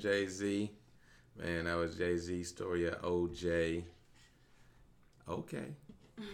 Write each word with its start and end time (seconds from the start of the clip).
Jay 0.00 0.26
Z. 0.26 0.70
Man, 1.36 1.66
that 1.66 1.74
was 1.76 1.94
Jay 1.94 2.16
Z 2.16 2.42
story 2.44 2.86
of 2.88 3.00
OJ. 3.02 3.84
Okay. 5.28 5.74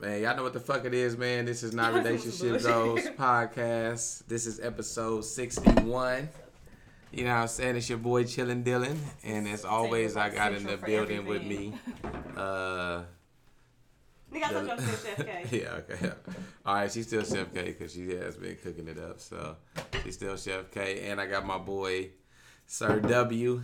Man, 0.00 0.22
y'all 0.22 0.36
know 0.36 0.44
what 0.44 0.52
the 0.52 0.60
fuck 0.60 0.84
it 0.84 0.94
is, 0.94 1.16
man. 1.16 1.44
This 1.44 1.64
is 1.64 1.74
not 1.74 1.92
Relationship 1.92 2.62
Goals 2.62 3.00
podcast. 3.18 4.24
This 4.28 4.46
is 4.46 4.60
episode 4.60 5.24
61. 5.24 6.28
You 7.10 7.24
know 7.24 7.30
what 7.34 7.40
I'm 7.40 7.48
saying? 7.48 7.74
It's 7.74 7.88
your 7.88 7.98
boy 7.98 8.22
Chillin' 8.22 8.62
Dylan. 8.62 8.96
And 9.24 9.48
as 9.48 9.64
always, 9.64 10.16
I 10.16 10.28
got 10.30 10.52
in 10.52 10.62
the 10.62 10.76
building 10.76 11.26
with 11.26 11.42
me. 11.42 11.74
Uh, 12.36 13.02
Nigga, 14.32 14.44
I 14.44 14.48
thought 14.50 14.66
y'all 14.66 14.76
Chef 14.78 15.16
K. 15.26 15.44
yeah, 15.50 15.70
okay. 15.72 16.12
All 16.64 16.74
right, 16.76 16.92
she's 16.92 17.08
still 17.08 17.24
Chef 17.24 17.52
K 17.52 17.64
because 17.64 17.92
she 17.92 18.10
has 18.10 18.36
been 18.36 18.56
cooking 18.62 18.86
it 18.86 18.98
up. 18.98 19.18
So 19.18 19.56
she's 20.04 20.14
still 20.14 20.36
Chef 20.36 20.70
K. 20.70 21.08
And 21.08 21.20
I 21.20 21.26
got 21.26 21.44
my 21.44 21.58
boy, 21.58 22.10
Sir 22.70 23.00
W. 23.00 23.62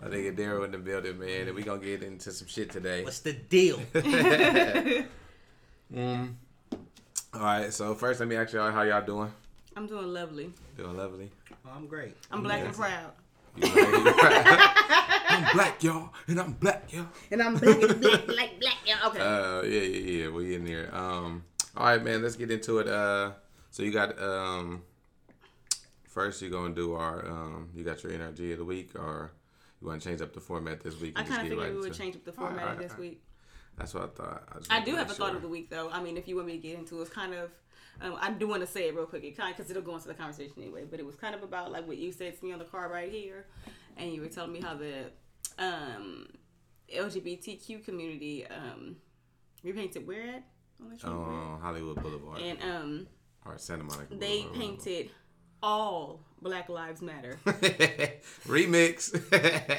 My 0.00 0.08
nigga 0.08 0.34
Daryl 0.34 0.64
in 0.64 0.70
the 0.70 0.78
building, 0.78 1.18
man. 1.18 1.48
And 1.48 1.54
we 1.54 1.62
going 1.62 1.80
to 1.80 1.86
get 1.86 2.02
into 2.02 2.32
some 2.32 2.48
shit 2.48 2.70
today. 2.70 3.04
What's 3.04 3.20
the 3.20 3.34
deal? 3.34 3.78
Mm. 5.94 6.34
All 7.32 7.40
right, 7.40 7.72
so 7.72 7.94
first 7.94 8.18
let 8.18 8.28
me 8.28 8.34
ask 8.34 8.52
y'all 8.52 8.72
how 8.72 8.82
y'all 8.82 9.06
doing. 9.06 9.30
I'm 9.76 9.86
doing 9.86 10.12
lovely. 10.12 10.52
Doing 10.76 10.96
lovely. 10.96 11.30
Oh, 11.64 11.70
I'm 11.76 11.86
great. 11.86 12.16
I'm 12.32 12.42
black 12.42 12.64
and 12.64 12.74
proud. 12.74 13.12
You 13.54 13.72
right? 13.72 15.22
I'm 15.28 15.54
black, 15.54 15.80
y'all, 15.84 16.12
and 16.26 16.40
I'm 16.40 16.54
black, 16.54 16.92
y'all. 16.92 17.06
And 17.30 17.40
I'm 17.40 17.54
black 17.54 17.80
and 17.80 18.00
black, 18.00 18.26
like 18.26 18.58
black. 18.58 18.78
Yeah, 18.84 18.96
okay. 19.06 19.20
Uh, 19.20 19.62
yeah, 19.62 19.80
yeah, 19.80 20.24
yeah. 20.24 20.28
We 20.30 20.56
in 20.56 20.64
there. 20.64 20.92
Um, 20.92 21.44
all 21.76 21.86
right, 21.86 22.02
man. 22.02 22.20
Let's 22.20 22.34
get 22.34 22.50
into 22.50 22.80
it. 22.80 22.88
Uh, 22.88 23.30
so 23.70 23.84
you 23.84 23.92
got 23.92 24.20
um, 24.20 24.82
first 26.16 26.40
you're 26.42 26.50
gonna 26.50 26.74
do 26.74 26.94
our 26.94 27.26
um, 27.28 27.68
you 27.74 27.84
got 27.84 28.02
your 28.02 28.12
energy 28.12 28.52
of 28.52 28.58
the 28.58 28.64
week, 28.64 28.90
or 28.96 29.32
you 29.80 29.86
want 29.88 30.00
to 30.02 30.08
change 30.08 30.20
up 30.22 30.32
the 30.32 30.40
format 30.40 30.80
this 30.82 30.98
week? 31.00 31.12
I 31.16 31.20
and 31.20 31.28
just 31.28 31.38
kind 31.38 31.46
of 31.46 31.58
get 31.58 31.58
figured 31.58 31.66
right 31.68 31.72
we 31.74 31.78
would 31.80 31.86
into- 31.88 31.98
change 31.98 32.16
up 32.16 32.24
the 32.24 32.32
format 32.32 32.62
all 32.62 32.68
right, 32.70 32.78
this 32.78 32.92
all 32.92 32.96
right. 32.98 33.10
week. 33.10 33.22
That's 33.76 33.92
what 33.92 34.04
I 34.04 34.06
thought. 34.06 34.58
just 34.58 34.72
I 34.72 34.80
do 34.82 34.92
have 34.96 35.06
a 35.06 35.08
make 35.10 35.18
thought 35.18 35.36
of 35.36 35.42
the 35.42 35.48
week, 35.48 35.68
though. 35.68 35.90
I 35.90 36.02
mean, 36.02 36.16
if 36.16 36.26
you 36.26 36.36
want 36.36 36.48
me 36.48 36.54
to 36.54 36.62
get 36.68 36.78
into 36.78 36.98
it, 36.98 37.02
it's 37.02 37.10
kind 37.10 37.34
of. 37.34 37.50
Um, 38.00 38.16
I 38.20 38.30
do 38.30 38.46
want 38.48 38.60
to 38.62 38.66
say 38.66 38.88
it 38.88 38.94
real 38.96 39.06
quick, 39.06 39.24
it 39.24 39.36
kind 39.36 39.54
because 39.54 39.70
it'll 39.70 39.82
go 39.82 39.94
into 39.94 40.08
the 40.08 40.14
conversation 40.14 40.54
anyway. 40.62 40.84
But 40.90 40.98
it 41.00 41.06
was 41.06 41.14
kind 41.14 41.34
of 41.34 41.42
about 41.42 41.72
like 41.72 41.86
what 41.86 41.96
you 41.98 42.10
said 42.12 42.38
to 42.38 42.44
me 42.44 42.52
on 42.52 42.58
the 42.58 42.64
car 42.66 42.88
right 42.90 43.10
here, 43.12 43.46
and 43.98 44.12
you 44.12 44.20
were 44.22 44.28
telling 44.28 44.52
me 44.52 44.60
how 44.62 44.74
the 44.74 45.04
um, 45.58 46.26
LGBTQ 46.94 47.84
community 47.84 48.46
um, 48.46 48.96
repainted 49.62 50.06
where 50.06 50.22
at 50.22 50.44
on 50.82 50.90
the 50.90 51.06
Oh, 51.06 51.58
Hollywood 51.62 52.02
Boulevard 52.02 52.40
and 52.42 52.58
um, 52.62 53.06
or 53.44 53.56
Santa 53.58 53.84
Monica. 53.84 54.14
they 54.14 54.42
Boulevard. 54.42 54.60
painted 54.60 55.10
all 55.66 56.20
Black 56.40 56.68
Lives 56.68 57.02
Matter. 57.02 57.40
remix. 58.46 59.10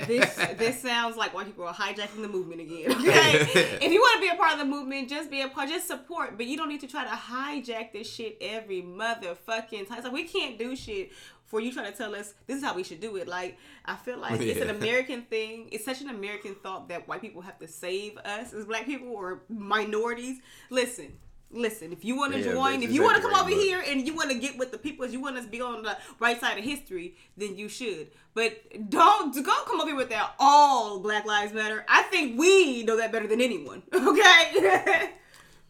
this 0.06 0.36
this 0.58 0.82
sounds 0.82 1.16
like 1.16 1.34
white 1.34 1.46
people 1.46 1.66
are 1.66 1.74
hijacking 1.74 2.22
the 2.22 2.28
movement 2.28 2.60
again. 2.60 2.92
Okay, 2.92 3.80
if 3.82 3.92
you 3.92 4.02
want 4.02 4.22
to 4.22 4.22
be 4.22 4.28
a 4.28 4.36
part 4.36 4.52
of 4.52 4.60
the 4.60 4.66
movement, 4.66 5.08
just 5.08 5.32
be 5.32 5.42
a 5.42 5.48
part, 5.48 5.70
just 5.70 5.88
support. 5.88 6.36
But 6.36 6.46
you 6.46 6.58
don't 6.58 6.68
need 6.68 6.82
to 6.82 6.88
try 6.88 7.06
to 7.06 7.10
hijack 7.10 7.94
this 7.94 8.14
shit 8.14 8.38
every 8.42 8.82
motherfucking 8.82 9.88
time. 9.88 10.04
So 10.04 10.12
we 10.12 10.26
can't 10.26 10.60
do 10.60 10.76
shit 10.76 11.14
for 11.46 11.62
you 11.62 11.72
trying 11.72 11.90
to 11.90 11.98
tell 11.98 12.14
us 12.14 12.34
this 12.48 12.58
is 12.58 12.64
how 12.64 12.76
we 12.76 12.84
should 12.84 13.00
do 13.00 13.16
it. 13.16 13.30
Like 13.30 13.58
I 13.86 13.96
feel 13.96 14.18
like 14.18 14.42
it's 14.42 14.60
an 14.60 14.70
American 14.70 15.22
thing. 15.22 15.70
It's 15.72 15.86
such 15.86 16.02
an 16.02 16.10
American 16.10 16.56
thought 16.56 16.90
that 16.90 17.08
white 17.08 17.22
people 17.22 17.42
have 17.44 17.60
to 17.60 17.68
save 17.68 18.18
us 18.18 18.54
as 18.54 18.66
black 18.66 18.86
people 18.86 19.08
or 19.14 19.44
minorities. 19.48 20.40
Listen. 20.70 21.14
Listen, 21.50 21.94
if 21.94 22.04
you 22.04 22.18
want 22.18 22.34
to 22.34 22.40
Yeah, 22.40 22.52
join, 22.52 22.84
if 22.84 22.92
you 22.92 23.02
want 23.02 23.16
to 23.16 23.22
come 23.22 23.34
over 23.34 23.50
here 23.50 23.82
and 23.88 24.06
you 24.06 24.14
want 24.14 24.30
to 24.32 24.38
get 24.38 24.58
with 24.58 24.72
the 24.72 24.78
people, 24.78 25.06
you 25.08 25.22
want 25.22 25.42
to 25.42 25.48
be 25.48 25.62
on 25.62 25.82
the 25.82 25.98
right 26.20 26.40
side 26.40 26.58
of 26.58 26.64
history, 26.66 27.16
then 27.38 27.56
you 27.58 27.70
should. 27.70 28.10
But 28.34 28.62
don't 28.90 29.34
don't 29.34 29.66
come 29.66 29.80
over 29.80 29.90
here 29.90 29.96
with 29.96 30.10
that 30.10 30.36
all 30.40 31.00
Black 31.00 31.26
Lives 31.26 31.54
Matter. 31.54 31.86
I 31.88 32.04
think 32.04 32.38
we 32.38 32.84
know 32.84 32.98
that 32.98 33.12
better 33.14 33.28
than 33.28 33.40
anyone. 33.42 33.84
Okay. 33.94 35.12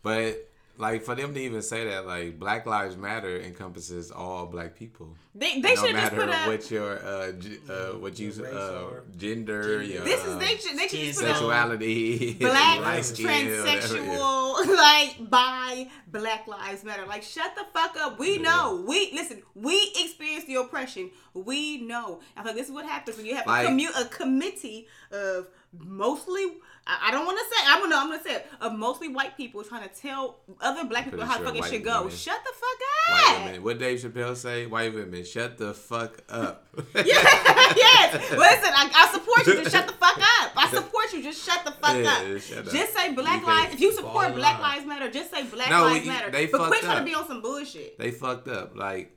But 0.01 0.46
like 0.77 1.03
for 1.03 1.15
them 1.15 1.33
to 1.33 1.39
even 1.39 1.61
say 1.61 1.85
that, 1.89 2.05
like 2.05 2.37
Black 2.39 2.65
Lives 2.65 2.95
Matter 2.97 3.39
encompasses 3.41 4.11
all 4.11 4.45
black 4.45 4.75
people. 4.75 5.15
they 5.35 5.59
they 5.61 5.73
no 5.75 5.81
should 5.81 5.91
just 5.91 5.93
matter 5.93 6.15
put 6.17 6.29
up. 6.29 6.47
what 6.47 6.71
your 6.71 7.05
uh, 7.05 7.31
g- 7.33 7.59
uh 7.69 7.73
what 7.99 8.17
you 8.19 8.29
uh 8.29 9.01
gender, 9.17 9.61
gender. 9.79 9.81
your 9.83 10.03
This 10.03 10.23
is 10.25 10.35
uh, 10.35 10.37
they 10.39 10.57
should 10.57 10.77
they 10.77 10.87
should 10.87 10.99
just 10.99 11.19
put 11.19 11.29
up 11.29 11.35
sexuality, 11.37 12.33
black, 12.39 12.79
light 12.81 13.05
skin, 13.05 13.25
whatever, 13.25 13.67
yeah. 13.67 13.79
transsexual, 13.79 14.75
like 14.87 15.29
by 15.29 15.87
Black 16.11 16.47
Lives 16.47 16.83
Matter. 16.83 17.05
Like, 17.05 17.23
shut 17.23 17.51
the 17.55 17.65
fuck 17.73 17.95
up. 17.99 18.19
We 18.19 18.35
Yeah. 18.35 18.41
know. 18.43 18.85
We 18.87 19.11
listen. 19.13 19.41
We 19.55 19.91
experience 19.97 20.45
the 20.45 20.55
oppression. 20.55 21.11
We 21.33 21.81
know. 21.81 22.21
I 22.35 22.41
feel 22.41 22.51
like 22.51 22.55
this 22.55 22.67
is 22.67 22.73
what 22.73 22.85
happens 22.85 23.17
when 23.17 23.25
you 23.25 23.35
have 23.35 23.45
Like- 23.47 23.67
a, 23.67 23.71
commu- 23.71 24.01
a 24.01 24.05
committee 24.05 24.87
of 25.11 25.47
mostly. 25.77 26.45
I 26.87 27.09
I 27.09 27.11
don't 27.11 27.25
want 27.25 27.37
to 27.37 27.45
say. 27.55 27.61
I'm 27.67 27.81
gonna. 27.81 27.95
I'm 27.97 28.09
gonna 28.09 28.23
say 28.23 28.35
it. 28.35 28.47
Of 28.61 28.73
mostly 28.73 29.09
white 29.09 29.35
people 29.35 29.63
trying 29.63 29.87
to 29.87 29.93
tell 29.93 30.37
other 30.61 30.85
black 30.85 31.03
people 31.05 31.19
Pretty 31.19 31.31
how 31.31 31.37
sure 31.37 31.45
fucking 31.47 31.63
should 31.63 31.83
go. 31.83 32.03
women- 32.03 32.15
Shut 32.15 32.39
the 32.45 32.53
fuck 32.53 32.79
White 33.09 33.35
up. 33.39 33.45
women. 33.45 33.63
What 33.63 33.79
Dave 33.79 33.99
Chappelle 33.99 34.35
say? 34.35 34.65
White 34.65 34.93
women, 34.93 35.23
shut 35.25 35.57
the 35.57 35.73
fuck 35.73 36.17
up. 36.29 36.65
yes. 36.95 38.13
Listen, 38.31 38.71
I, 38.73 38.89
I 38.95 39.11
support 39.13 39.45
you. 39.47 39.63
Just 39.63 39.71
shut 39.75 39.87
the 39.87 39.93
fuck 39.93 40.17
up. 40.17 40.51
I 40.55 40.69
support 40.73 41.11
you. 41.13 41.23
Just 41.23 41.45
shut 41.45 41.63
the 41.65 41.71
fuck 41.71 41.95
Yeah, 41.95 42.09
up. 42.11 42.23
just 42.25 42.49
shut 42.49 42.67
up. 42.67 42.73
Just 42.73 42.93
say 42.95 43.13
Black 43.13 43.41
You 43.41 43.47
Lives. 43.47 43.73
If 43.73 43.79
you 43.81 43.93
support 43.93 44.33
Black. 44.35 44.59
Lives 44.59 44.85
Matter, 44.85 45.09
just 45.11 45.29
say 45.31 45.43
Black 45.43 45.69
No, 45.69 45.83
Lives 45.83 46.05
Matter. 46.07 46.31
they 46.31 46.45
but 46.47 46.57
quit 46.67 46.69
fucked 46.71 46.83
trying 46.83 46.97
up. 46.97 47.03
to 47.03 47.09
be 47.09 47.15
on 47.15 47.27
some 47.27 47.41
bullshit. 47.41 47.97
they 47.99 48.11
fucked 48.11 48.47
up. 48.47 48.75
Like, 48.75 49.11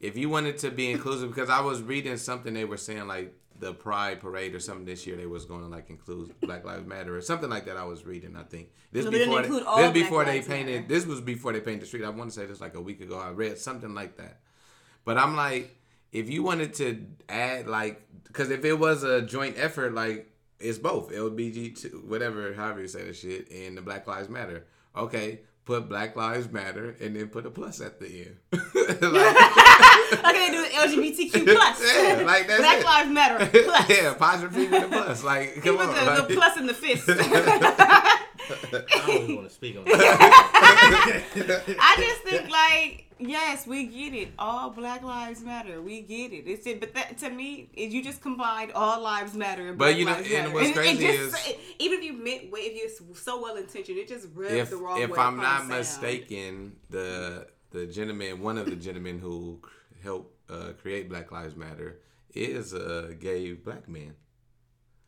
if 0.00 0.16
you 0.16 0.28
wanted 0.28 0.58
to 0.58 0.70
be 0.70 0.90
inclusive, 0.90 1.28
because 1.34 1.48
I 1.50 1.60
was 1.60 1.82
reading 1.82 2.16
something 2.16 2.52
they 2.54 2.64
were 2.64 2.76
saying 2.76 3.06
like 3.06 3.34
the 3.62 3.72
Pride 3.72 4.20
Parade 4.20 4.56
or 4.56 4.60
something 4.60 4.84
this 4.84 5.06
year 5.06 5.16
they 5.16 5.24
was 5.24 5.44
going 5.44 5.62
to 5.62 5.68
like 5.68 5.88
include 5.88 6.34
Black 6.40 6.64
Lives 6.64 6.84
Matter 6.84 7.16
or 7.16 7.20
something 7.20 7.48
like 7.48 7.64
that. 7.66 7.76
I 7.76 7.84
was 7.84 8.04
reading. 8.04 8.36
I 8.36 8.42
think 8.42 8.70
this 8.90 9.04
didn't 9.04 9.20
before 9.20 9.42
they, 9.42 9.48
this 9.48 9.62
Black 9.62 9.94
before 9.94 10.24
they 10.24 10.42
painted. 10.42 10.82
Matter. 10.82 10.94
This 10.94 11.06
was 11.06 11.20
before 11.20 11.52
they 11.52 11.60
painted 11.60 11.82
the 11.82 11.86
street. 11.86 12.04
I 12.04 12.08
want 12.10 12.30
to 12.30 12.34
say 12.34 12.44
this 12.44 12.60
like 12.60 12.74
a 12.74 12.80
week 12.80 13.00
ago. 13.00 13.18
I 13.18 13.30
read 13.30 13.58
something 13.58 13.94
like 13.94 14.16
that. 14.16 14.40
But 15.04 15.16
I'm 15.16 15.36
like, 15.36 15.76
if 16.10 16.28
you 16.28 16.42
wanted 16.42 16.74
to 16.74 17.06
add 17.28 17.68
like, 17.68 18.02
because 18.24 18.50
if 18.50 18.64
it 18.64 18.74
was 18.74 19.04
a 19.04 19.22
joint 19.22 19.54
effort, 19.56 19.94
like 19.94 20.28
it's 20.58 20.78
both 20.78 21.12
LBG 21.12 21.80
two, 21.80 22.02
whatever, 22.06 22.52
however 22.54 22.80
you 22.80 22.88
say 22.88 23.04
the 23.04 23.14
shit, 23.14 23.48
and 23.52 23.78
the 23.78 23.82
Black 23.82 24.08
Lives 24.08 24.28
Matter. 24.28 24.66
Okay, 24.96 25.40
put 25.64 25.88
Black 25.88 26.16
Lives 26.16 26.50
Matter 26.50 26.96
and 27.00 27.14
then 27.14 27.28
put 27.28 27.46
a 27.46 27.50
plus 27.50 27.80
at 27.80 28.00
the 28.00 28.06
end. 28.06 28.36
like, 28.52 28.64
okay, 30.24 30.50
do 30.50 30.64
LGBTQ 30.72 31.54
plus. 31.54 31.81
Like, 32.26 32.46
that's 32.46 32.60
Black 32.60 32.78
it. 32.78 32.84
Lives 32.84 33.10
Matter 33.10 33.46
plus. 33.64 33.88
yeah, 33.90 34.10
apostrophe 34.12 34.68
with 34.68 34.84
a 34.84 34.88
plus. 34.88 35.22
Like, 35.24 35.54
come 35.62 35.76
put 35.76 35.88
on. 35.88 35.94
the, 35.94 36.02
like- 36.04 36.28
the 36.28 36.34
plus 36.34 36.56
in 36.58 36.66
the 36.66 36.74
fist. 36.74 37.04
I 37.08 39.04
don't 39.06 39.22
even 39.22 39.36
want 39.36 39.48
to 39.48 39.54
speak 39.54 39.76
on 39.78 39.84
that. 39.84 41.62
I 41.78 41.96
just 41.98 42.22
think 42.22 42.50
like 42.50 43.06
yes, 43.18 43.66
we 43.66 43.84
get 43.86 44.14
it. 44.14 44.28
All 44.38 44.70
Black 44.70 45.02
Lives 45.02 45.42
Matter. 45.42 45.80
We 45.80 46.00
get 46.02 46.32
it. 46.32 46.44
It's 46.48 46.66
it, 46.66 46.80
but 46.80 46.92
that 46.94 47.18
to 47.18 47.30
me, 47.30 47.68
is 47.74 47.94
you 47.94 48.02
just 48.02 48.20
combined 48.20 48.72
all 48.72 49.00
lives 49.00 49.34
matter. 49.34 49.68
And 49.68 49.78
But 49.78 49.84
Black 49.86 49.96
you 49.96 50.04
know, 50.06 50.12
Lives 50.12 50.26
and 50.32 50.36
Matter. 50.44 50.54
what's 50.54 50.68
it 50.68 50.74
crazy 50.74 51.06
just- 51.06 51.18
is- 51.20 51.46
it- 51.50 51.60
even 51.78 51.98
if 52.00 52.04
you 52.04 52.12
meant 52.14 52.42
if 52.52 52.76
you're 53.00 53.14
so 53.16 53.40
well 53.40 53.56
intentioned, 53.56 53.98
it 53.98 54.08
just 54.08 54.28
rubs 54.34 54.52
if 54.54 54.70
the 54.70 54.76
wrong 54.76 55.00
if 55.00 55.10
way. 55.10 55.14
If 55.14 55.18
I'm 55.18 55.36
not 55.36 55.66
mistaken, 55.68 56.76
the 56.90 57.46
the 57.70 57.86
gentleman, 57.86 58.40
one 58.40 58.58
of 58.58 58.66
the 58.66 58.76
gentlemen 58.76 59.18
who 59.18 59.60
helped 60.02 60.50
uh, 60.50 60.72
create 60.82 61.08
Black 61.08 61.30
Lives 61.32 61.54
Matter, 61.56 62.00
is 62.36 62.72
a 62.72 63.14
gay 63.18 63.52
black 63.52 63.88
man. 63.88 64.14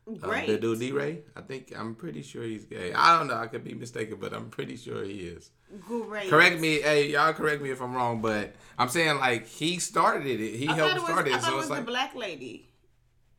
Uh, 0.07 0.13
great. 0.27 0.47
the 0.47 0.59
dude 0.59 0.81
DeRay, 0.81 1.23
I 1.35 1.41
think 1.41 1.73
I'm 1.75 1.95
pretty 1.95 2.21
sure 2.23 2.43
he's 2.43 2.67
gay. 2.67 2.93
I 2.93 3.19
don't 3.19 3.27
know, 3.27 3.37
I 3.37 3.47
could 3.47 3.65
be 3.65 3.73
mistaken, 3.73 4.19
but 4.21 4.35
I'm 4.35 4.51
pretty 4.51 4.77
sure 4.77 5.03
he 5.03 5.21
is. 5.21 5.51
great. 5.89 6.29
Correct 6.29 6.61
me, 6.61 6.81
hey 6.81 7.11
y'all, 7.11 7.33
correct 7.33 7.63
me 7.63 7.71
if 7.71 7.81
I'm 7.81 7.95
wrong, 7.95 8.21
but 8.21 8.55
I'm 8.79 8.91
saying 8.91 9.19
like 9.19 9.47
he 9.47 9.79
started 9.79 10.27
it. 10.27 10.57
He 10.57 10.69
I 10.69 10.75
helped 10.75 10.97
it 10.97 11.01
was, 11.01 11.11
start 11.11 11.27
I 11.27 11.31
it, 11.31 11.33
thought 11.41 11.43
so 11.45 11.53
it 11.53 11.57
was 11.57 11.65
it's 11.65 11.71
like 11.71 11.81
the 11.81 11.91
black 11.91 12.15
lady. 12.15 12.69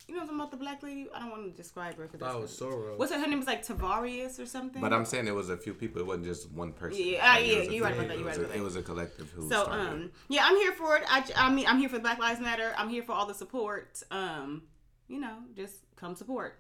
You 0.08 0.14
know 0.14 0.20
something 0.22 0.36
about 0.36 0.52
the 0.52 0.58
black 0.58 0.84
lady? 0.84 1.08
I 1.16 1.20
don't 1.20 1.32
want 1.32 1.46
to 1.46 1.50
describe 1.52 1.98
her. 1.98 2.06
Cause 2.06 2.20
thought 2.20 2.36
it 2.38 2.40
that's 2.42 2.62
was 2.62 2.72
Soros. 2.74 2.98
What's 3.00 3.12
her, 3.12 3.20
her 3.20 3.26
name? 3.28 3.40
Was 3.40 3.48
like 3.48 3.66
Tavarius 3.66 4.40
or 4.40 4.46
something. 4.46 4.80
But 4.82 4.94
I'm 4.94 5.04
saying 5.04 5.26
it 5.28 5.34
was 5.34 5.50
a 5.50 5.58
few 5.58 5.74
people. 5.74 6.00
It 6.00 6.06
wasn't 6.06 6.26
just 6.26 6.52
one 6.52 6.74
person. 6.74 7.02
Yeah, 7.04 7.20
ah, 7.24 7.40
it 7.40 7.46
yeah, 7.48 7.60
was 7.60 7.68
you're 7.70 7.84
right 7.84 7.94
about 7.96 8.08
that, 8.10 8.18
you're 8.20 8.28
right 8.28 8.36
It 8.38 8.38
was 8.38 8.38
a- 8.38 8.42
about 8.42 8.54
that. 8.54 8.60
It 8.60 8.64
was 8.64 8.76
a 8.76 8.82
collective 8.84 9.32
who 9.32 9.50
So 9.50 9.64
started. 9.64 9.82
um 9.88 10.12
yeah, 10.30 10.42
I'm 10.46 10.56
here 10.58 10.74
for 10.74 10.96
it. 10.98 11.04
I, 11.10 11.24
I 11.36 11.52
mean 11.52 11.66
I'm 11.68 11.80
here 11.80 11.90
for 11.90 11.98
Black 12.00 12.20
Lives 12.20 12.40
Matter. 12.40 12.74
I'm 12.78 12.90
here 12.90 13.02
for 13.02 13.14
all 13.14 13.26
the 13.26 13.34
support. 13.34 14.04
Um, 14.12 14.64
you 15.08 15.20
know, 15.20 15.38
just 15.56 15.74
come 15.96 16.16
support. 16.16 16.60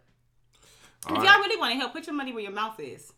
All 1.08 1.14
if 1.16 1.22
right. 1.22 1.30
y'all 1.32 1.40
really 1.40 1.58
want 1.60 1.72
to 1.74 1.78
help, 1.78 1.94
put 1.94 2.08
your 2.08 2.16
money 2.16 2.34
where 2.34 2.42
your 2.42 2.52
mouth 2.52 2.80
is. 2.80 3.14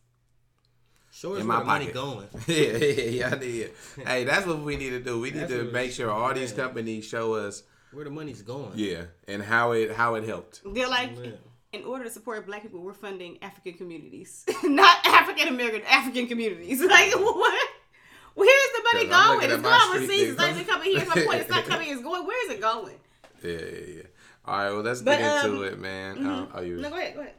Sure, 1.09 1.35
us 1.35 1.41
In 1.41 1.47
my 1.47 1.63
money 1.63 1.87
going. 1.87 2.27
yeah, 2.47 2.55
yeah, 2.77 3.03
yeah, 3.09 3.29
I 3.31 3.37
did. 3.37 3.71
hey, 4.05 4.23
that's 4.25 4.45
what 4.45 4.59
we 4.59 4.75
need 4.75 4.89
to 4.89 4.99
do. 4.99 5.19
We 5.21 5.31
need 5.31 5.39
That's 5.39 5.51
to 5.53 5.63
what- 5.63 5.73
make 5.73 5.91
sure 5.93 6.11
all 6.11 6.33
these 6.33 6.51
companies 6.51 7.05
show 7.05 7.33
us, 7.35 7.63
Where 7.91 8.03
the 8.05 8.11
money's 8.11 8.41
going. 8.41 8.71
yeah, 8.75 9.03
and 9.27 9.41
how 9.41 9.71
it 9.71 9.91
how 9.91 10.15
it 10.15 10.23
helped. 10.25 10.61
They're 10.65 10.89
like, 10.89 11.11
Yeah. 11.21 11.31
in 11.73 11.83
order 11.85 12.03
to 12.03 12.09
support 12.09 12.45
Black 12.45 12.61
people, 12.63 12.81
we're 12.81 12.93
funding 12.93 13.37
African 13.41 13.73
communities, 13.73 14.45
not 14.63 15.05
African 15.05 15.47
American 15.47 15.81
African 15.87 16.27
communities. 16.27 16.81
Like 16.87 17.13
what? 17.13 17.69
Where's 18.35 18.71
the 18.75 18.83
money 18.93 19.07
going? 19.07 19.43
It's 19.45 19.53
at 19.53 19.63
going 19.63 19.79
street 19.81 19.95
overseas. 20.03 20.29
It's 20.29 20.37
not 20.37 20.49
even 20.51 20.65
coming 20.65 20.91
here. 20.91 20.99
It's 21.01 21.15
my 21.15 21.25
point. 21.25 21.41
It's 21.41 21.49
not 21.49 21.65
coming. 21.71 21.89
It's 21.89 22.01
going. 22.03 22.25
Where 22.27 22.45
is 22.45 22.55
it 22.55 22.61
going? 22.61 22.95
Yeah, 23.43 23.51
yeah, 23.51 23.95
yeah. 23.95 24.03
All 24.45 24.57
right, 24.57 24.71
well, 24.71 24.81
let's 24.81 25.01
But, 25.01 25.17
get 25.19 25.45
into 25.45 25.57
um, 25.57 25.63
it, 25.65 25.79
man. 25.79 26.25
Uh, 26.25 26.47
oh, 26.53 26.61
you. 26.61 26.77
No, 26.77 26.89
go 26.89 26.97
ahead. 26.97 27.15
Go 27.15 27.21
ahead. 27.21 27.33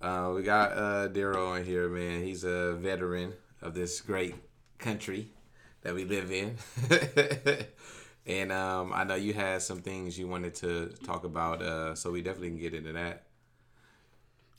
Uh, 0.00 0.32
we 0.34 0.42
got 0.42 0.72
uh, 0.72 1.08
Daryl 1.08 1.48
on 1.58 1.64
here, 1.64 1.88
man. 1.88 2.22
He's 2.24 2.42
a 2.44 2.72
veteran 2.74 3.34
of 3.60 3.74
this 3.74 4.00
great 4.00 4.34
country 4.78 5.28
that 5.82 5.94
we 5.94 6.04
live 6.04 6.32
in. 6.32 6.56
And 8.30 8.52
um, 8.52 8.92
I 8.94 9.04
know 9.04 9.14
you 9.16 9.32
had 9.32 9.62
some 9.62 9.80
things 9.82 10.18
you 10.18 10.28
wanted 10.28 10.54
to 10.56 10.88
talk 11.04 11.24
about, 11.24 11.62
uh, 11.62 11.94
so 11.94 12.10
we 12.10 12.22
definitely 12.22 12.50
can 12.50 12.58
get 12.58 12.74
into 12.74 12.92
that. 12.92 13.24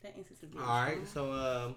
That 0.04 0.16
instance 0.18 0.40
is 0.44 0.50
very 0.50 0.66
All 0.66 0.84
right, 0.84 1.08
so 1.08 1.32
um, 1.32 1.76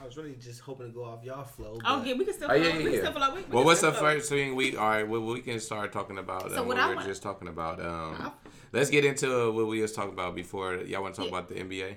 I 0.00 0.04
was 0.04 0.16
really 0.16 0.34
just 0.40 0.60
hoping 0.60 0.86
to 0.86 0.92
go 0.92 1.04
off 1.04 1.24
y'all 1.24 1.44
flow. 1.44 1.78
Oh 1.84 1.98
but- 1.98 2.06
yeah, 2.06 2.14
we 2.14 2.24
can 2.24 2.34
still. 2.34 2.50
Oh 2.50 2.54
flow. 2.54 2.56
yeah, 2.68 2.76
we 2.76 2.84
yeah, 2.84 2.90
can 2.90 2.98
still 3.00 3.04
yeah. 3.04 3.26
flow. 3.26 3.34
We- 3.34 3.42
we 3.42 3.54
Well, 3.54 3.64
what's 3.64 3.80
still 3.80 3.90
the 3.92 3.98
flow. 3.98 4.14
first 4.14 4.28
thing 4.28 4.54
we? 4.56 4.76
All 4.76 4.88
right, 4.88 5.08
well, 5.08 5.20
we 5.22 5.40
can 5.40 5.58
start 5.60 5.92
talking 5.92 6.18
about. 6.18 6.50
So 6.50 6.60
um, 6.62 6.68
what 6.68 6.76
what 6.76 6.78
I 6.78 6.84
we 6.84 6.90
were 6.90 6.96
want- 6.96 7.08
just 7.08 7.22
talking 7.22 7.48
about. 7.48 7.80
Um, 7.80 7.86
Uh-huh. 8.14 8.30
let's 8.72 8.90
get 8.90 9.04
into 9.04 9.50
what 9.52 9.66
we 9.66 9.80
was 9.80 9.92
talking 9.92 10.12
about 10.12 10.34
before. 10.34 10.76
Y'all 10.76 11.02
want 11.02 11.14
to 11.14 11.20
talk 11.22 11.30
Yeah. 11.30 11.38
about 11.38 11.48
the 11.48 11.54
NBA? 11.56 11.96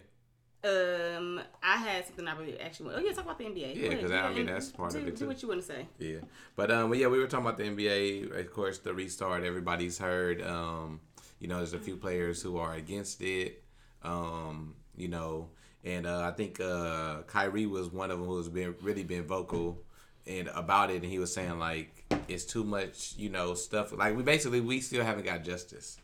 Um, 0.65 1.41
I 1.61 1.77
had 1.77 2.05
something 2.07 2.27
I 2.27 2.35
really 2.35 2.59
actually. 2.59 2.87
want. 2.87 2.97
Oh 2.97 3.01
yeah, 3.01 3.13
talk 3.13 3.25
about 3.25 3.37
the 3.37 3.45
NBA. 3.45 3.75
Yeah, 3.75 3.81
Go 3.81 3.87
ahead. 3.89 4.01
'cause 4.01 4.11
I 4.11 4.33
mean, 4.33 4.45
that's 4.47 4.69
part 4.71 4.91
do, 4.93 4.97
of 4.99 5.07
it, 5.07 5.15
Do 5.15 5.27
what 5.27 5.41
you 5.41 5.47
want 5.47 5.61
to 5.61 5.67
say. 5.67 5.87
Yeah, 5.99 6.17
but 6.55 6.71
um, 6.71 6.93
yeah, 6.95 7.07
we 7.07 7.19
were 7.19 7.27
talking 7.27 7.45
about 7.45 7.57
the 7.57 7.65
NBA. 7.65 8.39
Of 8.39 8.51
course, 8.51 8.79
the 8.79 8.93
restart. 8.93 9.43
Everybody's 9.43 9.97
heard. 9.99 10.41
Um, 10.41 11.01
you 11.39 11.47
know, 11.47 11.57
there's 11.57 11.73
a 11.73 11.79
few 11.79 11.97
players 11.97 12.41
who 12.41 12.57
are 12.57 12.73
against 12.73 13.21
it. 13.21 13.63
Um, 14.03 14.75
you 14.95 15.07
know, 15.07 15.49
and 15.83 16.07
uh, 16.07 16.21
I 16.21 16.31
think 16.31 16.59
uh, 16.59 17.21
Kyrie 17.27 17.65
was 17.67 17.89
one 17.91 18.09
of 18.11 18.19
them 18.19 18.27
who's 18.27 18.49
been 18.49 18.75
really 18.81 19.03
been 19.03 19.25
vocal 19.27 19.83
and 20.25 20.47
about 20.55 20.89
it, 20.89 21.03
and 21.03 21.05
he 21.11 21.19
was 21.19 21.31
saying 21.33 21.59
like 21.59 22.05
it's 22.27 22.45
too 22.45 22.63
much. 22.63 23.13
You 23.17 23.29
know, 23.29 23.53
stuff 23.53 23.91
like 23.91 24.15
we 24.17 24.23
basically 24.23 24.61
we 24.61 24.79
still 24.81 25.03
haven't 25.03 25.25
got 25.25 25.43
justice, 25.43 25.99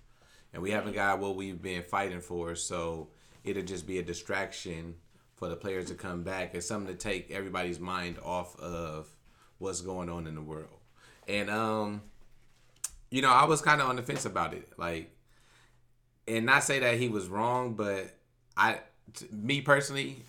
and 0.53 0.61
we 0.61 0.69
haven't 0.71 0.93
got 0.93 1.17
what 1.19 1.35
we've 1.35 1.59
been 1.61 1.81
fighting 1.83 2.21
for. 2.21 2.53
So 2.55 3.07
it'll 3.43 3.63
just 3.63 3.87
be 3.87 3.99
a 3.99 4.03
distraction 4.03 4.95
for 5.35 5.49
the 5.49 5.55
players 5.55 5.85
to 5.85 5.95
come 5.95 6.23
back. 6.23 6.53
It's 6.53 6.67
something 6.67 6.95
to 6.95 6.97
take 6.97 7.31
everybody's 7.31 7.79
mind 7.79 8.17
off 8.23 8.59
of 8.59 9.09
what's 9.57 9.81
going 9.81 10.09
on 10.09 10.27
in 10.27 10.35
the 10.35 10.41
world. 10.41 10.69
And 11.27 11.49
um, 11.49 12.01
you 13.09 13.21
know, 13.21 13.29
I 13.29 13.45
was 13.45 13.61
kind 13.61 13.81
of 13.81 13.89
on 13.89 13.95
the 13.95 14.03
fence 14.03 14.25
about 14.25 14.53
it, 14.53 14.69
like, 14.77 15.15
and 16.27 16.45
not 16.45 16.63
say 16.63 16.79
that 16.79 16.97
he 16.97 17.09
was 17.09 17.27
wrong, 17.27 17.73
but 17.73 18.15
I, 18.55 18.79
t- 19.13 19.27
me 19.31 19.61
personally, 19.61 20.25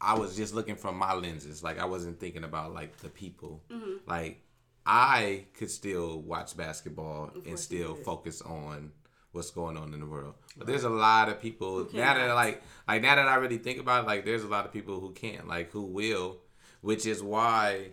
I 0.00 0.18
was 0.18 0.36
just 0.36 0.54
looking 0.54 0.76
from 0.76 0.96
my 0.96 1.14
lenses. 1.14 1.62
Like, 1.62 1.78
I 1.78 1.84
wasn't 1.84 2.18
thinking 2.18 2.44
about 2.44 2.74
like 2.74 2.96
the 2.98 3.08
people. 3.08 3.62
Like, 4.06 4.42
I 4.84 5.44
could 5.54 5.70
still 5.70 6.20
watch 6.20 6.56
basketball 6.56 7.30
and 7.46 7.58
still 7.58 7.94
focus 7.94 8.40
on 8.42 8.92
what's 9.36 9.50
going 9.50 9.76
on 9.76 9.94
in 9.94 10.00
the 10.00 10.06
world. 10.06 10.34
But 10.56 10.66
there's 10.66 10.84
a 10.84 10.90
lot 10.90 11.28
of 11.28 11.40
people 11.40 11.86
now 11.92 12.14
that 12.14 12.34
like 12.34 12.62
like 12.88 13.02
now 13.02 13.14
that 13.14 13.28
I 13.28 13.36
really 13.36 13.58
think 13.58 13.78
about 13.78 14.04
it, 14.04 14.06
like 14.06 14.24
there's 14.24 14.42
a 14.42 14.48
lot 14.48 14.64
of 14.64 14.72
people 14.72 14.98
who 14.98 15.12
can't, 15.12 15.46
like 15.46 15.70
who 15.70 15.82
will, 15.82 16.38
which 16.80 17.06
is 17.06 17.22
why 17.22 17.90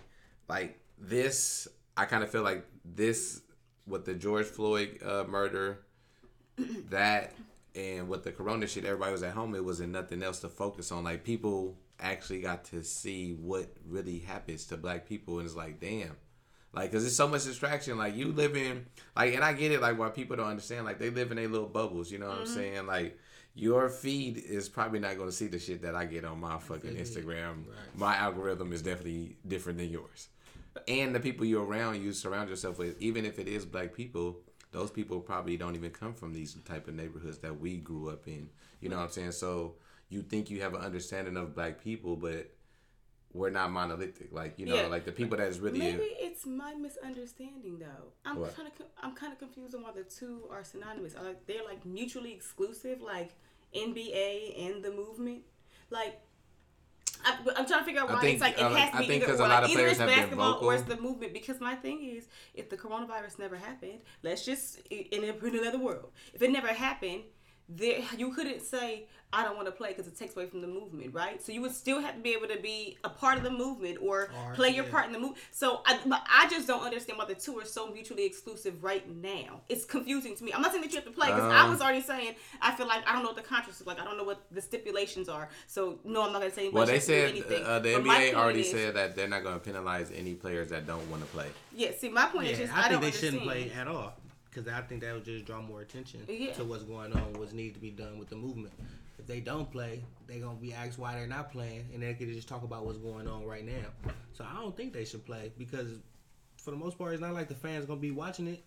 like 0.48 0.80
this 0.98 1.68
I 1.96 2.06
kind 2.06 2.24
of 2.24 2.32
feel 2.32 2.42
like 2.42 2.66
this 2.84 3.42
with 3.86 4.06
the 4.06 4.14
George 4.14 4.46
Floyd 4.46 5.00
uh, 5.06 5.26
murder, 5.26 5.80
that 6.90 7.34
and 7.76 8.08
with 8.08 8.24
the 8.24 8.32
corona 8.32 8.68
shit, 8.68 8.86
everybody 8.86 9.12
was 9.12 9.24
at 9.24 9.34
home. 9.34 9.56
It 9.56 9.66
wasn't 9.66 9.92
nothing 9.92 10.24
else 10.24 10.40
to 10.42 10.50
focus 10.50 10.92
on. 10.92 11.04
Like 11.04 11.24
people 11.24 11.78
actually 12.00 12.42
got 12.42 12.64
to 12.66 12.84
see 12.84 13.34
what 13.34 13.68
really 13.88 14.20
happens 14.20 14.66
to 14.68 14.78
black 14.78 15.08
people, 15.08 15.40
and 15.40 15.46
it's 15.46 15.56
like, 15.56 15.80
damn, 15.80 16.16
like, 16.74 16.92
cause 16.92 17.06
it's 17.06 17.16
so 17.16 17.28
much 17.28 17.44
distraction. 17.44 17.98
Like 17.98 18.16
you 18.16 18.32
live 18.32 18.56
in, 18.56 18.86
like, 19.16 19.34
and 19.36 19.44
I 19.44 19.54
get 19.54 19.72
it. 19.72 19.82
Like, 19.82 19.98
why 19.98 20.10
people 20.10 20.36
don't 20.36 20.48
understand. 20.48 20.86
Like, 20.86 21.00
they 21.00 21.10
live 21.10 21.32
in 21.32 21.38
their 21.38 21.48
little 21.48 21.68
bubbles. 21.68 22.12
You 22.12 22.18
know 22.18 22.28
what 22.28 22.40
I'm 22.40 22.44
mm-hmm. 22.46 22.54
saying? 22.54 22.88
Like, 22.88 23.18
your 23.56 23.88
feed 23.90 24.38
is 24.38 24.68
probably 24.68 25.00
not 25.00 25.16
going 25.16 25.30
to 25.30 25.36
see 25.36 25.48
the 25.48 25.60
shit 25.60 25.84
that 25.84 25.96
I 25.96 26.06
get 26.06 26.26
on 26.26 26.40
my 26.40 26.58
fucking 26.58 26.96
Instagram. 26.96 27.66
My 27.96 28.16
algorithm 28.16 28.74
is 28.74 28.82
definitely 28.82 29.38
different 29.48 29.78
than 29.78 29.90
yours. 29.90 30.30
And 30.88 31.14
the 31.14 31.20
people 31.20 31.46
you're 31.46 31.64
around, 31.64 32.02
you 32.02 32.14
surround 32.14 32.50
yourself 32.50 32.80
with, 32.80 33.00
even 33.00 33.26
if 33.26 33.38
it 33.38 33.48
is 33.48 33.64
black 33.64 33.94
people, 33.94 34.40
those 34.72 34.90
people 34.90 35.20
probably 35.20 35.56
don't 35.56 35.76
even 35.76 35.92
come 35.92 36.16
from 36.16 36.34
these 36.34 36.56
type 36.66 36.88
of 36.88 36.96
neighborhoods 36.96 37.38
that 37.40 37.60
we 37.60 37.78
grew 37.78 38.10
up 38.10 38.28
in. 38.28 38.50
You 38.82 38.90
know 38.90 38.98
what 38.98 39.04
I'm 39.04 39.12
saying? 39.12 39.34
So 39.34 39.76
you 40.10 40.24
think 40.24 40.50
you 40.50 40.62
have 40.62 40.74
an 40.74 40.82
understanding 40.82 41.38
of 41.38 41.54
black 41.54 41.84
people, 41.84 42.16
but 42.16 42.50
we're 43.34 43.50
not 43.50 43.72
monolithic. 43.72 44.32
Like 44.32 44.60
you 44.60 44.66
know, 44.66 44.76
Yeah. 44.76 44.88
like 44.88 45.06
the 45.06 45.12
people 45.12 45.38
that 45.38 45.48
is 45.48 45.60
really 45.60 45.80
Maybe 45.80 46.04
it's 46.20 46.46
my 46.46 46.74
misunderstanding 46.76 47.80
though. 47.80 48.14
I'm 48.26 48.36
kind 48.36 48.68
of 48.68 48.86
I'm 49.02 49.16
kind 49.16 49.34
of 49.34 49.40
confused 49.40 49.76
on 49.76 49.82
why 49.84 49.92
the 49.92 50.04
two 50.04 50.44
are 50.52 50.64
synonymous. 50.64 51.16
Are 51.16 51.24
like 51.24 51.46
they're 51.48 51.64
like 51.64 51.86
mutually 51.86 52.32
exclusive, 52.32 53.02
like 53.02 53.32
NBA 53.76 54.68
and 54.68 54.84
the 54.84 54.92
movement. 54.92 55.42
Like 55.90 56.22
I, 57.26 57.38
I'm 57.56 57.66
trying 57.66 57.80
to 57.80 57.86
figure 57.86 58.02
out 58.02 58.10
why 58.10 58.22
think, 58.22 58.34
it's 58.34 58.42
like 58.42 58.60
it 58.60 58.64
has 58.64 58.92
to 58.92 58.98
I 58.98 59.00
be 59.00 59.08
think 59.08 59.24
either 59.24 59.34
a 59.34 59.38
lot 59.38 59.64
of 59.64 59.70
either 59.70 59.80
players 59.80 59.92
it's 59.92 60.00
have 60.00 60.10
been 60.10 60.20
basketball 60.20 60.60
or 60.62 60.76
it's 60.76 60.84
the 60.84 60.98
movement. 60.98 61.34
Because 61.34 61.60
my 61.60 61.76
thing 61.76 62.04
is, 62.04 62.28
if 62.54 62.70
the 62.70 62.78
coronavirus 62.78 63.40
never 63.40 63.56
happened, 63.56 64.00
let's 64.22 64.46
just 64.46 64.80
in, 64.90 65.24
a, 65.24 65.46
in 65.46 65.60
another 65.60 65.80
world. 65.80 66.12
If 66.34 66.42
it 66.42 66.52
never 66.52 66.68
happened, 66.68 67.24
there 67.70 68.02
you 68.18 68.34
couldn't 68.34 68.62
say 68.62 69.08
I 69.36 69.44
don't 69.44 69.56
want 69.56 69.66
to 69.68 69.72
play 69.72 69.90
because 69.90 70.06
it 70.08 70.16
takes 70.18 70.36
away 70.36 70.46
from 70.46 70.62
the 70.62 70.68
movement, 70.68 71.14
right? 71.14 71.42
So 71.44 71.52
you 71.52 71.62
would 71.62 71.72
still 71.74 72.00
have 72.00 72.16
to 72.16 72.22
be 72.22 72.34
able 72.34 72.48
to 72.48 72.60
be 72.62 72.98
a 73.04 73.10
part 73.10 73.38
of 73.38 73.44
the 73.44 73.50
movement 73.50 73.98
or, 74.00 74.30
Or- 74.46 74.54
play 74.54 74.70
your 74.70 74.86
yeah. 74.86 74.92
part 74.92 75.08
in 75.08 75.12
the 75.12 75.18
movement. 75.20 75.42
So 75.52 75.82
I, 75.86 76.00
but 76.06 76.22
I 76.30 76.48
just 76.50 76.68
don't 76.68 76.84
understand 76.84 77.18
why 77.18 77.26
the 77.26 77.34
two 77.36 77.58
are 77.60 77.66
so 77.66 77.92
mutually 77.92 78.26
exclusive 78.26 78.84
right 78.84 79.04
now. 79.10 79.62
It's 79.70 79.86
confusing 79.86 80.36
to 80.36 80.44
me. 80.44 80.54
I'm 80.54 80.62
not 80.62 80.72
saying 80.72 80.84
that 80.84 80.92
you 80.92 80.98
have 80.98 81.06
to 81.06 81.12
play 81.12 81.28
because 81.28 81.52
I 81.52 81.62
Um, 81.64 81.72
was 81.72 81.82
already 81.82 82.02
saying 82.02 82.36
I 82.62 82.74
feel 82.76 82.88
like 82.88 83.08
I 83.08 83.14
don't 83.14 83.24
know 83.24 83.30
what 83.30 83.38
the 83.38 83.42
contracts 83.42 83.82
is 83.82 83.88
like. 83.88 84.00
I 84.00 84.06
don't 84.06 84.18
know 84.18 84.24
what 84.24 84.46
the 84.52 84.62
stipulations 84.62 85.28
are. 85.28 85.50
So 85.68 86.00
no, 86.04 86.22
I'm 86.22 86.32
not 86.32 86.42
gonna 86.42 86.54
say. 86.54 86.70
well, 86.70 86.86
they 86.86 86.94
has 86.96 87.06
to 87.08 87.12
do 87.12 87.20
said 87.22 87.30
anything. 87.32 87.64
uh, 87.66 87.80
the 87.80 87.94
But 87.96 88.04
NBA 88.04 88.34
already 88.36 88.60
is- 88.62 88.70
said 88.72 88.94
that 88.96 89.16
they're 89.16 89.28
not 89.28 89.42
going 89.44 89.56
to 89.56 89.60
penalize 89.60 90.12
any 90.14 90.36
players 90.36 90.70
that 90.70 90.86
don't 90.86 91.10
want 91.10 91.24
to 91.24 91.30
play. 91.30 91.48
Yeah, 91.76 91.90
see, 91.98 92.10
my 92.10 92.28
point 92.28 92.50
is 92.50 92.60
just 92.60 92.72
I, 92.74 92.78
I, 92.78 92.82
think 92.84 92.92
don't 92.92 93.02
they 93.02 93.08
understand. 93.08 93.34
shouldn't 93.34 93.50
play 93.52 93.72
at 93.72 93.88
all 93.88 94.14
because 94.50 94.68
I 94.72 94.82
think 94.82 95.02
that 95.02 95.14
would 95.16 95.26
just 95.26 95.46
draw 95.46 95.62
more 95.62 95.82
attention 95.82 96.24
Yeah. 96.30 96.54
to 96.54 96.64
what's 96.64 96.84
going 96.84 97.14
on, 97.14 97.34
what's 97.34 97.54
needs 97.54 97.74
to 97.74 97.80
be 97.80 97.90
done 97.90 98.20
with 98.20 98.30
the 98.30 98.36
movement. 98.36 98.74
If 99.24 99.28
they 99.28 99.40
don't 99.40 99.72
play, 99.72 100.04
they're 100.28 100.40
gonna 100.42 100.58
be 100.60 100.74
asked 100.74 101.00
why 101.00 101.16
they're 101.16 101.28
not 101.28 101.50
playing, 101.50 101.86
and 101.94 102.04
they 102.04 102.14
could 102.14 102.28
just 102.28 102.50
talk 102.50 102.64
about 102.64 102.86
what's 102.86 102.98
going 102.98 103.26
on 103.26 103.46
right 103.46 103.66
now. 103.66 104.12
So 104.34 104.44
I 104.44 104.60
don't 104.60 104.76
think 104.76 104.92
they 104.92 105.06
should 105.06 105.26
play 105.26 105.54
because, 105.58 105.88
for 106.58 106.72
the 106.72 106.78
most 106.78 106.98
part, 106.98 107.14
it's 107.14 107.22
not 107.22 107.34
like 107.34 107.48
the 107.48 107.56
fans 107.56 107.86
gonna 107.86 108.02
be 108.02 108.12
watching 108.12 108.48
it. 108.48 108.64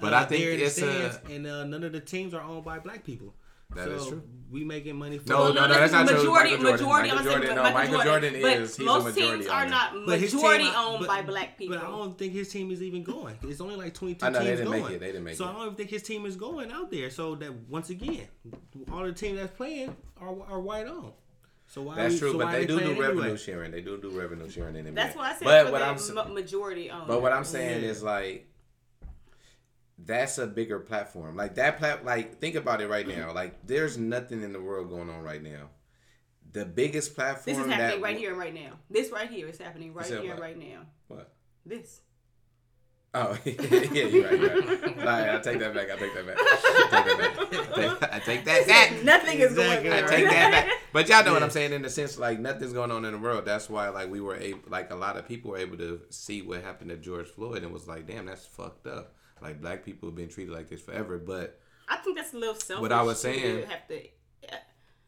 But 0.00 0.14
uh, 0.14 0.16
I 0.16 0.24
think 0.24 0.42
there 0.42 0.52
in 0.52 0.60
the 0.60 0.64
it's 0.64 0.78
a- 0.78 1.20
and 1.30 1.46
uh, 1.46 1.64
none 1.64 1.84
of 1.84 1.92
the 1.92 2.00
teams 2.00 2.32
are 2.32 2.40
owned 2.40 2.64
by 2.64 2.78
black 2.78 3.04
people. 3.04 3.34
That 3.74 3.84
so 3.86 3.90
is 3.92 4.06
true. 4.08 4.22
We 4.50 4.64
making 4.64 4.96
money. 4.96 5.16
For 5.16 5.30
No, 5.30 5.40
Well, 5.40 5.54
no, 5.54 5.66
no, 5.66 5.72
that's 5.74 5.92
not 5.94 6.06
true. 6.06 6.18
majority, 6.18 6.50
Michael 6.58 6.76
Jordan. 6.76 6.82
Majority, 6.86 7.08
Michael 7.08 7.18
I'm 7.18 7.24
saying, 7.24 7.38
Jordan, 7.40 7.56
but 7.56 7.62
no, 7.68 7.72
Michael 7.74 8.00
Jordan 8.02 8.32
but 8.42 8.52
is- 8.52 8.76
he's 8.76 8.86
a 8.86 8.90
most 8.90 9.04
majority 9.04 9.36
teams 9.38 9.46
are 9.46 9.60
owner. 9.62 9.70
not 9.70 9.92
But 9.94 10.20
majority 10.20 10.64
team- 10.64 10.72
owned 10.76 10.98
but- 11.00 11.08
by 11.08 11.22
black 11.22 11.56
people. 11.58 11.76
But 11.76 11.84
I 11.86 11.88
don't 11.90 12.18
think 12.18 12.32
his 12.34 12.48
team 12.50 12.70
is 12.70 12.82
even 12.82 13.02
going. 13.02 13.38
It's 13.44 13.60
only 13.62 13.76
like 13.76 13.94
22 13.94 14.26
I 14.26 14.28
know, 14.28 14.38
they 14.40 14.44
teams 14.44 14.58
didn't 14.58 14.70
make 14.72 14.82
going. 14.82 14.94
it. 14.94 15.00
They 15.00 15.06
didn't 15.06 15.24
make 15.24 15.36
so 15.36 15.44
it. 15.44 15.48
I 15.48 15.52
don't 15.54 15.62
even 15.62 15.74
think 15.76 15.88
his 15.88 16.02
team 16.02 16.26
is 16.26 16.36
going 16.36 16.70
out 16.70 16.90
there. 16.90 17.08
So 17.08 17.34
that 17.36 17.50
once 17.70 17.88
again, 17.88 18.28
all 18.92 19.04
the 19.04 19.12
teams 19.12 19.38
that's 19.38 19.56
playing 19.56 19.96
are, 20.20 20.36
are 20.46 20.60
white 20.60 20.86
owned. 20.86 21.12
So 21.68 21.80
why? 21.80 21.94
That's 21.96 22.12
we- 22.12 22.18
true, 22.20 22.32
so 22.32 22.38
but 22.38 22.48
why 22.48 22.52
they 22.52 22.66
do 22.66 22.78
do 22.78 22.84
playing 22.84 22.98
revenue 23.00 23.22
anyway? 23.22 23.36
sharing. 23.38 23.70
They 23.70 23.80
do 23.80 23.96
do 23.96 24.10
revenue 24.10 24.50
sharing 24.50 24.76
in 24.76 24.84
the 24.84 24.90
NBA. 24.90 24.94
That's 24.96 25.16
why 25.16 25.30
I 25.30 25.32
said 25.32 25.44
But 25.44 25.66
for 25.66 25.72
what 25.72 25.78
the 26.14 26.20
I'm 26.20 26.34
majority 26.34 26.90
owned. 26.90 27.08
But 27.08 27.22
what 27.22 27.32
I'm 27.32 27.44
saying 27.44 27.82
is 27.84 28.02
like 28.02 28.51
that's 30.04 30.38
a 30.38 30.46
bigger 30.46 30.80
platform. 30.80 31.36
Like 31.36 31.54
that 31.56 31.78
plat 31.78 32.04
like 32.04 32.38
think 32.40 32.54
about 32.54 32.80
it 32.80 32.88
right 32.88 33.06
now. 33.06 33.32
Like 33.32 33.66
there's 33.66 33.98
nothing 33.98 34.42
in 34.42 34.52
the 34.52 34.60
world 34.60 34.90
going 34.90 35.10
on 35.10 35.22
right 35.22 35.42
now. 35.42 35.70
The 36.52 36.64
biggest 36.64 37.14
platform 37.14 37.56
this 37.56 37.64
is 37.64 37.72
happening 37.72 38.00
that 38.00 38.06
right 38.06 38.16
here 38.16 38.30
and 38.30 38.38
right 38.38 38.54
now. 38.54 38.72
This 38.90 39.10
right 39.10 39.30
here 39.30 39.48
is 39.48 39.58
happening 39.58 39.94
right 39.94 40.06
here 40.06 40.34
what? 40.34 40.40
right 40.40 40.58
now. 40.58 40.80
What? 41.08 41.32
This. 41.64 42.00
Oh 43.14 43.36
yeah, 43.44 43.52
you're 43.52 44.24
right. 44.24 44.40
You're 44.40 44.50
right. 44.50 44.96
Like, 44.96 45.28
I 45.28 45.38
take 45.40 45.58
that 45.58 45.74
back. 45.74 45.90
I 45.90 45.96
take 45.96 46.14
that 46.14 46.26
back. 46.26 46.36
I 46.38 46.88
take 46.90 47.04
that 47.04 48.00
back. 48.00 48.12
I 48.12 48.18
take, 48.20 48.44
that 48.44 48.66
back. 48.66 49.04
Nothing 49.04 49.38
is 49.38 49.52
Exactly. 49.52 49.90
going 49.90 50.04
on. 50.04 50.08
I 50.08 50.16
take 50.16 50.30
that 50.30 50.50
back. 50.50 50.72
But 50.94 51.08
y'all 51.08 51.24
know 51.24 51.34
what 51.34 51.42
I'm 51.42 51.50
saying 51.50 51.72
in 51.72 51.82
the 51.82 51.90
sense 51.90 52.18
like 52.18 52.40
nothing's 52.40 52.72
going 52.72 52.90
on 52.90 53.04
in 53.04 53.12
the 53.12 53.18
world. 53.18 53.44
That's 53.44 53.68
why 53.68 53.90
like 53.90 54.10
we 54.10 54.20
were 54.20 54.36
able 54.36 54.60
like 54.68 54.90
a 54.90 54.96
lot 54.96 55.18
of 55.18 55.28
people 55.28 55.50
were 55.50 55.58
able 55.58 55.76
to 55.78 56.00
see 56.08 56.40
what 56.40 56.62
happened 56.62 56.90
to 56.90 56.96
George 56.96 57.28
Floyd 57.28 57.62
and 57.62 57.72
was 57.72 57.86
like, 57.86 58.06
damn, 58.06 58.26
that's 58.26 58.46
fucked 58.46 58.86
up. 58.86 59.14
Like 59.42 59.60
black 59.60 59.84
people 59.84 60.08
have 60.08 60.16
been 60.16 60.28
treated 60.28 60.54
like 60.54 60.68
this 60.68 60.80
forever. 60.80 61.18
But 61.18 61.58
I 61.88 61.96
think 61.96 62.16
that's 62.16 62.32
a 62.32 62.38
little 62.38 62.54
selfish. 62.54 62.82
What 62.82 62.92
I 62.92 63.02
was 63.02 63.20
saying- 63.20 63.66
have 63.66 63.86
to. 63.88 64.00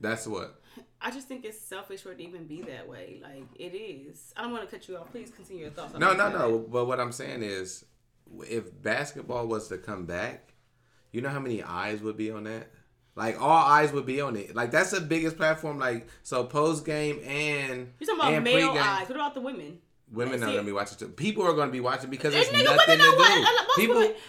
that's 0.00 0.26
what. 0.26 0.60
I 1.00 1.10
just 1.10 1.28
think 1.28 1.44
it's 1.44 1.60
selfish 1.60 2.00
for 2.00 2.12
it 2.12 2.18
to 2.18 2.24
even 2.24 2.46
be 2.46 2.62
that 2.62 2.88
way. 2.88 3.20
Like 3.22 3.44
it 3.56 3.76
is. 3.76 4.32
I 4.36 4.42
don't 4.42 4.52
want 4.52 4.68
to 4.68 4.70
cut 4.76 4.88
you 4.88 4.96
off. 4.96 5.10
Please 5.10 5.30
continue 5.30 5.62
your 5.62 5.70
thoughts. 5.70 5.94
on 5.94 6.00
No, 6.00 6.14
no, 6.14 6.26
you 6.28 6.32
no. 6.38 6.58
But 6.58 6.86
what 6.86 6.98
I'm 6.98 7.12
saying 7.12 7.42
is, 7.42 7.84
if 8.48 8.82
basketball 8.82 9.46
was 9.46 9.68
to 9.68 9.78
come 9.78 10.06
back, 10.06 10.54
you 11.12 11.20
know 11.20 11.28
how 11.28 11.40
many 11.40 11.62
eyes 11.62 12.00
would 12.00 12.16
be 12.16 12.30
on 12.30 12.44
that? 12.44 12.70
Like 13.16 13.40
all 13.40 13.50
eyes 13.50 13.92
would 13.92 14.06
be 14.06 14.20
on 14.20 14.34
it. 14.34 14.56
Like 14.56 14.70
that's 14.72 14.90
the 14.90 15.00
biggest 15.00 15.36
platform. 15.36 15.78
Like 15.78 16.08
so, 16.22 16.44
post 16.44 16.84
game 16.84 17.20
and 17.24 17.92
You're 18.00 18.06
talking 18.08 18.20
about 18.20 18.32
and 18.32 18.44
male 18.44 18.70
pregame. 18.74 18.82
eyes. 18.82 19.08
What 19.08 19.16
about 19.16 19.34
the 19.34 19.40
women? 19.40 19.78
Women 20.14 20.40
That's 20.40 20.50
are 20.50 20.54
gonna 20.54 20.66
be 20.66 20.72
watching 20.72 20.98
too. 20.98 21.08
People 21.08 21.44
are 21.44 21.52
gonna 21.54 21.70
be 21.72 21.80
watching 21.80 22.08
because 22.10 22.32
There's 22.32 22.48
there's 22.50 22.62
nigga 22.66 22.76
nothing 22.76 22.98
women 22.98 22.98
to 22.98 23.16
don't 23.16 23.18
want. 23.18 23.46
do. 23.46 23.52
Most 23.66 23.76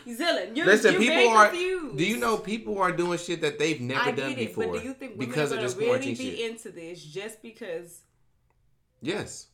People, 0.07 0.25
Zillin, 0.25 0.57
you're, 0.57 0.65
listen, 0.65 0.91
you're 0.93 1.01
people 1.01 1.15
very 1.15 1.27
are. 1.29 1.47
confused. 1.49 1.97
Do 1.97 2.05
you 2.05 2.17
know 2.17 2.37
people 2.37 2.79
are 2.79 2.91
doing 2.91 3.19
shit 3.19 3.41
that 3.41 3.59
they've 3.59 3.79
never 3.79 4.01
I 4.01 4.11
done 4.11 4.29
get 4.29 4.39
it, 4.39 4.47
before 4.47 4.67
but 4.73 4.81
do 4.81 4.87
you 4.87 4.93
think 4.93 5.11
women 5.13 5.27
because 5.29 5.51
are 5.51 5.55
of 5.55 5.61
gonna 5.61 5.67
this 5.67 5.77
really 5.77 6.15
be 6.15 6.15
shit? 6.15 6.39
into 6.51 6.71
this 6.71 7.03
just 7.03 7.41
because? 7.41 7.99
Yes. 9.01 9.47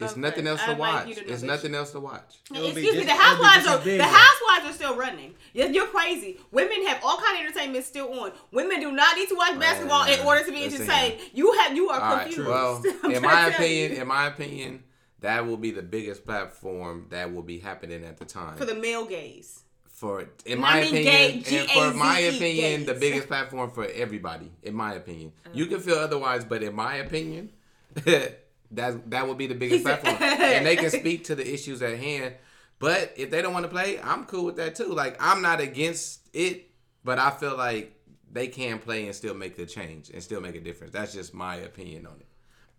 It's 0.00 0.12
Okay, 0.12 0.20
nothing 0.20 0.46
else 0.48 0.60
to 0.64 0.70
I'd 0.72 0.78
watch. 0.78 1.06
you 1.06 1.14
to 1.14 1.28
it's 1.32 1.42
nothing 1.42 1.74
else 1.76 1.92
to 1.92 2.00
watch. 2.00 2.40
It 2.52 2.60
would 2.60 2.74
be 2.74 2.80
Excuse 2.80 2.82
me, 2.82 2.90
the 2.92 2.98
it 3.00 3.06
would 3.06 3.06
be 3.06 3.12
housewives 3.12 3.66
are 3.68 3.78
the 3.78 4.02
housewives 4.02 4.66
are 4.66 4.72
still 4.72 4.96
running. 4.96 5.34
You're, 5.54 5.68
you're 5.68 5.86
crazy. 5.86 6.40
Women 6.50 6.84
have 6.88 6.98
all 7.04 7.18
kind 7.18 7.36
of 7.38 7.46
entertainment 7.46 7.84
still 7.84 8.12
on. 8.20 8.32
Women 8.50 8.80
do 8.80 8.90
not 8.90 9.16
need 9.16 9.28
to 9.28 9.36
watch 9.36 9.56
basketball 9.60 10.06
in 10.10 10.18
order 10.26 10.44
to 10.44 10.50
be 10.50 10.64
entertained. 10.64 11.20
You 11.32 11.52
have 11.52 11.76
you 11.76 11.88
are 11.90 12.00
All 12.00 12.14
right. 12.16 12.22
confused. 12.24 12.48
Well, 12.48 12.82
in 13.04 13.22
my 13.22 13.50
to 13.50 13.50
tell 13.50 13.50
you. 13.50 13.54
opinion, 13.54 13.92
in 14.02 14.08
my 14.08 14.26
opinion, 14.26 14.82
that 15.22 15.46
will 15.46 15.56
be 15.56 15.70
the 15.70 15.82
biggest 15.82 16.24
platform 16.24 17.06
that 17.10 17.32
will 17.32 17.42
be 17.42 17.58
happening 17.58 18.04
at 18.04 18.18
the 18.18 18.24
time. 18.24 18.56
for 18.56 18.64
the 18.64 18.74
male 18.74 19.04
gaze. 19.06 19.60
for 19.86 20.26
in 20.44 20.60
my 20.60 20.68
I 20.80 20.80
mean 20.80 20.88
opinion, 21.06 21.42
gay, 21.42 21.58
and 21.60 21.70
for 21.70 21.96
my 21.96 22.20
G-A-Z-E, 22.20 22.36
opinion, 22.36 22.86
the 22.86 22.94
biggest 22.94 23.28
platform 23.28 23.70
for 23.70 23.86
everybody. 23.86 24.50
In 24.62 24.74
my 24.74 24.94
opinion, 24.94 25.32
you 25.54 25.64
Uh-huh. 25.64 25.74
can 25.76 25.80
feel 25.84 25.98
otherwise, 25.98 26.44
but 26.44 26.62
in 26.62 26.74
my 26.74 26.96
opinion, 26.96 27.50
that 28.04 29.10
that 29.10 29.28
would 29.28 29.38
be 29.38 29.46
the 29.46 29.54
biggest 29.54 29.84
platform, 29.84 30.16
and 30.20 30.66
they 30.66 30.76
can 30.76 30.90
speak 31.02 31.24
to 31.24 31.34
the 31.34 31.46
issues 31.54 31.82
at 31.82 31.98
hand. 31.98 32.34
But 32.78 33.12
if 33.16 33.30
they 33.30 33.42
don't 33.42 33.52
want 33.52 33.64
to 33.64 33.70
play, 33.70 34.00
I'm 34.00 34.24
cool 34.24 34.44
with 34.46 34.56
that 34.56 34.74
too. 34.74 34.92
Like 34.92 35.16
I'm 35.20 35.40
not 35.42 35.60
against 35.60 36.28
it, 36.32 36.70
but 37.04 37.18
I 37.20 37.30
feel 37.30 37.56
like 37.56 37.94
they 38.32 38.48
can 38.48 38.78
play 38.80 39.06
and 39.06 39.14
still 39.14 39.34
make 39.34 39.56
the 39.56 39.66
change 39.66 40.10
and 40.10 40.20
still 40.22 40.40
make 40.40 40.56
a 40.56 40.60
difference. 40.60 40.92
That's 40.92 41.12
just 41.12 41.32
my 41.34 41.56
opinion 41.56 42.06
on 42.06 42.14
it. 42.18 42.26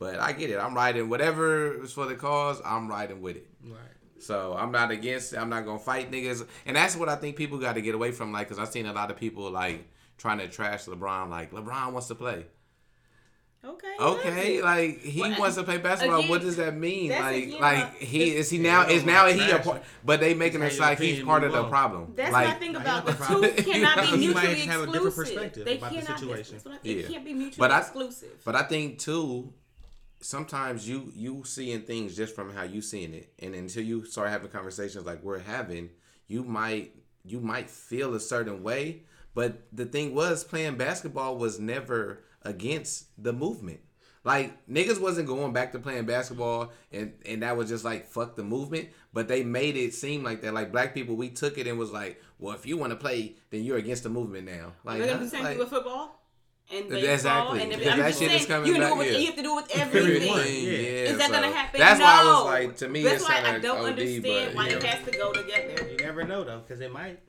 But 0.03 0.19
I 0.19 0.33
get 0.33 0.49
it. 0.49 0.57
I'm 0.57 0.73
riding 0.75 1.07
whatever 1.09 1.81
is 1.83 1.93
for 1.93 2.05
the 2.05 2.15
cause. 2.15 2.61
I'm 2.65 2.87
riding 2.89 3.21
with 3.21 3.37
it. 3.37 3.47
Right. 3.65 3.79
So 4.19 4.55
I'm 4.57 4.71
not 4.71 4.91
against. 4.91 5.33
I'm 5.33 5.49
not 5.49 5.65
gonna 5.65 5.79
fight 5.79 6.11
niggas, 6.11 6.45
and 6.65 6.75
that's 6.75 6.95
what 6.95 7.07
I 7.09 7.15
think 7.15 7.35
people 7.37 7.57
got 7.57 7.73
to 7.75 7.81
get 7.81 7.95
away 7.95 8.11
from. 8.11 8.31
Like, 8.33 8.49
cause 8.49 8.59
I've 8.59 8.69
seen 8.69 8.85
a 8.85 8.93
lot 8.93 9.11
of 9.11 9.17
people 9.17 9.49
like 9.49 9.85
trying 10.17 10.39
to 10.39 10.47
trash 10.47 10.85
LeBron. 10.85 11.29
Like, 11.29 11.51
LeBron 11.51 11.91
wants 11.93 12.07
to 12.09 12.15
play. 12.15 12.45
Okay. 13.65 13.95
Okay, 13.97 14.61
like 14.61 14.99
he 14.99 15.21
Well, 15.21 15.39
wants 15.39 15.55
to 15.55 15.63
play 15.63 15.77
basketball. 15.77 16.19
again, 16.19 16.29
what 16.29 16.41
does 16.41 16.57
that 16.57 16.75
mean? 16.75 17.11
Like, 17.11 17.43
again 17.43 17.61
like 17.61 17.95
he 17.97 18.35
is 18.35 18.49
he 18.49 18.57
now 18.57 18.85
is 18.89 19.05
now 19.05 19.25
he 19.27 19.39
a 19.41 19.47
trash 19.51 19.63
part, 19.65 19.83
but 20.03 20.19
they 20.19 20.33
making 20.33 20.61
it 20.61 20.65
how 20.65 20.75
your 20.75 20.81
like 20.81 20.99
he's 20.99 21.23
part 21.23 21.45
of 21.45 21.53
the 21.53 21.63
problem. 21.69 22.11
That's 22.13 22.33
like, 22.33 22.47
what 22.47 22.55
I 22.57 22.59
think 22.59 22.75
about. 22.75 23.05
The 23.05 23.13
have 23.13 23.41
a 23.41 23.51
two 23.55 23.63
cannot 23.63 24.01
be 24.11 24.17
You 24.25 24.33
might 24.33 24.43
mutually 24.47 24.67
have 24.67 24.81
a 24.81 24.85
different 24.87 25.05
exclusive. 25.07 25.15
perspective 25.33 25.65
They 25.65 25.77
about 25.77 25.91
the 25.93 26.01
cannot. 26.01 26.19
situation. 26.19 26.53
That's 26.55 26.65
what 26.65 26.73
I, 26.73 26.77
it 26.83 26.97
Yeah. 26.97 27.07
can't 27.07 27.23
be 27.25 27.33
mutually 27.33 27.57
But 27.57 27.71
I- 27.71 27.79
exclusive. 27.79 28.41
But 28.43 28.55
I 28.57 28.63
think 28.63 28.99
too, 28.99 29.53
sometimes 30.23 30.87
you 30.87 31.11
you 31.15 31.43
seeing 31.45 31.81
things 31.81 32.15
just 32.15 32.33
from 32.35 32.53
how 32.53 32.63
you 32.63 32.81
seeing 32.81 33.13
it, 33.13 33.33
and 33.39 33.53
until 33.53 33.83
you 33.83 34.05
start 34.05 34.29
having 34.29 34.49
conversations 34.49 35.05
like 35.05 35.21
we're 35.23 35.39
having, 35.39 35.89
you 36.27 36.43
might 36.43 36.95
you 37.25 37.39
might 37.39 37.69
feel 37.69 38.15
a 38.15 38.19
certain 38.19 38.63
way. 38.63 39.03
But 39.35 39.63
the 39.71 39.85
thing 39.85 40.13
was, 40.13 40.43
playing 40.43 40.75
basketball 40.75 41.37
was 41.37 41.59
never 41.59 42.23
against 42.43 43.07
the 43.21 43.33
movement. 43.33 43.79
Like 44.25 44.65
niggas 44.67 45.01
wasn't 45.01 45.27
going 45.27 45.51
back 45.51 45.73
to 45.73 45.79
playing 45.79 46.05
basketball, 46.05 46.71
and 46.91 47.13
and 47.25 47.43
that 47.43 47.57
was 47.57 47.67
just 47.69 47.83
like 47.83 48.07
fuck 48.07 48.35
the 48.35 48.43
movement. 48.43 48.89
But 49.11 49.27
they 49.27 49.43
made 49.43 49.75
it 49.75 49.93
seem 49.93 50.23
like 50.23 50.41
that. 50.41 50.53
Like 50.53 50.71
black 50.71 50.93
people, 50.93 51.15
we 51.15 51.29
took 51.29 51.57
it 51.57 51.67
and 51.67 51.77
was 51.77 51.91
like, 51.91 52.21
well, 52.39 52.55
if 52.55 52.65
you 52.65 52.77
want 52.77 52.91
to 52.91 52.95
play, 52.95 53.35
then 53.49 53.63
you're 53.63 53.77
against 53.77 54.03
the 54.03 54.09
movement 54.09 54.45
now. 54.45 54.73
Like, 54.85 54.99
They're 54.99 55.09
gonna 55.09 55.25
the 55.25 55.29
same 55.29 55.43
Like- 55.43 55.49
thing 55.51 55.59
with 55.59 55.69
football. 55.69 56.19
And 56.71 56.89
baseball 56.89 57.13
Exactly, 57.13 57.61
and 57.61 57.69
because 57.69 57.87
everything. 57.87 57.91
I'm 57.93 57.99
that 57.99 58.07
just 58.07 58.19
shit 58.19 58.31
is 58.31 58.37
saying, 58.37 58.47
coming 58.47 58.67
you, 58.73 58.77
know 58.79 58.89
back, 58.89 58.97
with, 58.97 59.11
yeah. 59.11 59.17
you 59.19 59.25
have 59.27 59.35
to 59.35 59.41
do 59.43 59.51
it 59.51 59.55
with 59.55 59.77
Everything, 59.77 60.29
everything. 60.31 60.63
yeah. 60.63 60.71
Is 61.11 61.17
that 61.17 61.27
so 61.27 61.33
gonna 61.33 61.51
happen? 61.51 61.79
That's 61.79 61.99
no. 61.99 62.05
why 62.05 62.11
I 62.21 62.25
was 62.25 62.45
like, 62.45 62.77
to 62.77 62.87
me, 62.89 63.03
That's 63.03 63.15
it's 63.15 63.23
why 63.25 63.35
kind 63.35 63.47
I 63.47 63.55
of 63.57 63.61
don't 63.61 63.77
OD, 63.79 63.85
understand 63.89 64.23
but 64.47 64.55
why 64.55 64.67
yeah. 64.69 64.75
it 64.77 64.83
has 64.83 65.05
to 65.05 65.11
go 65.11 65.31
together. 65.33 65.89
You 65.91 65.97
never 65.97 66.23
know 66.23 66.43
though, 66.43 66.59
because 66.59 66.81
it 66.81 66.91
might. 66.91 67.19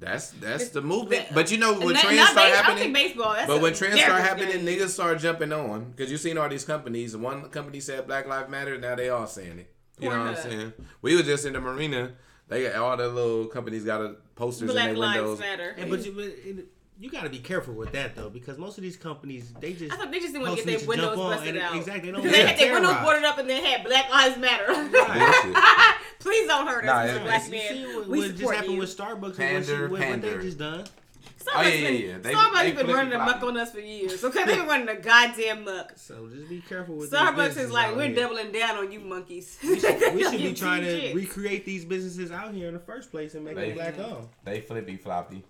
That's 0.00 0.30
that's 0.32 0.68
the 0.68 0.80
movement. 0.82 1.26
But- 1.28 1.34
But 1.34 1.50
you 1.50 1.58
know 1.58 1.72
when 1.78 1.94
Not- 1.94 2.02
trends 2.02 2.16
not 2.18 2.30
start 2.30 2.46
base- 2.50 2.54
I 2.54 2.62
happening. 2.62 2.78
think 2.78 2.94
baseball. 2.94 3.32
That's 3.34 3.46
But 3.48 3.60
when 3.60 3.74
trends 3.74 4.00
start 4.00 4.22
happening, 4.22 4.64
game. 4.64 4.78
niggas 4.78 4.88
start 4.90 5.18
jumping 5.18 5.52
on 5.52 5.90
because 5.90 6.10
you've 6.10 6.20
seen 6.20 6.38
all 6.38 6.48
these 6.48 6.64
companies. 6.64 7.16
One 7.16 7.48
company 7.50 7.80
said 7.80 8.06
Black 8.06 8.26
Lives 8.28 8.48
Matter, 8.50 8.78
now 8.78 8.94
they 8.94 9.08
all 9.08 9.26
saying 9.26 9.58
it. 9.60 9.72
You 9.98 10.10
know 10.10 10.18
what 10.18 10.28
I'm 10.28 10.36
saying? 10.36 10.72
We 11.02 11.16
was 11.16 11.26
just 11.26 11.46
in 11.46 11.54
the 11.54 11.60
marina. 11.60 12.12
They 12.46 12.62
got 12.64 12.76
all 12.76 12.96
the 12.96 13.08
little 13.08 13.46
companies 13.46 13.84
got 13.84 14.00
a 14.00 14.14
posters 14.36 14.70
Black 14.70 14.90
in 14.90 14.94
their 14.94 15.00
Lives 15.00 15.16
windows. 15.20 15.40
Matter. 15.40 15.74
And, 15.76 15.90
but 15.90 16.06
you, 16.06 16.12
but 16.12 16.24
it, 16.24 16.66
you 16.98 17.10
got 17.10 17.22
to 17.24 17.30
be 17.30 17.38
careful 17.38 17.74
with 17.74 17.92
that 17.92 18.16
though, 18.16 18.28
because 18.28 18.58
most 18.58 18.76
of 18.78 18.82
these 18.82 18.96
companies 18.96 19.52
they 19.60 19.72
just. 19.72 19.92
I 19.92 19.96
thought 19.96 20.10
they 20.10 20.18
just 20.20 20.32
didn't 20.32 20.48
want 20.48 20.58
to 20.58 20.64
get 20.64 20.66
their 20.66 20.78
to 20.80 20.84
jump 20.84 20.88
windows 20.88 21.18
on, 21.18 21.30
busted 21.32 21.48
and 21.56 21.58
out. 21.64 21.76
Exactly. 21.76 22.10
They 22.10 22.16
don't 22.16 22.22
they 22.30 22.30
want 22.30 22.48
had 22.48 22.58
to 22.58 22.64
their 22.64 22.72
windows 22.74 22.96
boarded 23.04 23.24
up 23.24 23.38
and 23.38 23.48
they 23.50 23.60
had 23.64 23.84
Black 23.84 24.10
Lives 24.10 24.36
Matter. 24.38 24.66
Bullshit. 24.66 25.56
Please 26.18 26.48
don't 26.48 26.66
hurt 26.66 26.84
us, 26.84 27.12
Nah, 27.12 27.18
Mr. 27.20 27.22
black 27.24 27.50
man. 27.50 27.68
see 27.74 27.86
what, 27.96 28.08
we 28.08 28.18
what 28.18 28.36
just 28.36 28.52
happened 28.52 28.72
you. 28.74 28.78
with 28.80 28.96
Starbucks 28.96 29.38
and 29.38 29.54
what, 29.56 29.64
she, 29.66 29.72
what, 29.82 29.90
what 29.90 30.22
they 30.22 30.38
just 30.38 30.58
done? 30.58 30.84
Starbucks 30.84 31.54
Oh, 31.54 31.62
yeah, 31.62 31.68
yeah, 31.68 31.88
yeah. 31.90 32.18
They- 32.18 32.34
Starbucks 32.34 32.62
they 32.62 32.72
been 32.72 32.84
flip 32.86 32.96
running 32.96 33.10
the 33.12 33.18
muck 33.18 33.42
on 33.44 33.56
us 33.56 33.70
for 33.72 33.78
years. 33.80 34.24
Okay, 34.24 34.44
they've 34.44 34.56
been 34.58 34.66
running 34.66 34.86
the 34.86 34.96
goddamn 34.96 35.64
muck. 35.64 35.92
So 35.94 36.28
just 36.34 36.48
be 36.48 36.60
careful 36.60 36.96
with 36.96 37.10
these 37.10 37.18
Starbucks 37.20 37.56
is 37.56 37.70
like, 37.70 37.94
we're 37.94 38.06
here. 38.06 38.16
doubling 38.16 38.50
down 38.52 38.76
on 38.76 38.90
you 38.90 38.98
monkeys. 39.00 39.56
We 39.62 39.78
should, 39.78 40.14
we 40.14 40.24
should 40.24 40.32
be 40.32 40.52
trying 40.54 40.82
to 40.82 41.14
recreate 41.14 41.64
these 41.64 41.84
businesses 41.84 42.32
out 42.32 42.52
here 42.52 42.66
in 42.66 42.74
the 42.74 42.80
first 42.80 43.12
place 43.12 43.34
and 43.34 43.44
make 43.44 43.54
They- 43.54 43.68
them 43.68 43.76
black 43.76 43.98
owned. 44.00 44.28
They 44.44 44.60
flippy 44.60 44.96
floppy. 44.96 45.44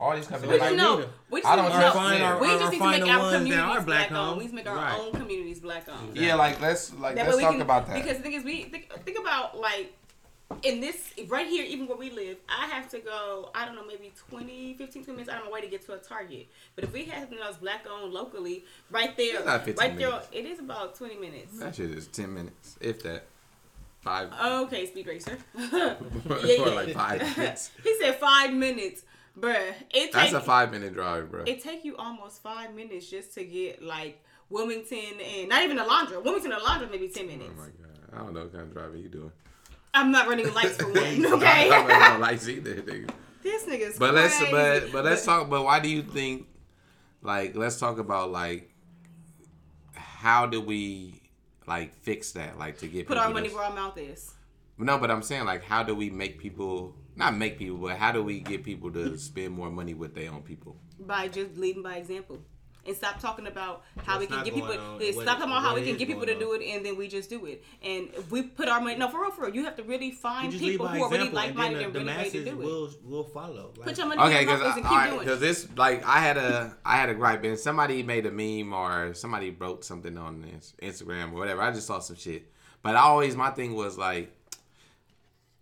All 0.00 0.14
these 0.14 0.26
companies. 0.28 0.52
We 0.52 0.58
Like 0.60 0.70
just 0.70 0.70
like, 0.70 0.76
know. 0.76 0.96
neither. 1.00 1.10
We 1.30 1.40
I 1.40 1.42
just 1.42 1.56
don't 1.56 1.64
need 1.66 1.72
to 1.74 1.80
know- 1.80 1.92
find 1.92 2.22
our- 2.22 2.38
We 2.40 2.46
our- 2.48 2.58
just 2.58 2.72
need 2.72 2.78
to 2.78 2.84
make 2.90 3.02
our 3.02 3.32
communities 3.32 3.84
black 3.84 3.86
black 3.86 4.12
owned. 4.12 4.18
owned. 4.30 4.36
We 4.38 4.44
need 4.44 4.50
to 4.50 4.54
make 4.56 4.66
our 4.68 4.76
Right. 4.76 4.98
own 5.00 5.12
communities 5.12 5.60
black 5.60 5.88
owned. 5.88 6.16
yeah, 6.16 6.34
like 6.36 6.60
let's 6.60 6.94
like 6.94 7.16
That 7.16 7.24
let's 7.26 7.36
we 7.36 7.42
talk 7.42 7.52
can- 7.52 7.62
about 7.62 7.86
that. 7.88 7.94
Because 8.02 8.16
the 8.18 8.22
thing 8.22 8.32
is, 8.34 8.44
we 8.44 8.64
think, 8.64 8.92
think 9.04 9.18
about 9.18 9.58
like 9.58 9.92
in 10.62 10.80
this 10.80 11.10
right 11.26 11.46
here, 11.48 11.64
even 11.64 11.86
where 11.88 11.96
we 11.98 12.10
live, 12.10 12.36
I 12.48 12.66
have 12.68 12.88
to 12.90 13.00
go. 13.00 13.50
I 13.54 13.66
don't 13.66 13.74
know, 13.74 13.84
maybe 13.84 14.12
20, 14.30 14.74
15, 14.78 15.02
20 15.04 15.16
minutes 15.16 15.28
out 15.30 15.40
of 15.40 15.46
my 15.46 15.50
way 15.52 15.60
to 15.62 15.66
get 15.66 15.84
to 15.86 15.92
a 15.94 15.98
Target. 15.98 16.46
But 16.74 16.84
if 16.84 16.92
we 16.92 17.04
had 17.04 17.20
something 17.22 17.38
else 17.40 17.56
black 17.56 17.84
owned 17.90 18.14
locally, 18.14 18.64
right 18.90 19.14
there, 19.16 19.36
It's 19.38 19.46
not 19.46 19.64
15 19.64 19.76
right 19.90 19.96
minutes. 19.98 20.28
there, 20.28 20.40
it 20.40 20.46
is 20.46 20.58
about 20.60 20.94
twenty 20.96 21.16
minutes. 21.16 21.58
that 21.58 21.74
shit 21.74 21.90
is 21.90 22.06
ten 22.06 22.32
minutes, 22.32 22.76
if 22.80 23.02
that. 23.02 23.26
Five. 24.00 24.32
Okay, 24.40 24.86
speed 24.86 25.08
racer. 25.08 25.36
More 25.54 25.66
yeah, 26.44 26.54
yeah. 26.54 26.62
like 26.66 26.92
five 26.94 27.36
minutes. 27.36 27.70
he 27.82 27.98
said 28.00 28.14
five 28.20 28.52
minutes, 28.52 29.02
bruh. 29.40 29.74
It 29.90 30.12
That's 30.12 30.32
a 30.32 30.40
five 30.40 30.70
minute 30.70 30.94
drive, 30.94 31.30
bro. 31.30 31.44
it 31.46 31.62
take 31.62 31.84
you 31.84 31.96
almost 31.96 32.42
five 32.42 32.74
minutes 32.74 33.08
just 33.08 33.34
to 33.34 33.44
get 33.44 33.82
like 33.82 34.22
Wilmington 34.50 35.20
and 35.20 35.48
not 35.48 35.62
even 35.62 35.78
Alondra. 35.78 36.22
Wilmington 36.22 36.52
and 36.52 36.60
Alondra 36.62 36.90
maybe 36.90 37.08
ten 37.08 37.26
minutes. 37.26 37.50
Oh 37.54 37.60
my 37.60 37.66
god, 37.66 37.98
I 38.12 38.18
don't 38.18 38.34
know 38.34 38.40
what 38.42 38.52
kind 38.52 38.64
of 38.64 38.72
driving 38.72 39.02
you 39.02 39.08
doing. 39.08 39.32
I'm 39.94 40.10
not 40.12 40.28
running 40.28 40.52
lights 40.54 40.76
for 40.76 40.86
one. 40.92 40.98
I 40.98 41.18
don't 41.18 41.32
Okay. 41.34 41.68
know 41.68 42.18
lights 42.20 42.48
either, 42.48 42.74
nigga. 42.76 43.10
this 43.42 43.64
nigga's 43.64 43.98
But 43.98 44.14
let's 44.14 44.38
but 44.50 44.92
but 44.92 45.04
let's 45.04 45.24
talk. 45.24 45.48
But 45.50 45.64
why 45.64 45.80
do 45.80 45.88
you 45.88 46.02
think? 46.02 46.46
Like, 47.20 47.56
let's 47.56 47.78
talk 47.80 47.98
about 47.98 48.30
like 48.30 48.70
how 49.94 50.46
do 50.46 50.60
we 50.60 51.20
like 51.66 51.94
fix 52.02 52.32
that? 52.32 52.58
Like 52.58 52.78
to 52.78 52.86
get 52.86 53.06
put 53.06 53.16
our 53.18 53.30
money 53.30 53.48
to- 53.48 53.54
where 53.54 53.64
our 53.64 53.74
mouth 53.74 53.98
is. 53.98 54.34
No, 54.78 54.96
but 54.98 55.10
I'm 55.10 55.22
saying 55.22 55.44
like 55.44 55.64
how 55.64 55.82
do 55.82 55.94
we 55.94 56.08
make 56.10 56.38
people 56.38 56.94
not 57.18 57.36
make 57.36 57.58
people, 57.58 57.76
but 57.78 57.96
how 57.98 58.12
do 58.12 58.22
we 58.22 58.40
get 58.40 58.62
people 58.64 58.90
to 58.92 59.18
spend 59.18 59.52
more 59.52 59.70
money 59.70 59.92
with 59.94 60.14
their 60.14 60.30
own 60.32 60.42
people? 60.42 60.76
by 61.00 61.28
just 61.28 61.56
leading 61.56 61.82
by 61.82 61.96
example. 61.96 62.38
And 62.86 62.96
stop 62.96 63.20
talking 63.20 63.46
about 63.46 63.82
how 64.02 64.18
What's 64.18 64.30
we 64.30 64.34
can 64.34 64.44
get 64.44 64.54
people. 64.54 64.70
on, 64.72 64.98
yeah, 65.00 65.12
what- 65.14 65.22
stop 65.24 65.36
talking 65.38 65.52
about 65.52 65.62
how 65.62 65.74
we 65.74 65.82
can 65.82 65.96
get 65.98 66.08
people 66.08 66.22
to 66.26 66.34
going 66.34 66.38
do 66.40 66.52
it, 66.54 66.62
and 66.74 66.84
then 66.86 66.96
we 66.96 67.06
just 67.06 67.28
do 67.28 67.44
it. 67.44 67.62
And 67.82 68.08
we 68.30 68.42
put 68.42 68.66
our 68.68 68.80
money, 68.80 68.96
no, 68.96 69.08
for 69.10 69.20
real, 69.20 69.30
for 69.30 69.42
real, 69.46 69.54
you 69.54 69.64
have 69.64 69.76
to 69.76 69.82
really 69.82 70.10
find 70.10 70.50
people 70.52 70.86
by 70.86 70.96
who 70.96 71.04
are 71.04 71.10
really 71.10 71.28
example, 71.28 71.36
like 71.36 71.48
and 71.50 71.56
minded 71.56 71.78
then 71.78 71.84
and 71.86 71.94
the, 71.94 71.98
the 71.98 72.04
really 72.06 72.16
ready 72.16 72.30
to 72.30 72.38
masses 72.38 72.52
do 72.54 72.60
it. 72.62 72.64
will 72.64 72.90
will 73.04 73.24
follow. 73.24 73.72
Like, 73.76 73.88
Put 73.88 73.98
your 73.98 74.06
money 74.06 74.22
Okay, 74.22 74.40
because 74.44 74.60
mouth 74.60 74.70
is 74.70 74.76
and 74.76 74.86
keep 74.88 75.02
doing 75.10 75.18
because 75.20 75.36
it. 75.36 75.40
this 75.40 75.68
like 75.76 76.04
I 76.06 76.18
had 76.20 76.36
a 76.38 76.76
I 76.84 76.96
had 76.96 77.08
a 77.10 77.14
gripe 77.14 77.44
and 77.44 77.58
somebody 77.58 78.02
made 78.02 78.24
a 78.26 78.30
meme 78.32 78.72
or 78.72 79.12
somebody 79.12 79.50
wrote 79.50 79.84
something 79.84 80.16
on 80.16 80.40
this 80.40 80.72
Instagram 80.82 81.32
or 81.32 81.36
whatever. 81.36 81.60
I 81.62 81.70
just 81.72 81.86
saw 81.86 81.98
some 81.98 82.16
shit, 82.16 82.50
but 82.82 82.96
I 82.96 83.00
always 83.00 83.36
my 83.36 83.50
thing 83.50 83.74
was 83.74 83.98
like, 83.98 84.32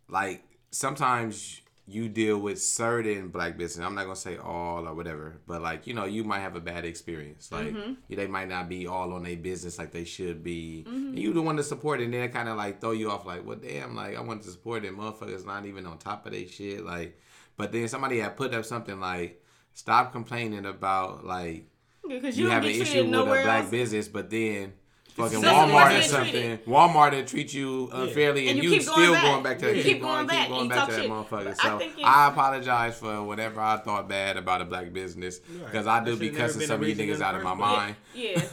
like 0.08 0.44
sometimes 0.76 1.62
you 1.88 2.08
deal 2.08 2.38
with 2.38 2.60
certain 2.60 3.28
black 3.28 3.56
business. 3.56 3.86
I'm 3.86 3.94
not 3.94 4.04
gonna 4.04 4.16
say 4.16 4.36
all 4.36 4.88
or 4.88 4.94
whatever, 4.94 5.40
but 5.46 5.62
like 5.62 5.86
you 5.86 5.94
know 5.94 6.04
you 6.04 6.24
might 6.24 6.40
have 6.40 6.56
a 6.56 6.60
bad 6.60 6.84
experience. 6.84 7.50
Like 7.52 7.68
Mm-hmm. 7.72 8.14
they 8.14 8.26
might 8.26 8.48
not 8.48 8.68
be 8.68 8.86
all 8.86 9.12
on 9.12 9.22
their 9.22 9.36
business 9.36 9.78
like 9.78 9.92
they 9.92 10.04
should 10.04 10.42
be. 10.42 10.84
And 10.86 11.18
you 11.18 11.32
the 11.32 11.42
one 11.42 11.56
to 11.56 11.62
support 11.62 12.00
it, 12.00 12.04
and 12.04 12.14
then 12.14 12.30
kind 12.30 12.48
of 12.48 12.56
like 12.56 12.80
throw 12.80 12.90
you 12.90 13.10
off. 13.10 13.24
Like, 13.24 13.46
well, 13.46 13.56
damn, 13.56 13.94
like 13.94 14.16
I 14.16 14.20
wanted 14.20 14.42
to 14.44 14.50
support 14.50 14.84
it, 14.84 14.96
motherfuckers 14.96 15.46
not 15.46 15.64
even 15.64 15.86
on 15.86 15.98
top 15.98 16.26
of 16.26 16.32
their 16.32 16.46
shit. 16.46 16.84
Like, 16.84 17.18
but 17.56 17.72
then 17.72 17.88
somebody 17.88 18.18
had 18.18 18.36
put 18.36 18.52
up 18.52 18.64
something 18.64 18.98
like, 19.00 19.42
stop 19.72 20.12
complaining 20.12 20.66
about 20.66 21.24
like 21.24 21.68
because 22.06 22.36
you, 22.36 22.44
you, 22.46 22.50
have 22.50 22.64
an 22.64 22.70
issue 22.70 23.04
with 23.04 23.14
a 23.14 23.24
black 23.24 23.62
else. 23.62 23.70
business, 23.70 24.08
but 24.08 24.28
then 24.30 24.72
fucking 25.16 25.40
So 25.40 25.46
Walmart 25.48 25.98
or 25.98 26.02
something. 26.02 26.58
Walmart 26.58 27.10
that 27.12 27.26
treat 27.26 27.52
you 27.54 27.88
unfairly, 27.92 28.48
and, 28.48 28.56
And 28.58 28.64
you 28.64 28.70
you, 28.70 28.76
keep 28.76 28.82
still 28.82 28.94
going 28.96 29.20
going 29.22 29.42
back. 29.42 29.42
back 29.42 29.58
to 29.60 29.66
that. 29.66 29.76
You 29.76 29.82
keep 29.82 30.00
going 30.02 30.26
back 30.26 30.40
keep 30.42 30.48
going 30.48 30.60
and 30.62 30.70
back 30.70 30.78
talk 30.78 30.88
to 30.90 30.94
that 30.94 31.02
shit. 31.02 31.10
motherfucker. 31.10 31.48
I 31.58 31.68
So 31.68 31.78
think 31.78 31.92
it's- 31.94 32.06
I 32.06 32.28
apologize 32.28 32.98
for 32.98 33.22
whatever 33.22 33.60
I 33.60 33.76
thought 33.78 34.08
bad 34.08 34.36
about 34.36 34.60
a 34.60 34.64
black 34.64 34.92
business 34.92 35.38
because 35.38 35.86
I 35.86 36.00
That 36.00 36.06
do 36.06 36.16
be 36.16 36.30
cussing 36.30 36.62
some 36.62 36.80
of 36.80 36.86
these 36.86 36.96
reason 36.98 37.16
niggas 37.16 37.20
out 37.22 37.34
of 37.34 37.42
my 37.42 37.54
mind. 37.54 37.96
Yeah. 38.14 38.40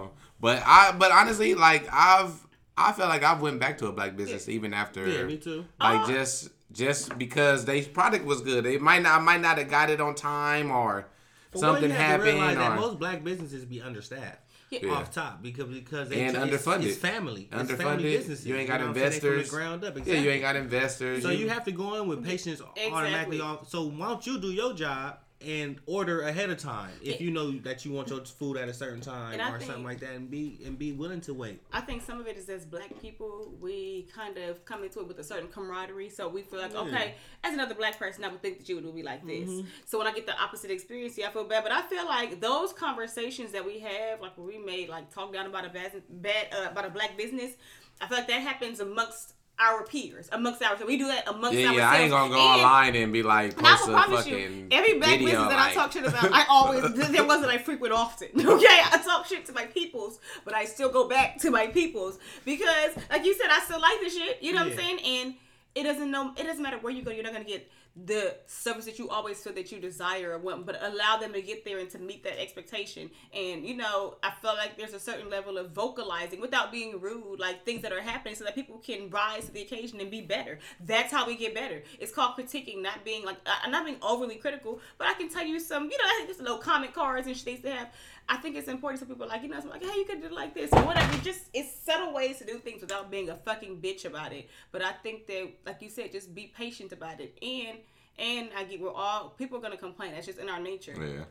um, 0.00 0.10
but 0.40 0.62
I, 0.66 0.92
but 0.92 1.12
honestly, 1.12 1.54
like 1.54 1.88
I've, 1.92 2.32
I 2.76 2.92
feel 2.92 3.06
like 3.06 3.22
I've 3.22 3.40
went 3.40 3.60
back 3.60 3.78
to 3.78 3.86
a 3.86 3.92
black 3.92 4.16
business 4.16 4.48
even 4.48 4.74
after. 4.74 5.06
yeah, 5.06 5.22
me 5.24 5.36
too. 5.36 5.64
Like 5.80 6.08
Oh. 6.08 6.12
just 6.12 6.48
just 6.72 7.18
because 7.18 7.66
they 7.66 7.82
product 7.82 8.24
was 8.24 8.40
good, 8.40 8.64
they 8.64 8.78
might 8.78 9.02
not 9.02 9.20
I 9.20 9.22
might 9.22 9.40
not 9.42 9.58
have 9.58 9.68
got 9.68 9.90
it 9.90 10.00
on 10.00 10.14
time 10.14 10.70
or 10.70 11.06
For 11.50 11.58
one, 11.58 11.60
something 11.60 11.90
you 11.90 11.96
have 11.96 11.98
to 12.22 12.26
happened 12.26 12.38
realize 12.40 12.56
that 12.56 12.72
or 12.72 12.76
most 12.76 12.98
black 12.98 13.22
businesses 13.22 13.64
be 13.66 13.82
understaffed. 13.82 14.40
Yeah. 14.80 14.90
Off 14.92 15.12
top 15.12 15.42
because 15.42 15.66
because 15.66 16.08
they 16.08 16.22
And 16.22 16.34
it's- 16.36 16.64
underfunded. 16.64 16.84
It's 16.86 16.96
family. 16.96 17.48
It's 17.52 17.72
family 17.72 18.02
businesses. 18.04 18.46
you 18.46 18.56
ain't 18.56 18.68
got 18.68 18.80
know 18.80 18.86
what 18.86 18.96
I'm 18.96 19.10
saying? 19.10 19.10
They 19.10 19.16
investors. 19.28 19.48
From 19.50 19.58
the 19.58 19.64
ground 19.64 19.84
up. 19.84 20.06
Yeah, 20.06 20.14
you 20.14 20.30
ain't 20.30 20.40
got 20.40 20.56
investors. 20.56 21.22
So 21.22 21.30
you 21.30 21.48
have 21.50 21.64
to 21.64 21.72
go 21.72 22.00
in 22.00 22.08
with 22.08 22.24
patience 22.24 22.62
automatically 22.62 23.40
off. 23.40 23.68
So 23.68 23.82
why 23.88 24.08
don't 24.08 24.26
you 24.26 24.38
do 24.38 24.48
your 24.50 24.72
job 24.72 25.18
and 25.46 25.78
order 25.86 26.22
ahead 26.22 26.50
of 26.50 26.58
time 26.58 26.90
if 27.02 27.20
you 27.20 27.30
know 27.30 27.52
that 27.58 27.84
you 27.84 27.92
want 27.92 28.08
your 28.08 28.24
food 28.24 28.56
at 28.56 28.68
a 28.68 28.74
certain 28.74 29.00
time 29.00 29.40
or 29.40 29.58
think- 29.58 29.62
something 29.70 29.84
like 29.84 30.00
that, 30.00 30.10
and 30.10 30.30
be 30.30 30.58
and 30.64 30.78
be 30.78 30.92
willing 30.92 31.20
to 31.22 31.34
wait. 31.34 31.60
I 31.72 31.80
think 31.80 32.02
some 32.02 32.20
of 32.20 32.26
it 32.26 32.36
is 32.36 32.48
as 32.48 32.64
black 32.64 33.00
people, 33.00 33.52
we 33.60 34.08
kind 34.14 34.38
of 34.38 34.64
come 34.64 34.84
into 34.84 35.00
it 35.00 35.08
with 35.08 35.18
a 35.18 35.24
certain 35.24 35.48
camaraderie. 35.48 36.08
So 36.08 36.28
we 36.28 36.42
feel 36.42 36.60
like, 36.60 36.72
Yeah. 36.72 36.80
okay, 36.80 37.14
as 37.44 37.54
another 37.54 37.74
black 37.74 37.98
person, 37.98 38.24
I 38.24 38.28
would 38.28 38.42
think 38.42 38.58
that 38.58 38.68
you 38.68 38.76
would 38.76 38.94
be 38.94 39.02
like 39.02 39.26
this. 39.26 39.48
Mm-hmm. 39.48 39.66
So 39.86 39.98
when 39.98 40.06
I 40.06 40.12
get 40.12 40.26
the 40.26 40.38
opposite 40.40 40.70
experience, 40.70 41.16
yeah, 41.18 41.28
I 41.28 41.32
feel 41.32 41.44
bad. 41.44 41.62
But 41.62 41.72
I 41.72 41.82
feel 41.82 42.04
like 42.06 42.40
those 42.40 42.72
conversations 42.72 43.52
that 43.52 43.64
we 43.64 43.78
have, 43.80 44.20
like 44.20 44.36
we 44.38 44.58
made 44.58 44.88
like 44.88 45.10
talk 45.12 45.32
down 45.32 45.46
about 45.46 45.64
a 45.64 45.70
bad, 45.70 46.02
bad 46.08 46.46
uh, 46.52 46.70
about 46.70 46.84
a 46.86 46.90
black 46.90 47.16
business, 47.16 47.52
I 48.00 48.06
feel 48.06 48.18
like 48.18 48.28
that 48.28 48.40
happens 48.42 48.80
amongst 48.80 49.34
our 49.58 49.84
peers, 49.84 50.28
amongst 50.32 50.62
our. 50.62 50.76
So 50.78 50.86
we 50.86 50.96
do 50.96 51.06
that 51.06 51.28
amongst 51.28 51.58
yeah, 51.58 51.68
ourselves. 51.68 51.78
yeah. 51.78 51.90
I 51.90 51.96
ain't 51.98 52.10
gonna 52.10 52.34
go 52.34 52.40
And- 52.40 52.62
online 52.62 52.96
and 52.96 53.12
be 53.12 53.22
like 53.22 53.56
and 53.56 53.66
I 53.66 53.70
post 53.76 53.86
will 53.86 53.94
a 53.94 53.98
promise 53.98 54.24
fucking 54.24 54.38
you, 54.38 54.68
every 54.72 54.98
black 54.98 55.10
video 55.10 55.26
business 55.26 55.48
that 55.48 55.56
like, 55.56 55.70
I 55.70 55.74
talk 55.74 55.92
shit 55.92 56.06
about, 56.06 56.24
I 56.32 56.44
always 56.48 57.10
there 57.10 57.24
wasn't 57.24 57.54
a 57.54 57.58
frequent 57.58 57.92
often. 57.92 58.28
Okay, 58.52 58.66
I 58.66 59.00
talk 59.04 59.26
shit 59.26 59.46
to 59.46 59.52
my 59.52 59.66
peoples, 59.66 60.18
but 60.44 60.54
I 60.54 60.64
still 60.64 60.90
go 60.90 61.08
back 61.08 61.38
to 61.40 61.50
my 61.50 61.66
peoples 61.68 62.18
because, 62.44 62.92
like 63.10 63.24
you 63.24 63.34
said, 63.34 63.48
I 63.50 63.60
still 63.60 63.80
like 63.80 64.00
the 64.02 64.10
shit. 64.10 64.42
You 64.42 64.52
know 64.52 64.64
what 64.64 64.72
I'm 64.72 64.78
saying? 64.78 64.98
And 65.04 65.34
it 65.74 65.84
doesn't 65.84 66.10
know. 66.10 66.32
It 66.36 66.44
doesn't 66.44 66.62
matter 66.62 66.78
where 66.78 66.92
you 66.92 67.02
go. 67.02 67.10
You're 67.10 67.22
not 67.24 67.32
gonna 67.32 67.44
get 67.44 67.70
the 67.94 68.34
service 68.46 68.86
that 68.86 68.98
you 68.98 69.10
always 69.10 69.38
feel 69.38 69.52
that 69.52 69.70
you 69.70 69.78
desire 69.78 70.32
or 70.32 70.38
want, 70.38 70.64
but 70.64 70.78
allow 70.82 71.18
them 71.18 71.32
to 71.34 71.42
get 71.42 71.64
there 71.64 71.78
and 71.78 71.90
to 71.90 71.98
meet 71.98 72.24
that 72.24 72.40
expectation. 72.40 73.10
And 73.34 73.66
you 73.66 73.76
know, 73.76 74.16
I 74.22 74.30
feel 74.30 74.54
like 74.54 74.78
there's 74.78 74.94
a 74.94 75.00
certain 75.00 75.28
level 75.28 75.58
of 75.58 75.72
vocalizing 75.72 76.40
without 76.40 76.72
being 76.72 77.00
rude, 77.00 77.38
like 77.38 77.64
things 77.64 77.82
that 77.82 77.92
are 77.92 78.00
happening, 78.00 78.34
so 78.34 78.44
that 78.44 78.54
people 78.54 78.78
can 78.78 79.10
rise 79.10 79.44
to 79.46 79.52
the 79.52 79.62
occasion 79.62 80.00
and 80.00 80.10
be 80.10 80.22
better. 80.22 80.58
That's 80.84 81.12
how 81.12 81.26
we 81.26 81.36
get 81.36 81.54
better. 81.54 81.82
It's 82.00 82.12
called 82.12 82.36
critiquing, 82.36 82.80
not 82.82 83.04
being 83.04 83.24
like, 83.24 83.36
uh, 83.44 83.68
not 83.68 83.84
being 83.84 83.98
overly 84.00 84.36
critical. 84.36 84.80
But 84.96 85.08
I 85.08 85.14
can 85.14 85.28
tell 85.28 85.44
you 85.44 85.60
some, 85.60 85.84
you 85.84 85.98
know, 85.98 86.26
just 86.26 86.40
little 86.40 86.58
comment 86.58 86.94
cards 86.94 87.26
and 87.26 87.36
shit 87.36 87.62
they 87.62 87.70
have. 87.70 87.88
I 88.28 88.36
think 88.36 88.56
it's 88.56 88.68
important 88.68 89.00
so 89.00 89.06
people 89.06 89.26
like, 89.26 89.42
you 89.42 89.48
know, 89.48 89.60
like, 89.68 89.82
hey, 89.82 89.98
you 89.98 90.04
could 90.04 90.22
do 90.22 90.28
like 90.28 90.54
this 90.54 90.72
or 90.72 90.82
whatever. 90.82 91.18
Just 91.22 91.42
it's 91.52 91.70
subtle 91.84 92.14
ways 92.14 92.38
to 92.38 92.44
do 92.44 92.58
things 92.58 92.80
without 92.80 93.10
being 93.10 93.28
a 93.28 93.36
fucking 93.36 93.80
bitch 93.80 94.04
about 94.04 94.32
it. 94.32 94.48
But 94.70 94.82
I 94.82 94.92
think 94.92 95.26
that, 95.26 95.50
like 95.66 95.82
you 95.82 95.90
said, 95.90 96.12
just 96.12 96.34
be 96.34 96.52
patient 96.56 96.92
about 96.92 97.20
it. 97.20 97.36
And 97.42 97.78
and 98.18 98.50
I 98.56 98.64
get 98.64 98.80
we're 98.80 98.92
all 98.92 99.30
people 99.30 99.58
are 99.58 99.60
gonna 99.60 99.76
complain. 99.76 100.12
That's 100.12 100.26
just 100.26 100.38
in 100.38 100.48
our 100.48 100.60
nature. 100.60 100.94
Yeah. 100.98 101.24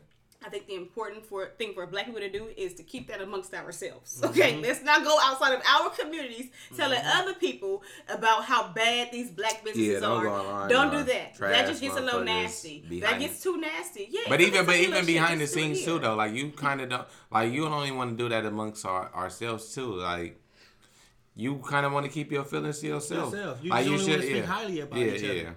I 0.44 0.48
think 0.48 0.66
the 0.66 0.74
important 0.74 1.24
for 1.24 1.46
thing 1.58 1.72
for 1.72 1.86
black 1.86 2.06
people 2.06 2.20
to 2.20 2.30
do 2.30 2.48
is 2.56 2.74
to 2.74 2.82
keep 2.82 3.06
that 3.08 3.20
amongst 3.20 3.54
ourselves. 3.54 4.20
Mm-hmm. 4.20 4.30
Okay, 4.30 4.60
let's 4.60 4.82
not 4.82 5.04
go 5.04 5.16
outside 5.22 5.54
of 5.54 5.62
our 5.66 5.90
communities 5.90 6.50
telling 6.76 6.98
mm-hmm. 6.98 7.20
other 7.20 7.34
people 7.34 7.82
about 8.08 8.44
how 8.44 8.72
bad 8.72 9.12
these 9.12 9.30
black 9.30 9.64
businesses 9.64 9.94
Yeah, 9.94 10.00
don't 10.00 10.18
are. 10.18 10.24
go 10.24 10.34
online 10.34 10.68
don't 10.68 10.90
do 10.90 11.02
that. 11.04 11.34
That 11.38 11.66
just 11.68 11.80
gets 11.80 11.96
a 11.96 12.00
little 12.00 12.24
nasty. 12.24 12.80
That 12.80 12.88
behind 12.90 13.20
gets 13.20 13.42
too 13.42 13.56
nasty. 13.58 14.08
Yeah. 14.10 14.22
But 14.28 14.40
even 14.40 14.66
but 14.66 14.76
even 14.76 15.06
behind 15.06 15.40
the 15.40 15.44
just 15.44 15.54
do 15.54 15.60
it 15.60 15.62
scenes 15.62 15.78
here. 15.78 15.86
too 15.86 15.98
though, 16.00 16.14
like 16.16 16.34
you 16.34 16.50
kind 16.50 16.80
of 16.80 16.88
don't 16.88 17.08
like 17.30 17.52
you 17.52 17.62
don't 17.62 17.72
only 17.72 17.92
want 17.92 18.16
to 18.18 18.24
do 18.24 18.28
that 18.28 18.44
amongst 18.44 18.84
our, 18.84 19.14
ourselves 19.14 19.72
too. 19.74 19.94
Like 19.94 20.40
you 21.36 21.58
kind 21.58 21.86
of 21.86 21.92
want 21.92 22.04
to 22.06 22.12
keep 22.12 22.32
your 22.32 22.44
feelings 22.44 22.80
to 22.80 22.88
yourself. 22.88 23.32
Yourself. 23.32 23.58
You 23.62 23.70
like 23.70 23.86
just 23.86 24.00
only 24.02 24.12
wanna 24.16 24.22
speak 24.28 24.44
highly 24.44 24.80
about 24.80 24.98
yeah, 24.98 25.06
each 25.06 25.22
yeah. 25.22 25.50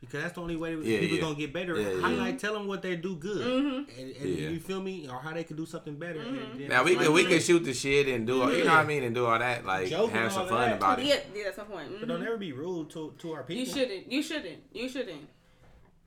Because 0.00 0.22
that's 0.22 0.34
the 0.34 0.40
only 0.40 0.56
way 0.56 0.74
Yeah, 0.76 1.00
people 1.00 1.16
yeah. 1.16 1.20
gonna 1.22 1.34
get 1.34 1.52
better. 1.52 1.80
Yeah, 1.80 1.88
yeah. 1.90 2.00
Highlight, 2.00 2.38
tell 2.38 2.52
them 2.54 2.66
what 2.68 2.82
they 2.82 2.94
do 2.96 3.16
good, 3.16 3.44
Mm-hmm. 3.44 4.00
and, 4.00 4.16
and 4.16 4.28
Yeah. 4.38 4.48
you 4.50 4.60
feel 4.60 4.80
me, 4.80 5.08
or 5.08 5.18
how 5.20 5.32
they 5.34 5.42
could 5.44 5.56
do 5.56 5.66
something 5.66 5.96
better. 5.96 6.20
and 6.20 6.60
then 6.60 6.68
Now 6.68 6.84
we 6.84 6.92
it's 6.92 7.02
could 7.02 7.12
we 7.12 7.22
like- 7.22 7.32
could 7.32 7.42
shoot 7.42 7.64
the 7.64 7.74
shit 7.74 8.06
and 8.08 8.24
do 8.26 8.42
all, 8.42 8.52
you 8.52 8.64
know 8.64 8.70
what 8.70 8.80
I 8.80 8.84
mean 8.84 9.02
and 9.04 9.14
do 9.14 9.26
all 9.26 9.38
that 9.38 9.64
like 9.66 9.88
Joke 9.88 10.10
and 10.12 10.20
have 10.20 10.32
some 10.32 10.48
fun 10.48 10.70
that. 10.70 10.76
about 10.76 10.98
it. 11.00 11.06
Yeah, 11.06 11.16
yeah, 11.34 11.44
that's 11.46 11.58
my 11.58 11.64
point. 11.64 11.88
But 11.98 12.04
Mhm. 12.04 12.08
don't 12.08 12.22
ever 12.26 12.36
be 12.36 12.52
rude 12.52 12.90
to 12.90 13.12
to 13.18 13.32
our 13.32 13.42
people. 13.42 13.60
You 13.60 13.66
shouldn't. 13.66 14.12
You 14.12 14.22
shouldn't. 14.22 14.62
You 14.72 14.88
shouldn't. 14.88 15.28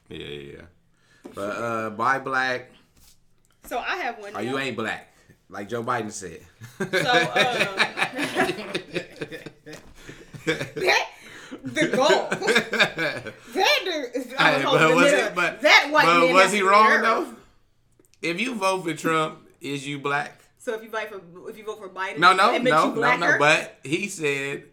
Yeah, 0.09 0.17
yeah, 0.17 0.53
yeah. 0.55 0.61
But 1.35 1.41
uh, 1.57 1.89
buy 1.91 2.19
black 2.19 2.71
So 3.65 3.77
I 3.77 3.97
have 3.97 4.17
one. 4.19 4.35
or 4.35 4.41
you 4.41 4.57
ain't 4.57 4.75
black, 4.77 5.13
like 5.49 5.67
Joe 5.69 5.83
Biden 5.83 6.11
said. 6.11 6.41
So, 6.79 6.85
That, 10.45 11.07
the 11.63 11.87
goal. 11.87 12.27
that 12.29 13.33
dude, 13.83 14.33
I 14.37 14.51
Hey, 14.51 14.55
was 14.57 14.63
but 14.63 14.81
hoping 14.81 14.95
was 14.95 15.11
that, 15.11 15.27
it- 15.31 15.35
but- 15.35 15.61
that 15.61 15.89
white 15.91 16.05
but 16.05 16.19
man 16.25 16.33
was 16.33 16.51
he 16.51 16.61
wrong 16.61 16.89
nerve. 16.89 17.01
though? 17.01 17.33
If 18.21 18.39
you 18.39 18.55
vote 18.55 18.83
for 18.83 18.93
Trump, 18.93 19.39
is 19.59 19.87
you 19.87 19.99
black? 19.99 20.39
So 20.59 20.75
if 20.75 20.83
you 20.83 20.89
vote 20.89 21.09
for 21.09 21.49
if 21.49 21.57
you 21.57 21.63
vote 21.63 21.79
for 21.79 21.89
Biden, 21.89 22.19
No, 22.19 22.33
no, 22.33 22.53
it 22.53 22.63
makes 22.63 22.75
no, 22.75 22.93
you 22.93 23.01
no, 23.01 23.17
no. 23.17 23.37
But 23.39 23.79
he 23.83 24.07
said 24.09 24.65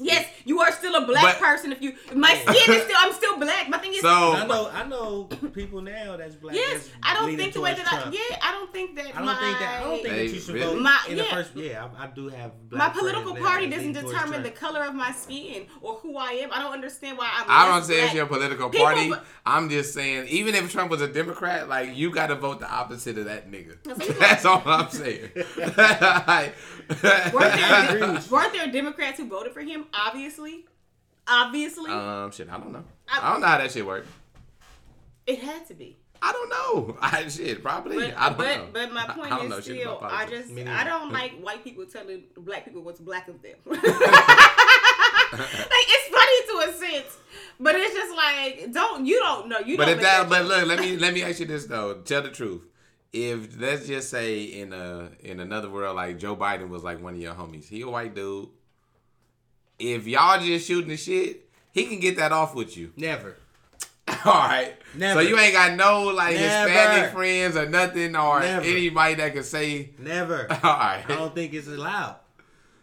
yes, 0.00 0.26
you 0.44 0.60
are 0.60 0.72
still 0.72 0.94
a 0.96 1.06
black 1.06 1.22
But- 1.22 1.38
person. 1.38 1.72
If 1.72 1.80
you, 1.82 1.94
my 2.14 2.34
skin 2.34 2.74
is 2.74 2.82
still, 2.84 2.96
I'm 2.98 3.12
still 3.12 3.38
black. 3.38 3.68
My 3.68 3.78
thing 3.78 3.92
is, 3.94 4.00
so. 4.00 4.08
I 4.08 4.46
know 4.46 4.70
I 4.72 4.84
know 4.86 5.24
people 5.52 5.80
now 5.82 6.16
that's 6.16 6.34
black. 6.34 6.54
yes, 6.54 6.88
that's 6.88 6.90
I 7.02 7.14
don't 7.14 7.36
think 7.36 7.52
the 7.54 7.60
way 7.60 7.70
towards 7.74 7.82
that 7.84 7.92
I, 7.92 8.00
Trump. 8.02 8.14
yeah, 8.16 8.36
I 8.42 8.52
don't 8.52 8.72
think 8.72 8.96
that 8.96 9.06
I 9.06 9.18
don't 9.18 9.24
my, 9.26 9.34
think 9.34 9.58
that 9.58 9.80
I 9.80 9.84
don't 9.84 10.02
think 10.02 10.06
Hey, 10.14 10.26
that 10.28 10.34
you 10.34 10.40
should 10.40 10.54
really? 10.54 10.74
vote 10.74 10.82
My- 10.82 11.04
in 11.08 11.16
the 11.16 11.24
yeah. 11.24 11.30
first. 11.34 11.50
Yeah, 11.56 11.88
I, 11.98 12.04
I 12.04 12.06
do 12.08 12.28
have. 12.28 12.52
my 12.70 12.88
political 12.88 13.34
party 13.36 13.68
doesn't 13.68 13.92
lean 13.92 13.94
towards 13.94 14.12
determine 14.16 14.42
the 14.42 14.50
color 14.50 14.82
of 14.84 14.94
my 14.94 15.12
skin 15.12 15.66
or 15.80 15.94
who 15.96 16.16
I 16.16 16.30
am. 16.32 16.50
I 16.52 16.60
don't 16.62 16.72
understand 16.72 17.18
why 17.18 17.28
I'm. 17.36 17.44
I 17.48 17.66
don't 17.66 17.76
less 17.76 17.86
say 17.86 18.04
it's 18.04 18.14
your 18.14 18.26
political 18.26 18.68
People- 18.70 18.86
party. 18.86 19.12
I'm 19.46 19.68
just 19.68 19.94
saying, 19.94 20.28
even 20.28 20.54
if 20.54 20.70
Trump 20.70 20.90
was 20.90 21.00
a 21.02 21.08
Democrat, 21.08 21.68
like 21.68 21.96
you 21.96 22.10
got 22.10 22.28
to 22.28 22.36
vote 22.36 22.60
the 22.60 22.70
opposite 22.70 23.18
of 23.18 23.24
that 23.26 23.50
nigga. 23.50 23.76
That's 24.18 24.44
all 24.46 24.62
I'm 24.64 24.88
saying. 24.90 25.30
Weren't 27.02 27.32
there, 27.32 28.20
weren't 28.30 28.52
there 28.52 28.66
Democrats 28.72 29.18
who 29.18 29.26
voted 29.28 29.52
for 29.52 29.60
him? 29.60 29.84
Obviously, 29.94 30.64
obviously, 31.26 31.90
um, 31.90 32.30
shit, 32.32 32.48
I 32.50 32.58
don't 32.58 32.72
know. 32.72 32.84
I- 33.08 33.28
I 33.28 33.32
don't 33.32 33.40
know 33.40 33.46
how 33.46 33.58
that 33.58 33.70
shit 33.72 33.86
works. 33.86 34.08
it 35.26 35.38
had 35.40 35.66
to 35.68 35.74
be. 35.74 35.96
I 36.22 36.32
don't 36.32 36.48
know. 36.50 36.96
I 37.02 37.28
shit 37.28 37.62
probably. 37.62 37.96
But, 37.96 38.16
I 38.16 38.28
don't 38.28 38.38
but, 38.38 38.56
know. 38.56 38.68
but 38.72 38.92
my 38.92 39.06
point 39.06 39.32
I 39.32 39.38
don't 39.38 39.52
is 39.52 39.64
shit 39.64 39.80
still, 39.80 40.00
I 40.02 40.26
just 40.26 40.50
I 40.52 40.84
don't 40.84 41.12
like 41.12 41.32
white 41.40 41.64
people 41.64 41.86
telling 41.86 42.24
black 42.36 42.64
people 42.64 42.82
what's 42.82 43.00
black 43.00 43.28
of 43.28 43.40
them. 43.42 43.56
like 43.66 43.78
it's 45.88 46.08
funny 46.08 46.40
to 46.46 46.68
a 46.68 46.72
sense, 46.72 47.18
but 47.58 47.74
it's 47.74 47.94
just 47.94 48.14
like 48.16 48.72
don't 48.72 49.06
you 49.06 49.18
don't 49.18 49.48
know 49.48 49.58
you. 49.60 49.76
But 49.76 49.86
don't 49.86 49.92
if 49.92 49.98
make 49.98 50.06
that, 50.06 50.28
but 50.28 50.44
look, 50.44 50.66
let 50.66 50.80
me 50.80 50.96
let 50.96 51.14
me 51.14 51.22
ask 51.22 51.40
you 51.40 51.46
this 51.46 51.66
though. 51.66 52.00
Tell 52.02 52.22
the 52.22 52.30
truth. 52.30 52.66
If 53.12 53.58
let's 53.58 53.86
just 53.88 54.10
say 54.10 54.42
in 54.44 54.72
a 54.72 55.10
in 55.20 55.40
another 55.40 55.70
world, 55.70 55.96
like 55.96 56.18
Joe 56.18 56.36
Biden 56.36 56.68
was 56.68 56.84
like 56.84 57.02
one 57.02 57.14
of 57.14 57.20
your 57.20 57.34
homies, 57.34 57.68
he 57.68 57.80
a 57.82 57.88
white 57.88 58.14
dude. 58.14 58.48
If 59.80 60.06
y'all 60.06 60.40
just 60.40 60.66
shooting 60.66 60.90
the 60.90 60.96
shit, 60.96 61.48
he 61.72 61.86
can 61.86 62.00
get 62.00 62.16
that 62.16 62.32
off 62.32 62.54
with 62.54 62.76
you. 62.76 62.92
Never. 62.96 63.36
All 64.24 64.32
right. 64.32 64.74
Never. 64.94 65.22
So 65.22 65.28
you 65.28 65.38
ain't 65.38 65.54
got 65.54 65.76
no 65.76 66.04
like 66.08 66.34
Never. 66.34 66.68
Hispanic 66.68 67.12
friends 67.12 67.56
or 67.56 67.68
nothing, 67.68 68.16
or 68.16 68.40
Never. 68.40 68.64
anybody 68.66 69.14
that 69.14 69.32
can 69.32 69.44
say, 69.44 69.90
Never. 69.98 70.46
all 70.50 70.58
right, 70.62 71.04
I 71.08 71.14
don't 71.14 71.34
think 71.34 71.54
it's 71.54 71.68
allowed. 71.68 72.16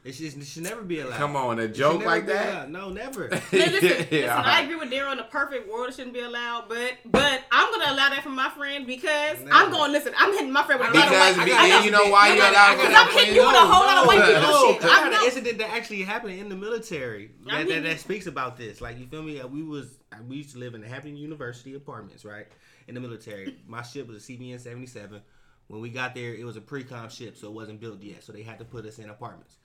It 0.08 0.16
should, 0.16 0.38
it 0.38 0.46
should 0.46 0.64
never 0.64 0.82
be 0.84 1.02
allowed. 1.02 1.18
come 1.18 1.36
on, 1.36 1.60
a 1.60 1.64
It 1.64 1.76
joke 1.76 2.04
like 2.06 2.26
that. 2.28 2.68
allowed. 2.68 2.70
No, 2.70 2.90
never. 2.90 3.30
Listen, 3.52 3.74
listen, 3.74 4.08
Yeah, 4.10 4.36
I 4.42 4.42
right. 4.60 4.64
agree 4.64 4.76
with 4.78 4.90
Daryl. 4.90 5.12
In 5.12 5.18
the 5.18 5.24
perfect 5.26 5.70
world, 5.70 5.90
it 5.90 5.96
shouldn't 5.96 6.14
be 6.14 6.22
allowed, 6.22 6.70
but 6.70 6.94
but 7.06 7.44
I'm 7.52 7.72
gonna 7.72 7.92
allow 7.94 8.10
that 8.10 8.22
from 8.24 8.36
my 8.36 8.50
friend 8.50 8.88
because 8.88 9.40
Never. 9.40 9.52
I'm 9.54 9.70
going 9.72 9.92
to 9.92 9.98
listen. 9.98 10.14
I'm 10.18 10.32
hitting 10.34 10.52
my 10.52 10.64
friend 10.64 10.80
with 10.80 10.92
a 10.92 10.94
lot 10.98 11.08
of 11.08 11.12
white. 11.38 11.46
be- 11.46 11.52
I 11.54 11.70
know- 11.70 11.84
you 11.84 11.92
know 11.92 12.10
why 12.10 12.30
you 12.34 12.40
know- 12.40 12.50
allow 12.52 12.72
it 12.72 12.78
Because 12.78 12.94
I'm 12.96 13.08
that 13.08 13.12
hitting 13.20 13.36
you 13.36 13.46
with 13.46 13.56
a 13.56 13.60
whole 13.60 13.86
lot 13.86 13.98
of 13.98 14.08
white 14.08 14.26
people 14.26 14.42
no, 14.42 14.74
shit. 14.74 14.84
I 14.86 14.88
I 14.88 15.10
got 15.10 15.20
an 15.20 15.26
incident 15.26 15.58
that 15.60 15.70
actually 15.72 16.04
happened 16.04 16.40
in 16.40 16.50
the 16.50 16.56
military 16.56 17.32
that, 17.48 17.68
that, 17.68 17.84
that 17.84 18.00
speaks 18.00 18.28
about 18.28 18.58
this. 18.58 18.80
Like 18.82 18.98
you 19.00 19.08
feel 19.08 19.22
me? 19.24 19.42
Uh, 19.42 19.48
We 19.48 19.62
was 19.64 19.98
uh, 20.14 20.18
we 20.28 20.38
used 20.38 20.52
to 20.54 20.60
live 20.60 20.74
in 20.74 20.82
the 20.82 20.88
Hampton 20.88 21.18
University 21.18 21.74
apartments, 21.76 22.24
right? 22.24 22.48
In 22.88 22.96
the 22.96 23.02
military. 23.02 23.58
My 23.68 23.82
ship 23.82 24.08
was 24.08 24.18
a 24.18 24.32
CVN 24.32 24.60
seventy 24.62 24.88
seven. 24.88 25.22
When 25.68 25.82
we 25.82 25.90
got 25.90 26.16
there, 26.16 26.34
it 26.34 26.46
was 26.46 26.56
a 26.56 26.62
pre-com 26.62 27.10
ship, 27.10 27.36
so 27.36 27.48
it 27.48 27.54
wasn't 27.54 27.82
built 27.82 28.02
yet. 28.02 28.24
So 28.24 28.32
they 28.32 28.42
had 28.42 28.58
to 28.60 28.64
put 28.66 28.86
us 28.86 29.00
in 29.00 29.10
apartments. 29.10 29.58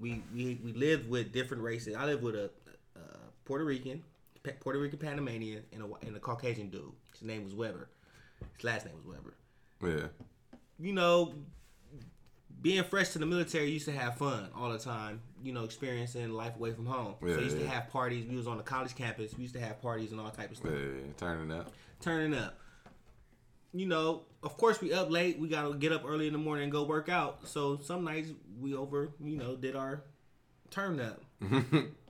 We 0.00 0.22
we, 0.34 0.58
we 0.64 0.72
lived 0.72 1.08
with 1.08 1.32
different 1.32 1.62
races. 1.62 1.94
I 1.94 2.04
lived 2.06 2.22
with 2.22 2.34
a, 2.34 2.50
a 2.96 3.00
Puerto 3.44 3.64
Rican, 3.64 4.02
Puerto 4.60 4.78
Rican 4.78 4.98
Panamanian, 4.98 5.62
and 5.72 5.82
a 5.82 6.06
and 6.06 6.16
a 6.16 6.20
Caucasian 6.20 6.70
dude. 6.70 6.92
His 7.12 7.22
name 7.22 7.44
was 7.44 7.54
Weber. 7.54 7.88
His 8.56 8.64
last 8.64 8.86
name 8.86 8.94
was 8.96 9.04
Weber 9.04 9.34
Yeah. 9.82 10.06
you 10.78 10.94
know, 10.94 11.34
being 12.62 12.82
fresh 12.84 13.10
to 13.10 13.18
the 13.18 13.26
military 13.26 13.70
used 13.70 13.84
to 13.86 13.92
have 13.92 14.16
fun 14.16 14.48
all 14.56 14.70
the 14.72 14.78
time. 14.78 15.20
You 15.42 15.52
know, 15.52 15.64
experiencing 15.64 16.30
life 16.30 16.56
away 16.56 16.72
from 16.72 16.86
home. 16.86 17.14
Yeah, 17.22 17.32
so 17.34 17.36
we 17.38 17.44
used 17.44 17.58
to 17.58 17.66
have 17.68 17.90
parties. 17.90 18.26
We 18.26 18.36
was 18.36 18.46
on 18.46 18.56
the 18.58 18.62
college 18.62 18.94
campus. 18.94 19.34
We 19.36 19.42
used 19.42 19.54
to 19.54 19.60
have 19.60 19.80
parties 19.80 20.12
and 20.12 20.20
all 20.20 20.30
type 20.30 20.50
of 20.50 20.56
stuff. 20.56 20.72
Yeah, 20.72 21.12
turning 21.16 21.50
up. 21.52 21.70
Turning 22.00 22.38
up. 22.38 22.58
You 23.72 23.86
know, 23.86 24.22
of 24.42 24.56
course 24.56 24.80
we 24.80 24.92
up 24.92 25.10
late. 25.10 25.38
We 25.38 25.48
gotta 25.48 25.74
get 25.74 25.92
up 25.92 26.02
early 26.04 26.26
in 26.26 26.32
the 26.32 26.38
morning 26.38 26.64
and 26.64 26.72
go 26.72 26.82
work 26.82 27.08
out. 27.08 27.46
So 27.46 27.78
some 27.82 28.04
nights 28.04 28.30
we 28.60 28.74
over, 28.74 29.10
you 29.22 29.36
know, 29.36 29.54
did 29.56 29.76
our 29.76 30.02
turn 30.70 31.00
up. 31.00 31.20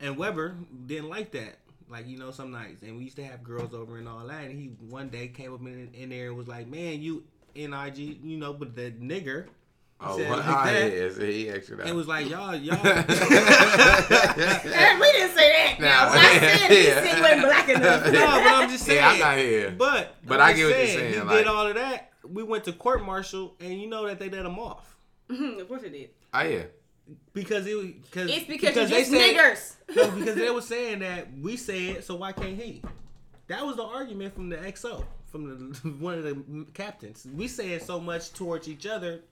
and 0.00 0.16
Weber 0.16 0.54
didn't 0.86 1.08
like 1.08 1.30
that. 1.32 1.56
Like 1.88 2.06
you 2.06 2.18
know, 2.18 2.30
some 2.30 2.52
nights, 2.52 2.82
and 2.82 2.96
we 2.98 3.04
used 3.04 3.16
to 3.16 3.24
have 3.24 3.42
girls 3.42 3.74
over 3.74 3.98
and 3.98 4.06
all 4.08 4.24
that. 4.28 4.44
And 4.44 4.52
he 4.52 4.66
one 4.88 5.08
day 5.08 5.26
came 5.28 5.52
up 5.52 5.60
in, 5.62 5.90
in 5.92 6.10
there 6.10 6.28
and 6.28 6.36
was 6.36 6.46
like, 6.46 6.68
"Man, 6.68 7.02
you 7.02 7.24
nig, 7.56 7.98
you 7.98 8.36
know, 8.38 8.52
but 8.52 8.76
the 8.76 8.92
nigger." 8.92 9.46
He 9.46 9.50
Oh, 10.06 10.16
said 10.16 10.30
well, 10.30 10.38
like 10.38 10.48
ah, 10.48 10.64
that. 10.66 10.92
yeah, 10.96 11.10
so 11.10 11.20
he 11.26 11.48
extra 11.50 11.76
that. 11.78 11.88
It 11.88 11.94
was 11.94 12.06
like 12.08 12.30
y'all, 12.30 12.54
y'all. 12.54 12.76
And 12.84 13.06
we 15.00 15.12
didn't 15.12 15.36
say 15.36 15.52
that. 15.52 15.76
Nah, 15.78 15.86
Now, 15.86 16.08
I 16.10 16.38
said 16.38 16.70
he 16.70 16.86
yeah. 16.86 16.94
said 17.02 17.18
you 17.18 17.26
ain't 17.34 17.42
black 17.42 17.68
enough. 17.68 18.04
no, 18.06 18.12
but 18.12 18.52
I'm 18.52 18.70
just 18.70 18.84
saying. 18.86 18.98
Yeah, 18.98 19.08
I'm 19.10 19.18
not 19.18 19.36
here. 19.38 19.74
But 19.76 20.14
But 20.26 20.40
I'm 20.40 20.50
I 20.50 20.52
get 20.54 20.64
what 20.66 20.76
you're 20.78 20.86
saying, 20.86 21.12
He 21.14 21.20
like- 21.20 21.38
did 21.38 21.46
all 21.48 21.66
of 21.66 21.74
that. 21.74 22.12
We 22.26 22.42
went 22.44 22.64
to 22.64 22.72
court 22.72 23.04
martial, 23.04 23.56
and 23.60 23.78
you 23.80 23.88
know 23.88 24.06
that 24.06 24.18
they 24.18 24.30
let 24.30 24.46
him 24.46 24.58
off 24.58 24.96
Mhm, 25.30 25.60
of 25.60 25.68
course 25.68 25.82
it 25.82 25.90
did. 25.90 26.10
Oh 26.34 26.42
yeah. 26.42 26.62
because 27.32 27.66
it 27.66 28.02
because 28.02 28.30
It's 28.30 28.46
because, 28.46 28.76
you're 28.76 28.86
they 28.86 29.04
said- 29.04 29.36
niggers. 29.36 29.74
No, 29.96 30.08
because 30.12 30.36
they 30.36 30.50
were 30.50 30.62
saying 30.62 31.00
that 31.00 31.26
we 31.40 31.56
said, 31.56 32.04
so 32.04 32.14
why 32.14 32.30
can't 32.30 32.56
he? 32.56 32.80
That 33.48 33.66
was 33.66 33.74
the 33.74 33.82
argument 33.82 34.32
from 34.34 34.48
the 34.48 34.56
XO, 34.56 35.04
from 35.26 35.48
the 35.72 35.88
one 35.98 36.14
of 36.16 36.22
the 36.22 36.66
captains. 36.74 37.26
We 37.34 37.48
said 37.48 37.82
so 37.82 37.98
much 37.98 38.32
towards 38.32 38.68
each 38.68 38.86
other. 38.86 39.22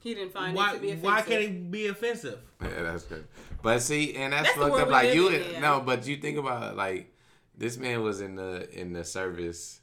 He 0.00 0.14
didn't 0.14 0.34
find 0.34 0.54
Why 0.54 0.72
it 0.72 0.74
to 0.74 0.80
be 0.80 0.88
offensive. 0.88 1.04
why 1.04 1.22
can't 1.22 1.40
he 1.40 1.48
be 1.48 1.86
offensive? 1.86 2.38
Yeah, 2.60 2.82
that's 2.82 3.04
good. 3.04 3.24
But 3.62 3.80
see, 3.80 4.14
and 4.16 4.34
that's, 4.34 4.48
That's 4.48 4.58
fucked 4.58 4.78
up. 4.82 4.88
Like 4.90 5.14
you, 5.14 5.28
in, 5.28 5.62
no, 5.62 5.80
but 5.80 6.06
you 6.06 6.18
think 6.18 6.36
about 6.36 6.72
it, 6.72 6.76
like 6.76 7.10
this 7.56 7.78
man 7.78 8.02
was 8.02 8.20
in 8.20 8.34
the 8.34 8.68
in 8.78 8.92
the 8.92 9.02
service, 9.02 9.80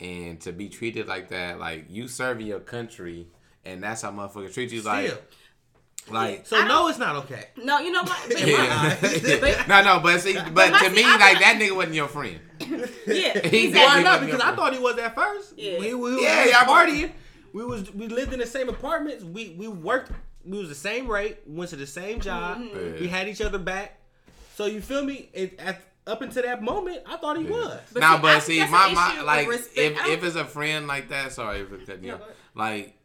and 0.00 0.38
to 0.42 0.52
be 0.52 0.68
treated 0.68 1.08
like 1.08 1.30
that, 1.30 1.58
like 1.58 1.86
you 1.88 2.08
serving 2.08 2.46
your 2.46 2.60
country, 2.60 3.28
and 3.64 3.82
that's 3.82 4.02
how 4.02 4.10
motherfuckers 4.10 4.52
treat 4.52 4.70
you. 4.70 4.82
Like, 4.82 5.06
Still. 5.06 5.16
like 5.16 5.24
So 6.06 6.64
no, 6.66 6.88
it's 6.88 6.98
not 6.98 7.16
okay. 7.24 7.46
No, 7.56 7.78
you 7.78 7.90
know 7.90 8.02
what? 8.02 8.18
But, 8.28 8.46
yeah. 8.46 8.96
but- 9.40 9.68
no, 9.68 9.82
no, 9.82 10.00
but 10.00 10.20
see, 10.20 10.34
but, 10.34 10.70
my 10.72 10.78
to 10.80 10.90
see, 10.90 10.96
me, 10.96 11.02
I- 11.04 11.16
like 11.16 11.40
that 11.40 11.58
nigga 11.60 11.74
wasn't 11.74 11.94
your 11.94 12.08
friend. 12.08 12.40
yeah, 13.06 13.38
He 13.46 13.66
exactly. 13.66 13.72
Why 13.72 14.02
not? 14.02 14.20
Because 14.20 14.40
I 14.40 14.54
thought 14.54 14.72
he 14.72 14.78
was 14.78 14.98
at 14.98 15.14
first. 15.14 15.54
Yeah. 15.56 15.78
We, 15.78 15.94
we, 15.94 16.22
Yeah, 16.22 16.44
we 16.44 16.52
y'all 16.52 16.66
was 16.66 16.90
partying. 16.90 17.10
We 17.52 17.64
was 17.64 17.92
we 17.94 18.08
lived 18.08 18.32
in 18.32 18.40
the 18.40 18.46
same 18.46 18.68
apartments. 18.68 19.24
We 19.24 19.54
we 19.58 19.68
worked. 19.68 20.10
We 20.44 20.58
was 20.58 20.68
the 20.68 20.74
same 20.74 21.08
rate. 21.08 21.38
Went 21.46 21.70
to 21.70 21.76
the 21.76 21.86
same 21.86 22.20
job. 22.20 22.58
Mm-hmm. 22.58 23.00
We 23.00 23.08
had 23.08 23.28
each 23.28 23.40
other 23.40 23.58
back. 23.58 24.00
So 24.56 24.66
you 24.66 24.80
feel 24.80 25.04
me? 25.04 25.30
It, 25.32 25.58
at, 25.58 25.80
up 26.06 26.20
until 26.20 26.42
that 26.42 26.62
moment, 26.62 26.98
I 27.06 27.16
thought 27.16 27.38
he 27.38 27.44
was. 27.44 27.80
But 27.92 28.00
nah, 28.00 28.16
see, 28.16 28.22
but 28.22 28.40
see, 28.42 28.58
think 28.58 28.70
my 28.70 28.92
that's 28.94 29.16
my 29.16 29.22
like 29.22 29.48
if 29.48 30.06
if 30.06 30.24
it's 30.24 30.36
a 30.36 30.44
friend 30.44 30.86
like 30.86 31.08
that, 31.08 31.32
sorry 31.32 31.64
for 31.64 31.78
cutting 31.78 32.04
you 32.04 32.10
No, 32.10 32.16
off. 32.16 32.22
Like 32.54 32.96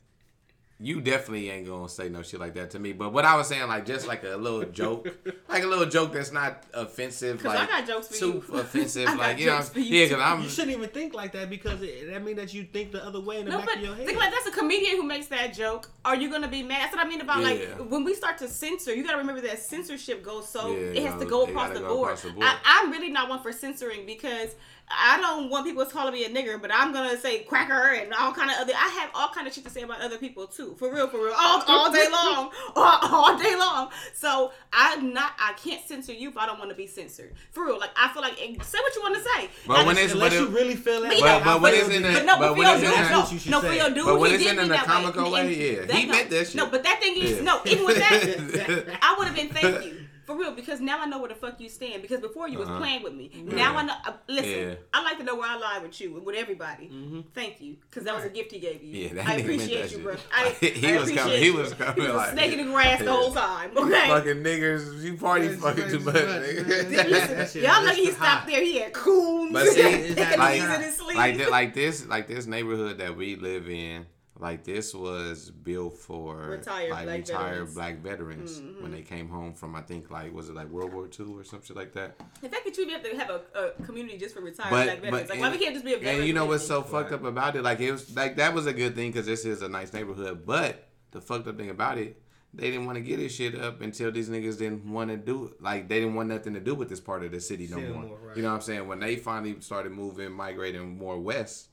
you 0.82 1.02
definitely 1.02 1.50
ain't 1.50 1.68
gonna 1.68 1.90
say 1.90 2.08
no 2.08 2.22
shit 2.22 2.40
like 2.40 2.54
that 2.54 2.70
to 2.72 2.80
me. 2.80 2.94
But 2.94 3.12
what 3.12 3.26
I 3.26 3.36
was 3.36 3.48
saying, 3.48 3.68
like 3.68 3.86
just 3.86 4.08
like 4.08 4.24
a 4.24 4.38
little 4.38 4.64
joke, 4.64 5.10
like 5.50 5.64
a 5.64 5.68
little 5.68 5.86
joke 5.86 6.14
that's 6.14 6.32
not 6.32 6.64
offensive, 6.74 7.44
'Cause 7.44 7.54
I 7.54 7.60
like 7.60 7.70
got 7.70 7.86
jokes 7.88 8.08
for 8.08 8.14
too 8.16 8.44
you. 8.48 8.56
offensive, 8.60 9.08
I 9.08 9.12
got 9.12 9.18
like 9.20 9.40
you 9.40 9.48
know, 9.48 9.58
jokes 9.58 9.70
for 9.70 9.80
you 9.80 9.86
yeah, 9.98 10.06
too. 10.08 10.16
because 10.16 10.24
I'm. 10.32 10.42
You 10.44 10.50
shouldn't 10.50 10.78
even 10.78 10.90
think 10.90 11.14
like 11.14 11.34
that 11.34 11.50
because 11.50 11.82
it, 11.82 12.10
that 12.10 12.24
means 12.24 12.38
that 12.38 12.54
you 12.54 12.64
think 12.64 12.92
the 12.94 13.06
other 13.06 13.20
way 13.20 13.40
in 13.40 13.46
the 13.46 13.52
No, 13.52 13.58
back 13.58 13.66
but 13.68 13.76
of 13.78 13.82
your 13.84 13.96
head. 13.96 14.06
think 14.06 14.18
like 14.20 14.32
that's 14.32 14.48
a 14.48 14.52
comedian 14.58 14.96
who 14.96 15.04
makes 15.04 15.28
that 15.28 15.54
joke. 15.54 15.90
Are 16.06 16.16
you 16.16 16.32
gonna 16.32 16.48
be 16.48 16.64
mad? 16.64 16.84
That's 16.84 16.96
what 16.96 17.06
I 17.06 17.10
mean 17.10 17.20
about 17.22 17.40
Yeah. 17.42 17.44
like 17.80 17.90
when 17.92 18.06
we 18.06 18.14
start 18.14 18.38
to 18.38 18.48
censor. 18.48 18.94
You 18.96 19.04
gotta 19.04 19.18
remember 19.18 19.42
that 19.42 19.60
censorship 19.60 20.24
goes 20.24 20.48
so 20.48 20.72
Yeah, 20.72 20.78
it 21.02 21.06
has 21.08 21.20
to 21.22 21.26
go 21.28 21.44
across 21.44 21.68
gotta 21.70 21.80
the, 21.82 21.88
go 21.88 21.96
board. 21.96 22.08
across 22.14 22.22
the 22.24 22.30
board. 22.32 22.46
I, 22.48 22.58
I'm 22.64 22.92
really 22.92 23.10
not 23.10 23.28
one 23.28 23.42
for 23.42 23.52
censoring 23.52 24.06
because 24.06 24.56
I 24.92 25.20
don't 25.22 25.50
want 25.50 25.66
people 25.66 25.86
calling 25.86 26.14
me 26.14 26.26
a 26.26 26.30
nigger, 26.30 26.60
but 26.60 26.72
I'm 26.74 26.92
gonna 26.92 27.18
say 27.18 27.40
cracker 27.44 27.94
and 27.94 28.12
all 28.14 28.34
kind 28.34 28.50
of 28.50 28.58
other. 28.58 28.74
I 28.76 28.88
have 29.00 29.12
all 29.14 29.30
kind 29.30 29.48
of 29.48 29.54
shit 29.54 29.64
to 29.66 29.70
say 29.70 29.84
about 29.84 30.02
other 30.02 30.18
people 30.18 30.48
too, 30.48 30.76
for 30.80 30.92
real, 30.94 31.08
for 31.08 31.18
real, 31.26 31.36
all, 31.38 31.62
all 31.68 31.92
day 31.92 32.08
long, 32.12 32.52
all, 32.76 33.00
all 33.04 33.38
day 33.38 33.56
long. 33.56 33.90
So 34.16 34.52
I'm 34.74 35.14
not. 35.14 35.34
I 35.40 35.54
can't 35.54 35.86
censor 35.88 36.14
you 36.14 36.30
if 36.30 36.38
I 36.38 36.46
don't 36.48 36.58
want 36.58 36.72
to 36.72 36.76
be 36.76 36.88
censored. 36.88 37.34
For 37.52 37.66
real, 37.66 37.78
like 37.80 37.92
I 37.96 38.10
feel 38.14 38.22
like 38.24 38.34
eh, 38.42 38.56
say 38.64 38.80
what 38.80 38.96
you 38.96 39.02
want 39.02 39.16
to 39.16 39.22
say. 39.22 39.50
But 39.68 39.78
Like, 39.78 39.86
when 39.88 39.98
it's 40.00 40.14
Unless 40.14 40.34
but 40.34 40.40
you 40.40 40.48
it, 40.48 40.52
really 40.52 40.76
feel 40.76 41.02
that 41.02 41.10
But- 41.12 41.22
way. 41.22 41.22
but- 41.22 41.44
but 41.44 41.50
I 41.50 41.56
when 41.58 41.74
it's 41.76 41.90
in 41.90 42.06
a- 42.06 42.14
But 42.14 42.26
no, 42.26 42.38
but 42.38 42.48
but, 42.50 42.58
when 42.58 42.68
for 42.68 42.74
it's 42.74 42.84
your 42.84 42.92
in 42.94 42.98
dude, 42.98 43.08
a- 43.08 43.12
no, 43.12 43.20
what 43.20 43.32
you 43.32 43.40
should 43.40 43.52
no, 43.52 43.62
for 43.62 43.74
your 43.74 43.90
dude, 43.92 44.06
But 44.06 44.20
when 44.20 44.30
he 44.32 44.36
it's 44.38 44.46
in 44.50 44.58
me 44.58 44.64
an 44.64 44.70
that 44.70 44.88
way. 44.88 44.94
comical 44.94 45.32
way, 45.32 45.42
And 45.42 45.52
yeah, 45.56 45.86
that- 45.86 45.96
he 45.96 46.06
no, 46.06 46.12
meant 46.14 46.30
that 46.32 46.48
shit. 46.48 46.56
No, 46.56 46.66
but 46.68 46.84
that 46.84 47.00
thing 47.00 47.16
is, 47.18 47.38
Yeah. 47.38 47.44
no, 47.44 47.62
even 47.66 47.86
with 47.86 47.98
that, 47.98 48.98
I 49.04 49.16
would 49.18 49.28
have 49.28 49.36
been 49.36 49.50
thank 49.50 49.86
you. 49.86 50.06
For 50.30 50.38
real, 50.38 50.52
because 50.52 50.80
now 50.80 51.00
I 51.02 51.08
know 51.08 51.18
where 51.18 51.30
the 51.30 51.34
fuck 51.34 51.60
you 51.60 51.70
stand. 51.70 52.04
Because 52.04 52.20
before 52.20 52.48
you 52.48 52.62
Uh-huh. 52.62 52.72
was 52.74 52.80
playing 52.80 53.02
with 53.02 53.14
me. 53.14 53.32
Now 53.46 53.76
I 53.78 53.84
know. 53.84 53.94
Uh, 54.06 54.12
listen, 54.28 54.52
Yeah. 54.70 54.76
I 54.94 55.02
like 55.04 55.18
to 55.18 55.24
know 55.24 55.36
where 55.36 55.50
I 55.50 55.56
lie 55.58 55.80
with 55.80 56.00
you 56.00 56.16
and 56.18 56.24
with 56.24 56.36
everybody. 56.36 56.92
Thank 57.34 57.60
you, 57.62 57.78
because 57.90 58.04
that 58.04 58.14
was 58.16 58.26
a 58.26 58.30
gift 58.30 58.52
he 58.52 58.60
gave 58.60 58.84
you. 58.84 59.06
Yeah, 59.06 59.14
that 59.16 59.28
I 59.28 59.32
nigga 59.32 59.36
meant 59.38 59.42
appreciate 59.42 59.82
that 59.82 59.92
you, 59.92 59.98
shit. 59.98 60.04
bro. 60.04 60.16
I, 60.32 60.50
He 60.62 60.88
I 60.88 61.00
was 61.00 61.02
appreciate 61.10 61.18
coming- 61.24 61.42
he 61.42 61.50
was 61.52 61.74
coming 61.74 61.96
He 61.96 62.02
was 62.08 62.16
like- 62.16 62.32
snaking 62.34 62.58
the 62.68 62.72
grass 62.72 63.00
the 63.02 63.12
whole 63.12 63.34
time. 63.34 63.72
Okay. 63.76 64.08
fucking 64.08 64.44
niggers, 64.44 65.02
you 65.02 65.18
party 65.18 65.48
That's 65.48 65.62
fucking 65.64 65.90
too 65.90 66.00
much. 66.02 66.14
much, 66.14 66.24
nigga. 66.24 66.68
man. 66.68 66.92
Then 66.92 67.10
listen, 67.10 67.62
y'all 67.64 67.72
that's 67.72 67.86
lucky 67.88 68.06
he 68.06 68.12
stopped 68.12 68.48
there. 68.48 68.62
He 68.64 68.78
had 68.82 68.94
coons. 68.94 69.52
But 69.54 69.68
see, 69.70 69.82
picking 70.16 70.38
like, 70.40 70.62
in 70.62 70.82
his 70.82 70.96
sleeve. 70.98 71.18
like, 71.18 71.50
like 71.50 71.74
this, 71.74 72.06
like 72.06 72.28
this 72.28 72.46
neighborhood 72.46 73.00
that 73.00 73.18
we 73.18 73.36
live 73.36 73.68
in, 73.68 74.06
like 74.40 74.64
this 74.64 74.94
was 74.94 75.52
built 75.52 75.98
for 75.98 76.38
Retired 76.38 76.92
like 76.92 77.06
black 77.06 77.18
retired 77.20 77.68
veterans. 77.68 77.70
Mm-hmm. 77.70 77.76
black 77.76 77.98
veterans 77.98 78.62
when 78.82 78.92
they 78.92 79.02
came 79.02 79.28
home 79.28 79.54
from, 79.54 79.76
I 79.76 79.82
think, 79.82 80.10
like 80.10 80.34
was 80.34 80.50
it 80.50 80.56
like 80.56 80.70
World 80.70 80.94
War 80.94 81.08
II 81.08 81.26
or 81.36 81.44
some 81.44 81.62
shit 81.62 81.76
like 81.76 81.94
that. 81.94 82.18
the 82.42 82.50
fact 82.50 82.66
that 82.66 82.78
you 82.78 82.88
have 82.90 83.04
to 83.04 83.18
have 83.18 83.30
a, 83.30 83.42
a 83.54 83.84
community 83.84 84.18
just 84.18 84.34
for 84.36 84.42
retired 84.42 84.70
But 84.70 84.86
black 84.86 85.02
veterans, 85.02 85.28
but 85.28 85.30
like 85.30 85.40
why 85.42 85.52
we 85.52 85.58
can't 85.58 85.74
just 85.74 85.86
be 85.86 85.94
a 85.94 85.98
veteran 85.98 86.20
and 86.20 86.28
you 86.28 86.34
know 86.34 86.46
what's 86.46 86.66
so 86.66 86.82
community? 86.82 87.10
fucked 87.10 87.24
up 87.24 87.30
about 87.30 87.56
it? 87.56 87.64
Like 87.64 87.80
it 87.82 87.92
was 87.92 88.16
like 88.16 88.38
that 88.38 88.54
was 88.54 88.66
a 88.66 88.74
good 88.74 88.96
thing 88.96 89.12
because 89.12 89.26
this 89.26 89.46
is 89.46 89.62
a 89.62 89.70
nice 89.70 89.92
neighborhood. 89.94 90.46
But 90.46 90.88
the 91.12 91.20
fucked 91.22 91.48
up 91.48 91.58
thing 91.58 91.70
about 91.70 91.98
it, 91.98 92.22
they 92.54 92.72
didn't 92.72 92.86
want 92.86 92.96
to 92.98 93.02
get 93.04 93.18
this 93.18 93.36
shit 93.36 93.60
up 93.60 93.82
until 93.82 94.12
these 94.12 94.30
niggas 94.30 94.58
didn't 94.58 94.90
want 94.90 95.10
to 95.10 95.18
do 95.18 95.48
it. 95.48 95.62
Like 95.62 95.90
they 95.90 96.00
didn't 96.00 96.16
want 96.16 96.30
nothing 96.30 96.54
to 96.54 96.60
do 96.60 96.76
with 96.76 96.88
this 96.90 97.00
part 97.00 97.24
of 97.24 97.32
the 97.32 97.42
city 97.42 97.68
no 97.68 97.78
City 97.78 97.92
more. 97.92 98.04
more, 98.04 98.18
right. 98.24 98.38
You 98.38 98.44
know 98.44 98.50
what 98.50 98.56
I'm 98.56 98.62
saying? 98.62 98.88
When 98.88 99.00
they 99.00 99.18
finally 99.18 99.60
started 99.60 99.92
moving, 99.92 100.32
migrating 100.32 100.98
more 100.98 101.20
west, 101.20 101.68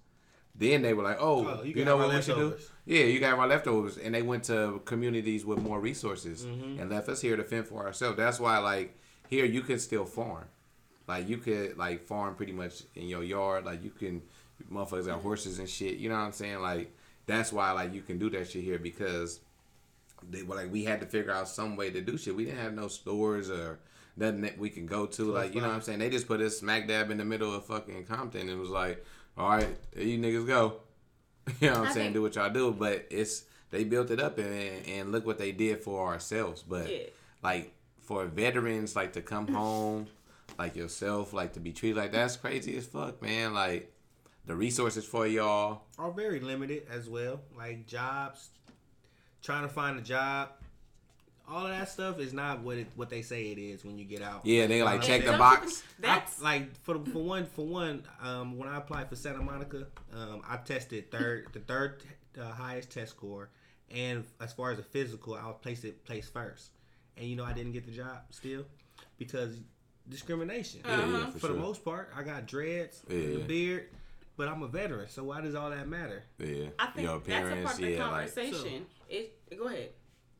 then 0.59 0.83
they 0.83 0.95
were 0.95 1.03
like, 1.03 1.19
oh, 1.21 1.47
Oh, 1.47 1.62
you 1.62 1.75
you, 1.75 1.85
know 1.85 1.97
what 1.97 2.14
we 2.14 2.23
should 2.23 2.37
do? 2.37 2.57
Yeah, 2.87 3.05
you 3.05 3.19
got 3.21 3.38
our 3.38 3.47
leftovers, 3.47 3.99
and 3.99 4.14
they 4.14 4.23
went 4.23 4.45
to 4.45 4.81
communities 4.85 5.45
with 5.45 5.59
more 5.59 5.81
resources 5.81 6.45
Mm-hmm. 6.45 6.81
and 6.81 6.90
left 6.90 7.09
us 7.09 7.21
here 7.21 7.37
to 7.37 7.45
fend 7.45 7.66
for 7.66 7.85
ourselves. 7.85 8.16
That's 8.16 8.38
why, 8.40 8.59
like, 8.59 8.97
here 9.29 9.45
you 9.45 9.61
can 9.62 9.79
still 9.79 10.05
farm. 10.07 10.45
Like 11.09 11.29
you 11.29 11.37
could 11.38 11.77
like 11.79 12.03
farm 12.07 12.35
pretty 12.35 12.53
much 12.53 12.83
in 12.97 13.07
your 13.07 13.23
yard. 13.23 13.64
Like 13.64 13.85
you 13.85 13.90
can, 13.90 14.23
motherfuckers 14.73 15.07
got 15.07 15.21
horses 15.21 15.59
and 15.61 15.69
shit. 15.69 15.99
You 15.99 16.09
know 16.09 16.16
what 16.16 16.23
I'm 16.23 16.33
saying? 16.33 16.61
Like 16.61 16.92
that's 17.27 17.53
why 17.53 17.71
like 17.73 17.95
you 17.95 18.03
can 18.03 18.19
do 18.19 18.29
that 18.31 18.51
shit 18.51 18.64
here 18.64 18.79
because 18.81 19.38
they 20.29 20.42
were 20.42 20.57
like 20.57 20.73
we 20.73 20.83
had 20.85 20.99
to 21.01 21.07
figure 21.07 21.31
out 21.33 21.49
some 21.49 21.77
way 21.77 21.90
to 21.90 22.01
do 22.01 22.19
shit. 22.19 22.35
We 22.35 22.45
didn't 22.45 22.59
have 22.61 22.75
no 22.75 22.88
stores 22.88 23.51
or 23.51 23.79
nothing 24.16 24.40
that 24.40 24.59
we 24.59 24.69
can 24.69 24.87
go 24.87 25.07
to. 25.07 25.25
Like 25.33 25.55
you 25.55 25.61
know 25.61 25.69
what 25.69 25.75
I'm 25.77 25.83
saying? 25.83 26.01
They 26.01 26.11
just 26.11 26.27
put 26.27 26.40
us 26.40 26.59
smack 26.59 26.88
dab 26.88 27.11
in 27.12 27.19
the 27.19 27.25
middle 27.25 27.55
of 27.55 27.64
fucking 27.66 28.05
Compton 28.07 28.40
and 28.42 28.51
it 28.51 28.57
was 28.59 28.71
like, 28.71 29.05
all 29.37 29.49
right, 29.51 29.68
you 29.96 30.18
niggas 30.18 30.46
go. 30.46 30.81
you 31.61 31.68
know 31.68 31.75
what 31.75 31.79
I'm 31.83 31.87
I 31.87 31.92
saying? 31.92 32.05
think- 32.07 32.14
Do 32.14 32.22
what 32.22 32.35
y'all 32.35 32.51
do. 32.51 32.72
But 32.72 33.07
it's 33.11 33.44
they 33.70 33.85
built 33.85 34.11
it 34.11 34.20
up 34.20 34.38
and 34.38 34.87
and 34.87 35.12
look 35.12 35.27
what 35.27 35.38
they 35.38 35.53
did 35.53 35.83
for 35.83 36.07
ourselves. 36.12 36.62
But 36.62 36.90
Yeah. 36.90 37.05
like 37.42 37.72
for 38.03 38.27
veterans, 38.27 38.94
like 38.96 39.12
to 39.14 39.22
come 39.22 39.49
home, 39.49 40.07
like 40.59 40.77
yourself, 40.77 41.33
like 41.33 41.53
to 41.55 41.61
be 41.61 41.72
treated 41.72 41.96
like 41.96 42.12
that's 42.12 42.37
crazy 42.37 42.77
as 42.77 42.87
fuck, 42.87 43.20
man. 43.22 43.53
Like 43.55 43.92
the 44.46 44.55
resources 44.55 45.05
for 45.05 45.27
y'all. 45.27 45.83
are 45.99 46.11
very 46.12 46.40
limited 46.40 46.85
as 46.90 47.09
well. 47.09 47.40
Like 47.57 47.87
jobs, 47.87 48.49
trying 49.42 49.62
to 49.62 49.68
find 49.68 49.99
a 49.99 50.03
job, 50.03 50.51
all 51.49 51.65
of 51.67 51.71
that 51.71 51.89
stuff 51.89 52.19
is 52.19 52.33
not 52.33 52.61
what 52.61 52.77
it, 52.79 52.87
what 52.97 53.09
they 53.09 53.23
say 53.23 53.51
it 53.53 53.59
is 53.59 53.85
when 53.85 53.99
you 53.99 54.05
get 54.05 54.23
out. 54.23 54.45
Yeah, 54.45 54.67
they 54.67 54.83
like 54.83 55.03
check 55.03 55.25
the 55.25 55.33
box. 55.39 55.83
That's 55.99 56.41
I, 56.41 56.45
like 56.45 56.77
for 56.83 56.99
for 57.13 57.23
one 57.23 57.47
for 57.47 57.65
one 57.67 58.03
um, 58.23 58.57
when 58.59 58.69
I 58.69 58.79
applied 58.79 59.09
for 59.09 59.17
Santa 59.17 59.43
Monica, 59.43 59.87
um, 60.15 60.43
I 60.49 60.57
tested 60.59 61.11
third 61.11 61.47
the 61.53 61.61
third 61.61 62.03
uh, 62.41 62.45
highest 62.53 62.91
test 62.91 63.13
score, 63.13 63.51
and 63.91 64.25
as 64.41 64.53
far 64.53 64.73
as 64.73 64.79
a 64.79 64.83
physical, 64.83 65.35
I 65.35 65.47
was 65.47 65.57
placed 65.63 65.85
it 65.85 66.05
placed 66.05 66.33
first, 66.33 66.71
and 67.17 67.27
you 67.27 67.37
know 67.37 67.45
I 67.45 67.53
didn't 67.53 67.73
get 67.73 67.85
the 67.87 67.93
job 67.93 68.19
still 68.31 68.65
because 69.19 69.57
discrimination. 70.09 70.81
Yeah, 70.85 70.97
yeah, 70.99 71.03
Uh-huh. 71.17 71.27
for, 71.33 71.39
For 71.39 71.47
sure. 71.49 71.57
the 71.57 71.61
most 71.63 71.85
part, 71.85 72.11
I 72.17 72.23
got 72.23 72.47
dreads, 72.47 73.03
Yeah, 73.09 73.17
and 73.17 73.37
a 73.37 73.39
yeah. 73.41 73.45
beard, 73.47 73.89
but 74.37 74.49
I'm 74.49 74.63
a 74.63 74.69
veteran, 74.69 75.09
so 75.09 75.25
why 75.25 75.41
does 75.41 75.55
all 75.55 75.71
that 75.71 75.89
matter? 75.89 76.23
yeah, 76.39 76.67
I 76.79 76.87
think 76.89 77.07
your 77.09 77.19
that's 77.19 77.29
a 77.29 77.35
appearance, 77.37 77.65
part 77.65 77.75
of 77.79 77.81
the 77.85 77.91
yeah, 77.93 78.03
like 78.11 78.35
conversation. 78.35 78.87
it, 79.09 79.59
go 79.59 79.67
ahead. 79.69 79.91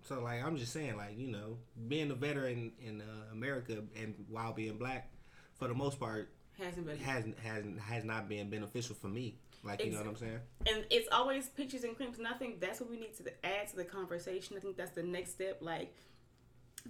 So 0.07 0.21
like 0.21 0.45
I'm 0.45 0.57
just 0.57 0.73
saying, 0.73 0.97
like 0.97 1.19
you 1.19 1.29
know, 1.29 1.59
being 1.89 2.11
a 2.11 2.15
veteran 2.15 2.73
in 2.81 3.01
uh, 3.01 3.33
America 3.33 3.83
and 4.01 4.15
while 4.31 4.53
being 4.53 4.79
black, 4.79 5.11
for 5.59 5.69
the 5.69 5.75
most 5.75 5.99
part, 5.99 6.31
Hasn't 6.59 6.87
been. 6.87 6.99
hasn't 6.99 7.39
hasn't 7.41 7.81
has 7.81 8.05
not 8.05 8.29
been 8.29 8.49
beneficial 8.49 8.95
for 8.95 9.09
me. 9.09 9.37
Like 9.65 9.85
you 9.85 9.91
know 9.91 9.99
what 9.99 10.07
I'm 10.07 10.17
saying? 10.17 10.39
and 10.67 10.85
it's 10.91 11.09
always 11.11 11.49
pictures 11.49 11.83
and 11.83 11.97
creams. 11.97 12.19
And 12.19 12.27
I 12.27 12.35
think 12.35 12.61
that's 12.61 12.81
what 12.81 12.89
we 12.89 12.97
need 12.99 13.17
to 13.17 13.25
add 13.45 13.69
to 13.71 13.77
the 13.77 13.85
conversation. 13.85 14.57
I 14.57 14.61
think 14.61 14.77
that's 14.77 14.93
the 14.93 15.03
next 15.03 15.33
step. 15.33 15.59
Like, 15.61 15.93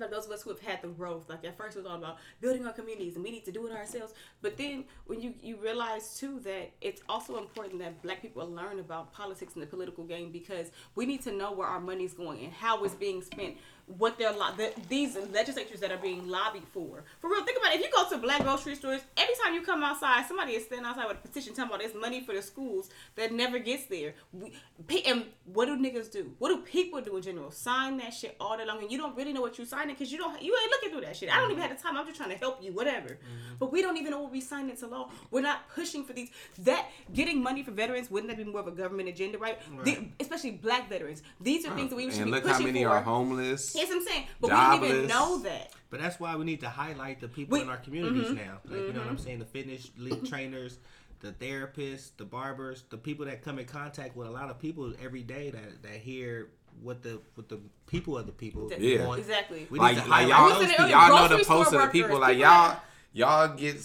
like 0.00 0.10
those 0.10 0.26
of 0.26 0.32
us 0.32 0.42
who 0.42 0.50
have 0.50 0.60
had 0.60 0.82
the 0.82 0.88
growth. 0.88 1.28
Like 1.28 1.44
at 1.44 1.56
first 1.56 1.76
it 1.76 1.80
was 1.80 1.86
all 1.86 1.96
about 1.96 2.18
building 2.40 2.66
our 2.66 2.72
communities 2.72 3.16
and 3.16 3.24
we 3.24 3.30
need 3.30 3.44
to 3.44 3.52
do 3.52 3.66
it 3.66 3.72
ourselves. 3.72 4.14
But 4.42 4.56
then 4.56 4.84
when 5.06 5.20
you 5.20 5.34
you 5.42 5.56
realize 5.56 6.18
too 6.18 6.40
that 6.40 6.70
it's 6.80 7.02
also 7.08 7.38
important 7.38 7.80
that 7.80 8.02
Black 8.02 8.22
people 8.22 8.46
learn 8.48 8.78
about 8.78 9.12
politics 9.12 9.54
and 9.54 9.62
the 9.62 9.66
political 9.66 10.04
game 10.04 10.30
because 10.30 10.70
we 10.94 11.06
need 11.06 11.22
to 11.22 11.32
know 11.32 11.52
where 11.52 11.68
our 11.68 11.80
money's 11.80 12.14
going 12.14 12.44
and 12.44 12.52
how 12.52 12.82
it's 12.84 12.94
being 12.94 13.22
spent. 13.22 13.56
What 13.86 14.18
they're 14.18 14.32
lo- 14.32 14.52
the, 14.56 14.72
these 14.88 15.16
legislatures 15.32 15.80
that 15.80 15.92
are 15.92 15.98
being 15.98 16.28
lobbied 16.28 16.64
for. 16.72 17.04
For 17.20 17.30
real, 17.30 17.44
think 17.44 17.58
about 17.58 17.72
it. 17.72 17.80
If 17.80 17.86
you 17.86 17.90
go 17.94 18.08
to 18.08 18.18
black 18.18 18.42
grocery 18.42 18.74
stores, 18.74 19.00
every 19.16 19.34
time 19.42 19.54
you 19.54 19.62
come 19.62 19.84
outside, 19.84 20.26
somebody 20.26 20.52
is 20.52 20.64
standing 20.64 20.86
outside 20.86 21.06
with 21.06 21.18
a 21.18 21.28
petition 21.28 21.54
talking 21.54 21.70
about 21.70 21.80
there's 21.80 21.94
money 21.94 22.20
for 22.20 22.34
the 22.34 22.42
schools 22.42 22.90
that 23.14 23.32
never 23.32 23.58
gets 23.58 23.86
there. 23.86 24.14
We, 24.32 25.02
and 25.02 25.26
what 25.44 25.66
do 25.66 25.76
niggas 25.76 26.10
do? 26.10 26.32
What 26.38 26.48
do 26.48 26.62
people 26.62 27.00
do 27.00 27.16
in 27.16 27.22
general? 27.22 27.50
Sign 27.50 27.96
that 27.98 28.12
shit 28.12 28.36
all 28.40 28.56
day 28.56 28.66
long, 28.66 28.82
and 28.82 28.90
you 28.90 28.98
don't 28.98 29.16
really 29.16 29.32
know 29.32 29.40
what 29.40 29.56
you're 29.56 29.66
signing 29.66 29.94
because 29.94 30.10
you 30.10 30.18
don't 30.18 30.42
you 30.42 30.56
ain't 30.60 30.70
looking 30.70 30.90
through 30.90 31.02
that 31.02 31.16
shit. 31.16 31.32
I 31.32 31.36
don't 31.36 31.52
even 31.52 31.62
mm-hmm. 31.62 31.68
have 31.68 31.76
the 31.78 31.82
time. 31.82 31.96
I'm 31.96 32.06
just 32.06 32.16
trying 32.16 32.30
to 32.30 32.36
help 32.36 32.62
you, 32.62 32.72
whatever. 32.72 33.10
Mm-hmm. 33.10 33.54
But 33.58 33.72
we 33.72 33.82
don't 33.82 33.96
even 33.96 34.10
know 34.10 34.20
what 34.20 34.32
we 34.32 34.40
signed 34.40 34.70
into 34.70 34.86
law. 34.86 35.10
We're 35.30 35.42
not 35.42 35.68
pushing 35.74 36.04
for 36.04 36.12
these. 36.12 36.30
That 36.60 36.88
getting 37.12 37.42
money 37.42 37.62
for 37.62 37.70
veterans 37.70 38.10
wouldn't 38.10 38.30
that 38.30 38.36
be 38.36 38.50
more 38.50 38.60
of 38.60 38.66
a 38.66 38.72
government 38.72 39.08
agenda, 39.08 39.38
right? 39.38 39.58
The- 39.84 40.08
especially 40.20 40.52
black 40.52 40.88
veterans. 40.88 41.22
These 41.40 41.66
are 41.66 41.74
things 41.76 41.90
that 41.90 41.96
we 41.96 42.08
uh, 42.08 42.10
should 42.10 42.22
and 42.22 42.32
be 42.32 42.40
pushing 42.40 42.50
for. 42.50 42.56
And 42.56 42.64
look 42.64 42.66
how 42.66 42.66
many 42.66 42.84
for. 42.84 42.90
are 42.90 43.02
homeless. 43.02 43.75
Yes, 43.76 43.90
I'm 43.92 44.02
saying, 44.02 44.26
but 44.40 44.50
we 44.50 44.56
didn't 44.80 44.96
even 44.98 45.06
know 45.08 45.38
that. 45.42 45.72
But 45.90 46.00
that's 46.00 46.18
why 46.18 46.34
we 46.36 46.44
need 46.44 46.60
to 46.60 46.68
highlight 46.68 47.20
the 47.20 47.28
people 47.28 47.56
We- 47.56 47.62
in 47.62 47.68
our 47.68 47.76
communities 47.76 48.28
mhm, 48.28 48.36
now. 48.36 48.58
Like 48.64 48.80
you 48.80 48.92
know 48.92 49.00
what 49.00 49.08
I'm 49.08 49.18
saying? 49.18 49.38
The 49.38 49.44
fitness 49.44 49.90
league 49.98 50.26
trainers, 50.28 50.78
the 51.20 51.32
therapists, 51.32 52.10
the 52.16 52.24
barbers, 52.24 52.84
the 52.90 52.98
people 52.98 53.24
that 53.26 53.42
come 53.42 53.58
in 53.58 53.66
contact 53.66 54.16
with 54.16 54.26
a 54.28 54.30
lot 54.30 54.50
of 54.50 54.58
people 54.58 54.92
every 55.02 55.22
day 55.22 55.50
that 55.50 55.82
that 55.82 55.92
hear 55.94 56.48
what 56.82 57.02
the 57.02 57.20
what 57.36 57.48
the 57.48 57.58
people 57.86 58.18
of 58.18 58.26
the 58.26 58.32
people 58.32 58.70
Yeah. 58.78 59.06
want. 59.06 59.20
Exactly. 59.20 59.66
We 59.70 59.78
like, 59.78 59.96
need 59.96 60.02
to 60.04 60.08
like 60.10 60.28
y'all, 60.28 60.34
I 60.34 60.42
was 60.58 60.66
those 60.66 60.76
saying 60.76 60.90
y'all 60.90 61.08
know 61.08 61.22
the 61.22 61.28
grocery 61.36 61.44
posts 61.44 61.72
of 61.72 61.80
the 61.82 61.86
people. 61.88 62.18
Like 62.18 62.36
people 62.36 62.50
y'all, 62.50 62.80
y'all 63.12 63.56
get 63.56 63.76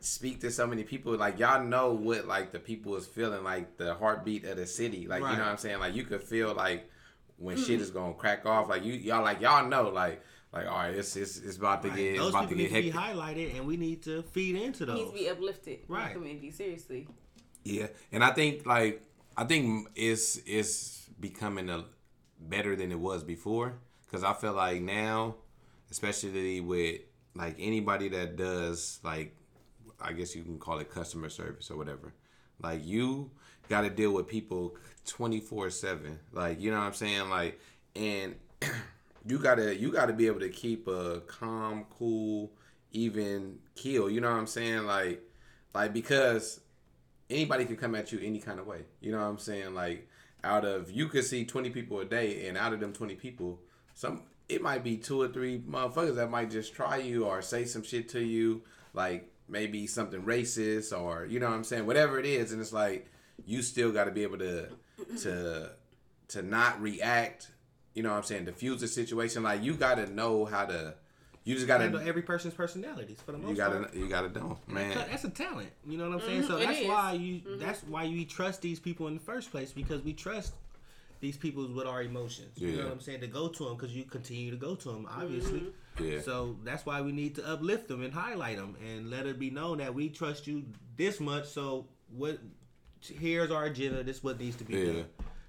speak 0.00 0.40
to 0.40 0.50
so 0.50 0.66
many 0.66 0.82
people. 0.82 1.14
Like 1.16 1.38
y'all 1.38 1.62
know 1.62 1.92
what 1.92 2.26
like 2.26 2.50
the 2.52 2.58
people 2.58 2.96
is 2.96 3.06
feeling. 3.06 3.44
Like 3.44 3.76
the 3.76 3.94
heartbeat 3.94 4.44
of 4.46 4.56
the 4.56 4.66
city. 4.66 5.06
Like 5.06 5.22
Right. 5.22 5.32
you 5.32 5.36
know 5.36 5.44
what 5.44 5.52
I'm 5.52 5.58
saying. 5.58 5.78
Like 5.78 5.94
you 5.94 6.02
could 6.04 6.22
feel 6.24 6.54
like 6.54 6.90
when 7.40 7.56
Mm. 7.56 7.66
shit 7.66 7.80
is 7.80 7.90
gonna 7.90 8.14
crack 8.14 8.46
off. 8.46 8.68
Like 8.68 8.84
you, 8.84 8.92
y'all 8.92 9.22
like 9.22 9.40
y'all 9.40 9.66
know. 9.66 9.88
Like 9.88 10.22
like 10.52 10.66
all 10.66 10.76
right, 10.78 10.94
it's 10.94 11.16
it's, 11.16 11.38
it's 11.38 11.56
about 11.56 11.82
to 11.82 11.88
Right. 11.88 11.96
get 11.96 12.06
it's 12.14 12.18
Those 12.20 12.30
about 12.30 12.42
to 12.42 12.48
people 12.54 12.62
get 12.64 12.72
need 12.72 12.92
to 12.92 12.92
be 12.92 12.98
highlighted, 12.98 13.56
and 13.56 13.66
we 13.66 13.76
need 13.76 14.02
to 14.04 14.22
feed 14.22 14.56
into 14.56 14.84
those. 14.86 14.96
needs 14.98 15.10
to 15.10 15.16
be 15.16 15.28
uplifted 15.28 15.78
in 15.88 15.94
Right. 15.94 16.12
community. 16.14 16.50
Seriously. 16.50 17.08
Yeah, 17.64 17.88
and 18.12 18.22
I 18.24 18.30
think 18.32 18.66
like 18.66 19.02
I 19.36 19.44
think 19.44 19.88
it's 19.94 20.36
it's 20.46 21.08
becoming 21.18 21.68
a 21.70 21.84
better 22.40 22.74
than 22.76 22.90
it 22.92 22.98
was 22.98 23.22
before 23.22 23.74
because 24.06 24.22
I 24.24 24.32
feel 24.32 24.54
like 24.54 24.80
now, 24.82 25.36
especially 25.90 26.60
with 26.60 27.00
like 27.34 27.56
anybody 27.58 28.08
that 28.08 28.36
does 28.36 28.98
like, 29.04 29.36
I 30.00 30.12
guess 30.12 30.34
you 30.34 30.42
can 30.42 30.58
call 30.58 30.78
it 30.78 30.90
customer 30.90 31.28
service 31.28 31.70
or 31.70 31.76
whatever. 31.76 32.12
Like 32.62 32.84
you 32.84 33.30
got 33.68 33.82
to 33.82 33.90
deal 33.90 34.12
with 34.12 34.26
people 34.26 34.76
twenty 35.06 35.40
four 35.40 35.70
seven. 35.70 36.18
Like 36.32 36.60
you 36.60 36.70
know 36.70 36.78
what 36.78 36.86
I'm 36.86 36.94
saying. 36.94 37.30
Like 37.30 37.60
and 37.96 38.34
you 39.26 39.38
gotta 39.38 39.76
you 39.76 39.92
gotta 39.92 40.12
be 40.12 40.26
able 40.26 40.40
to 40.40 40.48
keep 40.48 40.86
a 40.88 41.20
calm, 41.26 41.86
cool, 41.98 42.52
even 42.92 43.58
keel. 43.74 44.10
You 44.10 44.20
know 44.20 44.30
what 44.30 44.38
I'm 44.38 44.46
saying. 44.46 44.84
Like 44.84 45.22
like 45.74 45.92
because 45.92 46.60
anybody 47.28 47.64
can 47.64 47.76
come 47.76 47.94
at 47.94 48.12
you 48.12 48.20
any 48.22 48.38
kind 48.38 48.58
of 48.58 48.66
way. 48.66 48.84
You 49.00 49.12
know 49.12 49.18
what 49.18 49.26
I'm 49.26 49.38
saying? 49.38 49.74
Like 49.74 50.08
out 50.42 50.64
of 50.64 50.90
you 50.90 51.08
could 51.08 51.24
see 51.24 51.44
20 51.44 51.70
people 51.70 52.00
a 52.00 52.04
day 52.04 52.46
and 52.48 52.56
out 52.56 52.72
of 52.72 52.80
them 52.80 52.92
20 52.92 53.14
people, 53.16 53.60
some 53.94 54.22
it 54.48 54.62
might 54.62 54.82
be 54.82 54.96
two 54.96 55.20
or 55.20 55.28
three 55.28 55.60
motherfuckers 55.60 56.16
that 56.16 56.30
might 56.30 56.50
just 56.50 56.74
try 56.74 56.96
you 56.96 57.24
or 57.24 57.40
say 57.40 57.64
some 57.64 57.84
shit 57.84 58.08
to 58.08 58.20
you 58.20 58.62
like 58.94 59.32
maybe 59.48 59.86
something 59.86 60.22
racist 60.22 60.98
or 60.98 61.24
you 61.26 61.38
know 61.38 61.48
what 61.48 61.54
I'm 61.54 61.64
saying? 61.64 61.86
Whatever 61.86 62.18
it 62.18 62.26
is 62.26 62.52
and 62.52 62.60
it's 62.60 62.72
like 62.72 63.10
you 63.46 63.62
still 63.62 63.92
got 63.92 64.04
to 64.04 64.10
be 64.10 64.22
able 64.22 64.38
to 64.38 64.68
to 65.22 65.70
to 66.28 66.42
not 66.42 66.80
react, 66.80 67.50
you 67.94 68.02
know 68.02 68.10
what 68.10 68.16
I'm 68.16 68.22
saying? 68.24 68.44
Diffuse 68.44 68.80
the 68.80 68.88
situation 68.88 69.42
like 69.42 69.62
you 69.62 69.74
got 69.74 69.96
to 69.96 70.12
know 70.12 70.44
how 70.44 70.66
to 70.66 70.94
you 71.44 71.54
just 71.54 71.66
got 71.66 71.78
to 71.78 71.84
handle 71.84 72.06
every 72.06 72.22
person's 72.22 72.54
personalities 72.54 73.18
for 73.24 73.32
the 73.32 73.38
most 73.38 73.50
you 73.50 73.56
got 73.56 73.92
to 73.92 73.98
you 73.98 74.08
got 74.08 74.32
to 74.32 74.38
know, 74.38 74.58
man. 74.66 74.94
That's 74.94 75.24
a 75.24 75.30
talent. 75.30 75.70
You 75.86 75.98
know 75.98 76.10
what 76.10 76.20
I'm 76.20 76.20
saying? 76.20 76.42
Mm-hmm, 76.42 76.50
so 76.52 76.58
that's 76.58 76.80
is. 76.80 76.88
why 76.88 77.12
you 77.12 77.40
mm-hmm. 77.40 77.58
that's 77.58 77.82
why 77.84 78.04
you 78.04 78.24
trust 78.24 78.62
these 78.62 78.78
people 78.78 79.06
in 79.08 79.14
the 79.14 79.20
first 79.20 79.50
place 79.50 79.72
because 79.72 80.02
we 80.02 80.12
trust 80.12 80.52
these 81.20 81.36
people 81.36 81.66
with 81.68 81.86
our 81.86 82.02
emotions. 82.02 82.56
You 82.56 82.76
know 82.76 82.84
what 82.84 82.92
I'm 82.92 83.00
saying? 83.00 83.20
To 83.20 83.26
go 83.26 83.48
to 83.48 83.64
them 83.64 83.76
because 83.76 83.94
you 83.94 84.04
continue 84.04 84.50
to 84.50 84.56
go 84.56 84.74
to 84.74 84.88
them, 84.88 85.08
obviously. 85.10 85.60
Mm-hmm. 85.60 86.04
Yeah. 86.04 86.20
So 86.22 86.56
that's 86.64 86.86
why 86.86 87.00
we 87.02 87.12
need 87.12 87.34
to 87.36 87.46
uplift 87.46 87.88
them 87.88 88.02
and 88.02 88.12
highlight 88.12 88.56
them 88.56 88.76
and 88.86 89.10
let 89.10 89.26
it 89.26 89.38
be 89.38 89.50
known 89.50 89.78
that 89.78 89.94
we 89.94 90.08
trust 90.08 90.46
you 90.46 90.64
this 90.96 91.20
much. 91.20 91.46
So 91.46 91.86
what? 92.16 92.38
Here's 93.02 93.50
our 93.50 93.64
agenda. 93.64 94.02
This 94.02 94.18
is 94.18 94.24
what 94.24 94.38
needs 94.38 94.56
to 94.56 94.64
be 94.64 94.74
Yeah. 94.74 94.84
done. 94.92 95.06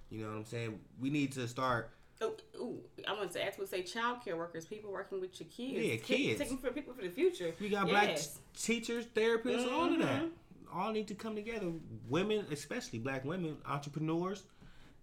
You 0.10 0.24
know 0.24 0.30
what 0.32 0.38
I'm 0.38 0.46
saying? 0.46 0.80
We 1.00 1.10
need 1.10 1.32
to 1.34 1.48
start. 1.48 1.92
Oh, 2.22 2.36
ooh, 2.58 2.84
I 3.08 3.14
wanted 3.14 3.32
to 3.32 3.44
ask 3.44 3.58
would 3.58 3.68
say 3.70 3.82
child 3.82 4.24
care 4.24 4.38
workers, 4.38 4.66
people 4.66 4.92
working 4.92 5.20
with 5.20 5.40
your 5.40 5.50
kids. 5.50 5.86
Yeah, 5.86 5.96
kids. 5.98 6.40
Taking 6.40 6.58
for 6.60 6.72
people 6.72 6.94
for 6.94 7.02
the 7.02 7.10
future. 7.10 7.54
We 7.60 7.70
got 7.70 7.88
black 7.88 8.16
t- 8.18 8.24
teachers, 8.56 9.06
therapists, 9.08 9.72
all 9.72 9.92
of 9.92 10.00
that. 10.00 10.24
Mhm. 10.24 10.32
All 10.72 10.92
need 10.92 11.08
to 11.08 11.16
come 11.16 11.36
together. 11.36 11.72
Women, 12.08 12.46
especially 12.52 13.00
black 13.00 13.26
women, 13.26 13.58
entrepreneurs 13.66 14.44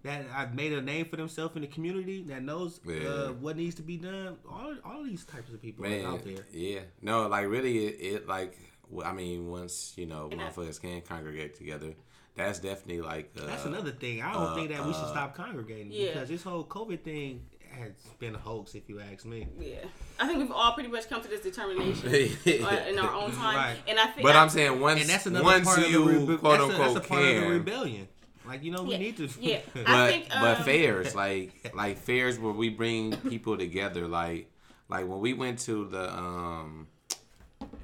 that 0.03 0.27
have 0.27 0.55
made 0.55 0.73
a 0.73 0.81
name 0.81 1.07
for 1.07 1.17
themselves 1.17 1.57
in 1.57 1.63
the 1.63 1.69
community 1.69 2.23
that 2.23 2.43
knows 2.43 2.81
Yeah. 2.87 3.09
uh, 3.09 3.33
what 3.33 3.57
needs 3.57 3.75
to 3.77 3.83
be 3.83 3.97
done. 3.97 4.39
All 4.49 4.77
all 4.85 5.03
these 5.03 5.25
types 5.25 5.53
of 5.53 5.61
people 5.61 5.83
Man, 5.85 6.05
out 6.05 6.23
there. 6.25 6.47
yeah, 6.53 6.83
no, 7.03 7.27
like 7.27 7.49
really, 7.49 7.87
it, 7.87 8.15
it 8.15 8.29
like 8.29 8.57
I 9.05 9.13
mean, 9.13 9.49
once 9.51 9.95
you 9.99 10.07
know, 10.07 10.29
And 10.31 10.41
I- 10.41 10.51
motherfuckers 10.51 10.81
can 10.81 11.03
congregate 11.03 11.57
together, 11.57 11.95
that's 12.39 12.59
definitely 12.61 13.03
like 13.03 13.31
uh, 13.39 13.47
That's 13.47 13.65
another 13.65 13.91
thing. 13.91 14.23
I 14.23 14.33
don't 14.33 14.43
uh, 14.43 14.55
think 14.55 14.71
that 14.71 14.85
we 14.87 14.93
should 14.93 15.03
uh, 15.03 15.11
stop 15.11 15.35
congregating 15.35 15.93
Yeah. 15.93 16.13
because 16.13 16.29
this 16.29 16.43
whole 16.43 16.65
COVID 16.65 17.03
thing 17.03 17.43
has 17.71 17.93
been 18.19 18.35
a 18.35 18.39
hoax, 18.39 18.75
if 18.75 18.89
you 18.89 19.01
ask 19.01 19.25
me. 19.27 19.47
Yeah, 19.61 19.77
I 20.19 20.27
think 20.27 20.39
we've 20.39 20.51
all 20.51 20.73
pretty 20.73 20.89
much 20.89 21.09
come 21.09 21.21
to 21.23 21.29
this 21.29 21.41
determination 21.43 22.09
uh, 22.09 22.85
in 22.89 22.99
our 22.99 23.13
own 23.13 23.31
time, 23.33 23.57
Right. 23.57 23.77
and 23.87 23.99
I 23.99 24.07
think. 24.07 24.23
But 24.27 24.37
I, 24.37 24.43
I'm 24.43 24.49
saying 24.49 24.81
once 24.81 25.01
And 25.03 25.11
that's 25.11 25.27
another 25.27 25.45
once 25.45 25.67
part 25.67 25.79
of 25.79 25.85
the 25.93 25.99
rebe- 25.99 26.39
quote 26.39 26.59
that's, 26.59 26.75
a, 26.75 26.79
that's 26.79 26.97
a 26.97 27.01
part 27.09 27.23
of 27.25 27.41
the 27.43 27.47
rebellion. 27.49 28.09
Like 28.47 28.65
you 28.65 28.71
know, 28.73 28.83
we 28.83 28.93
Yeah, 28.93 28.99
need 28.99 29.17
to. 29.19 29.29
yeah. 29.41 29.59
I 29.75 29.83
but 29.85 30.11
think, 30.11 30.29
but 30.31 30.59
um, 30.59 30.65
fairs 30.65 31.15
like 31.15 31.71
like 31.75 31.99
fairs 31.99 32.39
where 32.39 32.53
we 32.53 32.71
bring 32.71 33.15
people 33.17 33.59
together 33.59 34.09
like 34.09 34.51
like 34.89 35.07
when 35.07 35.21
we 35.21 35.35
went 35.35 35.59
to 35.61 35.85
the 35.87 36.11
um 36.17 36.87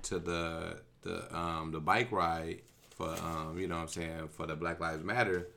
to 0.05 0.19
the 0.19 0.81
the 1.03 1.37
um 1.37 1.71
the 1.71 1.81
bike 1.81 2.11
ride 2.11 2.63
for 2.95 3.09
um 3.09 3.59
you 3.59 3.67
know 3.67 3.77
what 3.77 3.83
I'm 3.83 3.89
saying 3.89 4.29
for 4.29 4.47
the 4.47 4.55
Black 4.57 4.81
Lives 4.81 5.03
Matter 5.05 5.49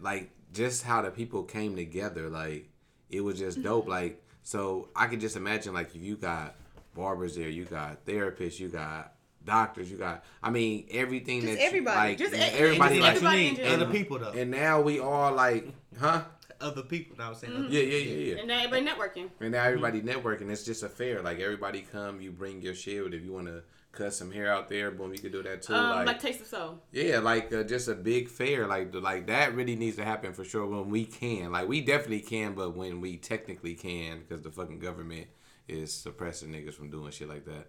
like 0.00 0.30
just 0.52 0.82
how 0.82 1.02
the 1.02 1.10
people 1.10 1.42
came 1.42 1.76
together 1.76 2.28
like 2.28 2.68
it 3.10 3.20
was 3.22 3.38
just 3.38 3.62
dope 3.62 3.88
like 3.88 4.22
So 4.42 4.88
I 4.96 5.06
could 5.06 5.20
just 5.20 5.36
imagine 5.36 5.74
like 5.74 5.94
if 5.94 6.02
you 6.02 6.16
got 6.16 6.54
barbers 6.94 7.36
there, 7.36 7.48
you 7.48 7.64
got 7.64 8.04
therapists, 8.06 8.58
you 8.58 8.68
got 8.68 9.12
doctors, 9.44 9.90
you 9.90 9.96
got 9.96 10.24
I 10.42 10.50
mean 10.50 10.86
everything 10.90 11.42
Just 11.42 11.54
that 11.54 11.62
everybody. 11.64 11.96
like 12.10 12.18
Just 12.18 12.34
everybody 12.34 12.98
just 13.00 13.02
like 13.02 13.16
everybody 13.16 13.46
in 13.48 13.54
need 13.54 13.56
general. 13.56 13.82
other 13.82 13.92
people 13.92 14.18
though. 14.18 14.32
and 14.32 14.50
now 14.50 14.80
we 14.80 15.00
all 15.00 15.32
like 15.32 15.68
huh 15.98 16.22
other 16.60 16.82
people. 16.82 17.16
Now 17.16 17.28
I'm 17.28 17.34
saying. 17.36 17.52
Mm-hmm. 17.52 17.72
yeah 17.72 17.80
yeah 17.82 17.98
yeah 17.98 18.32
yeah 18.34 18.38
And 18.40 18.48
now 18.48 18.58
everybody 18.64 18.86
networking. 18.86 19.30
and 19.40 19.52
now 19.52 19.62
everybody 19.64 20.00
networking 20.02 20.50
it's 20.50 20.64
just 20.64 20.82
a 20.82 20.88
fair 20.88 21.22
like 21.22 21.38
everybody 21.40 21.82
come 21.82 22.20
you 22.20 22.30
bring 22.32 22.62
your 22.62 22.74
shield 22.74 23.14
if 23.14 23.22
you 23.22 23.32
want 23.32 23.46
to 23.46 23.62
cut 23.92 24.12
some 24.12 24.30
hair 24.30 24.52
out 24.52 24.68
there 24.68 24.90
boom 24.90 25.12
you 25.12 25.18
can 25.18 25.32
do 25.32 25.42
that 25.42 25.62
too 25.62 25.74
Um, 25.74 25.90
like, 25.90 26.06
like 26.06 26.20
Taste 26.20 26.40
of 26.42 26.46
Soul. 26.46 26.78
yeah 26.92 27.18
like 27.18 27.52
uh, 27.52 27.62
just 27.64 27.88
a 27.88 27.94
big 27.94 28.28
fair 28.28 28.66
like 28.66 28.94
like 28.94 29.26
that 29.28 29.54
really 29.54 29.74
needs 29.76 29.96
to 29.96 30.04
happen 30.04 30.32
for 30.34 30.44
sure 30.44 30.66
when 30.66 30.88
we 30.90 31.04
can 31.04 31.52
like 31.52 31.66
we 31.68 31.80
definitely 31.80 32.20
can 32.20 32.54
but 32.54 32.76
when 32.76 33.00
we 33.00 33.16
technically 33.16 33.74
can 33.74 34.20
because 34.20 34.42
the 34.42 34.50
fucking 34.50 34.78
government 34.78 35.26
is 35.66 35.92
suppressing 35.92 36.50
niggas 36.52 36.74
from 36.74 36.90
doing 36.90 37.10
shit 37.10 37.28
like 37.28 37.44
that 37.46 37.66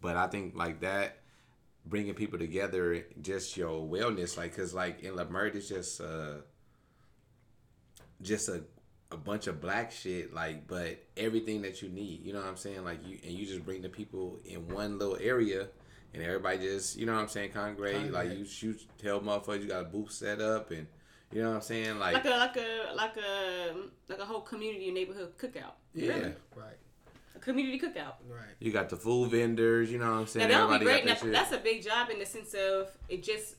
but 0.00 0.16
I 0.16 0.26
think 0.26 0.54
like 0.56 0.80
that 0.80 1.18
bringing 1.86 2.14
people 2.14 2.38
together 2.38 3.04
just 3.20 3.56
your 3.56 3.86
wellness 3.86 4.36
like 4.36 4.50
because 4.54 4.74
like 4.74 5.02
in 5.02 5.14
Leimert 5.14 5.54
it's 5.54 5.68
just 5.68 6.00
uh 6.00 6.34
just 8.20 8.48
a 8.48 8.62
a 9.12 9.16
bunch 9.16 9.46
of 9.46 9.60
black 9.60 9.92
shit 9.92 10.32
like 10.34 10.66
but 10.66 11.02
everything 11.16 11.62
that 11.62 11.82
you 11.82 11.88
need 11.88 12.24
you 12.24 12.32
know 12.32 12.38
what 12.40 12.48
i'm 12.48 12.56
saying 12.56 12.82
like 12.84 12.98
you 13.06 13.18
and 13.24 13.32
you 13.32 13.44
just 13.46 13.64
bring 13.64 13.82
the 13.82 13.88
people 13.88 14.38
in 14.44 14.66
one 14.68 14.98
little 14.98 15.18
area 15.20 15.66
and 16.14 16.22
everybody 16.22 16.58
just 16.58 16.96
you 16.96 17.04
know 17.06 17.12
what 17.14 17.20
i'm 17.20 17.28
saying 17.28 17.50
congregate 17.50 18.10
like 18.12 18.30
you 18.36 18.44
shoot 18.44 18.80
tell 18.98 19.20
motherfuckers 19.20 19.62
you 19.62 19.68
got 19.68 19.82
a 19.82 19.84
booth 19.84 20.10
set 20.10 20.40
up 20.40 20.70
and 20.70 20.86
you 21.32 21.42
know 21.42 21.50
what 21.50 21.56
i'm 21.56 21.62
saying 21.62 21.98
like, 21.98 22.14
Like 22.14 22.24
a 22.24 22.30
like 22.30 22.56
a 22.56 22.94
like 22.94 23.16
a 23.16 23.74
like 24.08 24.18
a 24.18 24.24
whole 24.24 24.40
community 24.40 24.90
neighborhood 24.90 25.32
cookout. 25.38 25.74
yeah 25.94 26.08
Really. 26.14 26.34
Right. 26.54 26.76
A 27.34 27.38
community 27.38 27.78
cookout. 27.78 28.14
Right. 28.28 28.54
you 28.60 28.70
got 28.72 28.88
the 28.90 28.96
food 28.96 29.30
vendors 29.30 29.90
you 29.90 29.98
know 29.98 30.06
what 30.06 30.12
i'm 30.12 30.18
Now 30.20 30.24
saying 30.26 30.48
that 30.48 30.68
would 30.68 30.80
be 30.80 30.86
Everybody 30.90 31.02
great. 31.06 31.20
got 31.20 31.26
Now, 31.26 31.32
that's 31.32 31.52
a 31.52 31.58
big 31.58 31.82
job 31.82 32.10
in 32.10 32.18
the 32.18 32.26
sense 32.26 32.54
of 32.54 32.88
it 33.08 33.22
just 33.22 33.56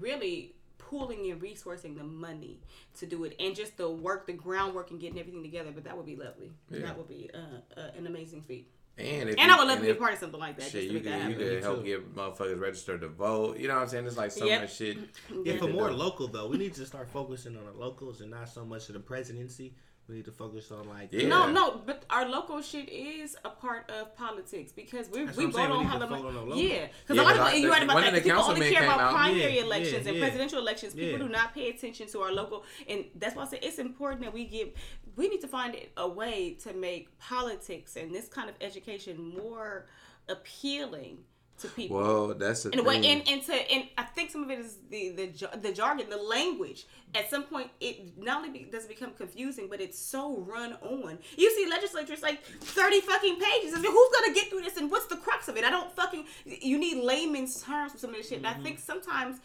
really 0.00 0.54
pooling 0.92 1.30
and 1.30 1.40
resourcing 1.40 1.96
the 1.96 2.04
money 2.04 2.58
to 2.98 3.06
do 3.06 3.24
it 3.24 3.34
and 3.40 3.56
just 3.56 3.78
the 3.78 3.88
work, 3.90 4.26
the 4.26 4.32
groundwork 4.34 4.90
and 4.90 5.00
getting 5.00 5.18
everything 5.18 5.42
together. 5.42 5.70
But 5.74 5.84
that 5.84 5.96
would 5.96 6.04
be 6.06 6.16
lovely. 6.16 6.52
Yeah. 6.70 6.80
That 6.86 6.98
would 6.98 7.08
be 7.08 7.30
uh, 7.32 7.80
uh, 7.80 7.88
an 7.96 8.06
amazing 8.06 8.42
feat. 8.42 8.68
and 8.98 9.30
if 9.30 9.36
And 9.38 9.48
you- 9.48 9.54
I 9.56 9.58
would 9.58 9.68
love 9.68 9.78
to 9.78 9.84
be 9.86 9.94
part 9.94 10.12
of 10.12 10.18
something 10.18 10.38
like 10.38 10.58
that. 10.58 10.64
Shit, 10.70 10.72
just 10.72 10.88
to 10.88 10.88
you 10.88 10.92
make 11.00 11.04
that 11.04 11.22
could 11.22 11.30
you 11.30 11.36
could 11.54 11.62
help 11.62 11.78
too. 11.78 11.84
get 11.84 12.14
motherfuckers 12.14 12.60
registered 12.60 13.00
to 13.00 13.08
vote. 13.08 13.56
You 13.58 13.68
know 13.68 13.74
what 13.76 13.84
I'm 13.84 13.88
saying? 13.88 14.06
It's 14.06 14.18
like 14.18 14.30
so 14.32 14.44
Yep. 14.44 14.60
much 14.60 14.76
shit. 14.76 14.98
Yeah, 15.44 15.56
for 15.56 15.66
Yeah. 15.68 15.72
more 15.72 15.90
local 15.90 16.28
though, 16.28 16.46
we 16.48 16.58
need 16.58 16.74
to 16.74 16.84
start 16.84 17.08
focusing 17.08 17.56
on 17.56 17.64
the 17.64 17.72
locals 17.72 18.20
and 18.20 18.30
not 18.30 18.50
so 18.50 18.66
much 18.66 18.88
of 18.88 18.92
the 18.94 19.00
presidency. 19.00 19.74
We 20.08 20.16
need 20.16 20.24
to 20.24 20.32
focus 20.32 20.70
on 20.72 20.88
like 20.88 21.08
Yeah. 21.12 21.28
No, 21.28 21.50
no, 21.50 21.80
but 21.86 22.04
our 22.10 22.28
local 22.28 22.60
shit 22.60 22.88
is 22.88 23.36
a 23.44 23.50
part 23.50 23.88
of 23.90 24.14
politics 24.16 24.72
because 24.72 25.08
we 25.08 25.24
That's 25.24 25.36
we 25.38 25.46
what 25.46 25.54
saying, 25.54 25.68
vote 25.68 25.74
on 25.76 25.82
need 25.84 25.88
how 25.90 25.98
to 25.98 26.00
the 26.00 26.06
vote 26.06 26.26
on 26.26 26.34
the 26.34 26.40
local. 26.40 26.56
yeah 26.56 26.86
because 27.02 27.16
Yeah, 27.16 27.22
a 27.22 27.24
lot 27.24 27.36
'cause 27.36 27.46
I- 27.46 27.52
of 27.52 27.58
you're 27.60 27.70
right 27.70 27.82
about 27.84 27.96
that. 28.02 28.14
the 28.14 28.20
People 28.20 28.42
only 28.42 28.70
care 28.70 28.82
about 28.82 29.00
out- 29.00 29.12
primary 29.14 29.56
Yeah, 29.56 29.62
elections 29.62 30.04
yeah, 30.04 30.08
and 30.10 30.18
yeah. 30.18 30.24
presidential 30.24 30.58
elections. 30.58 30.94
People 30.94 31.12
Yeah. 31.12 31.18
do 31.18 31.28
not 31.28 31.54
pay 31.54 31.68
attention 31.70 32.08
to 32.08 32.20
our 32.20 32.32
local, 32.32 32.64
and 32.88 33.04
that's 33.14 33.36
why 33.36 33.44
I 33.44 33.46
say 33.46 33.58
it's 33.62 33.78
important 33.78 34.22
that 34.22 34.32
we 34.34 34.44
give. 34.44 34.70
We 35.14 35.28
need 35.28 35.40
to 35.42 35.48
find 35.48 35.76
a 35.96 36.08
way 36.08 36.54
to 36.64 36.72
make 36.74 37.16
politics 37.18 37.96
and 37.96 38.12
this 38.14 38.26
kind 38.28 38.50
of 38.50 38.56
education 38.60 39.16
more 39.42 39.86
appealing 40.28 41.18
to 41.58 41.68
people 41.68 41.96
Well, 41.98 42.28
that's 42.34 42.64
the 42.64 42.70
in 42.70 42.80
a 42.80 42.82
way, 42.82 43.00
thing. 43.00 43.20
and, 43.20 43.28
and 43.28 43.42
to 43.44 43.52
and 43.54 43.88
I 43.96 44.02
think 44.04 44.30
some 44.30 44.42
of 44.42 44.50
it 44.50 44.58
is 44.58 44.78
the 44.90 45.10
the 45.10 45.56
the 45.58 45.72
jargon, 45.72 46.10
the 46.10 46.16
language. 46.16 46.86
At 47.14 47.28
some 47.28 47.42
point, 47.42 47.68
it 47.78 48.16
not 48.16 48.38
only 48.38 48.48
be, 48.48 48.64
does 48.70 48.84
it 48.84 48.88
become 48.88 49.12
confusing, 49.12 49.66
but 49.68 49.82
it's 49.82 49.98
so 49.98 50.38
run 50.38 50.72
on. 50.82 51.18
You 51.36 51.50
see 51.50 51.68
legislatures 51.68 52.22
like 52.22 52.42
thirty 52.44 53.00
fucking 53.02 53.36
pages. 53.36 53.74
I 53.74 53.80
mean, 53.80 53.92
who's 53.92 54.08
gonna 54.18 54.34
get 54.34 54.48
through 54.48 54.62
this, 54.62 54.78
and 54.78 54.90
what's 54.90 55.06
the 55.06 55.16
crux 55.16 55.48
of 55.48 55.56
it? 55.58 55.64
I 55.64 55.70
don't 55.70 55.92
fucking. 55.92 56.24
You 56.46 56.78
need 56.78 57.04
layman's 57.04 57.62
terms 57.62 57.92
for 57.92 57.98
some 57.98 58.10
of 58.10 58.16
this 58.16 58.28
shit. 58.28 58.38
And 58.38 58.46
I 58.46 58.54
mm-hmm. 58.54 58.62
think 58.62 58.78
sometimes, 58.78 59.40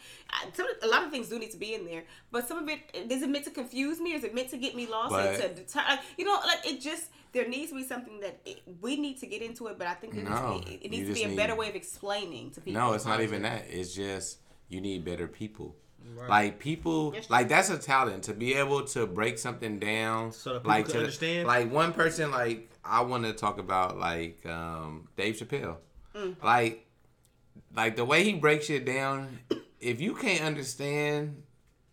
some 0.54 0.66
a 0.82 0.86
lot 0.86 1.04
of 1.04 1.10
things 1.10 1.28
do 1.28 1.38
need 1.38 1.50
to 1.50 1.58
be 1.58 1.74
in 1.74 1.84
there, 1.84 2.04
but 2.30 2.48
some 2.48 2.56
of 2.56 2.68
it 2.68 2.80
is 2.94 3.22
it 3.22 3.28
meant 3.28 3.44
to 3.44 3.50
confuse 3.50 4.00
me, 4.00 4.14
is 4.14 4.24
it 4.24 4.34
meant 4.34 4.48
to 4.50 4.56
get 4.56 4.74
me 4.74 4.86
lost? 4.86 5.14
and 5.14 5.38
But- 5.38 5.56
to 5.56 5.62
deter, 5.62 5.98
you 6.16 6.24
know, 6.24 6.40
like 6.46 6.66
it 6.66 6.80
just. 6.80 7.10
There 7.30 7.46
needs 7.46 7.68
to 7.72 7.76
be 7.76 7.84
something 7.84 8.20
that 8.20 8.40
it, 8.46 8.62
we 8.80 8.96
need 8.96 9.20
to 9.20 9.26
get 9.26 9.42
into 9.42 9.66
it, 9.66 9.76
but 9.76 9.86
I 9.86 9.92
think 9.92 10.14
it 10.14 10.24
No, 10.24 10.54
needs, 10.54 10.64
to 10.64 10.70
be, 10.70 10.74
it 10.76 10.90
needs 10.90 11.08
to 11.08 11.14
be 11.14 11.24
a 11.24 11.36
better 11.36 11.54
way 11.54 11.68
of 11.68 11.74
explaining 11.74 12.52
to 12.52 12.62
people. 12.62 12.80
No, 12.80 12.94
it's 12.94 13.04
not 13.04 13.20
even 13.20 13.42
that. 13.42 13.66
It's 13.68 13.94
just 13.94 14.38
you 14.70 14.80
need 14.80 15.04
better 15.04 15.28
people. 15.28 15.76
Right. 16.16 16.28
Like 16.28 16.58
people, 16.58 17.12
Yes. 17.14 17.30
like 17.30 17.48
that's 17.48 17.70
a 17.70 17.78
talent 17.78 18.24
to 18.24 18.34
be 18.34 18.54
able 18.54 18.84
to 18.86 19.06
break 19.06 19.38
something 19.38 19.78
down. 19.78 20.32
So 20.32 20.54
that 20.54 20.58
people 20.60 20.70
like 20.70 20.88
to 20.88 20.98
understand? 20.98 21.46
Like 21.46 21.70
one 21.72 21.92
person, 21.92 22.30
like 22.30 22.70
I 22.84 23.02
want 23.02 23.24
to 23.24 23.32
talk 23.32 23.58
about, 23.58 23.98
like 23.98 24.44
um, 24.46 25.08
Dave 25.16 25.36
Chappelle. 25.36 25.76
Mm. 26.14 26.42
Like, 26.42 26.86
like 27.74 27.96
the 27.96 28.04
way 28.04 28.24
he 28.24 28.34
breaks 28.34 28.70
it 28.70 28.84
down. 28.84 29.40
If 29.80 30.00
you 30.00 30.14
can't 30.14 30.42
understand 30.42 31.42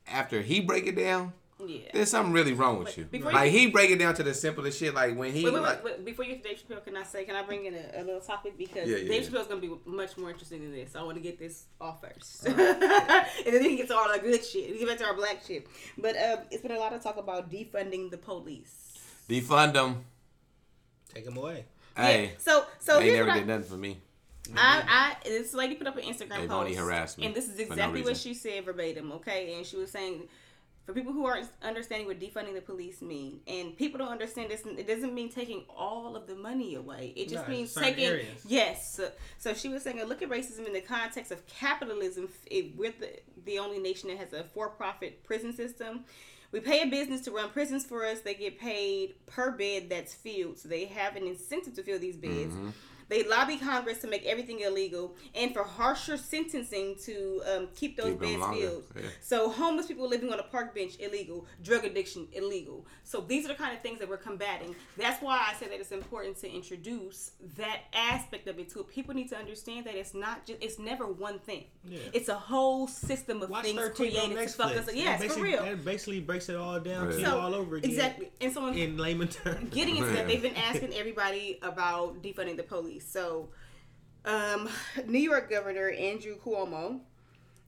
after 0.08 0.41
he 0.41 0.60
break 0.60 0.88
it 0.88 0.95
down, 0.95 1.34
Yeah. 1.58 1.88
there's 1.94 2.12
something 2.12 2.34
really 2.34 2.52
wrong 2.52 2.80
with 2.80 2.98
Wait, 2.98 3.08
you. 3.13 3.20
Like 3.22 3.52
you- 3.52 3.60
he 3.60 3.68
break 3.68 3.89
it 3.89 3.98
down 3.98 4.13
to 4.15 4.24
the 4.24 4.34
simplest 4.34 4.78
shit. 4.78 4.94
Like 4.94 5.15
when 5.18 5.32
he 5.32 5.46
Wait, 5.46 5.54
wait, 5.54 5.63
like, 5.63 5.84
wait, 5.86 5.96
wait, 5.98 6.06
Before 6.06 6.26
you 6.26 6.34
get 6.36 6.44
to 6.44 6.50
Dave 6.50 6.62
Chappelle, 6.62 6.84
can 6.84 6.98
I 6.98 7.04
say, 7.04 7.24
can 7.24 7.36
I 7.36 7.44
bring 7.44 7.65
in 7.65 7.76
a, 7.76 8.02
a 8.02 8.04
little 8.04 8.20
topic? 8.20 8.58
Because 8.58 8.89
Yeah, 8.89 8.98
yeah, 8.98 9.08
Dave 9.08 9.24
yeah. 9.24 9.30
Chappelle's 9.30 9.48
going 9.48 9.62
to 9.62 9.68
be 9.68 9.74
much 9.89 10.18
more 10.18 10.30
interesting 10.30 10.62
than 10.62 10.72
this. 10.74 10.96
I 10.96 11.04
want 11.04 11.15
to 11.15 11.24
get 11.24 11.39
this 11.39 11.65
off 11.80 12.02
first. 12.02 12.46
and 12.48 12.58
then 12.58 13.54
we 13.63 13.68
can 13.70 13.76
get 13.78 13.88
to 13.88 13.96
all 13.96 14.12
the 14.12 14.20
good 14.20 14.44
shit. 14.44 14.72
We 14.72 14.80
get 14.80 14.88
back 14.89 14.98
to 14.98 15.06
our 15.06 15.15
black 15.15 15.41
shit. 15.48 15.68
But 15.98 16.15
um, 16.18 16.39
it's 16.52 16.62
been 16.62 16.72
a 16.74 16.80
lot 16.80 16.91
of 16.94 17.02
talk 17.02 17.18
about 17.18 17.50
defunding 17.50 18.12
the 18.12 18.18
police. 18.18 18.98
defund 19.30 19.74
them. 19.74 20.04
take 21.13 21.24
them 21.26 21.38
away. 21.38 21.65
Hey, 21.96 22.24
Yeah. 22.26 22.30
So, 22.39 22.65
so 22.80 23.00
they 23.00 23.13
never 23.13 23.28
what 23.30 23.36
I- 23.36 23.39
did 23.39 23.48
nothing 23.48 23.63
for 23.70 23.78
me. 23.78 23.98
I, 24.56 25.15
I, 25.24 25.28
this 25.28 25.54
lady 25.56 25.74
put 25.76 25.88
up 25.88 25.98
an 25.98 26.04
Instagram 26.04 26.30
They've 26.41 26.50
post, 26.50 26.52
only 26.52 26.76
harassed 26.76 27.18
me 27.18 27.26
and 27.26 27.34
this 27.34 27.48
is 27.50 27.54
for 27.56 27.65
no 27.70 27.74
exactly 27.74 28.04
what 28.04 28.15
she 28.15 28.36
said 28.36 28.63
verbatim. 28.63 29.12
Okay, 29.13 29.56
and 29.56 29.65
she 29.65 29.76
was 29.76 29.89
saying, 29.91 30.28
for 30.86 30.93
people 30.93 31.13
who 31.13 31.26
aren't 31.26 31.50
understanding 31.63 32.08
what 32.08 32.19
defunding 32.19 32.54
the 32.54 32.62
police 32.62 33.02
mean, 33.02 33.39
and 33.48 33.76
people 33.76 33.98
don't 33.98 34.12
understand 34.12 34.52
this, 34.52 34.62
it 34.65 34.88
doesn't 34.88 35.13
mean 35.13 35.30
taking 35.30 35.63
all 35.76 36.15
of 36.15 36.28
the 36.28 36.36
money 36.36 36.76
away. 36.76 37.12
It 37.15 37.30
just 37.30 37.48
No, 37.48 37.54
means 37.54 37.74
taking 37.74 38.06
areas. 38.06 38.43
yes. 38.48 38.95
So, 38.95 39.10
so 39.39 39.54
she 39.54 39.67
was 39.69 39.82
saying, 39.84 40.04
look 40.06 40.21
at 40.21 40.30
racism 40.30 40.67
in 40.67 40.74
the 40.74 40.82
context 40.82 41.32
of 41.32 41.45
capitalism. 41.48 42.30
If 42.45 42.76
we're 42.76 42.93
the, 43.00 43.10
the 43.45 43.60
only 43.60 43.80
nation 43.80 44.10
that 44.10 44.17
has 44.17 44.34
a 44.34 44.43
for-profit 44.43 45.24
prison 45.24 45.54
system. 45.54 46.06
We 46.52 46.60
pay 46.62 46.84
a 46.84 46.86
business 46.86 47.21
to 47.21 47.32
run 47.32 47.50
prisons 47.50 47.86
for 47.86 48.06
us. 48.06 48.21
They 48.21 48.34
get 48.36 48.60
paid 48.60 49.15
per 49.26 49.52
bed 49.52 49.89
that's 49.89 50.13
filled, 50.13 50.58
so 50.60 50.69
they 50.69 50.86
have 50.86 51.15
an 51.15 51.24
incentive 51.28 51.74
to 51.74 51.84
fill 51.84 52.00
these 52.00 52.15
beds. 52.15 52.54
Mm-hmm. 52.54 52.69
They 53.08 53.24
lobby 53.24 53.58
Congress 53.58 54.00
to 54.00 54.08
make 54.08 54.26
everything 54.26 54.62
illegal 54.62 55.15
and 55.36 55.54
for 55.54 55.63
harsher 55.63 56.18
sentencing 56.18 56.96
to 57.04 57.41
um, 57.56 57.68
keep 57.76 57.98
those 57.98 58.13
Keep 58.20 58.24
'em 58.24 58.39
beds 58.50 58.60
filled. 58.60 58.84
yeah. 58.96 59.02
So 59.22 59.50
homeless 59.50 59.86
people 59.86 60.08
living 60.10 60.34
on 60.34 60.39
a 60.39 60.44
park 60.44 60.74
bench 60.74 60.94
illegal, 61.00 61.46
drug 61.63 61.86
addiction 61.86 62.28
illegal. 62.34 62.86
So 63.04 63.22
these 63.22 63.46
are 63.46 63.50
the 63.50 63.56
kind 63.56 63.76
of 63.76 63.82
things 63.84 64.00
that 64.00 64.10
we're 64.10 64.18
combating. 64.18 64.76
That's 64.98 65.21
why 65.21 65.38
I 65.50 65.54
said 65.60 65.69
that 65.71 65.79
it's 65.79 65.92
important 65.92 66.38
to 66.40 66.50
introduce 66.52 67.32
that 67.58 67.82
aspect 67.94 68.48
of 68.48 68.58
it 68.58 68.69
too. 68.69 68.84
People 68.86 69.13
need 69.13 69.29
to 69.29 69.38
understand 69.38 69.86
that 69.86 69.96
it's 69.96 70.13
not 70.15 70.46
just 70.48 70.63
it's 70.63 70.79
never 70.79 71.06
one 71.06 71.38
thing. 71.40 71.65
Yeah. 71.88 72.00
It's 72.13 72.29
a 72.29 72.36
whole 72.36 72.88
system 72.88 73.42
of 73.44 73.50
Watch 73.52 73.65
things 73.65 73.77
13 73.79 74.17
on 74.17 74.25
created 74.32 74.48
to 74.48 74.54
fuck 74.56 74.71
Netflix. 74.71 74.77
us. 74.79 74.86
That 74.88 74.96
Yes, 74.96 75.17
for 75.21 75.27
basically- 75.27 75.44
real. 75.52 75.63
That 75.63 75.86
basically 75.86 76.19
breaks 76.21 76.50
it 76.50 76.56
all 76.56 76.79
down 76.79 77.02
to 77.04 77.10
Right. 77.10 77.19
you 77.19 77.25
So 77.25 77.40
all 77.40 77.54
over 77.54 77.75
again. 77.75 77.92
exactly. 77.92 78.32
And 78.42 78.52
so 78.52 78.67
In 78.69 78.98
layman 78.98 79.27
terms. 79.27 79.69
getting 79.73 79.98
into 79.98 80.10
that, 80.13 80.27
they've 80.27 80.42
been 80.42 80.56
asking 80.69 80.94
everybody 80.96 81.60
about 81.62 82.23
defunding 82.23 82.58
the 82.58 82.63
police. 82.63 82.94
So, 83.00 83.50
um, 84.25 84.69
New 85.08 85.19
York 85.19 85.50
Governor 85.50 85.89
Andrew 85.89 86.37
Cuomo, 86.37 87.00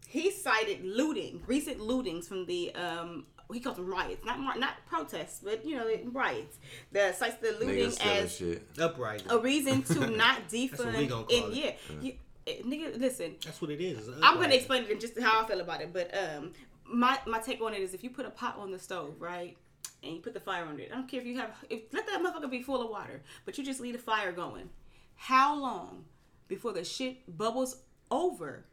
he 0.07 0.31
cited 0.31 0.83
looting, 0.83 1.43
recent 1.47 1.79
lootings 1.79 2.25
from 2.25 2.45
the 2.45 2.73
um, 2.75 3.25
he 3.53 3.59
calls 3.59 3.77
them 3.77 3.89
riots, 3.89 4.25
not 4.25 4.39
mar- 4.39 4.57
not 4.57 4.73
protests, 4.87 5.41
but 5.43 5.65
you 5.65 5.75
know 5.75 5.87
riots. 6.11 6.57
The 6.91 7.13
cites 7.13 7.37
the 7.37 7.51
looting 7.59 7.93
as 8.03 8.35
shit. 8.35 8.67
Upright. 8.79 9.23
a 9.29 9.37
reason 9.37 9.83
to 9.83 10.07
not 10.17 10.49
defund. 10.49 11.07
gonna 11.07 11.21
and 11.21 11.53
it. 11.53 11.53
yeah, 11.53 11.71
you, 12.01 12.13
eh, 12.45 12.61
nigga, 12.65 12.99
listen, 12.99 13.35
That's 13.43 13.61
what 13.61 13.71
it 13.71 13.81
is. 13.81 14.09
I'm 14.21 14.35
gonna 14.39 14.55
explain 14.55 14.83
it 14.83 14.89
in 14.89 14.99
just 14.99 15.19
how 15.19 15.43
I 15.43 15.47
feel 15.47 15.61
about 15.61 15.81
it, 15.81 15.93
but 15.93 16.11
um, 16.17 16.51
my 16.85 17.17
my 17.25 17.39
take 17.39 17.61
on 17.61 17.73
it 17.73 17.81
is 17.81 17.93
if 17.93 18.03
you 18.03 18.09
put 18.09 18.25
a 18.25 18.29
pot 18.29 18.57
on 18.57 18.71
the 18.71 18.79
stove, 18.79 19.15
right, 19.19 19.55
and 20.03 20.15
you 20.15 20.19
put 20.21 20.33
the 20.33 20.39
fire 20.39 20.65
under 20.65 20.83
it, 20.83 20.89
I 20.91 20.95
don't 20.95 21.07
care 21.07 21.21
if 21.21 21.27
you 21.27 21.37
have 21.37 21.51
if 21.69 21.93
let 21.93 22.05
that 22.07 22.21
motherfucker 22.21 22.51
be 22.51 22.61
full 22.61 22.81
of 22.81 22.89
water, 22.89 23.21
but 23.45 23.57
you 23.57 23.63
just 23.63 23.79
leave 23.79 23.93
the 23.93 23.99
fire 23.99 24.31
going. 24.31 24.69
How 25.17 25.55
long 25.55 26.05
before 26.47 26.71
the 26.73 26.83
shit 26.83 27.37
bubbles 27.37 27.81
over, 28.09 28.65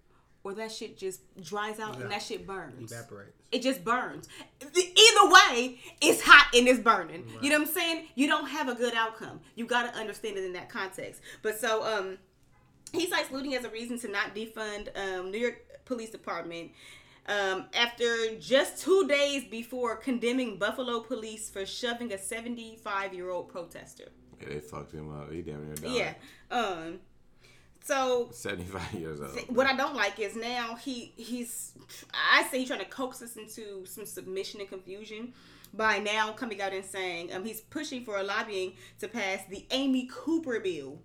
or 0.44 0.54
that 0.54 0.70
shit 0.70 0.96
just 0.96 1.20
dries 1.42 1.80
out 1.80 2.00
and 2.00 2.10
that 2.10 2.22
shit 2.22 2.46
burns? 2.46 2.92
Evaporates. 2.92 3.32
It 3.50 3.62
just 3.62 3.84
burns. 3.84 4.28
Either 4.60 5.30
way, 5.30 5.80
it's 6.00 6.20
hot 6.22 6.48
and 6.54 6.68
it's 6.68 6.80
burning. 6.80 7.24
You 7.40 7.50
know 7.50 7.58
what 7.58 7.68
I'm 7.68 7.74
saying? 7.74 8.06
You 8.14 8.26
don't 8.26 8.48
have 8.48 8.68
a 8.68 8.74
good 8.74 8.94
outcome. 8.94 9.40
You 9.54 9.66
got 9.66 9.92
to 9.92 9.98
understand 9.98 10.36
it 10.36 10.44
in 10.44 10.52
that 10.54 10.68
context. 10.68 11.20
But 11.42 11.58
so, 11.58 11.82
um, 11.84 12.18
he 12.92 13.08
cites 13.08 13.30
looting 13.30 13.54
as 13.54 13.64
a 13.64 13.70
reason 13.70 13.98
to 14.00 14.08
not 14.08 14.34
defund 14.34 14.88
um, 14.96 15.30
New 15.30 15.38
York 15.38 15.84
Police 15.84 16.10
Department. 16.10 16.72
Um, 17.26 17.66
after 17.72 18.36
just 18.38 18.82
two 18.82 19.08
days 19.08 19.44
before 19.44 19.96
condemning 19.96 20.58
Buffalo 20.58 21.00
police 21.00 21.48
for 21.48 21.64
shoving 21.64 22.12
a 22.12 22.18
75 22.18 23.14
year 23.14 23.30
old 23.30 23.48
protester. 23.48 24.08
Yeah, 24.40 24.48
they 24.48 24.60
fucked 24.60 24.92
him 24.92 25.10
up. 25.14 25.30
He 25.32 25.42
damn 25.42 25.64
near 25.66 25.74
died. 25.74 25.92
Yeah. 26.50 26.56
Um. 26.56 27.00
So 27.84 28.28
75 28.32 28.94
years 28.98 29.20
old. 29.20 29.38
what 29.48 29.66
I 29.66 29.76
don't 29.76 29.94
like 29.94 30.18
is 30.18 30.34
now 30.36 30.74
he 30.76 31.12
he's 31.16 31.72
I 32.14 32.44
say 32.44 32.60
he's 32.60 32.68
trying 32.68 32.80
to 32.80 32.86
coax 32.86 33.20
us 33.20 33.36
into 33.36 33.84
some 33.84 34.06
submission 34.06 34.60
and 34.60 34.68
confusion 34.70 35.34
by 35.74 35.98
now 35.98 36.32
coming 36.32 36.62
out 36.62 36.72
and 36.72 36.82
saying 36.84 37.34
um 37.34 37.44
he's 37.44 37.60
pushing 37.60 38.02
for 38.04 38.16
a 38.18 38.22
lobbying 38.22 38.72
to 39.00 39.08
pass 39.08 39.40
the 39.50 39.66
Amy 39.70 40.08
Cooper 40.10 40.60
bill, 40.60 41.02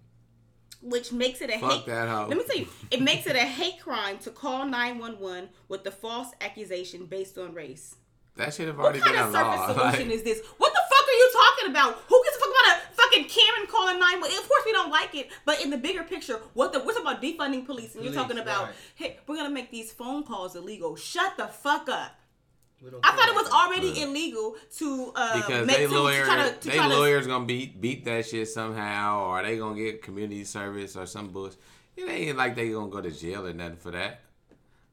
which 0.82 1.12
makes 1.12 1.42
it 1.42 1.50
a 1.50 1.60
Fuck 1.60 1.72
hate. 1.72 1.86
that. 1.88 2.30
Let 2.30 2.38
me 2.38 2.44
tell 2.46 2.58
you, 2.58 2.68
it 2.92 3.02
makes 3.02 3.28
it 3.28 3.36
a 3.36 3.40
hate 3.40 3.82
crime 3.82 4.18
to 4.20 4.30
call 4.30 4.66
nine 4.66 5.00
one 5.00 5.20
one 5.20 5.50
with 5.68 5.84
the 5.84 5.92
false 5.92 6.30
accusation 6.40 7.08
based 7.08 7.38
on 7.38 7.54
race. 7.54 7.98
That 8.38 8.54
should 8.54 8.68
have 8.68 8.80
already 8.80 9.00
What 9.02 9.10
already 9.10 9.34
kind 9.34 9.36
of 9.36 9.68
surface 9.68 9.76
solution 9.76 10.08
Like, 10.12 10.16
is 10.18 10.24
this? 10.24 10.42
What 10.58 10.72
the 10.72 10.80
fuck 10.90 11.06
are 11.10 11.12
you 11.12 11.30
talking 11.34 11.72
about? 11.72 12.00
Who 12.08 12.24
gives 12.24 12.38
a 12.38 12.40
fuck 12.40 12.50
about 12.50 12.78
a 12.78 12.96
fucking 13.10 13.28
Karen 13.28 13.68
calling 13.68 14.00
nine? 14.00 14.18
Of 14.18 14.48
course 14.48 14.64
we 14.66 14.72
don't 14.72 14.92
like 14.92 15.16
it, 15.16 15.30
but 15.46 15.62
in 15.64 15.70
the 15.70 15.78
bigger 15.78 16.04
picture, 16.04 16.40
what 16.54 16.74
the 16.74 16.80
we're 16.80 16.94
talking 16.94 17.02
about 17.02 17.22
defunding 17.22 17.66
police, 17.66 17.96
and 17.96 18.04
you're 18.04 18.14
talking 18.14 18.38
about 18.38 18.66
right. 18.66 18.76
hey, 18.96 19.18
we're 19.28 19.36
gonna 19.36 19.50
make 19.50 19.72
these 19.72 19.92
phone 19.92 20.24
calls 20.24 20.56
illegal. 20.56 20.96
Shut 20.96 21.38
the 21.38 21.48
fuck 21.48 21.90
up. 21.90 22.16
I 23.04 23.12
thought 23.12 23.28
it 23.28 23.36
was 23.36 23.48
about 23.48 23.70
that. 23.72 23.82
already 23.82 24.02
illegal 24.02 24.56
to 24.78 25.12
uh, 25.16 25.36
because 25.36 25.68
make 25.68 25.78
they 25.78 25.88
to, 25.88 25.90
to 25.90 26.24
try 26.24 26.50
to, 26.50 26.56
to 26.56 26.70
they 26.70 26.78
try 26.78 26.88
to- 26.88 26.96
lawyers 26.96 27.28
gonna 27.28 27.46
beat 27.46 27.80
beat 27.82 28.06
that 28.06 28.26
shit 28.26 28.48
somehow, 28.48 29.26
or 29.26 29.44
they 29.44 29.58
gonna 29.58 29.76
get 29.76 30.02
community 30.02 30.46
service 30.46 30.96
or 30.96 31.06
some 31.06 31.30
bullshit. 31.30 31.60
It 31.98 32.08
ain't 32.08 32.38
like 32.38 32.56
they 32.56 32.70
gonna 32.70 32.90
go 32.90 33.02
to 33.02 33.12
jail 33.12 33.46
or 33.46 33.54
nothing 33.54 33.76
for 33.76 33.92
that. 33.92 34.22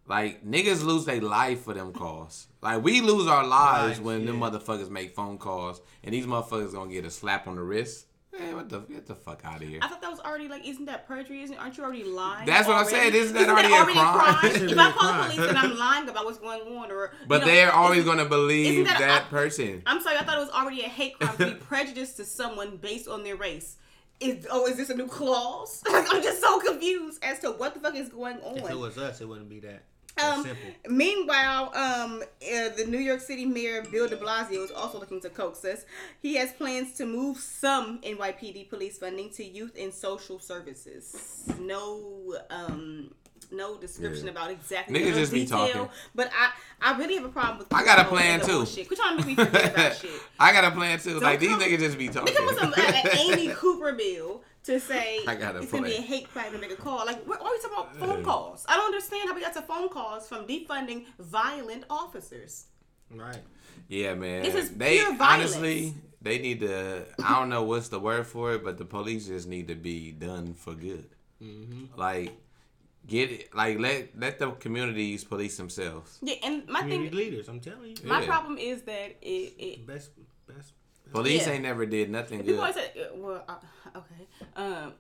Like 0.08 0.44
niggas 0.44 0.84
lose 0.84 1.04
their 1.04 1.20
life 1.20 1.62
for 1.62 1.74
them 1.74 1.92
calls. 1.92 2.48
Like 2.60 2.82
we 2.82 3.00
lose 3.00 3.28
our 3.28 3.46
lives 3.46 3.98
Lives, 3.98 4.00
when 4.00 4.26
them 4.26 4.40
motherfuckers 4.40 4.90
make 4.90 5.14
phone 5.14 5.38
calls, 5.38 5.80
and 6.02 6.12
these 6.12 6.26
motherfuckers 6.26 6.72
gonna 6.72 6.92
get 6.92 7.04
a 7.04 7.10
slap 7.10 7.46
on 7.46 7.56
the 7.56 7.62
wrist. 7.62 8.05
Man, 8.39 8.57
what 8.57 8.68
the 8.68 8.80
get 8.80 9.07
the 9.07 9.14
fuck 9.14 9.41
out 9.45 9.62
of 9.62 9.68
here. 9.68 9.78
I 9.82 9.89
thought 9.89 10.01
that 10.03 10.11
was 10.11 10.20
already 10.20 10.49
like, 10.49 10.66
isn't 10.66 10.84
that 10.87 11.07
perjury? 11.07 11.43
Isn't 11.43 11.57
aren't 11.57 11.76
you 11.78 11.84
already 11.84 12.05
lying? 12.05 12.47
That's 12.47 12.66
what 12.66 12.76
I'm 12.76 12.84
already? 12.84 13.12
saying. 13.12 13.14
Isn't 13.14 13.34
that 13.37 13.49
already 13.49 13.72
a 13.72 13.84
crime? 13.84 14.39
It 14.45 14.59
should 14.59 14.70
if 14.70 14.78
I 14.78 14.91
call 14.93 15.12
the 15.12 15.34
police 15.34 15.49
and 15.49 15.59
I'm 15.59 15.76
lying 15.76 16.09
about 16.09 16.24
what's 16.24 16.39
going 16.39 16.61
on, 16.76 16.91
or 16.91 17.12
But 17.26 17.41
you 17.41 17.47
know, 17.47 17.53
they're 17.53 17.72
always 17.72 18.05
gonna 18.05 18.24
believe 18.26 18.87
that 18.87 18.99
that, 18.99 19.22
a- 19.22 19.26
person. 19.26 19.82
I'm 19.87 20.01
sorry, 20.03 20.16
I 20.16 20.24
thought 20.24 20.37
it 20.37 20.41
was 20.41 20.51
already 20.51 20.82
a 20.82 20.89
hate 20.89 21.18
crime 21.18 21.37
to 21.39 21.47
be 21.47 21.55
prejudiced 21.61 22.16
to 22.18 22.24
someone 22.24 22.76
based 22.76 23.09
on 23.09 23.24
their 23.24 23.37
race. 23.37 23.76
Is 24.18 24.47
oh, 24.51 24.66
is 24.66 24.76
this 24.76 24.91
a 24.91 24.95
new 24.95 25.07
clause? 25.09 25.82
Like, 25.91 26.07
I'm 26.12 26.22
just 26.22 26.41
so 26.41 26.59
confused 26.61 27.22
as 27.22 27.39
to 27.41 27.53
what 27.53 27.74
the 27.74 27.80
fuck 27.80 27.95
is 27.95 28.09
going 28.09 28.39
on. 28.41 28.59
If 28.59 28.70
it 28.70 28.78
was 28.78 28.99
us, 28.99 29.20
it 29.20 29.28
wouldn't 29.28 29.49
be 29.49 29.61
that. 29.61 29.82
Um, 30.22 30.46
meanwhile, 30.88 31.72
um, 31.74 32.22
uh, 32.22 32.68
the 32.76 32.84
New 32.88 32.98
York 32.98 33.20
City 33.20 33.44
Mayor 33.44 33.82
Bill 33.90 34.08
De 34.08 34.16
Blasio 34.16 34.64
is 34.64 34.70
also 34.70 34.98
looking 34.98 35.20
to 35.20 35.28
coax 35.30 35.64
us. 35.64 35.84
He 36.22 36.36
has 36.36 36.52
plans 36.52 36.94
to 36.94 37.06
move 37.06 37.38
some 37.38 38.00
NYPD 38.00 38.70
police 38.70 38.98
funding 38.98 39.30
to 39.32 39.44
youth 39.44 39.76
and 39.78 39.92
social 39.92 40.38
services. 40.38 41.44
No, 41.60 42.34
um, 42.50 43.12
no 43.52 43.76
description 43.76 44.24
Yeah. 44.26 44.32
about 44.32 44.50
exactly 44.50 44.98
Niggas 45.00 45.14
just 45.14 45.32
be 45.32 45.40
detail. 45.44 45.58
talking. 45.68 45.88
But 46.14 46.30
I, 46.36 46.50
I 46.80 46.98
really 46.98 47.16
have 47.16 47.24
a 47.24 47.28
problem 47.28 47.58
with. 47.58 47.72
I 47.72 47.84
got 47.84 47.98
a 47.98 48.04
plan 48.04 48.40
too. 48.40 48.46
bullshit. 48.52 48.86
Quit 48.88 48.98
trying 48.98 49.18
to 49.18 49.26
make 49.26 49.36
me 49.38 49.44
forget 49.44 49.72
about 49.74 49.96
shit. 49.96 50.10
I 50.40 50.52
got 50.52 50.64
a 50.64 50.70
plan 50.70 50.98
too. 50.98 51.20
like 51.20 51.40
these 51.40 51.50
niggas 51.50 51.78
just 51.78 51.98
be 51.98 52.08
talking. 52.08 52.34
Come 52.34 52.56
some 52.56 52.72
uh, 52.72 52.82
an 52.82 53.18
Amy 53.18 53.48
Cooper 53.54 53.92
bill 53.92 54.42
to 54.66 54.78
say 54.80 55.20
I 55.26 55.34
got 55.34 55.56
a 55.56 55.60
it's 55.60 55.72
gonna 55.72 55.86
be 55.86 55.94
a 55.96 56.00
hate 56.00 56.28
crime 56.32 56.52
to 56.52 56.58
make 56.58 56.72
a 56.72 56.76
call. 56.76 57.04
Like, 57.06 57.26
we're 57.26 57.38
always 57.38 57.60
talking 57.62 57.76
about 57.78 57.96
phone 57.96 58.24
calls? 58.24 58.64
I 58.68 58.76
don't 58.76 58.86
understand 58.86 59.28
how 59.28 59.34
we 59.34 59.40
got 59.40 59.54
to 59.54 59.62
phone 59.62 59.88
calls 59.88 60.28
from 60.28 60.46
defunding 60.46 61.04
violent 61.18 61.84
officers. 61.88 62.66
Right. 63.10 63.42
Yeah, 63.88 64.14
man. 64.14 64.42
This 64.42 64.54
is 64.54 64.70
they 64.72 64.98
pure 64.98 65.14
violence. 65.14 65.52
honestly, 65.54 65.94
they 66.20 66.38
need 66.38 66.60
to. 66.60 67.04
I 67.24 67.38
don't 67.38 67.48
know 67.48 67.62
what's 67.62 67.88
the 67.88 68.00
word 68.00 68.26
for 68.26 68.54
it, 68.54 68.64
but 68.64 68.78
the 68.78 68.84
police 68.84 69.26
just 69.28 69.46
need 69.48 69.68
to 69.68 69.74
be 69.76 70.10
done 70.12 70.54
for 70.54 70.74
good. 70.74 71.06
Mm-hmm. 71.42 71.98
Like, 71.98 72.32
get 73.06 73.30
it. 73.30 73.54
Like, 73.54 73.78
let 73.78 74.18
let 74.18 74.38
the 74.40 74.50
communities 74.52 75.22
police 75.22 75.56
themselves. 75.56 76.18
Yeah, 76.22 76.34
and 76.42 76.66
my 76.68 76.80
Community 76.80 77.08
thing, 77.10 77.16
leaders, 77.18 77.48
I'm 77.48 77.60
telling 77.60 77.90
you. 77.90 77.96
my 78.04 78.20
Yeah. 78.20 78.26
problem 78.26 78.58
is 78.58 78.82
that 78.82 79.16
it. 79.22 79.54
it 79.58 79.86
Best, 79.86 80.10
best. 80.48 80.72
Police 81.12 81.46
Yeah. 81.46 81.52
ain't 81.54 81.62
never 81.62 81.86
did 81.86 82.11
nothing 82.11 82.40
people 82.40 82.54
good. 82.54 82.61
always 82.61 82.74
say, 82.74 82.90
uh, 83.00 83.14
well, 83.16 83.44
uh, 83.48 83.54
okay. 83.96 84.26
Um, 84.57 84.92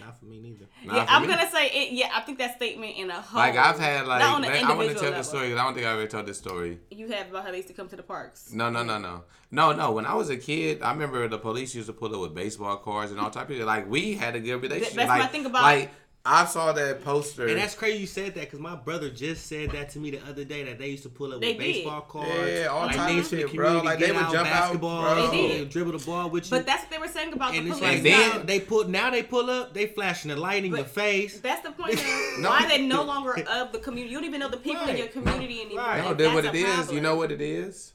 Not 0.00 0.18
for 0.18 0.24
me 0.26 0.40
neither. 0.40 0.66
Not 0.84 0.96
yeah, 0.96 1.06
I'm 1.08 1.22
me. 1.22 1.28
gonna 1.28 1.50
say 1.50 1.66
it. 1.68 1.92
Yeah, 1.92 2.10
I 2.14 2.20
think 2.22 2.38
that 2.38 2.56
statement 2.56 2.96
in 2.96 3.10
a 3.10 3.20
whole. 3.20 3.38
Like 3.40 3.56
I've 3.56 3.78
had 3.78 4.06
like 4.06 4.20
not 4.20 4.36
on 4.36 4.44
an 4.44 4.50
man, 4.52 4.64
I 4.64 4.72
want 4.74 4.88
to 4.88 4.94
tell 4.94 5.04
level. 5.04 5.18
the 5.18 5.24
story 5.24 5.48
because 5.48 5.60
I 5.60 5.64
don't 5.64 5.74
think 5.74 5.86
I 5.86 5.92
ever 5.92 6.06
told 6.06 6.26
this 6.26 6.38
story. 6.38 6.78
You 6.90 7.08
have 7.08 7.28
about 7.30 7.44
how 7.44 7.50
they 7.50 7.58
used 7.58 7.68
to 7.68 7.74
come 7.74 7.88
to 7.88 7.96
the 7.96 8.02
parks. 8.02 8.52
No, 8.52 8.70
no, 8.70 8.82
no, 8.82 8.98
no, 8.98 9.24
no, 9.50 9.72
no. 9.72 9.92
When 9.92 10.06
I 10.06 10.14
was 10.14 10.30
a 10.30 10.36
kid, 10.36 10.82
I 10.82 10.92
remember 10.92 11.26
the 11.28 11.38
police 11.38 11.74
used 11.74 11.88
to 11.88 11.92
pull 11.92 12.14
up 12.14 12.20
with 12.20 12.34
baseball 12.34 12.76
cards 12.78 13.10
and 13.12 13.20
all 13.20 13.30
type 13.30 13.50
of. 13.50 13.58
Like 13.58 13.88
we 13.88 14.14
had 14.14 14.34
a 14.34 14.40
good 14.40 14.62
relationship. 14.62 14.94
that's 14.94 15.08
like, 15.08 15.20
what 15.20 15.28
I 15.28 15.32
think 15.32 15.46
about- 15.46 15.62
Like 15.62 15.90
I 16.30 16.44
saw 16.44 16.72
that 16.72 17.02
poster. 17.02 17.46
And 17.46 17.56
that's 17.56 17.74
crazy 17.74 17.98
you 18.00 18.06
said 18.06 18.34
that 18.34 18.40
because 18.42 18.60
my 18.60 18.74
brother 18.76 19.08
just 19.08 19.46
said 19.46 19.70
that 19.70 19.88
to 19.90 19.98
me 19.98 20.10
the 20.10 20.20
other 20.28 20.44
day 20.44 20.62
that 20.64 20.78
they 20.78 20.88
used 20.88 21.04
to 21.04 21.08
pull 21.08 21.32
up 21.32 21.40
They 21.40 21.54
with 21.54 21.58
did. 21.64 21.72
baseball 21.76 22.02
cards. 22.02 22.28
Yeah, 22.50 22.66
all 22.66 22.86
like 22.86 22.96
type 22.96 23.10
niggas 23.12 23.18
of 23.20 23.26
shit, 23.30 23.54
bro. 23.54 23.66
community 23.66 23.86
Like, 23.86 23.98
they 23.98 24.06
get 24.08 24.14
would 24.16 24.24
out 24.24 24.32
jump 24.32 24.46
out, 24.48 24.52
basketball, 24.52 25.02
bro. 25.02 25.30
They 25.30 25.48
did. 25.48 25.70
dribble 25.70 25.92
the 25.98 26.04
ball 26.04 26.28
with 26.30 26.44
you. 26.44 26.50
But 26.50 26.66
that's 26.66 26.82
what 26.82 26.90
they 26.90 26.98
were 26.98 27.08
saying 27.08 27.32
about 27.32 27.54
and 27.54 27.66
the 27.66 27.70
it's 27.70 27.78
police. 27.80 28.04
like 28.04 28.12
And 28.12 28.32
now 28.32 28.36
then- 28.38 28.46
they 28.46 28.60
pull 28.60 28.84
now 28.88 29.10
they 29.10 29.22
pull 29.22 29.48
up, 29.48 29.72
they 29.72 29.86
flashing 29.86 30.28
the 30.30 30.36
light 30.36 30.64
in 30.66 30.70
But 30.70 30.76
your 30.76 30.86
face. 30.86 31.40
That's 31.40 31.62
the 31.62 31.72
point 31.72 31.94
of 31.94 32.00
No. 32.40 32.50
why 32.50 32.66
they're 32.68 32.78
no 32.86 33.04
longer 33.04 33.32
of 33.48 33.72
the 33.72 33.78
community. 33.78 34.12
You 34.12 34.18
don't 34.18 34.26
even 34.28 34.40
know 34.40 34.48
the 34.50 34.58
people 34.58 34.86
in 34.86 34.98
your 34.98 35.06
community 35.08 35.62
anymore. 35.62 35.84
Right. 35.84 36.02
No, 36.04 36.10
and 36.10 36.20
then 36.20 36.34
what 36.34 36.44
that's 36.44 36.56
it 36.56 36.62
a 36.62 36.66
is, 36.68 36.74
problem. 36.74 36.94
you 36.96 37.00
know 37.00 37.16
what 37.16 37.32
it 37.32 37.40
is? 37.40 37.94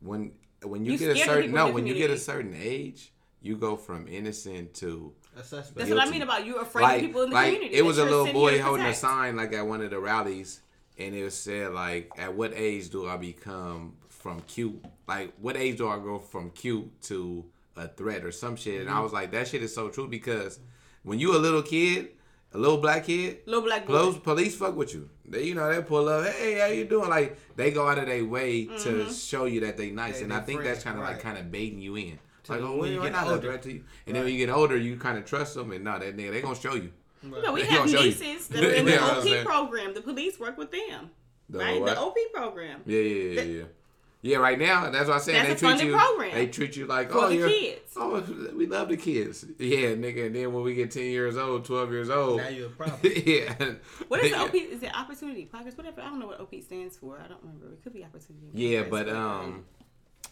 When 0.00 0.32
when 0.62 0.84
you, 0.84 0.92
You 0.92 0.98
get 0.98 1.16
a 1.16 1.24
certain 1.24 1.52
no, 1.52 1.70
when 1.70 1.86
you 1.86 1.94
get 1.94 2.10
a 2.10 2.18
certain 2.18 2.54
age, 2.58 3.12
you 3.42 3.56
go 3.56 3.76
from 3.76 4.08
innocent 4.08 4.74
to 4.74 5.12
A 5.38 5.44
suspect. 5.44 5.76
That's 5.76 5.90
what 5.90 6.00
I 6.06 6.10
mean 6.10 6.22
about 6.22 6.44
you 6.44 6.56
afraid 6.56 6.82
like, 6.82 6.96
of 6.96 7.06
people 7.06 7.22
in 7.22 7.30
the 7.30 7.34
like 7.34 7.46
community. 7.54 7.76
it 7.76 7.84
was 7.84 7.98
a 7.98 8.04
little 8.04 8.32
boy 8.32 8.60
holding 8.60 8.86
a 8.86 8.94
sign 8.94 9.36
like 9.36 9.52
at 9.52 9.66
one 9.66 9.80
of 9.82 9.90
the 9.90 9.98
rallies, 10.00 10.60
and 10.98 11.14
it 11.14 11.22
was 11.22 11.34
said 11.36 11.72
like, 11.72 12.10
"At 12.18 12.34
what 12.34 12.52
age 12.54 12.90
do 12.90 13.08
I 13.08 13.16
become 13.16 13.94
from 14.08 14.40
cute? 14.42 14.84
Like, 15.06 15.32
what 15.40 15.56
age 15.56 15.78
do 15.78 15.88
I 15.88 15.98
go 15.98 16.18
from 16.18 16.50
cute 16.50 17.00
to 17.02 17.44
a 17.76 17.86
threat 17.88 18.24
or 18.24 18.32
some 18.32 18.56
shit?" 18.56 18.80
Mm-hmm. 18.80 18.88
And 18.88 18.96
I 18.96 19.00
was 19.00 19.12
like, 19.12 19.30
"That 19.30 19.46
shit 19.48 19.62
is 19.62 19.74
so 19.74 19.88
true 19.90 20.08
because 20.08 20.58
when 21.04 21.18
you 21.20 21.36
a 21.36 21.38
little 21.38 21.62
kid, 21.62 22.08
a 22.52 22.58
little 22.58 22.78
black 22.78 23.04
kid, 23.04 23.38
Little 23.46 23.62
black 23.62 23.86
boy. 23.86 23.92
Police, 23.92 24.18
police 24.18 24.56
fuck 24.56 24.74
with 24.74 24.92
you. 24.94 25.08
They, 25.24 25.44
you 25.44 25.54
know, 25.54 25.72
they 25.72 25.82
pull 25.82 26.08
up. 26.08 26.26
Hey, 26.32 26.58
how 26.58 26.66
you 26.66 26.84
doing? 26.84 27.10
Like 27.10 27.38
they 27.54 27.70
go 27.70 27.86
out 27.86 27.98
of 27.98 28.06
their 28.06 28.24
way 28.24 28.66
Mm-hmm. 28.66 28.82
to 29.06 29.12
show 29.12 29.44
you 29.44 29.60
that 29.60 29.76
they 29.76 29.90
nice, 29.90 30.16
They- 30.16 30.22
and 30.24 30.32
they 30.32 30.36
I 30.36 30.40
think 30.40 30.64
that's 30.64 30.82
kind 30.82 30.98
of 30.98 31.04
like 31.04 31.20
kind 31.20 31.38
of 31.38 31.52
baiting 31.52 31.78
you 31.80 31.94
in. 31.96 32.18
Till 32.48 32.56
Like, 32.56 32.64
oh, 32.64 32.70
when 32.72 32.78
when 32.80 32.88
you 32.90 32.94
you 32.96 33.02
get 33.02 33.12
get 33.12 33.20
not 33.24 33.28
older. 33.28 33.40
threat 33.48 33.62
to 33.62 33.72
you, 33.72 33.84
and 34.06 34.16
then 34.16 34.24
when 34.24 34.32
you 34.32 34.38
get 34.46 34.52
older, 34.52 34.76
you 34.76 34.96
kind 34.96 35.18
of 35.18 35.24
trust 35.24 35.54
them, 35.54 35.70
and 35.72 35.84
no, 35.84 35.98
that 35.98 36.16
nigga, 36.16 36.32
they 36.32 36.40
gonna 36.42 36.54
show 36.56 36.74
you. 36.74 36.90
You 37.22 37.30
know, 37.42 37.52
we 37.52 37.62
They 37.62 37.68
have 37.68 37.78
gonna 37.80 37.90
show 37.92 38.00
you. 38.00 38.06
nieces 38.10 38.48
that 38.48 38.64
are 38.64 38.70
in 38.72 38.84
the 38.86 38.92
Yeah, 38.92 39.06
OP 39.18 39.22
saying. 39.22 39.44
program. 39.46 39.94
The 39.94 40.00
police 40.02 40.38
work 40.40 40.56
with 40.58 40.70
them, 40.72 41.10
The 41.50 41.58
right? 41.58 41.80
what? 41.80 41.94
The 41.94 42.00
OP 42.00 42.16
program. 42.34 42.80
Yeah, 42.86 43.00
yeah, 43.00 43.32
yeah, 43.32 43.42
yeah. 43.42 43.62
Yeah, 44.20 44.38
right 44.38 44.58
now, 44.58 44.90
that's 44.90 45.06
what 45.06 45.14
I'm 45.14 45.20
saying. 45.20 45.46
That's 45.46 45.60
they 45.60 45.68
a 45.68 45.76
treat 45.76 45.86
you. 45.86 45.96
program. 45.96 46.34
They 46.34 46.46
treat 46.48 46.76
you 46.76 46.86
like 46.86 47.12
For 47.12 47.18
oh, 47.18 47.28
the 47.28 47.36
you're, 47.36 47.48
kids. 47.48 47.92
Oh, 47.96 48.20
we 48.56 48.66
love 48.66 48.88
the 48.88 48.96
kids. 48.96 49.44
Yeah, 49.60 49.94
nigga. 49.94 50.26
And 50.26 50.34
then 50.34 50.52
when 50.52 50.64
we 50.64 50.74
get 50.74 50.90
ten 50.90 51.04
years 51.04 51.36
old, 51.36 51.64
twelve 51.64 51.92
years 51.92 52.10
old, 52.10 52.38
Now 52.38 52.48
you're 52.48 52.66
a 52.66 52.70
problem. 52.70 52.98
yeah. 53.26 53.54
What 54.08 54.18
is 54.24 54.32
the 54.32 54.36
Yeah. 54.36 54.42
OP? 54.42 54.54
Is 54.56 54.82
it 54.82 54.92
Opportunity 54.92 55.44
Progress? 55.44 55.76
Whatever. 55.76 56.00
I 56.00 56.06
don't 56.06 56.18
know 56.18 56.26
what 56.26 56.40
OP 56.40 56.52
stands 56.64 56.96
for. 56.96 57.20
I 57.24 57.28
don't 57.28 57.40
remember. 57.42 57.66
It 57.72 57.82
could 57.84 57.94
be 57.94 58.02
Opportunity. 58.04 58.48
Yeah, 58.54 58.82
Progress, 58.82 59.06
but 59.06 59.14
um, 59.16 59.64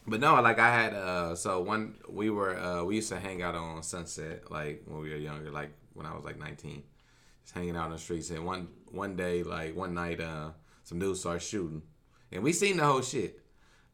but 0.06 0.20
no, 0.20 0.40
like 0.40 0.58
I 0.58 0.72
had 0.72 0.94
uh, 0.94 1.34
so 1.34 1.60
one 1.60 1.96
we 2.08 2.30
were 2.30 2.56
uh, 2.58 2.84
we 2.84 2.96
used 2.96 3.08
to 3.08 3.18
hang 3.18 3.42
out 3.42 3.54
on 3.54 3.82
Sunset 3.82 4.50
like 4.50 4.82
when 4.86 5.00
we 5.00 5.10
were 5.10 5.16
younger, 5.16 5.50
like 5.50 5.70
when 5.94 6.06
I 6.06 6.14
was 6.14 6.24
like 6.24 6.38
nineteen, 6.38 6.84
just 7.42 7.54
hanging 7.54 7.76
out 7.76 7.86
on 7.86 7.92
the 7.92 7.98
streets. 7.98 8.30
And 8.30 8.46
one 8.46 8.68
one 8.90 9.16
day, 9.16 9.42
like 9.42 9.76
one 9.76 9.94
night, 9.94 10.20
uh, 10.20 10.50
some 10.84 10.98
dudes 10.98 11.20
started 11.20 11.42
shooting, 11.42 11.82
and 12.30 12.42
we 12.42 12.52
seen 12.52 12.76
the 12.76 12.84
whole 12.84 13.02
shit. 13.02 13.40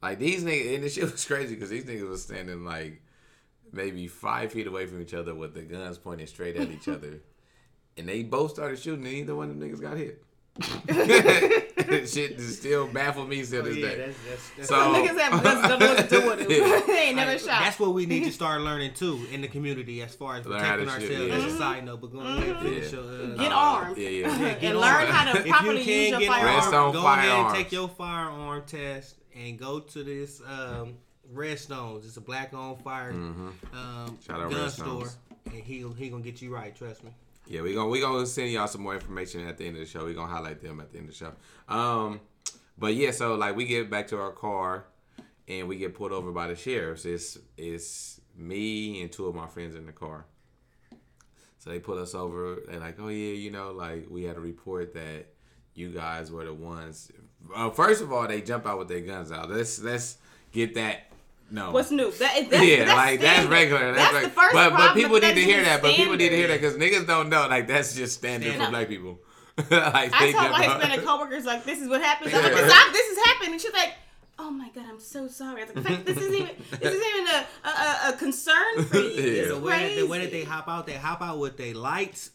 Like 0.02 0.18
these 0.18 0.44
niggas, 0.44 0.74
and 0.74 0.84
the 0.84 0.88
shit 0.90 1.04
was 1.12 1.24
crazy 1.24 1.54
because 1.54 1.70
these 1.70 1.84
niggas 1.84 2.08
was 2.08 2.22
standing 2.22 2.64
like 2.64 3.02
maybe 3.72 4.06
five 4.06 4.52
feet 4.52 4.66
away 4.66 4.86
from 4.86 5.00
each 5.00 5.14
other 5.14 5.34
with 5.34 5.54
the 5.54 5.62
guns 5.62 5.96
pointed 5.96 6.28
straight 6.28 6.56
at 6.56 6.70
each 6.70 6.88
other, 6.88 7.20
and 7.96 8.08
they 8.08 8.22
both 8.22 8.50
started 8.50 8.78
shooting, 8.78 9.06
and 9.06 9.14
either 9.14 9.34
one 9.34 9.50
of 9.50 9.58
them 9.58 9.68
niggas 9.68 9.80
got 9.80 9.96
hit. 9.96 10.22
shit 12.06 12.36
just 12.38 12.58
still 12.60 12.86
baffle 12.86 13.26
me 13.26 13.42
still 13.44 13.62
Oh, 13.62 13.64
this 13.68 13.76
yeah, 13.76 13.88
day. 13.88 13.96
that's, 13.96 14.16
that's, 14.28 14.50
that's, 14.56 14.68
So- 14.68 14.76
niggas 14.94 15.18
have 15.20 15.42
guns 15.42 15.68
don't 15.68 15.80
what 15.80 15.98
to 15.98 16.08
do 16.08 16.26
with 16.26 16.38
them. 16.40 16.50
Yeah. 16.50 16.80
they 16.86 16.98
ain't 17.08 17.16
never 17.16 17.32
like, 17.32 17.40
shot. 17.40 17.62
That's 17.62 17.78
what 17.80 17.94
we 17.94 18.06
need 18.06 18.24
to 18.24 18.32
start 18.40 18.60
learning 18.62 18.94
too 18.94 19.26
in 19.32 19.40
the 19.40 19.48
community 19.48 20.02
as 20.02 20.14
far 20.14 20.36
as 20.36 20.46
Learn 20.46 20.60
protecting 20.60 20.88
shoot, 20.88 20.94
ourselves. 21.20 21.28
yeah. 21.28 21.34
As 21.48 21.54
a 21.54 21.56
side 21.58 21.84
note, 21.84 22.00
but 22.00 22.12
go 22.12 22.20
ahead 22.20 22.48
and 22.48 22.58
finish 22.60 22.92
Yeah. 22.92 22.98
your. 23.00 23.04
Uh, 23.32 23.36
Get 23.36 23.52
Uh, 23.52 23.54
armed. 23.56 23.98
yeah, 23.98 24.08
yeah. 24.08 24.38
Yeah, 24.38 24.54
get 24.54 24.62
and 24.72 24.80
learn 24.80 25.06
how 25.06 25.32
to 25.32 25.38
if 25.40 25.46
properly 25.46 25.82
you 25.82 25.92
use 25.92 26.10
can 26.10 26.10
your 26.10 26.20
get 26.20 26.28
firearm. 26.28 26.56
Rest 26.56 26.68
on 26.68 26.74
armed, 26.74 26.92
go 26.94 27.06
ahead 27.06 27.30
and 27.46 27.54
take 27.54 27.72
your 27.72 27.88
firearm 27.88 28.62
test 28.66 29.16
and 29.34 29.58
go 29.58 29.80
to 29.80 30.02
this 30.04 30.40
um, 30.46 30.94
Redstones. 31.34 32.04
It's 32.04 32.16
a 32.16 32.20
black 32.20 32.52
on 32.54 32.76
fire 32.78 33.10
um, 33.10 33.56
Mm-hmm. 33.72 34.14
Shout 34.26 34.50
gun 34.50 34.52
Redstones. 34.52 34.70
store, 34.72 35.08
and 35.46 35.54
he 35.62 35.84
he 35.98 36.08
gonna 36.10 36.22
get 36.22 36.42
you 36.42 36.52
right. 36.54 36.74
Trust 36.74 37.04
me. 37.04 37.10
Yeah, 37.52 37.60
we 37.60 37.74
gonna 37.74 37.90
we 37.90 38.00
gonna 38.00 38.24
send 38.24 38.50
y'all 38.50 38.66
some 38.66 38.80
more 38.80 38.94
information 38.94 39.46
at 39.46 39.58
the 39.58 39.66
end 39.66 39.76
of 39.76 39.80
the 39.80 39.86
show. 39.86 40.06
We 40.06 40.14
gonna 40.14 40.32
highlight 40.32 40.62
them 40.62 40.80
at 40.80 40.90
the 40.90 40.96
end 40.96 41.10
of 41.10 41.18
the 41.18 41.24
show. 41.26 41.32
Um, 41.68 42.20
But 42.78 42.94
yeah, 42.94 43.10
so 43.10 43.34
like 43.34 43.54
we 43.56 43.66
get 43.66 43.90
back 43.90 44.08
to 44.08 44.18
our 44.18 44.32
car 44.32 44.86
and 45.46 45.68
we 45.68 45.76
get 45.76 45.94
pulled 45.94 46.12
over 46.12 46.32
by 46.32 46.46
the 46.48 46.56
sheriffs. 46.56 47.04
It's 47.04 47.38
it's 47.58 48.22
me 48.34 49.02
and 49.02 49.12
two 49.12 49.26
of 49.26 49.34
my 49.34 49.46
friends 49.48 49.74
in 49.74 49.84
the 49.84 49.92
car. 49.92 50.24
So 51.58 51.68
they 51.68 51.78
pull 51.78 51.98
us 51.98 52.14
over. 52.14 52.62
They're 52.66 52.80
like, 52.80 52.98
"Oh 52.98 53.08
yeah, 53.08 53.34
you 53.34 53.50
know, 53.50 53.72
like 53.72 54.06
we 54.08 54.24
had 54.24 54.38
a 54.38 54.40
report 54.40 54.94
that 54.94 55.26
you 55.74 55.90
guys 55.90 56.32
were 56.32 56.46
the 56.46 56.54
ones." 56.54 57.12
Uh, 57.54 57.68
first 57.68 58.00
of 58.00 58.10
all, 58.14 58.26
they 58.26 58.40
jump 58.40 58.66
out 58.66 58.78
with 58.78 58.88
their 58.88 59.00
guns 59.02 59.30
out. 59.30 59.50
Let's 59.50 59.78
let's 59.82 60.16
get 60.52 60.74
that. 60.76 61.11
No. 61.52 61.70
What's 61.70 61.90
new? 61.90 62.10
That 62.12 62.36
is 62.38 62.48
that's, 62.48 62.64
yeah, 62.66 62.84
that's 62.84 62.96
like 62.96 63.20
that's 63.20 63.46
regular. 63.46 63.92
That's, 63.92 63.98
That's 64.12 64.14
reg- 64.14 64.22
the 64.24 64.30
first 64.40 64.54
But 64.54 64.70
but 64.70 64.94
people 64.94 65.18
need 65.20 65.34
to 65.34 65.40
hear 65.42 65.58
just 65.58 65.70
that. 65.70 65.82
But 65.82 65.94
people 65.94 66.16
need 66.16 66.30
to 66.30 66.36
hear 66.36 66.48
that 66.48 66.60
because 66.60 66.76
niggas 66.76 67.06
don't 67.06 67.28
know. 67.28 67.46
Like 67.48 67.68
that's 67.68 67.94
just 67.94 68.14
standard 68.18 68.54
for 68.54 68.70
black 68.70 68.88
people. 68.88 69.20
like 69.70 69.70
I 69.70 70.26
they 70.26 70.32
told 70.32 70.50
my. 70.50 70.62
Hispanic 70.64 71.04
coworkers 71.04 71.44
like, 71.44 71.64
"This 71.64 71.80
is 71.82 71.88
what 71.88 72.00
happens. 72.00 72.32
I'm 72.32 72.42
like, 72.42 72.52
Yeah. 72.54 72.62
this, 72.62 72.72
I- 72.74 72.90
this 72.92 73.06
has 73.18 73.26
happened," 73.26 73.52
and 73.52 73.60
she's 73.60 73.72
like, 73.74 73.92
"Oh 74.38 74.50
my 74.50 74.70
god, 74.70 74.84
I'm 74.88 74.98
so 74.98 75.28
sorry." 75.28 75.60
I 75.62 75.66
was 75.66 75.74
like, 75.76 75.84
fact, 75.84 76.06
this 76.06 76.16
isn't 76.16 76.34
even 76.34 76.56
this 76.70 76.94
isn't 76.94 77.06
even 77.16 77.26
a 77.34 77.46
a, 77.68 77.70
a, 77.70 78.14
a 78.14 78.16
concern 78.16 78.84
for 78.84 78.96
you. 79.00 79.10
Yeah. 79.10 79.42
It's 79.42 79.48
The 79.50 79.60
way, 79.60 79.94
that, 79.94 80.00
the 80.00 80.06
way 80.08 80.18
that 80.20 80.30
they 80.30 80.44
hop 80.44 80.68
out, 80.68 80.86
they 80.86 80.94
hop 80.94 81.20
out 81.20 81.38
with 81.38 81.58
their 81.58 81.74
lights 81.74 82.30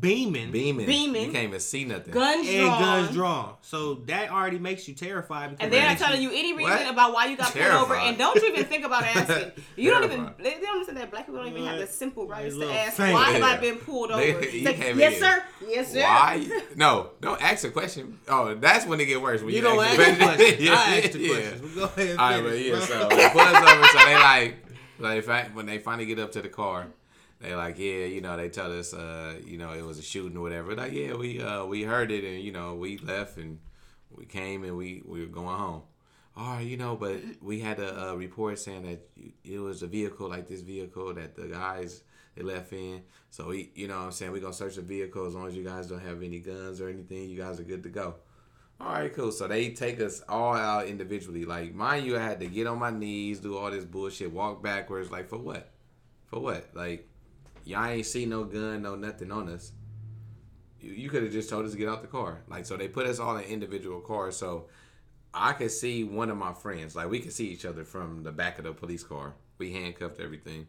beaming, 0.00 0.50
beaming. 0.52 0.86
Beaming. 0.86 1.26
You 1.26 1.32
can't 1.32 1.44
even 1.48 1.60
see 1.60 1.84
nothing. 1.84 2.12
guns 2.12 2.48
and 2.48 2.56
drawn, 2.66 2.80
guns 2.80 3.10
drawn. 3.14 3.54
So 3.62 3.94
that 4.06 4.30
already 4.30 4.58
makes 4.58 4.88
you 4.88 4.94
terrified. 4.94 5.50
because 5.50 5.64
and 5.64 5.72
they're 5.72 5.86
not 5.88 5.98
telling 5.98 6.22
you 6.22 6.30
any 6.30 6.52
reason 6.54 6.70
What? 6.72 6.90
about 6.90 7.12
why 7.12 7.26
you 7.26 7.36
got 7.36 7.52
pulled 7.52 7.64
over, 7.66 7.94
and 7.94 8.16
don't 8.16 8.40
you 8.42 8.48
even 8.48 8.64
think 8.64 8.84
about 8.84 9.02
asking. 9.16 9.52
You 9.76 9.90
don't 9.90 10.04
even 10.04 10.30
they, 10.38 10.54
they 10.54 10.60
don't 10.60 10.72
understand 10.74 10.98
that 10.98 11.10
black 11.10 11.26
people 11.26 11.42
don't 11.42 11.52
even 11.52 11.64
have 11.66 11.78
the 11.78 11.86
simple 11.86 12.26
rights 12.26 12.56
to 12.56 12.72
ask 12.72 12.96
thing. 12.96 13.12
why 13.12 13.30
have 13.32 13.42
I 13.42 13.56
been 13.58 13.76
pulled 13.78 14.10
over. 14.10 14.22
They- 14.22 14.64
like, 14.64 14.78
yes 14.78 14.96
even- 14.96 15.12
sir, 15.20 15.44
yes 15.68 15.92
sir. 15.92 16.02
Why? 16.02 16.60
No, 16.76 17.10
don't 17.20 17.40
ask 17.42 17.64
a 17.64 17.70
question. 17.70 18.18
Oh, 18.28 18.54
that's 18.54 18.86
when 18.86 18.98
it 19.00 19.04
get 19.06 19.20
worse. 19.20 19.40
When 19.42 19.50
you, 19.50 19.56
You 19.56 19.62
don't 19.62 19.84
ask 19.84 19.98
ask 19.98 20.18
the 20.18 20.18
the 20.18 20.24
questions. 20.24 20.60
Yeah, 20.62 20.72
I 20.74 20.98
ask 20.98 21.12
the 21.12 21.18
yeah. 21.18 21.28
questions. 21.34 21.62
We 21.62 21.68
go 21.80 21.84
ahead 21.84 22.08
and 22.10 22.18
All 22.18 22.30
right, 22.30 22.42
but 22.42 22.52
finish, 22.52 22.66
yeah, 22.68 22.80
so 22.80 23.08
they 23.08 23.28
put 23.28 23.42
us 23.46 23.72
over. 23.72 23.86
So 23.88 23.98
they 24.06 24.14
like, 24.16 24.54
like 24.98 25.24
fi- 25.24 25.50
when 25.52 25.66
they 25.66 25.78
finally 25.78 26.06
get 26.06 26.18
up 26.18 26.32
to 26.32 26.42
the 26.42 26.48
car, 26.48 26.86
they 27.42 27.54
like, 27.56 27.76
yeah, 27.78 28.04
you 28.04 28.20
know, 28.20 28.36
they 28.36 28.48
tell 28.48 28.76
us, 28.78 28.94
uh, 28.94 29.34
you 29.44 29.58
know, 29.58 29.72
it 29.72 29.84
was 29.84 29.98
a 29.98 30.02
shooting 30.02 30.36
or 30.36 30.42
whatever. 30.42 30.74
Like, 30.76 30.92
yeah, 30.92 31.14
we 31.14 31.42
uh, 31.42 31.64
we 31.64 31.82
heard 31.82 32.12
it, 32.12 32.24
and 32.24 32.40
you 32.40 32.52
know, 32.52 32.74
we 32.74 32.98
left 32.98 33.36
and 33.36 33.58
we 34.10 34.24
came 34.24 34.62
and 34.64 34.76
we 34.76 35.02
we 35.04 35.20
were 35.20 35.26
going 35.26 35.58
home. 35.58 35.82
All 36.36 36.54
right, 36.54 36.66
you 36.66 36.76
know, 36.76 36.96
but 36.96 37.20
we 37.42 37.60
had 37.60 37.78
a, 37.78 38.10
a 38.10 38.16
report 38.16 38.58
saying 38.58 38.84
that 38.84 39.10
it 39.44 39.58
was 39.58 39.82
a 39.82 39.86
vehicle 39.86 40.30
like 40.30 40.46
this 40.46 40.62
vehicle 40.62 41.12
that 41.14 41.36
the 41.36 41.48
guys 41.48 42.02
they 42.36 42.42
left 42.42 42.72
in. 42.72 43.02
So 43.28 43.48
we, 43.48 43.70
you 43.74 43.88
know, 43.88 43.98
I'm 43.98 44.12
saying 44.12 44.32
we're 44.32 44.40
gonna 44.40 44.54
search 44.54 44.76
the 44.76 44.82
vehicle 44.82 45.26
as 45.26 45.34
long 45.34 45.48
as 45.48 45.56
you 45.56 45.64
guys 45.64 45.88
don't 45.88 46.00
have 46.00 46.22
any 46.22 46.38
guns 46.38 46.80
or 46.80 46.88
anything. 46.88 47.28
You 47.28 47.36
guys 47.36 47.60
are 47.60 47.64
good 47.64 47.82
to 47.82 47.88
go. 47.88 48.14
All 48.80 48.92
right, 48.92 49.12
cool. 49.12 49.32
So 49.32 49.46
they 49.46 49.70
take 49.70 50.00
us 50.00 50.22
all 50.28 50.54
out 50.54 50.86
individually. 50.86 51.44
Like, 51.44 51.74
mind 51.74 52.06
you, 52.06 52.16
I 52.16 52.22
had 52.22 52.40
to 52.40 52.46
get 52.46 52.66
on 52.66 52.78
my 52.78 52.90
knees, 52.90 53.40
do 53.40 53.56
all 53.56 53.70
this 53.70 53.84
bullshit, 53.84 54.32
walk 54.32 54.62
backwards. 54.62 55.10
Like, 55.10 55.28
for 55.28 55.38
what? 55.38 55.70
For 56.26 56.40
what? 56.40 56.70
Like, 56.74 57.08
y'all 57.64 57.86
ain't 57.86 58.06
see 58.06 58.26
no 58.26 58.44
gun, 58.44 58.82
no 58.82 58.94
nothing 58.94 59.30
on 59.30 59.48
us. 59.48 59.72
You, 60.80 60.92
you 60.92 61.10
could 61.10 61.22
have 61.22 61.32
just 61.32 61.48
told 61.48 61.64
us 61.64 61.72
to 61.72 61.78
get 61.78 61.88
out 61.88 62.02
the 62.02 62.08
car. 62.08 62.42
Like, 62.48 62.66
so 62.66 62.76
they 62.76 62.88
put 62.88 63.06
us 63.06 63.18
all 63.18 63.36
in 63.36 63.44
individual 63.44 64.00
cars. 64.00 64.36
So 64.36 64.66
I 65.34 65.52
could 65.52 65.70
see 65.70 66.04
one 66.04 66.30
of 66.30 66.36
my 66.36 66.52
friends. 66.52 66.94
Like, 66.94 67.10
we 67.10 67.20
could 67.20 67.32
see 67.32 67.48
each 67.48 67.64
other 67.64 67.84
from 67.84 68.22
the 68.22 68.32
back 68.32 68.58
of 68.58 68.64
the 68.64 68.72
police 68.72 69.02
car. 69.02 69.34
We 69.58 69.72
handcuffed 69.72 70.20
everything. 70.20 70.66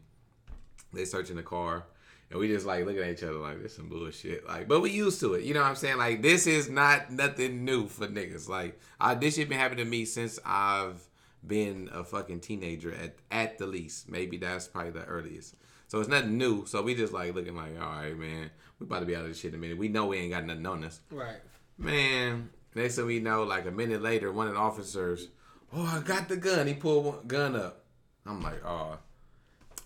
They 0.92 1.04
searching 1.04 1.36
the 1.36 1.42
car. 1.42 1.86
And 2.30 2.40
we 2.40 2.48
just 2.48 2.66
like 2.66 2.84
looking 2.84 3.02
at 3.02 3.10
each 3.10 3.22
other 3.22 3.34
like 3.34 3.62
this 3.62 3.76
some 3.76 3.88
bullshit. 3.88 4.46
Like, 4.46 4.66
but 4.66 4.80
we 4.80 4.90
used 4.90 5.20
to 5.20 5.34
it. 5.34 5.44
You 5.44 5.54
know 5.54 5.60
what 5.60 5.68
I'm 5.68 5.76
saying? 5.76 5.98
Like, 5.98 6.22
this 6.22 6.46
is 6.46 6.70
not 6.70 7.10
nothing 7.10 7.64
new 7.64 7.86
for 7.86 8.06
niggas. 8.06 8.48
Like, 8.48 8.80
I, 9.00 9.14
this 9.14 9.36
shit 9.36 9.48
been 9.48 9.58
happening 9.58 9.84
to 9.84 9.90
me 9.90 10.04
since 10.04 10.38
I've 10.44 11.06
been 11.46 11.90
a 11.92 12.02
fucking 12.02 12.40
teenager 12.40 12.92
at 12.94 13.16
at 13.30 13.58
the 13.58 13.66
least. 13.66 14.08
Maybe 14.08 14.38
that's 14.38 14.66
probably 14.66 14.92
the 14.92 15.04
earliest. 15.04 15.54
So 15.94 16.00
it's 16.00 16.08
nothing 16.08 16.36
new. 16.36 16.66
So 16.66 16.82
we 16.82 16.96
just 16.96 17.12
like 17.12 17.36
looking 17.36 17.54
like, 17.54 17.80
all 17.80 17.86
right, 17.86 18.18
man, 18.18 18.50
we 18.80 18.84
about 18.84 18.98
to 18.98 19.06
be 19.06 19.14
out 19.14 19.22
of 19.22 19.28
this 19.28 19.38
shit 19.38 19.52
in 19.52 19.54
a 19.54 19.60
minute. 19.60 19.78
We 19.78 19.86
know 19.86 20.06
we 20.06 20.18
ain't 20.18 20.32
got 20.32 20.44
nothing 20.44 20.66
on 20.66 20.82
us. 20.82 20.98
Right. 21.08 21.36
Man, 21.78 22.50
next 22.74 22.96
thing 22.96 23.06
we 23.06 23.20
know, 23.20 23.44
like 23.44 23.64
a 23.66 23.70
minute 23.70 24.02
later, 24.02 24.32
one 24.32 24.48
of 24.48 24.54
the 24.54 24.58
officers, 24.58 25.28
oh, 25.72 25.86
I 25.86 26.04
got 26.04 26.28
the 26.28 26.36
gun. 26.36 26.66
He 26.66 26.74
pulled 26.74 27.04
one 27.04 27.26
gun 27.28 27.54
up. 27.54 27.84
I'm 28.26 28.42
like, 28.42 28.66
oh. 28.66 28.98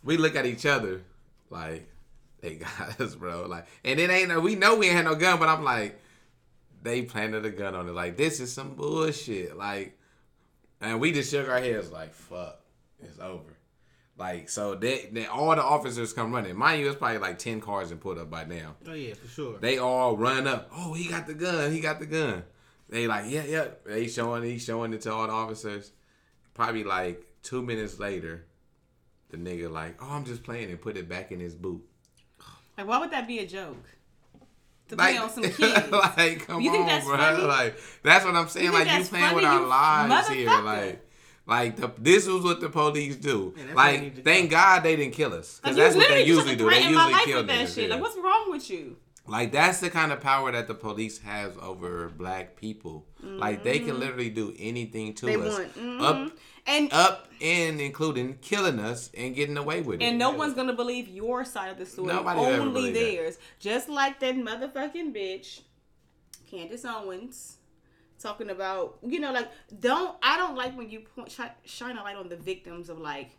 We 0.02 0.16
look 0.16 0.34
at 0.34 0.46
each 0.46 0.64
other, 0.64 1.02
like, 1.50 1.86
they 2.40 2.54
got 2.54 2.98
us, 2.98 3.14
bro. 3.14 3.44
Like, 3.46 3.66
and 3.84 4.00
it 4.00 4.08
ain't 4.08 4.30
no, 4.30 4.40
we 4.40 4.54
know 4.54 4.76
we 4.76 4.86
ain't 4.86 4.96
had 4.96 5.04
no 5.04 5.14
gun, 5.14 5.38
but 5.38 5.50
I'm 5.50 5.62
like, 5.62 6.00
they 6.82 7.02
planted 7.02 7.44
a 7.44 7.50
gun 7.50 7.74
on 7.74 7.86
it. 7.86 7.92
Like, 7.92 8.16
this 8.16 8.40
is 8.40 8.50
some 8.50 8.76
bullshit. 8.76 9.58
Like, 9.58 9.98
and 10.80 11.00
we 11.00 11.12
just 11.12 11.30
shook 11.30 11.50
our 11.50 11.60
heads, 11.60 11.92
like, 11.92 12.14
fuck, 12.14 12.62
it's 12.98 13.18
over. 13.18 13.57
Like, 14.18 14.48
so 14.48 14.74
that 14.74 15.14
they 15.14 15.26
all 15.26 15.54
the 15.54 15.62
officers 15.62 16.12
come 16.12 16.32
running. 16.34 16.56
Mind 16.56 16.80
you, 16.80 16.88
it's 16.88 16.98
probably 16.98 17.18
like 17.18 17.38
10 17.38 17.60
cars 17.60 17.92
and 17.92 18.00
put 18.00 18.18
up 18.18 18.28
by 18.28 18.44
now. 18.44 18.74
Oh 18.88 18.92
yeah, 18.92 19.14
for 19.14 19.28
sure. 19.28 19.58
They 19.58 19.78
all 19.78 20.16
run 20.16 20.48
up. 20.48 20.68
Oh, 20.74 20.92
he 20.94 21.08
got 21.08 21.26
the 21.28 21.34
gun. 21.34 21.70
He 21.72 21.78
got 21.80 22.00
the 22.00 22.06
gun. 22.06 22.42
They 22.88 23.06
like, 23.06 23.26
yeah, 23.28 23.44
yeah. 23.44 23.66
They 23.86 24.08
showing, 24.08 24.42
he 24.42 24.58
showing 24.58 24.92
it 24.92 25.02
to 25.02 25.12
all 25.12 25.26
the 25.28 25.32
officers. 25.32 25.92
Probably 26.54 26.82
like 26.82 27.22
two 27.44 27.62
minutes 27.62 28.00
later, 28.00 28.44
the 29.30 29.36
nigga 29.36 29.70
like, 29.70 30.02
oh, 30.02 30.08
I'm 30.10 30.24
just 30.24 30.42
playing 30.42 30.70
and 30.70 30.80
put 30.80 30.96
it 30.96 31.08
back 31.08 31.30
in 31.30 31.38
his 31.38 31.54
boot. 31.54 31.82
Like, 32.76 32.88
why 32.88 32.98
would 32.98 33.12
that 33.12 33.28
be 33.28 33.38
a 33.38 33.46
joke? 33.46 33.84
To 34.88 34.96
Like, 34.96 35.14
play 35.16 35.22
on 35.22 35.30
some 35.30 35.42
kids. 35.52 35.90
like, 35.92 36.46
come 36.46 36.60
You 36.60 36.70
on, 36.72 37.04
bro. 37.04 37.16
funny? 37.18 37.42
Like, 37.44 37.78
that's 38.02 38.24
what 38.24 38.34
I'm 38.34 38.48
saying. 38.48 38.66
You 38.66 38.72
like, 38.72 38.90
you 38.98 39.04
playing 39.04 39.34
with 39.36 39.44
our 39.44 39.64
lives 39.64 40.28
here. 40.28 40.48
Like, 40.48 41.04
like 41.48 41.76
the, 41.76 41.90
this 41.98 42.26
was 42.28 42.44
what 42.44 42.60
the 42.60 42.68
police 42.68 43.16
do. 43.16 43.54
Yeah, 43.56 43.62
that's 43.64 43.74
why 43.76 43.92
they 43.92 44.00
need 44.00 44.14
like, 44.16 44.24
thank 44.24 44.50
go. 44.50 44.56
God 44.56 44.82
they 44.84 44.94
didn't 44.96 45.14
kill 45.14 45.34
us, 45.34 45.58
because 45.60 45.76
that's 45.76 45.96
what 45.96 46.08
they 46.08 46.24
usually 46.24 46.54
do. 46.56 46.68
They 46.70 46.82
usually 46.84 47.14
kill 47.24 47.42
that 47.44 47.68
shit. 47.68 47.90
Like, 47.90 48.00
what's 48.00 48.16
wrong 48.16 48.50
with 48.50 48.70
you? 48.70 48.96
Like 49.26 49.52
that's 49.52 49.80
the 49.80 49.90
kind 49.90 50.10
of 50.10 50.20
power 50.22 50.50
that 50.52 50.68
the 50.68 50.74
police 50.74 51.18
has 51.18 51.52
over 51.60 52.08
black 52.08 52.56
people. 52.56 53.04
Like 53.22 53.62
they 53.62 53.78
can 53.78 53.98
literally 54.00 54.30
do 54.30 54.54
anything 54.58 55.12
to 55.14 55.26
Mm-hmm. 55.26 55.42
They 55.42 55.48
us, 55.50 55.70
mhm. 55.76 56.00
up, 56.02 56.32
And 56.66 56.92
up, 56.94 57.28
and 57.42 57.78
including 57.78 58.38
killing 58.40 58.78
us 58.78 59.10
and 59.16 59.34
getting 59.34 59.58
away 59.58 59.82
with 59.82 60.00
it. 60.00 60.04
and 60.04 60.18
no 60.18 60.30
one's 60.30 60.54
gonna 60.54 60.72
believe 60.72 61.08
your 61.08 61.44
side 61.44 61.70
of 61.70 61.76
the 61.78 61.84
story. 61.84 62.08
Nobody 62.08 62.40
only 62.40 62.72
believe 62.72 62.94
that. 62.94 63.00
theirs. 63.00 63.38
Just 63.60 63.90
like 63.90 64.18
that 64.20 64.34
motherfucking 64.34 65.14
bitch, 65.14 65.60
Candace 66.50 66.86
Owens, 66.86 67.57
talking 68.18 68.50
about 68.50 68.98
you 69.02 69.20
know 69.20 69.32
like 69.32 69.48
don't 69.80 70.16
I 70.22 70.36
don't 70.36 70.56
like 70.56 70.76
when 70.76 70.90
you 70.90 71.00
point 71.00 71.30
shi- 71.30 71.42
shine 71.64 71.96
a 71.96 72.02
light 72.02 72.16
on 72.16 72.28
the 72.28 72.36
victims 72.36 72.88
of 72.88 72.98
like, 72.98 73.30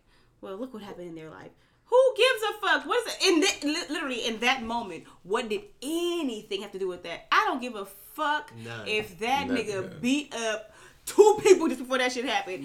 well 0.41 0.55
look 0.57 0.73
what 0.73 0.83
happened 0.83 1.07
in 1.07 1.15
their 1.15 1.29
life. 1.29 1.51
Who 1.85 2.13
gives 2.15 2.43
a 2.43 2.61
fuck? 2.61 2.85
What 2.85 3.07
is 3.07 3.15
it? 3.15 3.27
In 3.27 3.39
that, 3.39 3.89
literally 3.89 4.25
in 4.27 4.39
that 4.41 4.61
moment, 4.61 5.05
what 5.23 5.49
did 5.49 5.61
anything 5.81 6.61
have 6.61 6.71
to 6.73 6.79
do 6.79 6.87
with 6.87 7.01
that? 7.03 7.25
I 7.31 7.45
don't 7.47 7.59
give 7.61 7.73
a 7.75 7.85
fuck 7.85 8.51
None. 8.63 8.87
if 8.87 9.17
that 9.19 9.47
Nothing. 9.47 9.65
nigga 9.65 10.01
beat 10.01 10.35
up 10.35 10.71
two 11.07 11.39
people 11.41 11.67
just 11.67 11.79
before 11.79 11.97
that 11.97 12.11
shit 12.11 12.25
happened. 12.25 12.63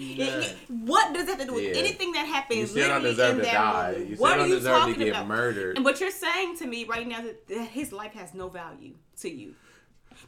What 0.69 1.11
does 1.15 1.25
that 1.25 1.31
have 1.31 1.39
to 1.39 1.45
do 1.47 1.53
with 1.55 1.63
Yeah. 1.63 1.79
anything 1.79 2.11
that 2.11 2.27
happened? 2.27 2.59
You 2.59 2.67
still 2.67 2.87
don't 2.87 3.01
literally 3.01 3.15
deserve 3.15 3.39
in 3.39 3.45
to 3.45 3.51
die. 3.51 3.91
moment? 3.91 4.09
You 4.11 4.15
what 4.17 4.29
still 4.29 4.31
are 4.33 4.37
don't 4.37 4.49
you 4.49 4.55
deserve 4.57 4.73
to 4.75 4.79
talking 4.81 4.99
get 4.99 5.07
about? 5.09 5.27
murdered. 5.27 5.75
And 5.77 5.85
what 5.85 5.99
you're 5.99 6.11
saying 6.11 6.57
to 6.57 6.67
me 6.67 6.85
right 6.85 7.07
now 7.07 7.21
that 7.47 7.59
his 7.69 7.91
life 7.91 8.13
has 8.13 8.35
no 8.35 8.47
value 8.49 8.93
to 9.21 9.29
you 9.31 9.55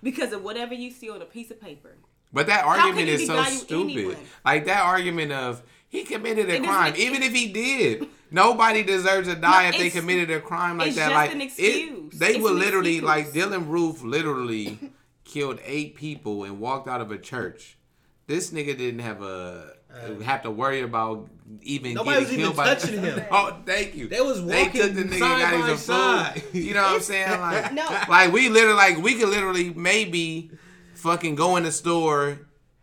because 0.03 0.33
of 0.33 0.43
whatever 0.43 0.73
you 0.73 0.91
see 0.91 1.09
on 1.09 1.21
a 1.21 1.25
piece 1.25 1.51
of 1.51 1.59
paper. 1.61 1.95
But 2.33 2.47
that 2.47 2.65
argument 2.65 3.07
is 3.09 3.25
so 3.25 3.41
stupid. 3.43 3.91
anyone? 3.91 4.17
Like 4.45 4.65
that 4.65 4.83
argument 4.83 5.31
of 5.31 5.63
he 5.87 6.03
committed 6.03 6.49
a 6.49 6.59
crime, 6.59 6.93
even 6.97 7.23
if 7.23 7.33
he 7.33 7.51
did. 7.51 8.07
Nobody 8.29 8.83
deserves 8.83 9.29
to 9.29 9.35
die 9.35 9.63
No, 9.63 9.69
if 9.69 9.77
they 9.77 9.89
committed 9.89 10.29
a 10.31 10.41
crime 10.41 10.77
like 10.77 10.87
it's 10.87 10.97
that. 10.97 11.03
just 11.09 11.15
like 11.15 11.33
an 11.33 11.41
it- 11.41 12.19
they 12.19 12.35
It's 12.35 12.39
were 12.43 12.51
literally 12.51 12.97
excuse. 12.97 13.03
like 13.07 13.27
Dylann 13.31 13.69
Roof 13.69 14.03
literally 14.03 14.79
killed 15.23 15.59
eight 15.63 15.95
people 15.95 16.43
and 16.43 16.59
walked 16.59 16.89
out 16.89 16.99
of 16.99 17.11
a 17.11 17.17
church. 17.17 17.77
This 18.27 18.51
nigga 18.51 18.77
didn't 18.77 18.99
have 18.99 19.21
a 19.21 19.75
Uh, 19.93 20.19
have 20.19 20.43
to 20.43 20.51
worry 20.51 20.81
about 20.81 21.29
even 21.61 21.93
Nobody 21.93 22.19
getting 22.19 22.23
was 22.25 22.33
even 22.33 22.45
killed 22.45 22.55
by 22.57 22.65
touching 22.75 23.01
him. 23.03 23.23
Oh, 23.31 23.57
thank 23.65 23.95
you. 23.95 24.07
They 24.07 24.21
was 24.21 24.45
They 24.45 24.63
walking 24.63 24.81
took 24.81 24.93
the 24.93 25.03
nigga 25.03 25.19
side 25.19 25.39
got 25.39 25.61
by 25.61 25.69
his 25.69 25.81
side. 25.81 26.41
food. 26.43 26.55
You 26.65 26.73
know 26.73 26.81
what 26.83 26.95
I'm 26.95 27.01
saying? 27.01 27.39
Like, 27.39 27.73
No. 27.73 27.87
like 28.09 28.31
we 28.33 28.49
literally 28.49 28.75
like 28.75 28.97
we 28.97 29.15
could 29.15 29.29
literally 29.29 29.73
maybe 29.73 30.51
fucking 30.95 31.35
go 31.35 31.55
in 31.55 31.63
the 31.63 31.71
store 31.71 32.39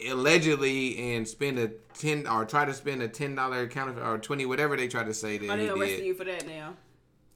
allegedly 0.09 1.14
and 1.14 1.28
spend 1.28 1.59
a 1.59 1.68
ten 1.98 2.26
or 2.26 2.44
try 2.44 2.64
to 2.64 2.72
spend 2.74 3.02
a 3.02 3.09
ten 3.09 3.34
dollar 3.34 3.66
counterfeit 3.68 4.02
or 4.02 4.18
twenty 4.18 4.46
whatever 4.46 4.76
they 4.76 4.88
try 4.88 5.05
to 5.05 5.14
say 5.14 5.38
that 5.38 5.50
Are 5.50 5.57
they 5.57 5.64
he 5.64 5.70
arresting 5.70 6.07
you 6.07 6.14
for 6.14 6.24
that 6.24 6.46
now? 6.46 6.74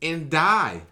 and 0.02 0.30
die 0.30 0.82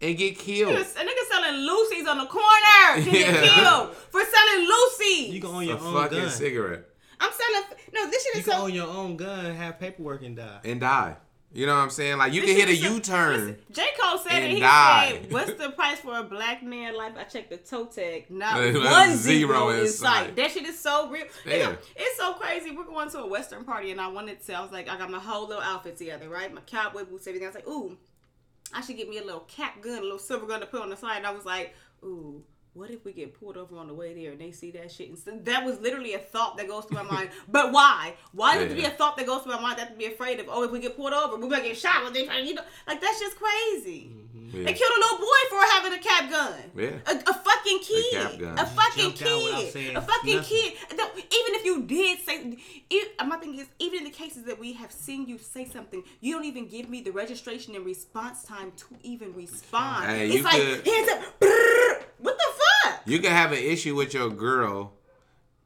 and 0.00 0.16
get 0.16 0.38
killed. 0.38 0.74
A 0.74 0.80
nigga 0.80 1.28
selling 1.30 1.56
Lucy's 1.60 2.06
on 2.06 2.18
the 2.18 2.26
corner 2.26 3.04
to 3.04 3.10
get 3.10 3.34
killed 3.42 3.94
for 3.94 4.20
selling 4.22 4.66
Lucy. 4.68 5.32
You 5.32 5.40
can 5.40 5.50
own 5.50 5.62
A 5.62 5.66
your 5.66 5.78
own 5.78 5.92
fucking 5.94 6.18
gun. 6.18 6.30
cigarette 6.30 6.84
I'm 7.26 7.32
selling. 7.32 7.80
No, 7.92 8.10
this 8.10 8.22
shit 8.24 8.34
You 8.34 8.40
is 8.40 8.46
can 8.46 8.54
so. 8.54 8.62
own 8.64 8.74
your 8.74 8.88
own 8.88 9.16
gun, 9.16 9.54
have 9.54 9.78
paperwork, 9.78 10.22
and 10.22 10.36
die. 10.36 10.60
and 10.64 10.80
die. 10.80 11.16
You 11.52 11.66
know 11.66 11.74
what 11.76 11.82
I'm 11.82 11.90
saying? 11.90 12.18
Like 12.18 12.32
you 12.32 12.40
can 12.42 12.56
hit 12.56 12.66
a 12.68 12.72
Listen, 12.72 12.92
U-turn. 12.94 13.32
listen, 13.46 13.56
J. 13.70 13.82
Cole 14.00 14.18
said 14.18 14.32
and 14.42 14.44
it. 14.46 14.54
He 14.56 14.60
die. 14.60 15.10
said, 15.22 15.30
"What's 15.32 15.52
the 15.54 15.70
price 15.70 16.00
for 16.00 16.18
a 16.18 16.24
black 16.24 16.64
man 16.64 16.96
life?" 16.96 17.12
I 17.16 17.22
checked 17.22 17.50
the 17.50 17.58
toe 17.58 17.84
tag. 17.86 18.28
Not 18.28 18.56
There's 18.56 18.74
one 18.84 19.16
zero 19.16 19.48
zero 19.48 19.68
in 19.68 19.80
inside. 19.82 20.24
sight. 20.26 20.36
That 20.36 20.50
shit 20.50 20.64
is 20.64 20.80
so 20.80 21.08
real. 21.10 21.26
You 21.46 21.58
know, 21.60 21.76
it's 21.94 22.16
so 22.18 22.32
crazy. 22.32 22.72
We're 22.72 22.82
going 22.86 23.08
to 23.10 23.18
a 23.20 23.26
Western 23.28 23.62
party, 23.64 23.92
and 23.92 24.00
I 24.00 24.08
wanted 24.08 24.44
to. 24.46 24.52
I 24.52 24.62
was 24.62 24.72
like, 24.72 24.88
I 24.88 24.98
got 24.98 25.12
my 25.12 25.20
whole 25.20 25.46
little 25.46 25.62
outfit 25.62 25.96
together, 25.96 26.28
right? 26.28 26.52
My 26.52 26.60
cowboy 26.62 27.04
boots, 27.04 27.28
everything. 27.28 27.46
I 27.46 27.50
was 27.50 27.54
like, 27.54 27.68
ooh, 27.68 27.96
I 28.72 28.80
should 28.80 28.96
get 28.96 29.08
me 29.08 29.18
a 29.18 29.24
little 29.24 29.40
cap 29.46 29.80
gun, 29.80 29.98
a 29.98 30.02
little 30.02 30.18
silver 30.18 30.46
gun 30.46 30.58
to 30.58 30.66
put 30.66 30.82
on 30.82 30.90
the 30.90 30.96
side. 30.96 31.18
And 31.18 31.26
I 31.26 31.30
was 31.30 31.44
like, 31.44 31.72
ooh. 32.02 32.42
What 32.74 32.90
if 32.90 33.04
we 33.04 33.12
get 33.12 33.38
pulled 33.38 33.56
over 33.56 33.76
on 33.76 33.86
the 33.86 33.94
way 33.94 34.14
there 34.14 34.32
and 34.32 34.40
they 34.40 34.50
see 34.50 34.72
that 34.72 34.90
shit? 34.90 35.08
And 35.08 35.16
so 35.18 35.30
that 35.44 35.64
was 35.64 35.78
literally 35.80 36.14
a 36.14 36.18
thought 36.18 36.56
that 36.56 36.66
goes 36.68 36.84
through 36.86 36.98
my 37.04 37.10
mind. 37.10 37.30
But 37.48 37.70
why? 37.72 38.14
Why 38.32 38.58
does 38.58 38.72
it 38.72 38.74
be 38.74 38.84
a 38.84 38.90
thought 38.90 39.16
that 39.16 39.26
goes 39.26 39.42
through 39.42 39.52
my 39.54 39.60
mind? 39.60 39.78
That 39.78 39.92
to 39.92 39.96
be 39.96 40.06
afraid 40.06 40.40
of. 40.40 40.46
Oh, 40.48 40.64
if 40.64 40.72
we 40.72 40.80
get 40.80 40.96
pulled 40.96 41.12
over, 41.12 41.36
we're 41.36 41.48
gonna 41.48 41.62
get 41.62 41.76
shot. 41.76 42.02
What 42.02 42.12
they 42.12 42.26
trying, 42.26 42.46
you 42.46 42.54
know, 42.54 42.62
like 42.88 43.00
that's 43.00 43.20
just 43.20 43.36
crazy. 43.38 44.10
Mm-hmm. 44.12 44.56
Yeah. 44.58 44.64
They 44.64 44.72
killed 44.72 44.90
a 44.96 45.00
little 45.00 45.18
boy 45.18 45.40
for 45.50 45.60
having 45.72 45.92
a 45.92 45.98
cap 45.98 46.30
gun. 46.30 46.54
Yeah. 46.76 46.90
A, 47.06 47.30
a 47.30 47.34
fucking 47.34 47.78
kid. 47.80 48.40
gun. 48.40 48.58
A 48.58 48.66
fucking 48.66 49.02
Jumped 49.14 49.22
out 49.22 49.42
without 49.44 49.72
kid. 49.72 49.96
A 49.96 50.00
fucking 50.00 50.36
nothing. 50.36 50.58
kid. 50.60 50.74
No, 50.96 51.04
even 51.16 51.54
if 51.54 51.64
you 51.64 51.82
did 51.82 52.18
say, 52.20 52.56
if, 52.90 53.08
my 53.26 53.36
thing 53.36 53.56
is, 53.58 53.66
even 53.80 53.98
in 54.00 54.04
the 54.04 54.10
cases 54.10 54.44
that 54.44 54.58
we 54.58 54.72
have 54.74 54.92
seen 54.92 55.26
you 55.28 55.38
say 55.38 55.64
something, 55.68 56.02
you 56.20 56.34
don't 56.34 56.44
even 56.44 56.68
give 56.68 56.88
me 56.88 57.02
the 57.02 57.10
registration 57.10 57.74
and 57.74 57.84
response 57.84 58.44
time 58.44 58.72
to 58.76 58.84
even 59.02 59.34
respond. 59.34 60.06
Hey, 60.06 60.26
it's 60.26 60.34
you 60.36 60.42
like 60.42 60.54
could- 60.54 60.86
hands 60.86 61.08
up. 61.10 61.40
brrr. 61.40 62.02
What 62.18 62.38
the 62.38 62.44
fuck? 62.84 62.93
You 63.06 63.18
can 63.18 63.30
have 63.30 63.52
an 63.52 63.58
issue 63.58 63.94
with 63.94 64.14
your 64.14 64.30
girl. 64.30 64.92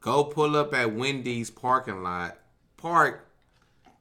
Go 0.00 0.24
pull 0.24 0.56
up 0.56 0.74
at 0.74 0.92
Wendy's 0.92 1.50
parking 1.50 2.02
lot. 2.02 2.38
Park. 2.76 3.24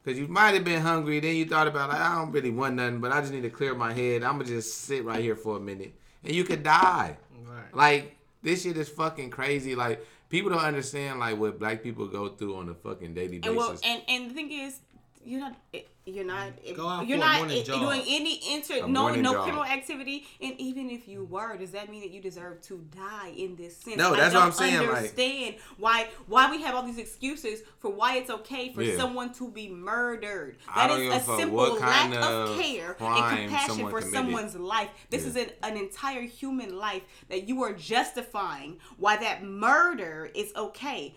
Cause 0.06 0.18
you 0.18 0.28
might 0.28 0.54
have 0.54 0.64
been 0.64 0.82
hungry. 0.82 1.20
Then 1.20 1.36
you 1.36 1.46
thought 1.46 1.68
about 1.68 1.90
like 1.90 2.00
I 2.00 2.16
don't 2.16 2.32
really 2.32 2.50
want 2.50 2.76
nothing, 2.76 3.02
but 3.02 3.12
I 3.12 3.20
just 3.20 3.34
need 3.34 3.42
to 3.42 3.50
clear 3.50 3.76
my 3.76 3.92
head. 3.92 4.24
I'm 4.24 4.38
gonna 4.38 4.46
just 4.46 4.86
sit 4.86 5.04
right 5.04 5.22
here 5.22 5.36
for 5.36 5.58
a 5.58 5.60
minute, 5.60 5.94
and 6.24 6.34
you 6.34 6.46
could 6.46 6.64
die. 6.64 7.18
Right. 7.46 7.76
Like 7.76 8.18
this 8.42 8.64
shit 8.64 8.78
is 8.78 8.88
fucking 8.88 9.32
crazy. 9.32 9.76
Like 9.76 10.06
people 10.30 10.50
don't 10.50 10.64
understand 10.64 11.20
like 11.20 11.38
what 11.38 11.60
black 11.60 11.84
people 11.84 12.08
go 12.08 12.30
through 12.30 12.56
on 12.56 12.70
a 12.70 12.74
fucking 12.74 13.16
daily 13.16 13.40
basis. 13.40 13.48
And 13.48 13.58
well, 13.58 13.78
and 13.84 14.02
and 14.08 14.30
the 14.30 14.34
thing 14.34 14.50
is, 14.50 14.80
you 15.26 15.40
know, 15.40 15.50
not. 15.74 15.84
You're 16.08 16.24
not. 16.24 16.54
Mm. 16.66 16.80
Out 16.80 17.08
you're 17.08 17.18
not 17.18 17.48
doing 17.48 18.02
any 18.08 18.40
inter. 18.54 18.88
No, 18.88 19.14
no 19.14 19.34
jog. 19.34 19.44
criminal 19.44 19.66
activity. 19.66 20.26
And 20.42 20.54
even 20.58 20.90
if 20.90 21.08
you 21.08 21.26
were, 21.26 21.58
does 21.58 21.72
that 21.72 21.90
mean 21.90 22.00
that 22.02 22.12
you 22.12 22.22
deserve 22.22 22.62
to 22.64 22.78
die 22.96 23.34
in 23.36 23.58
this 23.58 23.76
sense? 23.76 23.98
No, 23.98 24.14
I 24.14 24.18
that's 24.18 24.34
what 24.34 24.44
I'm 24.44 24.50
don't 24.50 24.58
saying, 24.58 24.78
like- 24.88 24.98
Understand 24.98 25.56
why? 25.78 26.08
Why 26.28 26.50
we 26.50 26.62
have 26.62 26.76
all 26.76 26.84
these 26.84 26.98
excuses 26.98 27.62
for 27.80 27.92
why 27.92 28.18
it's 28.18 28.30
okay 28.30 28.72
for 28.72 28.82
Yeah. 28.84 28.96
someone 28.98 29.34
to 29.34 29.50
be 29.50 29.68
murdered? 29.68 30.56
That 30.74 30.88
don't 30.88 31.02
is 31.02 31.14
a 31.14 31.20
simple 31.38 31.76
lack 31.76 32.14
of 32.16 32.24
of 32.24 32.60
care 32.62 32.96
and 33.00 33.40
compassion 33.50 33.70
someone 33.76 33.92
for 33.92 34.00
committed. 34.00 34.14
someone's 34.14 34.56
life. 34.56 34.90
This 35.10 35.24
Yeah. 35.24 35.28
is 35.30 35.36
an, 35.36 35.50
an 35.64 35.78
entire 35.78 36.22
human 36.22 36.78
life 36.78 37.04
that 37.30 37.48
you 37.50 37.62
are 37.64 37.74
justifying 37.74 38.78
why 38.98 39.18
that 39.18 39.44
murder 39.44 40.30
is 40.34 40.54
okay 40.56 41.16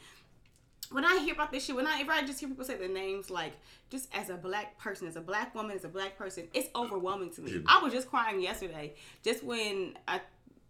when 0.91 1.05
I 1.05 1.19
hear 1.19 1.35
about 1.35 1.53
this 1.53 1.65
shit, 1.65 1.77
when 1.77 1.87
I 1.87 2.01
if 2.01 2.09
I 2.09 2.23
just 2.23 2.41
hear 2.41 2.49
people 2.49 2.65
say 2.65 2.77
their 2.77 2.89
names, 2.89 3.31
like 3.31 3.53
just 3.91 4.09
as 4.15 4.31
a 4.31 4.37
black 4.37 4.79
person, 4.79 5.07
as 5.07 5.17
a 5.17 5.21
black 5.21 5.55
woman, 5.55 5.77
as 5.77 5.85
a 5.85 5.89
black 5.89 6.19
person, 6.19 6.49
it's 6.53 6.69
overwhelming 6.75 7.31
to 7.35 7.41
me. 7.43 7.63
I 7.67 7.83
was 7.83 7.93
just 7.93 8.09
crying 8.09 8.41
yesterday, 8.41 8.95
just 9.23 9.45
when 9.45 9.97
I 10.09 10.21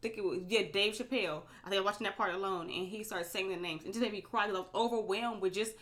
think 0.02 0.18
it 0.18 0.24
was 0.24 0.40
yeah 0.48 0.62
Dave 0.72 0.94
Chappelle. 0.94 1.42
I 1.64 1.70
think 1.70 1.76
I 1.76 1.80
was 1.80 1.84
watching 1.84 2.04
that 2.04 2.16
part 2.16 2.34
alone, 2.34 2.66
and 2.66 2.88
he 2.88 3.02
started 3.02 3.28
saying 3.28 3.48
the 3.48 3.56
names, 3.56 3.84
and 3.84 3.92
just 3.92 4.02
made 4.02 4.12
me 4.12 4.20
cry 4.20 4.46
because 4.46 4.58
I 4.58 4.78
was 4.78 4.92
overwhelmed 4.92 5.40
with 5.40 5.54
just 5.54 5.72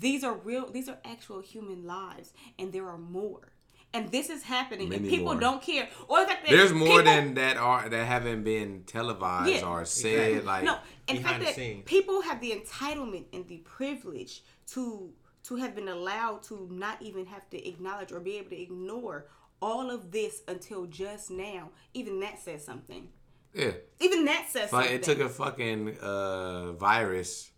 these 0.00 0.22
are 0.22 0.34
real, 0.34 0.70
these 0.70 0.88
are 0.88 0.98
actual 1.04 1.40
human 1.40 1.86
lives, 1.86 2.32
and 2.58 2.72
there 2.72 2.86
are 2.86 2.98
more. 2.98 3.52
And 3.94 4.10
this 4.12 4.28
is 4.28 4.42
happening, 4.42 4.92
and 4.92 5.08
people 5.08 5.32
more. 5.32 5.40
don't 5.40 5.62
care. 5.62 5.88
Or 6.08 6.20
the 6.20 6.26
fact 6.26 6.44
that 6.46 6.50
There's 6.54 6.72
more 6.74 6.88
people- 6.98 7.04
than 7.04 7.34
that 7.34 7.56
are 7.56 7.88
that 7.88 8.04
haven't 8.06 8.44
been 8.44 8.84
televised 8.84 9.50
Yeah. 9.50 9.66
or 9.68 9.84
said. 9.86 10.12
Exactly. 10.36 10.40
Like 10.46 10.64
no, 10.64 10.74
and 11.08 11.18
behind 11.18 11.24
fact 11.24 11.38
the 11.40 11.44
that 11.46 11.54
scenes. 11.54 11.82
people 11.86 12.20
have 12.22 12.40
the 12.40 12.50
entitlement 12.52 13.24
and 13.32 13.48
the 13.48 13.58
privilege 13.58 14.42
to 14.74 15.12
to 15.44 15.56
have 15.56 15.74
been 15.74 15.88
allowed 15.88 16.42
to 16.42 16.68
not 16.70 17.00
even 17.00 17.24
have 17.26 17.48
to 17.50 17.68
acknowledge 17.68 18.12
or 18.12 18.20
be 18.20 18.36
able 18.36 18.50
to 18.50 18.60
ignore 18.60 19.26
all 19.62 19.90
of 19.90 20.10
this 20.12 20.42
until 20.46 20.84
just 20.86 21.30
now. 21.30 21.70
Even 21.94 22.20
that 22.20 22.38
says 22.38 22.62
something. 22.64 23.08
yeah, 23.54 23.70
Even 24.00 24.26
that 24.26 24.48
says 24.50 24.70
like 24.70 24.88
something. 24.90 24.94
it 24.96 25.02
took 25.02 25.20
a 25.20 25.28
fucking 25.30 25.96
uh, 26.00 26.72
virus 26.72 27.50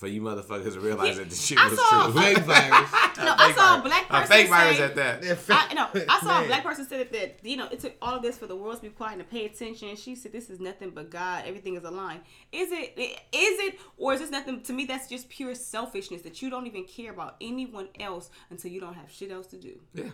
for 0.00 0.08
you 0.08 0.22
motherfuckers 0.22 0.72
to 0.72 0.80
realize 0.80 1.08
Yeah. 1.16 1.22
that 1.24 1.30
the 1.30 1.36
shit 1.36 1.58
I 1.58 1.68
was 1.68 1.78
saw- 1.78 2.10
true. 2.10 2.20
Fake 2.22 2.38
virus. 2.38 2.90
no, 3.18 3.34
I 3.36 3.52
saw 3.54 3.78
a 3.78 3.82
black 3.82 4.04
a 4.08 4.12
person 4.12 4.26
fake 4.28 4.48
virus 4.48 4.76
say, 4.78 4.82
at 4.84 4.94
that. 4.96 5.22
I, 5.50 5.74
no, 5.74 5.88
I 6.08 6.20
saw 6.20 6.42
a 6.42 6.46
black 6.46 6.64
person 6.64 6.86
said 6.88 7.12
that 7.12 7.38
you 7.42 7.56
know 7.58 7.68
it 7.70 7.80
took 7.80 7.94
all 8.00 8.14
of 8.14 8.22
this 8.22 8.38
for 8.38 8.46
the 8.46 8.56
world 8.56 8.76
to 8.76 8.82
be 8.82 8.88
quiet 8.88 9.18
and 9.18 9.22
to 9.22 9.28
pay 9.28 9.44
attention. 9.44 9.94
She 9.96 10.14
said 10.16 10.32
this 10.32 10.48
is 10.48 10.58
nothing 10.58 10.90
but 10.90 11.10
God. 11.10 11.44
Everything 11.46 11.76
is 11.76 11.84
aligned. 11.84 12.22
Is 12.50 12.72
it? 12.72 12.94
Is 12.98 13.14
it? 13.32 13.78
Or 13.98 14.14
is 14.14 14.20
this 14.20 14.30
nothing? 14.30 14.62
To 14.62 14.72
me, 14.72 14.86
that's 14.86 15.06
just 15.06 15.28
pure 15.28 15.54
selfishness 15.54 16.22
that 16.22 16.40
you 16.40 16.48
don't 16.48 16.66
even 16.66 16.84
care 16.84 17.12
about 17.12 17.36
anyone 17.42 17.88
else 18.00 18.30
until 18.48 18.70
you 18.70 18.80
don't 18.80 18.94
have 18.94 19.10
shit 19.12 19.30
else 19.30 19.46
to 19.48 19.58
do. 19.58 19.78
Yeah. 19.94 20.10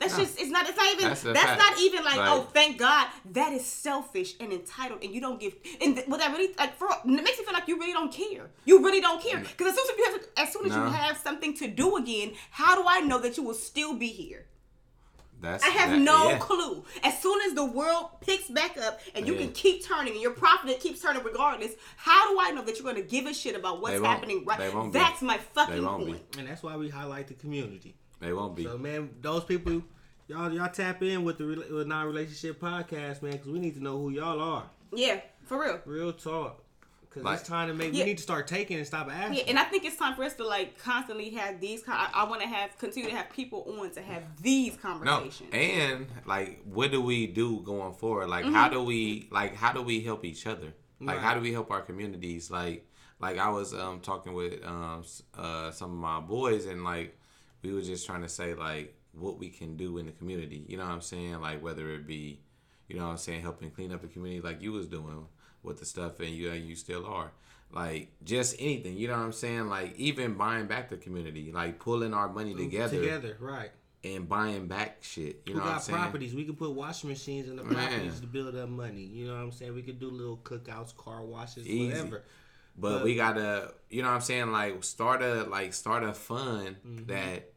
That's 0.00 0.16
No. 0.16 0.24
just. 0.24 0.40
It's 0.40 0.50
not. 0.50 0.66
It's 0.66 0.76
not 0.78 0.92
even. 0.94 1.08
That's 1.08 1.22
That's, 1.22 1.58
not 1.58 1.78
even 1.78 2.02
like. 2.04 2.16
Oh, 2.16 2.20
like- 2.20 2.30
oh, 2.30 2.48
thank 2.54 2.78
God. 2.78 3.06
That 3.32 3.52
is 3.52 3.64
selfish 3.66 4.34
and 4.40 4.50
entitled, 4.50 5.04
and 5.04 5.14
you 5.14 5.20
don't 5.20 5.38
give. 5.38 5.54
And 5.80 5.94
th- 5.94 6.08
what 6.08 6.20
that 6.20 6.32
really 6.32 6.54
like 6.58 6.74
for 6.76 6.88
it 6.88 7.04
makes 7.06 7.38
me 7.38 7.44
feel 7.44 7.52
like 7.52 7.68
you 7.68 7.78
really 7.78 7.92
don't 7.92 8.10
care. 8.12 8.48
You 8.64 8.82
really 8.82 9.02
don't 9.02 9.22
care 9.22 9.38
mm. 9.38 9.42
because 9.46 9.68
as 9.68 9.74
soon 9.76 9.90
as 9.90 9.98
you 9.98 10.04
have, 10.10 10.20
as 10.38 10.52
soon 10.54 10.64
as 10.66 10.72
No. 10.72 10.84
you 10.86 10.90
have 10.90 11.18
something 11.18 11.54
to 11.58 11.68
do 11.68 11.96
again, 11.98 12.32
how 12.50 12.80
do 12.80 12.88
I 12.88 13.00
know 13.00 13.18
that 13.18 13.36
you 13.36 13.42
will 13.42 13.54
still 13.54 13.94
be 13.94 14.08
here? 14.08 14.46
That's 15.42 15.64
I 15.64 15.68
have 15.68 15.90
that- 15.90 15.98
no 15.98 16.30
yeah. 16.30 16.38
clue. 16.38 16.84
As 17.02 17.20
soon 17.20 17.40
as 17.42 17.54
the 17.54 17.64
world 17.64 18.10
picks 18.20 18.48
back 18.48 18.78
up 18.78 19.00
and 19.14 19.26
you 19.26 19.34
Yeah. 19.34 19.40
can 19.40 19.52
keep 19.52 19.84
turning 19.84 20.12
and 20.14 20.22
your 20.22 20.32
profit 20.32 20.80
keeps 20.80 21.00
turning 21.00 21.22
regardless, 21.22 21.72
how 21.96 22.30
do 22.32 22.38
I 22.40 22.50
know 22.52 22.62
that 22.62 22.76
you're 22.76 22.84
going 22.90 22.96
to 23.02 23.02
give 23.02 23.26
a 23.26 23.32
shit 23.34 23.54
about 23.56 23.80
what's 23.82 24.00
happening 24.02 24.44
right? 24.46 24.58
They 24.58 24.70
won't 24.70 24.92
be. 24.92 24.98
That's 24.98 25.20
my 25.22 25.38
fucking 25.38 25.74
They 25.74 25.80
won't 25.80 26.04
be. 26.06 26.12
point. 26.12 26.36
And 26.38 26.46
that's 26.48 26.62
why 26.62 26.76
we 26.76 26.88
highlight 26.90 27.28
the 27.28 27.34
community. 27.34 27.94
They 28.20 28.32
won't 28.32 28.54
be. 28.56 28.64
So 28.64 28.78
man, 28.78 29.10
those 29.20 29.44
people, 29.44 29.82
y'all 30.28 30.52
y'all 30.52 30.68
tap 30.68 31.02
in 31.02 31.24
with 31.24 31.38
the 31.38 31.44
rela- 31.44 31.70
with 31.72 31.86
non-relationship 31.86 32.60
podcast, 32.60 33.22
man, 33.22 33.32
because 33.32 33.48
we 33.48 33.58
need 33.58 33.74
to 33.74 33.82
know 33.82 33.98
who 33.98 34.10
y'all 34.10 34.40
are. 34.40 34.64
Yeah, 34.92 35.20
for 35.44 35.60
real. 35.60 35.80
Real 35.86 36.12
talk. 36.12 36.62
Because 37.02 37.24
Like- 37.24 37.40
it's 37.40 37.48
time 37.48 37.66
to 37.68 37.74
make. 37.74 37.92
Yeah. 37.92 38.04
We 38.04 38.10
need 38.10 38.18
to 38.18 38.22
start 38.22 38.46
taking 38.46 38.76
and 38.76 38.86
stop 38.86 39.10
asking. 39.10 39.38
Yeah, 39.38 39.44
and 39.48 39.58
I 39.58 39.64
think 39.64 39.84
it's 39.84 39.96
time 39.96 40.14
for 40.14 40.22
us 40.22 40.34
to 40.34 40.44
like 40.46 40.78
constantly 40.78 41.30
have 41.30 41.60
these. 41.60 41.82
Con- 41.82 41.96
I, 41.96 42.08
I 42.22 42.24
want 42.28 42.40
to 42.42 42.46
have 42.46 42.76
continue 42.78 43.08
to 43.10 43.16
have 43.16 43.30
people 43.30 43.66
on 43.80 43.90
to 43.92 44.00
have 44.02 44.22
these 44.40 44.76
conversations. 44.76 45.40
No, 45.52 45.58
conversations. 45.58 45.80
and 45.82 46.06
like, 46.26 46.60
what 46.64 46.92
do 46.92 47.00
we 47.00 47.26
do 47.26 47.60
going 47.62 47.94
forward? 47.94 48.28
Like, 48.28 48.44
how 48.44 48.66
Mm-hmm. 48.66 48.74
do 48.74 48.82
we 48.84 49.28
like 49.32 49.56
how 49.56 49.72
do 49.72 49.82
we 49.82 50.00
help 50.02 50.24
each 50.24 50.46
other? 50.46 50.72
Like, 51.00 51.16
Right. 51.16 51.18
how 51.24 51.34
do 51.34 51.40
we 51.40 51.52
help 51.52 51.70
our 51.72 51.80
communities? 51.80 52.48
Like, 52.50 52.86
like 53.18 53.38
I 53.38 53.48
was 53.48 53.74
um 53.74 53.98
talking 54.00 54.32
with 54.32 54.64
um 54.64 55.02
uh 55.36 55.72
some 55.72 55.90
of 55.90 55.96
my 55.96 56.20
boys, 56.20 56.66
and 56.66 56.84
like 56.84 57.18
we 57.62 57.72
were 57.72 57.82
just 57.82 58.06
trying 58.06 58.22
to 58.22 58.28
say 58.28 58.54
like 58.54 58.94
what 59.12 59.38
we 59.38 59.48
can 59.50 59.76
do 59.76 59.98
in 59.98 60.06
the 60.06 60.12
community. 60.12 60.64
You 60.68 60.76
know 60.76 60.84
what 60.84 60.92
I'm 60.92 61.00
saying? 61.00 61.40
Like 61.40 61.62
whether 61.62 61.90
it 61.94 62.06
be, 62.06 62.40
you 62.88 62.96
know 62.96 63.04
what 63.06 63.12
I'm 63.12 63.16
saying, 63.18 63.42
helping 63.42 63.70
clean 63.70 63.92
up 63.92 64.00
the 64.02 64.08
community 64.08 64.40
like 64.40 64.62
you 64.62 64.72
was 64.72 64.86
doing 64.86 65.26
with 65.62 65.78
the 65.78 65.84
stuff, 65.84 66.20
and 66.20 66.30
you 66.30 66.50
you 66.52 66.74
still 66.76 67.06
are. 67.06 67.32
Like 67.72 68.10
just 68.24 68.56
anything, 68.58 68.96
you 68.96 69.06
know 69.08 69.14
what 69.16 69.22
I'm 69.24 69.32
saying? 69.32 69.68
Like 69.68 69.96
even 69.96 70.34
buying 70.34 70.66
back 70.66 70.88
the 70.90 70.96
community, 70.96 71.52
like 71.52 71.78
pulling 71.78 72.14
our 72.14 72.28
money 72.28 72.52
together 72.54 72.98
Together, 73.00 73.36
right. 73.38 73.70
and 74.02 74.28
buying 74.28 74.66
back 74.66 74.98
shit. 75.02 75.42
You 75.46 75.52
We 75.52 75.54
know 75.54 75.60
what 75.60 75.66
I'm 75.66 75.74
got 75.74 75.82
saying? 75.84 75.98
properties. 75.98 76.34
We 76.34 76.44
could 76.44 76.58
put 76.58 76.72
washing 76.72 77.10
machines 77.10 77.48
in 77.48 77.54
the 77.56 77.62
Man. 77.62 77.74
properties 77.74 78.18
to 78.20 78.26
build 78.26 78.56
up 78.56 78.68
money. 78.68 79.02
You 79.02 79.26
know 79.28 79.34
what 79.34 79.42
I'm 79.42 79.52
saying? 79.52 79.72
We 79.74 79.82
could 79.82 80.00
do 80.00 80.10
little 80.10 80.38
cookouts, 80.38 80.96
car 80.96 81.22
washes, 81.24 81.64
Easy. 81.66 81.90
whatever. 81.90 82.24
But 82.76 82.90
But- 82.98 83.04
we 83.04 83.14
gotta, 83.14 83.72
you 83.88 84.02
know 84.02 84.08
what 84.08 84.14
I'm 84.14 84.20
saying? 84.20 84.50
Like 84.50 84.82
start 84.82 85.22
a 85.22 85.44
like 85.44 85.72
start 85.72 86.02
a 86.02 86.12
fund 86.12 86.74
Mm-hmm. 86.84 87.06
that 87.06 87.49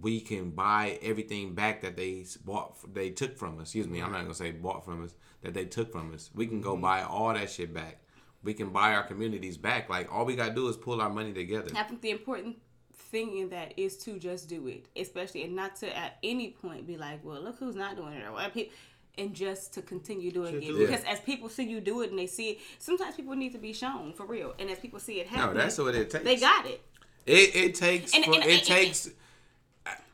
we 0.00 0.20
can 0.20 0.50
buy 0.50 0.98
everything 1.02 1.54
back 1.54 1.82
that 1.82 1.96
they 1.96 2.24
bought, 2.44 2.76
they 2.94 3.10
took 3.10 3.36
from 3.36 3.56
us. 3.58 3.62
Excuse 3.68 3.86
me, 3.88 4.00
I'm 4.00 4.12
not 4.12 4.22
gonna 4.22 4.34
say 4.34 4.50
bought 4.52 4.84
from 4.84 5.04
us. 5.04 5.14
That 5.42 5.54
they 5.54 5.64
took 5.64 5.90
from 5.92 6.14
us. 6.14 6.30
We 6.34 6.46
can 6.46 6.58
Mm-hmm. 6.58 6.64
go 6.70 6.76
buy 6.76 7.02
all 7.02 7.32
that 7.34 7.50
shit 7.50 7.74
back. 7.74 7.98
We 8.44 8.54
can 8.54 8.70
buy 8.70 8.94
our 8.94 9.02
communities 9.02 9.56
back. 9.56 9.88
Like 9.88 10.12
all 10.12 10.24
we 10.24 10.36
gotta 10.36 10.54
do 10.54 10.68
is 10.68 10.76
pull 10.76 11.00
our 11.00 11.10
money 11.10 11.32
together. 11.32 11.70
I 11.76 11.82
think 11.82 12.00
the 12.00 12.10
important 12.10 12.56
thing 12.94 13.38
in 13.38 13.50
that 13.50 13.74
is 13.76 13.96
to 13.98 14.18
just 14.18 14.48
do 14.48 14.66
it, 14.68 14.86
especially 14.96 15.42
and 15.44 15.54
not 15.56 15.76
to 15.76 15.96
at 15.96 16.18
any 16.22 16.50
point 16.50 16.86
be 16.86 16.96
like, 16.96 17.24
well, 17.24 17.40
look 17.42 17.58
who's 17.58 17.74
not 17.76 17.96
doing 17.96 18.14
it, 18.14 18.24
or 18.26 18.32
what 18.32 18.54
people. 18.54 18.72
And 19.18 19.34
just 19.34 19.74
to 19.74 19.82
continue 19.82 20.30
doing 20.32 20.52
To 20.52 20.58
it 20.58 20.66
do 20.66 20.76
it. 20.76 20.86
because 20.86 21.04
as 21.04 21.20
people 21.20 21.50
see 21.50 21.64
you 21.64 21.80
do 21.80 22.00
it 22.00 22.08
and 22.08 22.18
they 22.18 22.26
see 22.26 22.50
it, 22.52 22.58
sometimes 22.78 23.14
people 23.14 23.34
need 23.34 23.52
to 23.52 23.58
be 23.58 23.74
shown 23.74 24.14
for 24.14 24.24
real. 24.24 24.54
And 24.58 24.70
as 24.70 24.78
people 24.78 24.98
see 25.00 25.20
it 25.20 25.26
happen, 25.26 25.38
No, 25.38 25.42
happen, 25.48 25.58
that's 25.58 25.76
what 25.78 25.94
it 25.94 26.08
takes. 26.08 26.24
they 26.24 26.36
got 26.36 26.64
it. 26.64 26.80
It 27.26 27.54
it 27.54 27.74
takes 27.74 28.14
And- 28.14 28.24
for, 28.24 28.34
and- 28.36 28.44
it 28.44 28.50
and- 28.60 28.62
takes. 28.62 29.10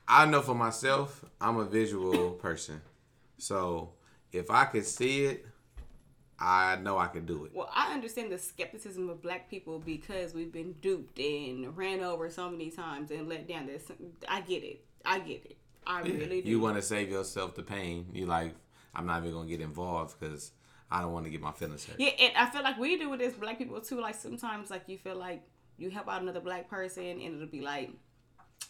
I 0.09 0.25
know 0.25 0.41
for 0.41 0.55
myself, 0.55 1.25
I'm 1.41 1.59
a 1.59 1.65
visual 1.65 2.31
person, 2.43 2.81
so 3.37 3.91
if 4.33 4.51
I 4.51 4.65
could 4.65 4.87
see 4.87 5.27
it, 5.27 5.47
I 6.41 6.77
know 6.77 6.99
I 6.99 7.09
could 7.09 7.27
do 7.27 7.45
it. 7.45 7.51
Well, 7.55 7.71
I 7.75 7.93
understand 7.93 8.31
the 8.31 8.39
skepticism 8.39 9.11
of 9.11 9.21
black 9.21 9.51
people 9.51 9.81
because 9.81 10.35
we've 10.35 10.53
been 10.53 10.73
duped 10.75 11.19
and 11.19 11.77
ran 11.77 12.01
over 12.01 12.31
so 12.31 12.49
many 12.49 12.71
times 12.71 13.11
and 13.11 13.29
let 13.29 13.49
down. 13.49 13.67
This, 13.67 13.91
I 14.29 14.41
get 14.41 14.63
it. 14.63 14.85
I 15.05 15.19
get 15.19 15.45
it. 15.45 15.57
I 15.87 16.03
really 16.03 16.43
do. 16.43 16.49
You 16.49 16.61
want 16.61 16.77
to 16.77 16.83
save 16.83 17.11
yourself 17.11 17.55
the 17.55 17.63
pain. 17.63 18.07
You 18.13 18.27
like, 18.27 18.55
I'm 18.95 19.07
not 19.07 19.23
even 19.23 19.33
gonna 19.33 19.49
get 19.49 19.61
involved 19.61 20.19
because 20.19 20.53
I 20.91 21.01
don't 21.01 21.13
want 21.13 21.25
to 21.25 21.31
get 21.31 21.41
my 21.41 21.53
feelings 21.53 21.85
hurt. 21.85 21.99
Yeah, 21.99 22.11
and 22.21 22.33
I 22.37 22.49
feel 22.51 22.63
like 22.63 22.79
we 22.79 22.97
do 22.99 23.11
with 23.11 23.19
this 23.19 23.35
black 23.35 23.59
people 23.59 23.81
too. 23.81 24.01
Like 24.01 24.15
sometimes, 24.15 24.71
like 24.71 24.85
you 24.87 24.97
feel 24.97 25.17
like 25.17 25.43
you 25.77 25.91
help 25.91 26.09
out 26.09 26.23
another 26.23 26.41
black 26.41 26.71
person, 26.71 27.05
and 27.05 27.35
it'll 27.35 27.47
be 27.47 27.63
like, 27.63 27.91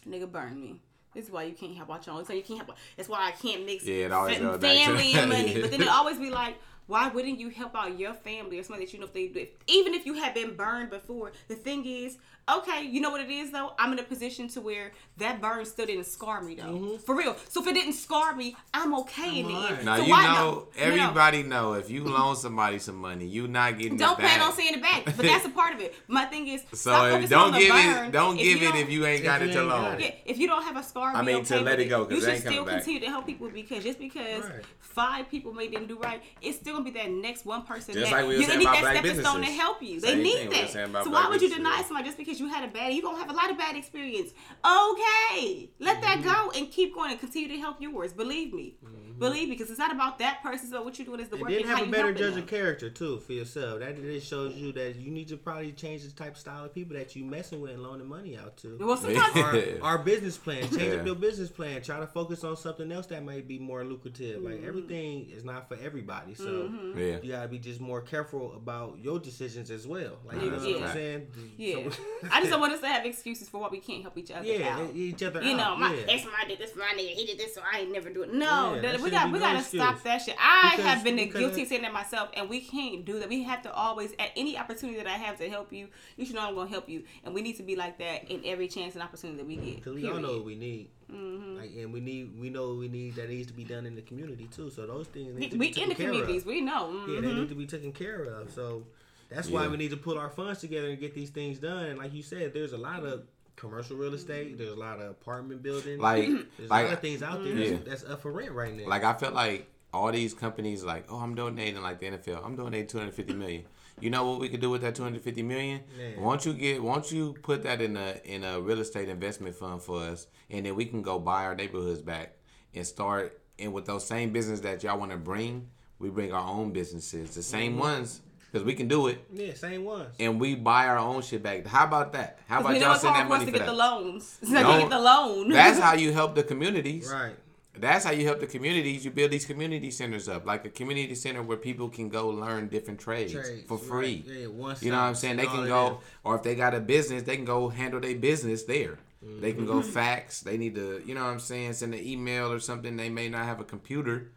"Nigga, 0.07 0.31
burn 0.31 0.59
me." 0.59 0.81
This 1.13 1.25
is 1.25 1.31
why 1.31 1.43
you 1.43 1.53
can't 1.53 1.75
help 1.75 1.89
out 1.91 2.05
your 2.05 2.15
own. 2.15 2.25
So 2.25 2.33
you 2.33 2.43
can't 2.43 2.59
help. 2.63 2.77
That's 2.95 3.09
why 3.09 3.27
I 3.27 3.31
can't 3.31 3.65
mix 3.65 3.85
Yeah, 3.85 4.05
it 4.05 4.11
always 4.11 4.37
fa- 4.37 4.43
goes 4.43 4.59
back 4.59 4.71
to 4.71 4.85
family 4.85 5.13
and 5.13 5.29
money. 5.29 5.61
But 5.61 5.71
then 5.71 5.81
it 5.81 5.87
always 5.99 6.17
be 6.17 6.29
like, 6.29 6.55
why 6.87 7.07
wouldn't 7.07 7.39
you 7.39 7.49
help 7.49 7.75
out 7.75 7.99
your 7.99 8.13
family 8.13 8.59
or 8.59 8.63
somebody 8.63 8.85
that 8.85 8.93
you 8.93 8.99
know 8.99 9.05
if 9.05 9.13
they 9.13 9.27
do? 9.27 9.45
Even 9.67 9.93
if 9.93 10.05
you 10.05 10.15
have 10.15 10.33
been 10.33 10.55
burned 10.55 10.89
before, 10.89 11.31
the 11.47 11.55
thing 11.55 11.85
is, 11.85 12.17
okay, 12.57 12.83
you 12.83 13.01
know 13.01 13.09
what 13.11 13.21
it 13.21 13.29
is 13.29 13.51
though. 13.51 13.73
I'm 13.79 13.93
in 13.93 13.99
a 13.99 14.03
position 14.03 14.47
to 14.49 14.61
where 14.61 14.91
that 15.17 15.39
burn 15.41 15.65
still 15.65 15.85
didn't 15.85 16.05
scar 16.05 16.41
me 16.41 16.55
though, 16.55 16.63
Mm-hmm. 16.63 16.97
for 16.97 17.15
real. 17.15 17.35
So 17.49 17.61
if 17.61 17.67
it 17.67 17.73
didn't 17.73 17.93
scar 17.93 18.35
me, 18.35 18.55
I'm 18.73 18.93
okay 19.01 19.39
in 19.39 19.47
the 19.47 19.53
alright. 19.53 19.71
end. 19.77 19.85
Now 19.85 19.97
so 19.97 20.03
you 20.03 20.09
why 20.11 20.23
know, 20.23 20.33
no? 20.33 20.41
No, 20.51 20.55
no. 20.59 20.67
everybody 20.77 21.43
know 21.43 21.73
if 21.73 21.89
you 21.89 22.03
loan 22.03 22.35
somebody 22.35 22.79
some 22.79 22.95
money, 22.95 23.25
you 23.25 23.47
not 23.47 23.77
getting 23.77 23.93
it. 23.95 23.99
back. 23.99 24.07
Don't 24.07 24.19
it 24.19 24.21
plan 24.27 24.39
back. 24.39 24.47
on 24.47 24.53
seeing 24.55 24.73
it 24.75 24.81
back, 24.81 25.05
but 25.05 25.17
that's 25.17 25.45
a 25.45 25.49
part 25.49 25.73
of 25.73 25.81
it. 25.81 25.95
My 26.07 26.25
thing 26.25 26.47
is, 26.47 26.63
So 26.73 27.05
if, 27.05 27.29
don't 27.29 27.53
give 27.53 27.73
it, 27.75 28.11
don't 28.11 28.37
give 28.37 28.61
it 28.61 28.65
don't- 28.65 28.77
if 28.77 28.89
you 28.89 29.05
ain't 29.05 29.23
got 29.23 29.41
it 29.41 29.51
to 29.51 29.63
loan. 29.63 29.99
Yeah, 29.99 30.11
if 30.25 30.37
you 30.37 30.47
don't 30.47 30.63
have 30.63 30.77
a 30.77 30.83
scar, 30.83 31.13
I 31.15 31.21
mean, 31.21 31.37
okay 31.37 31.45
to 31.45 31.61
let 31.61 31.77
with 31.77 31.87
it 31.87 31.89
go, 31.89 32.05
'cause 32.05 32.11
You 32.11 32.17
it 32.17 32.21
should 32.21 32.29
ain't 32.29 32.43
coming 32.43 32.57
still 32.57 32.65
back. 32.65 32.75
continue 32.75 32.99
to 33.01 33.07
help 33.07 33.25
people 33.25 33.49
because 33.49 33.83
just 33.83 33.99
because 33.99 34.43
Right. 34.43 34.63
five 34.79 35.29
people 35.29 35.53
may 35.53 35.67
didn't 35.67 35.87
do 35.87 35.97
right, 35.99 36.21
it's 36.41 36.57
still 36.57 36.73
gonna 36.73 36.85
be 36.85 36.91
that 36.91 37.09
next 37.11 37.45
one 37.45 37.63
person 37.63 37.93
Just 37.93 38.09
that 38.09 38.17
like 38.17 38.27
we 38.27 38.35
were 38.35 38.41
you 38.41 38.47
saying 38.47 38.59
need 38.59 38.65
about 38.65 38.73
that 38.75 38.81
black 38.81 38.97
stepping 39.05 39.21
stone 39.21 39.41
to 39.41 39.47
help 39.47 39.81
you. 39.83 39.99
They 39.99 40.15
need 40.15 40.33
thing 40.37 40.49
we 40.49 40.55
were 40.55 40.91
that. 40.93 41.03
So 41.03 41.09
why 41.11 41.27
would 41.29 41.41
you 41.41 41.49
deny 41.49 41.81
somebody 41.83 42.05
just 42.05 42.17
because 42.17 42.38
you 42.39 42.47
had 42.47 42.63
a 42.63 42.67
bad? 42.67 42.93
you're 42.93 43.01
gonna 43.03 43.17
have 43.17 43.29
a 43.29 43.33
lot 43.33 43.49
of 43.51 43.57
bad 43.57 43.75
experience. 43.75 44.31
Okay, 44.65 45.69
let 45.79 46.01
that 46.01 46.19
Mm-hmm. 46.19 46.29
go 46.29 46.51
and 46.57 46.71
keep 46.71 46.93
going 46.95 47.11
and 47.11 47.19
continue 47.19 47.47
to 47.49 47.57
help 47.57 47.81
yours. 47.81 48.13
Believe 48.13 48.53
me, 48.53 48.75
believe 48.83 48.98
me, 49.19 49.45
because 49.47 49.69
it's 49.69 49.79
not 49.79 49.91
about 49.93 50.19
that 50.19 50.41
person. 50.41 50.65
It's 50.65 50.71
about 50.71 50.85
what 50.85 50.97
you're 50.97 51.05
doing. 51.05 51.19
Is 51.19 51.27
the 51.29 51.35
And 51.35 51.41
work 51.41 51.49
then 51.51 51.59
and 51.61 51.69
have 51.69 51.77
how 51.77 51.83
a 51.83 51.85
you 51.87 51.91
better 51.91 52.03
helping 52.07 52.21
judge 52.23 52.33
them. 52.35 52.43
of 52.43 52.49
character 52.49 52.89
too 52.89 53.19
for 53.19 53.33
yourself. 53.33 53.79
That 53.79 53.97
it 53.97 54.21
shows 54.23 54.55
you 54.55 54.71
that 54.73 54.95
you 54.95 55.11
need 55.11 55.27
to 55.29 55.37
probably 55.37 55.71
change 55.71 56.03
the 56.03 56.11
type 56.11 56.33
of 56.33 56.37
style 56.37 56.65
of 56.65 56.73
people 56.73 56.95
that 56.97 57.15
you 57.15 57.23
messing 57.25 57.61
with 57.61 57.71
and 57.71 57.83
loaning 57.83 58.07
money 58.07 58.37
out 58.37 58.57
to. 58.57 58.77
Well, 58.79 58.97
sometimes 58.97 59.35
Yeah. 59.35 59.43
our, 59.81 59.97
our 59.97 59.97
business 59.99 60.37
plan, 60.37 60.61
change 60.69 60.81
Yeah. 60.93 60.99
up 60.99 61.05
your 61.05 61.15
business 61.15 61.49
plan. 61.49 61.81
Try 61.81 61.99
to 61.99 62.07
focus 62.07 62.43
on 62.43 62.55
something 62.57 62.91
else 62.91 63.07
that 63.07 63.23
might 63.23 63.47
be 63.47 63.59
more 63.59 63.83
lucrative. 63.83 64.41
Like 64.41 64.63
everything 64.63 65.29
is 65.29 65.43
not 65.43 65.67
for 65.67 65.77
everybody, 65.81 66.35
so 66.35 66.43
Mm-hmm. 66.69 66.99
Yeah. 66.99 67.17
you 67.21 67.31
gotta 67.31 67.47
be 67.47 67.59
just 67.59 67.79
more 67.81 68.01
careful 68.01 68.53
about 68.55 68.97
your 69.01 69.19
decisions 69.19 69.71
as 69.71 69.85
well. 69.87 70.17
Like 70.25 70.37
you 70.37 70.43
Yeah, 70.43 70.49
know 70.51 70.59
that's 70.59 70.65
what 70.73 70.81
a 70.81 70.85
I'm 70.87 70.93
saying? 70.93 71.27
Yeah, 71.57 71.75
So- 71.89 72.03
I 72.31 72.39
just 72.39 72.51
don't 72.51 72.59
want 72.59 72.73
us 72.73 72.79
to 72.81 72.87
have 72.87 73.05
excuses 73.05 73.49
for 73.49 73.59
what 73.59 73.71
we 73.71 73.79
can't 73.79 74.01
help 74.01 74.17
each 74.17 74.31
other 74.31 74.45
yeah, 74.45 74.77
out. 74.77 74.95
each 74.95 75.23
other. 75.23 75.41
You 75.41 75.55
know, 75.57 75.63
out. 75.63 75.79
my 75.79 75.93
yeah. 75.93 76.01
ex 76.13 76.25
man 76.25 76.33
did 76.47 76.59
this 76.59 76.75
my 76.75 76.85
nigga. 76.95 77.09
He 77.13 77.25
did 77.25 77.37
this, 77.39 77.55
so 77.55 77.61
I 77.71 77.79
ain't 77.79 77.91
never 77.91 78.09
do 78.09 78.23
it. 78.23 78.33
No, 78.33 78.75
Yeah, 78.75 78.81
that- 78.81 78.91
that 78.93 79.01
we 79.11 79.17
got 79.17 79.25
be 79.27 79.31
we 79.33 79.39
no 79.39 79.45
gotta 79.45 79.59
excuse. 79.59 79.81
stop 79.83 80.03
that 80.03 80.21
shit. 80.21 80.35
I 80.39 80.71
Because- 80.75 80.85
have 80.85 81.03
been 81.03 81.15
because 81.17 81.39
guilty 81.39 81.61
of 81.63 81.67
saying 81.67 81.81
that 81.83 81.93
myself, 81.93 82.29
and 82.33 82.49
we 82.49 82.61
can't 82.61 83.05
do 83.05 83.19
that. 83.19 83.29
We 83.29 83.43
have 83.43 83.61
to 83.63 83.73
always, 83.73 84.11
at 84.19 84.31
any 84.35 84.57
opportunity 84.57 84.97
that 84.97 85.07
I 85.07 85.17
have 85.17 85.37
to 85.39 85.49
help 85.49 85.71
you, 85.73 85.87
you 86.17 86.25
should 86.25 86.35
know 86.35 86.41
I'm 86.47 86.55
gonna 86.55 86.69
help 86.69 86.87
you, 86.89 87.03
and 87.23 87.33
we 87.33 87.41
need 87.41 87.57
to 87.57 87.63
be 87.63 87.75
like 87.75 87.97
that 87.99 88.29
in 88.31 88.41
every 88.45 88.67
chance 88.67 88.93
and 88.95 89.03
opportunity 89.03 89.37
that 89.37 89.47
we 89.47 89.55
get. 89.55 89.75
Because 89.77 89.93
we 89.95 90.07
all 90.09 90.19
know 90.19 90.33
what 90.33 90.45
we 90.45 90.55
need. 90.55 90.89
Mm-hmm. 91.11 91.57
Like, 91.57 91.71
and 91.75 91.91
we 91.91 91.99
need, 91.99 92.39
we 92.39 92.49
know 92.51 92.69
what 92.69 92.77
we 92.77 92.87
need 92.87 93.15
that 93.15 93.29
needs 93.29 93.47
to 93.47 93.53
be 93.53 93.63
done 93.63 93.85
in 93.87 93.95
the 93.95 94.01
community 94.03 94.47
too. 94.55 94.69
So 94.69 94.85
those 94.85 95.07
things 95.07 95.35
need 95.37 95.51
to 95.51 95.57
We 95.57 95.71
be 95.73 95.81
in 95.81 95.89
the 95.89 95.95
care 95.95 96.07
communities, 96.07 96.41
of. 96.43 96.47
we 96.47 96.61
know. 96.61 97.03
Yeah, 97.07 97.21
they 97.21 97.33
need 97.33 97.49
to 97.49 97.55
be 97.55 97.65
taken 97.65 97.91
care 97.91 98.23
of. 98.23 98.51
So 98.53 98.83
that's 99.29 99.47
why 99.49 99.67
we 99.67 99.77
need 99.77 99.89
to 99.91 99.97
put 99.97 100.17
our 100.17 100.29
funds 100.29 100.59
together 100.61 100.87
and 100.89 100.99
get 100.99 101.15
these 101.15 101.31
things 101.31 101.57
done. 101.57 101.85
And 101.85 101.97
like 101.97 102.13
you 102.13 102.21
said, 102.21 102.53
there's 102.53 102.73
a 102.73 102.77
lot 102.77 103.03
of 103.03 103.23
commercial 103.59 103.97
real 103.97 104.13
estate. 104.13 104.57
There's 104.57 104.71
a 104.71 104.75
lot 104.79 104.99
of 104.99 105.09
apartment 105.11 105.61
buildings. 105.61 105.99
Like, 105.99 106.27
there's 106.27 106.69
a 106.69 106.73
lot 106.73 106.85
of 106.93 106.99
things 107.01 107.21
out 107.21 107.43
there 107.43 107.53
Yeah. 107.53 107.71
that's, 107.85 108.01
that's 108.01 108.11
up 108.11 108.21
for 108.21 108.31
rent 108.31 108.51
right 108.51 108.73
now. 108.73 108.87
like 108.87 109.03
I 109.03 109.13
felt 109.13 109.33
like 109.33 109.67
all 109.93 110.11
these 110.11 110.33
companies, 110.33 110.83
like, 110.83 111.05
oh, 111.09 111.17
I'm 111.17 111.35
donating 111.35 111.81
like 111.81 111.99
the 111.99 112.07
NFL. 112.11 112.45
I'm 112.45 112.55
donating 112.55 112.87
250 112.87 113.33
million. 113.33 113.63
You 113.99 114.09
know 114.09 114.29
what 114.29 114.39
we 114.39 114.47
could 114.47 114.61
do 114.61 114.69
with 114.69 114.81
that 114.81 114.95
250 114.95 115.43
million? 115.43 115.81
Man. 115.97 116.21
Won't 116.21 116.45
you 116.45 116.53
get? 116.53 116.81
Won't 116.81 117.11
you 117.11 117.35
put 117.41 117.63
that 117.63 117.81
in 117.81 117.97
a 117.97 118.15
in 118.23 118.43
a 118.45 118.61
real 118.61 118.79
estate 118.79 119.09
investment 119.09 119.55
fund 119.55 119.81
for 119.81 119.99
us, 120.01 120.27
and 120.49 120.65
then 120.65 120.75
we 120.75 120.85
can 120.85 121.01
go 121.01 121.19
buy 121.19 121.43
our 121.43 121.53
neighborhoods 121.55 122.01
back 122.01 122.37
and 122.73 122.87
start. 122.87 123.41
And 123.57 123.73
with 123.73 123.85
those 123.85 124.07
same 124.07 124.31
business 124.31 124.61
that 124.61 124.83
y'all 124.83 124.97
want 124.97 125.11
to 125.11 125.17
bring, 125.17 125.67
we 125.97 126.09
bring 126.09 126.31
our 126.31 126.47
own 126.49 126.71
businesses, 126.71 127.35
the 127.35 127.43
same 127.43 127.71
Mm-hmm. 127.73 127.81
ones, 127.81 128.21
because 128.51 128.65
we 128.65 128.73
can 128.73 128.87
do 128.87 129.07
it, 129.07 129.23
yeah, 129.33 129.53
same 129.53 129.85
ones. 129.85 130.09
and 130.19 130.39
we 130.39 130.55
buy 130.55 130.87
our 130.87 130.97
own 130.97 131.21
shit 131.21 131.43
back. 131.43 131.65
How 131.67 131.85
about 131.85 132.13
that? 132.13 132.39
How 132.47 132.59
about 132.61 132.73
we 132.73 132.79
know 132.79 132.87
y'all 132.87 132.95
send 132.99 133.15
hard 133.15 133.25
that 133.25 133.27
for 133.29 133.33
us 133.35 133.39
money 133.39 133.45
to 133.45 133.51
for 133.51 133.57
get 133.59 133.65
the 133.67 133.73
loans. 133.73 134.37
It's 134.41 134.51
not 134.51 134.73
to 134.73 134.79
get 134.81 134.89
the 134.89 134.99
loan. 134.99 135.49
That's 135.49 135.79
how 135.79 135.93
you 136.03 136.11
help 136.13 136.35
the 136.35 136.43
communities. 136.43 137.09
Right. 137.11 137.35
That's 137.77 138.03
how 138.03 138.11
you 138.11 138.25
help 138.25 138.39
the 138.41 138.47
communities. 138.47 139.05
You 139.05 139.11
build 139.11 139.31
these 139.31 139.45
community 139.45 139.89
centers 139.91 140.27
up, 140.27 140.45
like 140.45 140.65
a 140.65 140.69
community 140.69 141.15
center 141.15 141.41
where 141.41 141.55
people 141.55 141.87
can 141.87 142.09
go 142.09 142.27
learn 142.29 142.67
different 142.67 142.99
trades, 142.99 143.31
Trades, 143.31 143.63
for 143.67 143.77
free. 143.77 144.25
right. 144.27 144.37
Yeah, 144.39 144.47
one 144.47 144.75
You 144.81 144.91
know 144.91 144.97
what 144.97 145.03
I'm 145.03 145.15
saying? 145.15 145.37
They 145.37 145.45
can 145.45 145.55
all 145.59 145.61
of 145.63 145.67
go, 145.69 145.99
or 146.25 146.35
if 146.35 146.43
they 146.43 146.55
got 146.55 146.73
a 146.75 146.81
business, 146.81 147.23
they 147.23 147.37
can 147.37 147.45
go 147.45 147.69
handle 147.69 148.01
their 148.01 148.15
business 148.15 148.63
there. 148.63 148.97
They 149.21 149.51
can 149.53 149.65
Mm-hmm. 149.65 149.71
go 149.73 149.81
fax. 149.81 150.41
They 150.41 150.57
need 150.57 150.75
to, 150.75 151.01
you 151.05 151.13
know 151.13 151.23
what 151.23 151.29
I'm 151.31 151.39
saying, 151.39 151.73
send 151.73 151.93
an 151.93 152.01
email 152.05 152.51
or 152.51 152.59
something. 152.59 152.97
They 152.97 153.09
may 153.09 153.29
not 153.29 153.45
have 153.45 153.59
a 153.61 153.65
computer. 153.65 154.31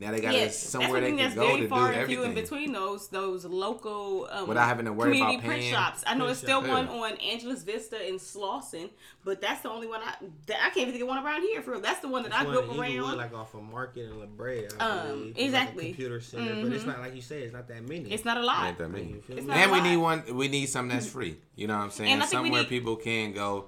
Now 0.00 0.12
they 0.12 0.20
got 0.20 0.32
Yeah, 0.32 0.46
to 0.46 0.50
somewhere 0.50 0.92
that's 0.92 0.92
they 0.92 0.92
one 0.92 1.02
thing 1.02 1.16
can 1.18 1.24
that's 1.26 1.34
go 1.34 1.46
very 1.46 1.56
to 1.56 1.62
do 1.64 1.68
far 1.68 1.92
and 1.92 2.06
few 2.08 2.22
in 2.22 2.32
between 2.34 2.72
those 2.72 3.08
those 3.08 3.44
local 3.44 4.28
um, 4.32 4.48
Without 4.48 4.66
having 4.66 4.86
to 4.86 4.92
worry 4.94 5.10
community 5.10 5.34
about 5.36 5.46
print 5.46 5.60
paying. 5.60 5.72
shops. 5.74 6.02
I 6.06 6.14
know 6.14 6.20
Print 6.24 6.30
it's 6.30 6.40
still 6.40 6.62
shop. 6.62 6.70
one 6.70 6.88
on 6.88 7.12
Angeles 7.18 7.62
Vista 7.62 8.08
in 8.08 8.14
Slauson, 8.14 8.88
but 9.26 9.42
that's 9.42 9.60
the 9.60 9.68
only 9.70 9.86
one 9.86 10.00
I 10.02 10.14
that 10.46 10.56
I 10.56 10.70
can't 10.70 10.78
even 10.78 10.92
think 10.92 11.02
of 11.02 11.08
one 11.08 11.22
around 11.22 11.42
here 11.42 11.60
for 11.60 11.72
real. 11.72 11.80
That's 11.82 12.00
the 12.00 12.08
one 12.08 12.22
that 12.22 12.32
I 12.34 12.40
It's 12.42 12.50
grew 12.50 12.60
one 12.60 12.70
up 12.70 12.76
in 12.76 12.84
Inglewood, 12.92 13.08
around. 13.10 13.18
like 13.18 13.34
off 13.34 13.52
of 13.54 13.62
Market 13.62 14.06
and 14.08 14.18
La 14.20 14.24
Brea. 14.26 14.68
I 14.80 14.88
Um, 14.88 15.06
believe. 15.08 15.26
It's 15.26 15.36
like 15.36 15.36
a 15.36 15.44
exactly. 15.44 15.84
computer 15.88 16.20
center, 16.22 16.62
but 16.62 16.72
it's 16.72 16.84
Mhm. 16.84 16.86
not 16.86 17.00
like 17.00 17.14
you 17.14 17.20
said. 17.22 17.42
It's 17.42 17.52
not 17.52 17.68
that 17.68 17.86
many. 17.86 18.10
it's 18.10 18.24
not 18.24 18.38
a 18.38 18.42
lot. 18.42 18.68
Ain't 18.68 18.78
that 18.78 18.88
many. 18.88 19.16
It's 19.28 19.46
not 19.46 19.56
And 19.58 19.70
a 19.70 19.74
we 19.74 19.80
lot. 19.80 19.86
need 19.86 19.96
one. 19.98 20.22
We 20.34 20.48
need 20.48 20.66
something 20.70 20.96
that's 20.96 21.08
free. 21.10 21.36
You 21.56 21.66
know 21.66 21.76
what 21.76 21.84
I'm 21.84 21.90
saying? 21.90 22.10
And 22.12 22.22
I 22.22 22.26
think 22.26 22.40
we 22.42 22.46
Somewhere 22.48 22.62
need- 22.62 22.68
people 22.70 22.96
can 22.96 23.32
go, 23.34 23.66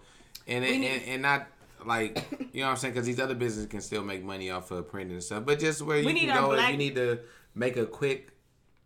and 0.48 0.64
and, 0.64 0.80
need- 0.80 0.86
and, 0.88 1.02
and 1.08 1.22
not 1.22 1.46
like 1.86 2.24
you 2.52 2.60
know 2.60 2.66
what 2.66 2.72
I'm 2.72 2.76
saying? 2.78 2.94
Because 2.94 3.06
these 3.06 3.20
other 3.20 3.34
businesses 3.34 3.70
can 3.70 3.80
still 3.80 4.02
make 4.02 4.24
money 4.24 4.50
off 4.50 4.70
of 4.70 4.88
printing 4.88 5.14
and 5.14 5.22
stuff. 5.22 5.44
But 5.44 5.58
just 5.58 5.82
where 5.82 5.98
you 5.98 6.06
We 6.06 6.14
can 6.14 6.34
go 6.34 6.52
if 6.52 6.70
you 6.70 6.76
need 6.76 6.94
to 6.96 7.20
make 7.54 7.76
a 7.76 7.86
quick, 7.86 8.32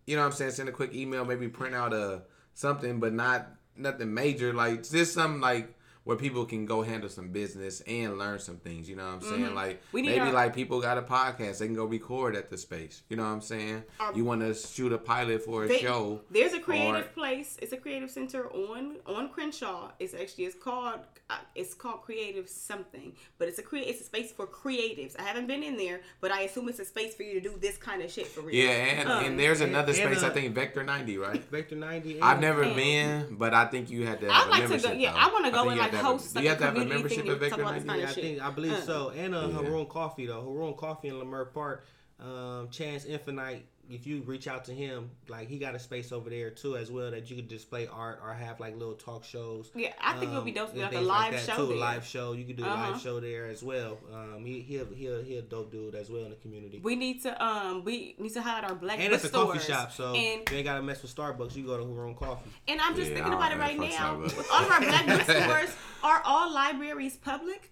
you 0.06 0.16
know 0.16 0.22
what 0.22 0.28
I'm 0.28 0.32
saying? 0.32 0.52
Send 0.52 0.68
a 0.68 0.72
quick 0.72 0.94
email, 0.94 1.24
maybe 1.24 1.48
print 1.48 1.74
out 1.74 1.92
a 1.92 2.22
something, 2.54 3.00
but 3.00 3.12
not 3.12 3.48
nothing 3.76 4.12
major. 4.12 4.52
Like 4.52 4.88
just 4.88 5.14
something 5.14 5.40
like. 5.40 5.75
Where 6.06 6.16
people 6.16 6.44
can 6.46 6.66
go 6.66 6.82
handle 6.82 7.08
some 7.10 7.28
business 7.30 7.80
and 7.80 8.16
learn 8.16 8.38
some 8.38 8.58
things, 8.58 8.88
you 8.88 8.94
know 8.94 9.04
what 9.06 9.14
I'm 9.14 9.20
saying? 9.22 9.54
Like 9.56 9.76
Mm-hmm. 9.82 9.96
We 9.96 10.02
maybe 10.02 10.20
our- 10.20 10.32
like 10.32 10.54
people 10.54 10.80
got 10.80 10.96
a 10.98 11.02
podcast, 11.02 11.58
they 11.58 11.66
can 11.66 11.74
go 11.74 11.84
record 11.84 12.36
at 12.36 12.48
the 12.48 12.56
space. 12.56 13.02
You 13.08 13.16
know 13.16 13.24
what 13.24 13.30
I'm 13.30 13.40
saying? 13.40 13.82
Our- 13.98 14.14
you 14.14 14.24
want 14.24 14.40
to 14.42 14.54
shoot 14.54 14.92
a 14.92 14.98
pilot 14.98 15.42
for 15.44 15.64
a 15.64 15.68
They- 15.68 15.78
show? 15.80 16.20
There's 16.30 16.52
a 16.54 16.60
creative 16.60 17.06
or- 17.06 17.08
place. 17.20 17.56
It's 17.60 17.72
a 17.72 17.76
creative 17.76 18.10
center 18.18 18.42
on 18.52 18.82
on 19.04 19.28
Crenshaw. 19.30 19.90
It's 19.98 20.14
actually 20.14 20.44
it's 20.44 20.54
called 20.54 21.00
uh, 21.28 21.38
it's 21.56 21.74
called 21.74 22.02
Creative 22.02 22.48
something, 22.48 23.12
but 23.38 23.48
it's 23.48 23.58
a 23.58 23.62
create 23.62 23.88
it's 23.88 24.00
a 24.00 24.04
space 24.04 24.30
for 24.30 24.46
creatives. 24.46 25.18
I 25.18 25.22
haven't 25.22 25.48
been 25.48 25.64
in 25.64 25.76
there, 25.76 25.98
but 26.20 26.30
I 26.30 26.42
assume 26.42 26.68
it's 26.68 26.78
a 26.78 26.84
space 26.84 27.16
for 27.16 27.24
you 27.24 27.34
to 27.34 27.40
do 27.48 27.56
this 27.60 27.76
kind 27.76 28.00
of 28.00 28.12
shit 28.12 28.28
for 28.28 28.42
real. 28.42 28.54
Yeah, 28.54 28.70
and, 28.70 29.08
Um, 29.08 29.24
and 29.24 29.38
there's 29.40 29.60
another 29.60 29.92
and, 29.92 29.96
space. 30.14 30.22
I 30.22 30.28
uh, 30.28 30.32
think 30.32 30.54
Vector 30.54 30.84
90, 30.84 31.18
right? 31.18 31.42
Vector 31.50 31.74
90. 31.74 32.22
I've 32.22 32.38
never 32.40 32.62
and- 32.62 32.76
been, 32.76 33.36
but 33.36 33.54
I 33.54 33.64
think 33.66 33.90
you 33.90 34.06
had 34.06 34.20
to 34.20 34.30
have 34.32 34.44
I'd 34.44 34.46
a 34.46 34.68
like 34.68 34.80
to 34.82 34.88
go. 34.88 34.92
Yeah, 34.94 35.12
though. 35.12 35.18
I 35.18 35.26
want 35.32 35.44
to 35.46 35.50
go 35.50 35.56
think 35.62 35.72
and 35.72 35.76
you 35.76 35.82
like 35.82 35.90
have 35.96 36.18
to 36.18 36.24
have 36.24 36.34
a- 36.34 36.34
like 36.34 36.42
you 36.44 36.48
have 36.50 36.58
to 36.58 36.64
have 36.66 36.76
a 36.76 36.84
membership 36.84 37.18
at 37.18 37.28
and 37.28 37.40
talk 37.40 37.40
Vector 37.40 37.60
about 37.62 37.74
this 37.74 37.84
90? 37.84 38.02
Yeah, 38.02 38.08
I 38.08 38.12
think 38.14 38.42
I 38.42 38.50
believe 38.50 38.72
Uh. 38.72 38.80
so. 38.82 39.10
And 39.10 39.34
uh, 39.34 39.48
Yeah. 39.48 39.54
Harun 39.56 39.86
Coffee 39.86 40.26
though. 40.26 40.42
Harun 40.42 40.74
Coffee 40.74 41.08
in 41.08 41.14
Leimert 41.16 41.52
Park. 41.52 41.84
Um, 42.18 42.68
Chance 42.70 43.04
Infinite. 43.04 43.66
If 43.88 44.06
you 44.06 44.22
reach 44.22 44.48
out 44.48 44.64
to 44.66 44.72
him, 44.72 45.10
like 45.28 45.48
he 45.48 45.58
got 45.58 45.74
a 45.74 45.78
space 45.78 46.10
over 46.12 46.28
there 46.30 46.50
too, 46.50 46.76
as 46.76 46.90
well 46.90 47.10
that 47.12 47.30
you 47.30 47.36
could 47.36 47.48
display 47.48 47.86
art 47.86 48.20
or 48.22 48.32
have 48.34 48.58
like 48.60 48.76
little 48.76 48.94
talk 48.94 49.24
shows. 49.24 49.70
Yeah, 49.74 49.92
I 50.00 50.18
think 50.18 50.32
it 50.32 50.34
would 50.34 50.44
be 50.44 50.50
um, 50.58 50.66
dope 50.66 50.70
to 50.70 50.76
do 50.76 50.82
like 50.82 50.92
a 50.92 50.96
things 50.96 51.06
live 51.08 51.32
that, 51.32 51.40
show 51.46 51.56
too. 51.56 51.66
there. 51.68 51.76
Live 51.78 52.04
show. 52.06 52.32
You 52.32 52.44
could 52.44 52.56
do 52.56 52.64
a 52.64 52.68
Uh-huh. 52.68 52.90
live 52.92 53.00
show 53.00 53.20
there 53.20 53.46
as 53.46 53.62
well. 53.62 53.98
Um, 54.12 54.44
he 54.44 54.60
he'll 54.60 54.86
he'll 54.86 55.22
he'll 55.22 55.42
dope 55.42 55.70
dude 55.70 55.94
as 55.94 56.10
well 56.10 56.24
in 56.24 56.30
the 56.30 56.36
community. 56.36 56.80
We 56.82 56.96
need 56.96 57.22
to 57.22 57.44
um 57.44 57.84
we 57.84 58.14
need 58.18 58.32
to 58.34 58.42
highlight 58.42 58.64
our 58.70 58.74
black 58.74 58.98
and 58.98 59.12
it's 59.12 59.24
a 59.24 59.28
bookstores. 59.28 59.58
coffee 59.66 59.72
shop, 59.72 59.92
so 59.92 60.14
and 60.14 60.48
you 60.50 60.56
ain't 60.56 60.64
gotta 60.64 60.82
mess 60.82 61.02
with 61.02 61.14
Starbucks. 61.14 61.54
You 61.54 61.64
go 61.66 61.76
to 61.78 61.84
Harun 61.84 62.14
Coffee. 62.14 62.50
and 62.68 62.80
I'm 62.80 62.96
just 62.96 63.10
Yeah, 63.10 63.16
thinking 63.16 63.34
about 63.34 63.52
it 63.52 63.58
right 63.58 63.78
now. 63.78 64.18
With 64.18 64.48
all 64.52 64.64
of 64.64 64.70
our 64.70 64.80
black 64.80 65.06
bookstores, 65.26 65.74
are 66.02 66.22
all 66.24 66.52
libraries 66.52 67.16
public? 67.16 67.70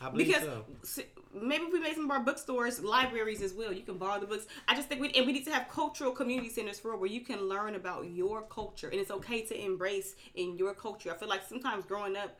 I 0.00 0.10
believe 0.10 0.28
because 0.28 0.48
so. 0.82 1.02
maybe 1.34 1.64
if 1.64 1.72
we 1.72 1.80
make 1.80 1.94
some 1.94 2.04
of 2.04 2.10
our 2.10 2.20
bookstores 2.20 2.80
libraries 2.80 3.42
as 3.42 3.52
well 3.52 3.72
you 3.72 3.82
can 3.82 3.98
borrow 3.98 4.20
the 4.20 4.26
books 4.26 4.46
i 4.68 4.74
just 4.74 4.88
think 4.88 5.00
we 5.00 5.10
and 5.12 5.26
we 5.26 5.32
need 5.32 5.44
to 5.44 5.50
have 5.52 5.68
cultural 5.68 6.12
community 6.12 6.48
centers 6.48 6.78
for 6.78 6.96
where 6.96 7.10
you 7.10 7.20
can 7.20 7.48
learn 7.48 7.74
about 7.74 8.08
your 8.10 8.42
culture 8.42 8.88
and 8.88 9.00
it's 9.00 9.10
okay 9.10 9.42
to 9.42 9.60
embrace 9.60 10.14
in 10.34 10.56
your 10.56 10.74
culture 10.74 11.12
i 11.12 11.16
feel 11.16 11.28
like 11.28 11.42
sometimes 11.46 11.84
growing 11.84 12.16
up 12.16 12.38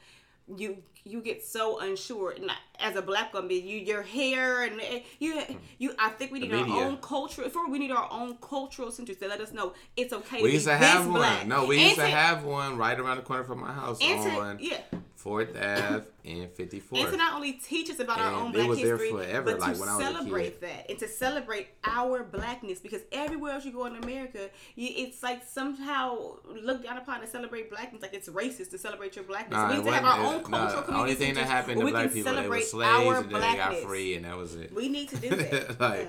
you 0.57 0.79
you 1.05 1.21
get 1.21 1.45
so 1.45 1.81
unsure 1.81 2.31
and 2.31 2.47
as 2.81 2.97
a 2.97 3.03
black 3.03 3.33
woman 3.35 3.51
you 3.51 3.79
your 3.79 4.03
hair 4.03 4.63
and 4.65 4.81
eh, 4.81 5.01
you 5.19 5.43
you 5.79 5.93
i 5.99 6.09
think 6.11 6.31
we 6.31 6.39
need 6.41 6.53
our 6.53 6.85
own 6.85 6.97
culture 6.99 7.49
for 7.51 7.69
we 7.69 7.79
need 7.79 7.91
our 7.91 8.09
own 8.11 8.37
cultural 8.41 8.91
centers 8.91 9.17
that 9.17 9.29
let 9.29 9.41
us 9.41 9.53
know 9.53 9.73
it's 9.97 10.13
okay 10.13 10.43
We 10.43 10.49
to 10.49 10.55
used 10.55 10.67
be 10.67 10.73
to 10.73 10.79
have 10.79 11.07
one. 11.07 11.17
black. 11.17 11.47
No, 11.47 11.67
we 11.67 11.77
And 11.77 11.85
used 11.85 11.97
to 11.97 12.03
to- 12.03 12.09
have 12.09 12.45
one 12.45 12.77
right 12.77 12.99
around 12.99 13.17
the 13.17 13.23
corner 13.23 13.45
from 13.45 13.61
my 13.61 13.73
house 13.73 13.99
and 14.01 14.59
to- 14.59 14.65
yeah 14.65 14.81
Fourth 15.19 15.57
Ave 15.57 16.05
and 16.25 16.49
54th. 16.55 16.93
and 16.93 17.11
to 17.11 17.17
not 17.17 17.35
only 17.35 17.55
teach 17.55 17.91
us 17.91 17.99
about 17.99 18.21
our 18.21 18.33
own 18.33 18.53
black 18.53 18.69
history, 18.69 19.11
forever, 19.11 19.51
but 19.51 19.59
like, 19.61 19.75
to 19.75 19.81
when 19.81 19.89
I 19.89 19.97
was 19.97 20.07
a 20.07 20.13
celebrate 20.13 20.61
that 20.61 20.89
and 20.89 20.99
to 21.01 21.09
celebrate 21.09 21.69
our 21.83 22.23
blackness. 22.23 22.79
Because 22.79 23.03
everywhere 23.11 23.55
else 23.55 23.65
you 23.65 23.73
go 23.73 23.87
in 23.87 23.97
America, 23.97 24.49
you, 24.77 24.91
it's 24.95 25.21
like 25.25 25.43
somehow 25.45 26.37
looked 26.63 26.85
down 26.85 26.99
upon 26.99 27.21
to 27.21 27.27
celebrate 27.27 27.69
blackness. 27.69 28.01
Like 28.01 28.15
it's 28.15 28.29
racist 28.29 28.71
to 28.71 28.79
celebrate 28.79 29.17
your 29.17 29.25
blackness. 29.25 29.57
Nah, 29.57 29.69
we 29.69 29.79
need 29.79 29.85
to 29.87 29.91
have 29.93 30.05
our 30.05 30.19
own 30.25 30.43
cultural 30.45 30.51
nah, 30.53 30.83
community. 30.83 30.93
The 30.93 30.99
only 30.99 31.15
thing 31.17 31.35
that 31.35 31.47
happened 31.47 31.81
to 31.81 31.91
black 31.91 32.13
people, 32.13 32.33
they 32.33 32.37
were 32.37 32.37
celebrate 32.37 32.68
slaves 32.71 33.19
and 33.19 33.31
then 33.35 33.41
they 33.41 33.57
got 33.57 33.77
free, 33.79 34.15
and 34.15 34.25
that 34.25 34.37
was 34.37 34.55
it. 34.55 34.75
We 34.75 34.89
need 34.89 35.09
to 35.11 35.17
do 35.17 35.29
that. 35.37 35.81
like, 35.81 36.09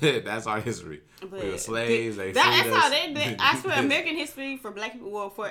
that's 0.24 0.46
our 0.46 0.60
history. 0.60 1.00
But 1.20 1.42
we 1.42 1.50
were 1.50 1.58
slaves. 1.58 2.16
that- 2.16 2.24
They 2.26 2.32
that's 2.32 2.62
freed 2.62 2.74
how 2.74 2.88
they, 2.90 3.12
they 3.14 3.36
I 3.38 3.56
swear 3.60 3.78
American 3.80 4.16
history 4.16 4.56
for 4.56 4.70
black 4.70 4.92
people 4.92 5.10
well 5.10 5.30
for 5.30 5.50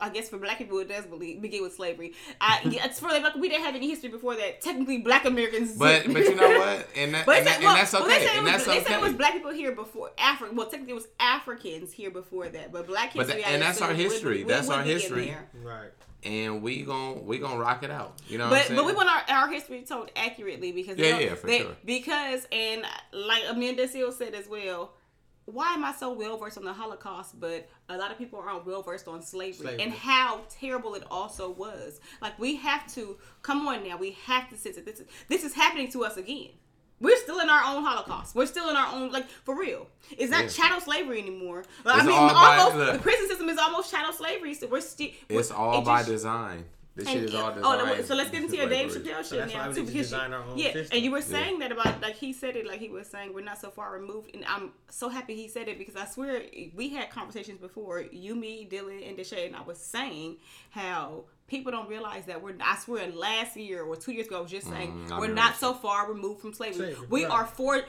I 0.00 0.08
guess 0.08 0.28
for 0.28 0.38
black 0.38 0.58
people 0.58 0.78
it 0.80 0.88
does 0.88 1.06
believe, 1.06 1.40
begin 1.40 1.62
with 1.62 1.74
slavery. 1.74 2.12
I, 2.40 2.60
it's 2.64 2.98
for 2.98 3.06
like 3.08 3.34
we 3.36 3.48
didn't 3.48 3.64
have 3.64 3.76
any 3.76 3.88
history 3.88 4.08
before 4.08 4.34
that. 4.34 4.60
Technically, 4.60 4.98
black 4.98 5.24
Americans. 5.24 5.76
But 5.76 6.04
did. 6.04 6.12
but 6.14 6.22
you 6.24 6.34
know 6.34 6.48
what? 6.58 6.88
And, 6.96 7.14
that, 7.14 7.24
But 7.24 7.38
and, 7.38 7.46
that- 7.46 7.52
said, 7.52 7.54
and 7.56 7.64
well, 7.64 7.74
that's 7.76 7.92
well, 7.92 8.02
okay. 8.04 8.18
they 8.18 8.26
said, 8.26 8.34
it 8.34 8.36
and 8.38 8.44
was, 8.44 8.52
that's 8.52 8.64
they 8.64 8.70
okay. 8.78 8.84
said 8.84 8.92
it 8.94 9.00
was 9.00 9.12
black 9.12 9.32
people 9.34 9.52
here 9.52 9.72
before 9.72 10.10
Africa. 10.18 10.52
Well, 10.54 10.66
technically, 10.68 10.92
it 10.92 10.96
was 10.96 11.08
Africans 11.20 11.92
here 11.92 12.10
before 12.10 12.48
that. 12.48 12.72
But 12.72 12.86
black 12.88 13.12
But 13.14 13.26
history, 13.26 13.42
the- 13.42 13.48
I 13.48 13.52
and 13.52 13.62
that's 13.62 13.80
our 13.80 13.90
assume, 13.92 13.98
would- 13.98 14.12
history. 14.12 14.38
would- 14.44 14.48
That's 14.52 14.66
would 14.68 14.76
our 14.76 14.82
begin 14.82 14.98
history. 14.98 15.36
Right. 15.62 15.90
and 16.24 16.62
we 16.62 16.82
gon' 16.82 17.24
we 17.26 17.38
gonna 17.38 17.58
rock 17.60 17.82
it 17.84 17.90
out. 17.90 18.14
You 18.28 18.38
know 18.38 18.44
what 18.44 18.50
But 18.50 18.60
I'm 18.62 18.66
saying? 18.68 18.76
but 18.78 18.86
we 18.86 18.92
want 18.94 19.08
our, 19.08 19.36
our 19.42 19.48
history 19.52 19.82
told 19.82 20.10
accurately 20.16 20.72
because 20.72 20.98
Yeah, 20.98 21.18
yeah, 21.20 21.34
for 21.34 21.46
they- 21.46 21.60
sure. 21.60 21.76
because 21.84 22.46
and 22.50 22.84
like 23.12 23.42
Amanda 23.48 23.86
Seales 23.86 24.14
said 24.14 24.34
as 24.34 24.48
well. 24.48 24.94
Why 25.52 25.74
am 25.74 25.84
I 25.84 25.92
so 25.92 26.12
well 26.12 26.36
versed 26.38 26.56
on 26.56 26.64
the 26.64 26.72
Holocaust, 26.72 27.38
but 27.38 27.68
a 27.88 27.96
lot 27.98 28.10
of 28.10 28.18
people 28.18 28.38
aren't 28.38 28.64
well 28.66 28.82
versed 28.82 29.06
on 29.06 29.20
slavery, 29.22 29.66
Slavery. 29.66 29.82
and 29.82 29.92
how 29.92 30.40
terrible 30.48 30.94
it 30.94 31.04
also 31.10 31.50
was? 31.50 32.00
Like 32.22 32.38
we 32.38 32.56
have 32.56 32.92
to 32.94 33.18
come 33.42 33.66
on 33.68 33.86
now. 33.86 33.96
We 33.98 34.12
have 34.24 34.48
to 34.50 34.56
sense 34.56 34.76
that 34.76 34.86
this 34.86 35.00
is 35.00 35.06
this 35.28 35.44
is 35.44 35.52
happening 35.54 35.90
to 35.92 36.04
us 36.04 36.16
again. 36.16 36.48
We're 37.00 37.16
still 37.16 37.40
in 37.40 37.50
our 37.50 37.62
own 37.74 37.82
Holocaust. 37.84 38.34
We're 38.34 38.46
still 38.46 38.70
in 38.70 38.76
our 38.76 38.94
own 38.94 39.10
like 39.10 39.28
for 39.28 39.58
real. 39.58 39.88
It's 40.12 40.30
not 40.30 40.44
Yeah. 40.44 40.48
chattel 40.50 40.80
slavery 40.80 41.20
anymore. 41.20 41.64
But 41.84 41.96
I 41.96 42.02
mean, 42.04 42.14
by- 42.16 42.56
almost 42.58 42.76
look. 42.76 42.92
the 42.94 42.98
prison 43.00 43.28
system 43.28 43.48
is 43.48 43.58
almost 43.58 43.90
chattel 43.90 44.12
slavery. 44.12 44.54
So 44.54 44.68
we're 44.68 44.80
still. 44.80 45.08
it's 45.28 45.50
all 45.50 45.80
it 45.82 45.84
by 45.84 45.98
just- 45.98 46.08
design. 46.10 46.64
This 46.94 47.08
shit 47.08 47.16
and- 47.16 47.28
is 47.28 47.34
all 47.34 47.50
oh, 47.50 47.54
designed. 47.54 47.98
no, 48.00 48.04
so 48.04 48.14
let's 48.14 48.30
get 48.30 48.42
into 48.42 48.56
your 48.56 48.68
Dave 48.68 48.90
Like, 48.94 49.02
Chappelle 49.02 49.24
So 49.24 49.36
shit 49.36 49.38
that's 49.38 49.54
now 49.54 49.68
we 49.68 49.74
too, 49.74 49.80
because 49.84 49.92
design 49.94 50.32
our 50.34 50.42
own 50.42 50.58
yeah, 50.58 50.72
system. 50.72 50.96
and 50.96 51.04
you 51.04 51.10
were 51.10 51.22
saying 51.22 51.58
that 51.60 51.72
about 51.72 52.02
like 52.02 52.16
he 52.16 52.32
said 52.32 52.54
it, 52.56 52.66
like 52.66 52.80
he 52.80 52.88
was 52.90 53.06
saying 53.08 53.32
we're 53.32 53.42
not 53.44 53.58
so 53.58 53.70
far 53.70 53.92
removed, 53.92 54.30
and 54.34 54.44
I'm 54.46 54.72
so 54.90 55.08
happy 55.08 55.34
he 55.34 55.48
said 55.48 55.68
it 55.68 55.78
because 55.78 55.96
I 55.96 56.04
swear 56.06 56.42
we 56.74 56.90
had 56.90 57.10
conversations 57.10 57.58
before 57.60 58.04
you, 58.12 58.34
me, 58.34 58.68
Dylan, 58.70 59.08
and 59.08 59.16
Deshae, 59.16 59.46
and 59.46 59.56
I 59.56 59.62
was 59.62 59.78
saying 59.78 60.36
how 60.70 61.24
people 61.46 61.72
don't 61.72 61.88
realize 61.88 62.26
that 62.26 62.42
we're. 62.42 62.54
I 62.60 62.76
swear, 62.76 63.10
last 63.10 63.56
year 63.56 63.82
or 63.82 63.96
two 63.96 64.12
years 64.12 64.26
ago, 64.26 64.38
I 64.38 64.40
was 64.42 64.50
just 64.50 64.66
saying 64.68 65.06
Mm, 65.08 65.18
we're 65.20 65.28
not 65.32 65.56
so 65.56 65.72
far 65.74 66.08
removed 66.12 66.40
from 66.40 66.52
slavery. 66.52 66.92
Slavery, 66.92 67.06
we 67.08 67.24
right. 67.24 67.32
are 67.32 67.46
for. 67.46 67.82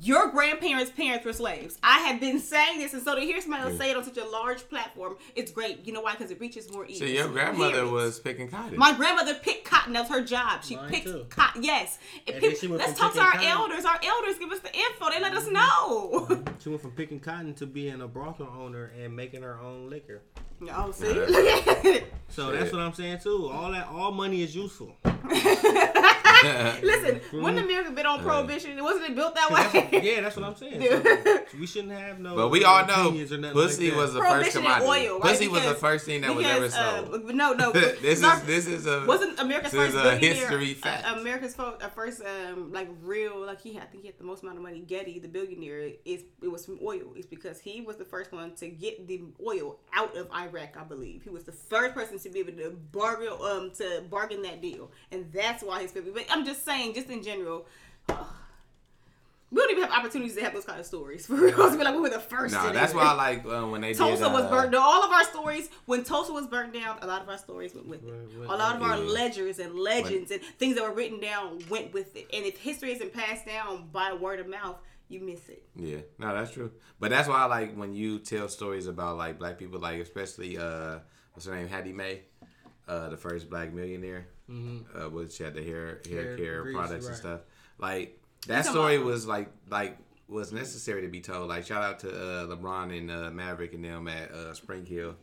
Your 0.00 0.30
grandparents' 0.30 0.90
parents 0.90 1.24
were 1.24 1.32
slaves. 1.32 1.78
I 1.82 1.98
have 2.00 2.20
been 2.20 2.38
saying 2.40 2.78
this, 2.78 2.94
and 2.94 3.02
so 3.02 3.14
to 3.14 3.20
hear 3.20 3.40
somebody 3.40 3.64
else 3.64 3.76
say 3.78 3.90
it 3.90 3.96
on 3.96 4.04
such 4.04 4.16
a 4.16 4.24
large 4.24 4.68
platform, 4.68 5.16
it's 5.34 5.50
great. 5.50 5.86
You 5.86 5.92
know 5.92 6.00
why? 6.00 6.12
Because 6.12 6.30
it 6.30 6.40
reaches 6.40 6.70
more 6.72 6.86
ears. 6.86 6.98
See, 6.98 7.16
your 7.16 7.28
grandmother 7.28 7.74
hear 7.76 7.84
it. 7.84 7.90
was 7.90 8.18
picking 8.20 8.48
cotton. 8.48 8.78
My 8.78 8.92
grandmother 8.92 9.34
picked 9.34 9.64
cotton. 9.64 9.92
That 9.94 10.08
was 10.08 10.10
her 10.10 10.22
job. 10.24 10.62
She 10.64 10.76
Mine 10.76 10.90
picked 10.90 11.06
too. 11.06 11.26
cotton. 11.30 11.62
Yes. 11.62 11.98
And 12.26 12.34
And 12.36 12.42
peop- 12.42 12.52
then 12.52 12.60
she 12.60 12.66
went 12.68 12.80
let's 12.80 12.98
from 12.98 13.08
talk 13.08 13.14
to 13.14 13.20
our 13.20 13.32
picking 13.32 13.48
cotton- 13.48 13.70
elders. 13.72 13.84
Our 13.84 14.00
elders 14.04 14.38
give 14.38 14.50
us 14.52 14.60
the 14.60 14.74
info. 14.74 15.10
They 15.10 15.20
let 15.20 15.34
us 15.34 15.44
mm-hmm. 15.46 15.54
know. 15.54 16.44
She 16.60 16.68
went 16.68 16.82
from 16.82 16.92
picking 16.92 17.20
cotton 17.20 17.54
to 17.54 17.66
being 17.66 18.00
a 18.00 18.08
brothel 18.08 18.48
owner 18.58 18.92
and 19.00 19.14
making 19.14 19.42
her 19.42 19.58
own 19.60 19.88
liquor. 19.90 20.22
oh, 20.70 20.90
see? 20.92 21.06
Look 21.12 21.68
at 21.68 21.84
it. 21.84 22.12
So 22.28 22.50
Shit. 22.50 22.60
that's 22.60 22.72
what 22.72 22.80
I'm 22.82 22.92
saying 22.92 23.18
too. 23.20 23.48
All 23.48 23.70
that, 23.72 23.86
all 23.88 24.12
money 24.12 24.42
is 24.42 24.54
useful. 24.54 24.96
Listen, 26.82 27.20
when 27.40 27.58
America 27.58 27.90
been 27.90 28.06
on 28.06 28.20
prohibition, 28.20 28.82
wasn't 28.82 29.06
it 29.10 29.14
built 29.16 29.34
that 29.34 29.50
way? 29.50 29.80
what- 29.90 30.04
yeah, 30.04 30.20
that's 30.20 30.36
what 30.36 30.44
I'm 30.46 30.56
saying. 30.56 30.80
So, 30.82 31.38
we 31.58 31.66
shouldn't 31.66 31.92
have 31.92 32.18
no. 32.18 32.36
But 32.36 32.48
we 32.50 32.64
all 32.64 32.86
know 32.86 33.06
opinions 33.08 33.32
or 33.32 33.38
nothing 33.38 33.54
pussy 33.54 33.88
like 33.90 33.96
was 34.00 34.14
the 34.14 34.20
first 34.20 34.52
commodity. 34.56 34.86
oil, 34.90 35.18
right? 35.20 35.22
Pussy 35.32 35.48
was 35.48 35.64
the 35.64 35.74
first 35.74 36.04
thing 36.06 36.20
that 36.22 36.34
was 36.34 36.46
ever 36.46 36.60
because, 36.66 36.74
uh, 36.76 37.06
sold. 37.06 37.34
no, 37.34 37.52
no. 37.52 37.72
this 37.72 38.22
our- 38.22 38.36
is 38.36 38.42
this 38.44 38.66
is 38.66 38.86
a 38.86 39.04
Wasn't 39.06 39.38
America's 39.40 39.72
this 39.72 39.80
first 39.80 39.94
is 39.94 40.00
a 40.00 40.02
billionaire, 40.04 40.34
history 40.34 40.72
uh, 40.72 40.74
fact. 40.76 41.18
America's 41.18 41.54
fo- 41.54 41.78
uh, 41.80 41.88
first 41.88 42.22
um 42.22 42.72
like 42.72 42.88
real 43.02 43.44
like 43.44 43.60
he 43.60 43.74
had 43.74 43.82
I 43.84 43.86
think 43.86 44.02
he 44.02 44.08
had 44.08 44.18
the 44.18 44.24
most 44.24 44.42
amount 44.42 44.56
of 44.58 44.62
money. 44.62 44.80
Getty, 44.80 45.18
the 45.18 45.28
billionaire, 45.28 45.92
is 46.04 46.22
it 46.42 46.48
was 46.48 46.64
from 46.66 46.78
oil. 46.84 47.12
It's 47.16 47.26
because 47.26 47.58
he 47.60 47.80
was 47.80 47.96
the 47.96 48.04
first 48.04 48.32
one 48.32 48.54
to 48.56 48.68
get 48.68 49.06
the 49.06 49.22
oil 49.44 49.78
out 49.94 50.16
of 50.16 50.30
Iraq. 50.32 50.76
I 50.78 50.84
believe 50.84 51.22
he 51.22 51.30
was 51.30 51.44
the 51.44 51.52
first 51.52 51.94
person 51.94 52.18
to 52.18 52.28
be 52.30 52.40
able 52.40 52.52
to 52.52 52.70
bargain 52.92 53.28
um 53.42 53.70
to 53.78 54.02
bargain 54.10 54.42
that 54.42 54.60
deal, 54.60 54.90
and 55.10 55.32
that's 55.32 55.62
why 55.62 55.80
he's. 55.80 55.92
But 55.92 56.04
I'm 56.30 56.44
just 56.44 56.64
saying, 56.64 56.94
just 56.94 57.08
in 57.08 57.22
general. 57.22 57.66
We 59.50 59.62
don't 59.62 59.70
even 59.70 59.84
have 59.84 59.92
opportunities 60.04 60.34
to 60.36 60.42
have 60.42 60.52
those 60.52 60.66
kind 60.66 60.78
of 60.78 60.84
stories 60.84 61.24
for 61.26 61.34
real. 61.36 61.56
To 61.56 61.78
be 61.78 61.82
like 61.82 61.94
we 61.94 62.00
were 62.00 62.10
the 62.10 62.20
first. 62.20 62.52
No, 62.52 62.70
that's 62.70 62.92
why. 62.92 63.04
I 63.04 63.12
like 63.14 63.46
uh, 63.46 63.66
when 63.66 63.80
they 63.80 63.94
Tulsa 63.94 64.24
did. 64.24 64.32
was 64.34 64.42
uh, 64.44 64.50
burned. 64.50 64.74
All 64.74 65.02
of 65.02 65.10
our 65.10 65.24
stories, 65.24 65.70
when 65.86 66.04
Tulsa 66.04 66.34
was 66.34 66.46
burned 66.46 66.74
down, 66.74 66.98
a 67.00 67.06
lot 67.06 67.22
of 67.22 67.30
our 67.30 67.38
stories 67.38 67.74
went 67.74 67.88
with 67.88 68.06
it. 68.06 68.12
Right, 68.36 68.50
A 68.50 68.56
lot 68.56 68.76
of 68.76 68.82
our 68.82 68.98
ledgers 68.98 69.58
and 69.58 69.74
legends 69.74 70.30
and 70.30 70.42
things 70.58 70.74
that 70.76 70.84
were 70.84 70.92
written 70.94 71.18
down 71.18 71.60
went 71.70 71.94
with 71.94 72.14
it. 72.14 72.28
And 72.34 72.44
if 72.44 72.58
history 72.58 72.92
isn't 72.92 73.14
passed 73.14 73.46
down 73.46 73.88
by 73.90 74.12
word 74.12 74.38
of 74.40 74.48
mouth, 74.48 74.76
you 75.08 75.20
miss 75.20 75.48
it. 75.48 75.62
Yeah, 75.74 76.00
no, 76.18 76.34
that's 76.34 76.50
true. 76.50 76.70
But 77.00 77.08
that's 77.08 77.26
why 77.26 77.36
I 77.36 77.46
like 77.46 77.74
when 77.74 77.94
you 77.94 78.18
tell 78.18 78.50
stories 78.50 78.86
about 78.86 79.16
like 79.16 79.38
black 79.38 79.56
people, 79.58 79.80
like 79.80 79.98
especially 80.00 80.58
uh, 80.58 80.98
what's 81.32 81.46
her 81.46 81.54
name, 81.54 81.68
Hattie 81.68 81.94
Mae, 81.94 82.20
uh, 82.88 83.08
the 83.10 83.16
first 83.16 83.48
black 83.50 83.72
millionaire. 83.72 84.26
Mm-hmm. 84.50 84.98
Uh, 84.98 85.08
what 85.10 85.30
she 85.30 85.42
had 85.44 85.54
the 85.54 85.62
hair 85.62 86.00
hair, 86.08 86.22
Hair 86.24 86.36
care 86.36 86.62
grease, 86.62 86.76
products 86.76 87.06
and 87.06 87.16
stuff. 87.16 87.40
Like 87.78 88.18
that 88.46 88.64
story 88.64 88.96
about- 88.96 89.06
was 89.06 89.26
like 89.26 89.50
like 89.70 89.98
was 90.28 90.52
necessary 90.52 91.02
to 91.02 91.08
be 91.08 91.20
told. 91.20 91.48
Like 91.48 91.66
shout 91.66 91.82
out 91.82 91.98
to 92.00 92.08
uh, 92.10 92.46
LeBron 92.46 92.96
and 92.96 93.10
uh, 93.10 93.30
Maverick 93.30 93.72
and 93.74 93.84
them 93.84 94.08
at 94.08 94.30
uh, 94.30 94.52
SpringHill. 94.52 95.14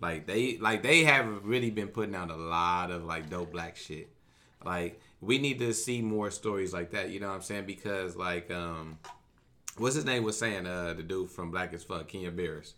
Like 0.00 0.26
they 0.26 0.56
like 0.58 0.82
they 0.82 1.04
have 1.04 1.44
really 1.44 1.70
been 1.70 1.88
putting 1.88 2.14
out 2.14 2.30
a 2.30 2.36
lot 2.36 2.90
of 2.90 3.04
like 3.04 3.28
dope 3.28 3.52
black 3.52 3.76
shit. 3.76 4.08
Like 4.64 5.00
we 5.20 5.38
need 5.38 5.58
to 5.58 5.72
see 5.74 6.00
more 6.02 6.30
stories 6.30 6.72
like 6.72 6.90
that. 6.92 7.10
You 7.10 7.20
know 7.20 7.28
what 7.28 7.36
I'm 7.36 7.42
saying? 7.42 7.66
Because 7.66 8.16
like 8.16 8.50
um 8.50 8.98
what's 9.76 9.94
his 9.94 10.04
name 10.04 10.22
was 10.22 10.38
saying 10.38 10.66
uh 10.66 10.94
the 10.94 11.02
dude 11.02 11.30
from 11.30 11.50
Black 11.50 11.72
as 11.74 11.84
Fuck, 11.84 12.08
Kenya 12.08 12.30
Barris. 12.30 12.74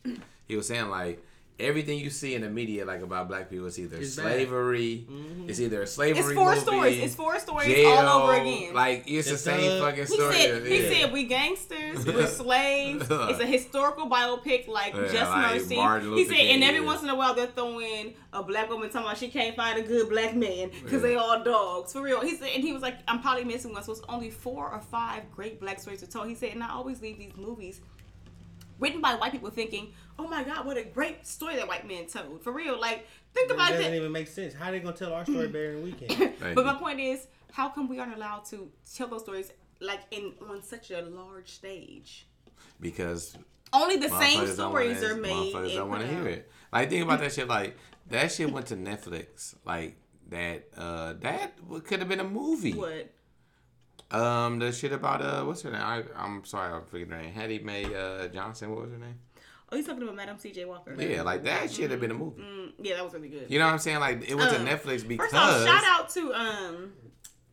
He 0.46 0.56
was 0.56 0.66
saying 0.66 0.88
like 0.90 1.24
everything 1.60 1.98
you 1.98 2.10
see 2.10 2.34
in 2.34 2.42
the 2.42 2.50
media 2.50 2.84
like 2.84 3.02
about 3.02 3.28
black 3.28 3.48
people 3.48 3.66
is 3.66 3.78
either 3.78 3.96
It's 3.98 4.16
bad. 4.16 4.24
slavery, 4.24 5.06
it's 5.46 5.60
either 5.60 5.82
a 5.82 5.86
slavery 5.86 6.20
It's 6.20 6.32
four 6.32 6.48
movie, 6.50 6.60
stories. 6.60 6.98
It's 7.02 7.14
four 7.14 7.38
stories 7.38 7.68
jail, 7.68 7.90
all 7.98 8.22
over 8.22 8.40
again. 8.40 8.74
Like 8.74 9.04
it's 9.06 9.28
the 9.28 9.34
It's, 9.34 9.42
same 9.42 9.80
uh, 9.82 9.84
fucking 9.86 10.06
he 10.06 10.14
story. 10.14 10.34
said, 10.34 10.66
he 10.66 10.82
Yeah. 10.82 11.00
said 11.02 11.12
we 11.12 11.24
gangsters, 11.24 12.04
we're 12.06 12.26
slaves. 12.42 13.06
It's 13.08 13.40
a 13.40 13.46
historical 13.46 14.08
biopic 14.08 14.66
like 14.66 14.94
Yeah, 14.94 15.02
Just 15.12 15.30
like 15.30 15.52
Mercy. 15.60 15.76
Martin 15.76 16.08
He 16.08 16.14
Luther 16.24 16.34
said, 16.34 16.40
and 16.46 16.64
every 16.64 16.80
yeah. 16.80 16.86
once 16.86 17.02
in 17.02 17.08
a 17.10 17.14
while 17.14 17.34
they'll 17.34 17.46
throw 17.46 17.80
in 17.80 18.14
a 18.32 18.42
black 18.42 18.68
woman 18.68 18.88
talking 18.90 19.06
about 19.06 19.18
she 19.18 19.28
can't 19.28 19.54
find 19.54 19.78
a 19.78 19.82
good 19.82 20.08
black 20.08 20.34
man 20.34 20.70
because 20.82 21.02
they 21.02 21.14
all 21.16 21.44
dogs 21.44 21.92
for 21.92 22.02
real. 22.02 22.22
He 22.22 22.34
said, 22.36 22.48
and 22.54 22.64
he 22.64 22.72
was 22.72 22.82
like, 22.82 22.96
I'm 23.06 23.20
probably 23.20 23.44
missing 23.44 23.72
one. 23.72 23.82
So 23.84 23.92
it's 23.92 24.00
only 24.08 24.30
four 24.30 24.68
or 24.72 24.80
five 24.80 25.30
great 25.30 25.60
black 25.60 25.78
stories 25.78 26.00
to 26.00 26.06
tell. 26.08 26.24
He 26.24 26.34
said, 26.34 26.52
and 26.54 26.62
I 26.64 26.70
always 26.70 27.00
leave 27.02 27.18
these 27.18 27.36
movies 27.36 27.80
written 28.80 29.00
by 29.00 29.14
white 29.14 29.30
people 29.30 29.50
thinking, 29.50 29.92
oh 30.18 30.28
my 30.28 30.44
god, 30.44 30.66
what 30.66 30.76
a 30.76 30.84
great 30.84 31.26
story 31.26 31.56
that 31.56 31.68
white 31.68 31.86
man 31.86 32.06
told. 32.06 32.42
For 32.42 32.52
real, 32.52 32.78
like 32.80 33.06
think 33.34 33.50
about 33.50 33.70
It 33.70 33.74
about 33.74 33.78
doesn't 33.82 33.94
even 33.94 34.12
make 34.12 34.28
sense. 34.28 34.54
How 34.54 34.70
they 34.70 34.80
gonna 34.80 34.96
tell 34.96 35.12
our 35.12 35.24
story 35.24 35.48
better 35.48 35.72
than 35.74 35.82
we 35.82 35.92
can? 35.92 36.32
But 36.54 36.64
my 36.64 36.74
point 36.74 37.00
is, 37.00 37.26
how 37.52 37.68
come 37.68 37.88
we 37.88 37.98
aren't 37.98 38.14
allowed 38.14 38.44
to 38.46 38.70
tell 38.94 39.08
those 39.08 39.22
stories 39.22 39.52
like 39.80 40.00
in 40.10 40.32
on 40.48 40.62
such 40.62 40.90
a 40.90 41.02
large 41.02 41.50
stage? 41.50 42.26
because 42.80 43.36
Only 43.72 43.96
the 43.96 44.08
same 44.08 44.40
motherfuckers 44.40 44.56
don't 44.56 44.70
stories 44.70 45.02
are 45.02 45.16
made. 45.16 45.54
Motherfuckers 45.54 45.66
and 45.66 45.74
don't 45.74 45.88
want 45.88 46.02
to 46.02 46.08
hear 46.08 46.26
it. 46.26 46.50
Like 46.72 46.90
think 46.90 47.04
about 47.04 47.20
that 47.24 47.32
shit. 47.32 47.48
Like 47.48 47.76
that 48.10 48.30
shit 48.32 48.52
went 48.52 48.66
to 48.66 48.76
Netflix. 48.76 49.54
Like 49.64 49.96
that. 50.28 50.68
Uh, 50.76 51.14
that 51.20 51.52
could 51.84 52.00
have 52.00 52.08
been 52.08 52.20
a 52.20 52.24
movie. 52.24 52.74
What? 52.74 53.10
Um, 54.10 54.58
the 54.58 54.72
shit 54.72 54.92
about 54.92 55.22
uh, 55.22 55.42
what's 55.44 55.62
her 55.62 55.70
name? 55.70 55.80
I, 55.80 56.02
I'm 56.16 56.44
sorry, 56.44 56.74
I 56.74 56.80
forget 56.84 57.08
her 57.08 57.22
name. 57.22 57.32
Hattie 57.32 57.60
Mae 57.60 57.84
uh, 57.94 58.28
Johnson. 58.28 58.70
What 58.70 58.82
was 58.82 58.90
her 58.92 58.98
name? 58.98 59.18
Oh, 59.72 59.76
he's 59.76 59.86
talking 59.86 60.02
about 60.02 60.16
Madam 60.16 60.38
C.J. 60.38 60.66
Walker. 60.66 60.94
Yeah, 60.98 61.22
like 61.22 61.44
that 61.44 61.70
should 61.70 61.90
have 61.90 62.00
been 62.00 62.10
a 62.10 62.14
movie. 62.14 62.42
Mm, 62.42 62.72
yeah, 62.78 62.96
that 62.96 63.04
was 63.04 63.14
really 63.14 63.30
good. 63.30 63.46
You 63.48 63.58
know 63.58 63.64
what 63.64 63.72
I'm 63.72 63.78
saying? 63.78 64.00
Like 64.00 64.28
it 64.28 64.34
went 64.34 64.52
Um, 64.52 64.66
to 64.66 64.70
Netflix 64.70 65.06
because 65.08 65.30
First 65.30 65.34
off, 65.34 65.64
shout 65.64 65.84
out 65.84 66.10
to 66.10 66.32
um. 66.34 66.92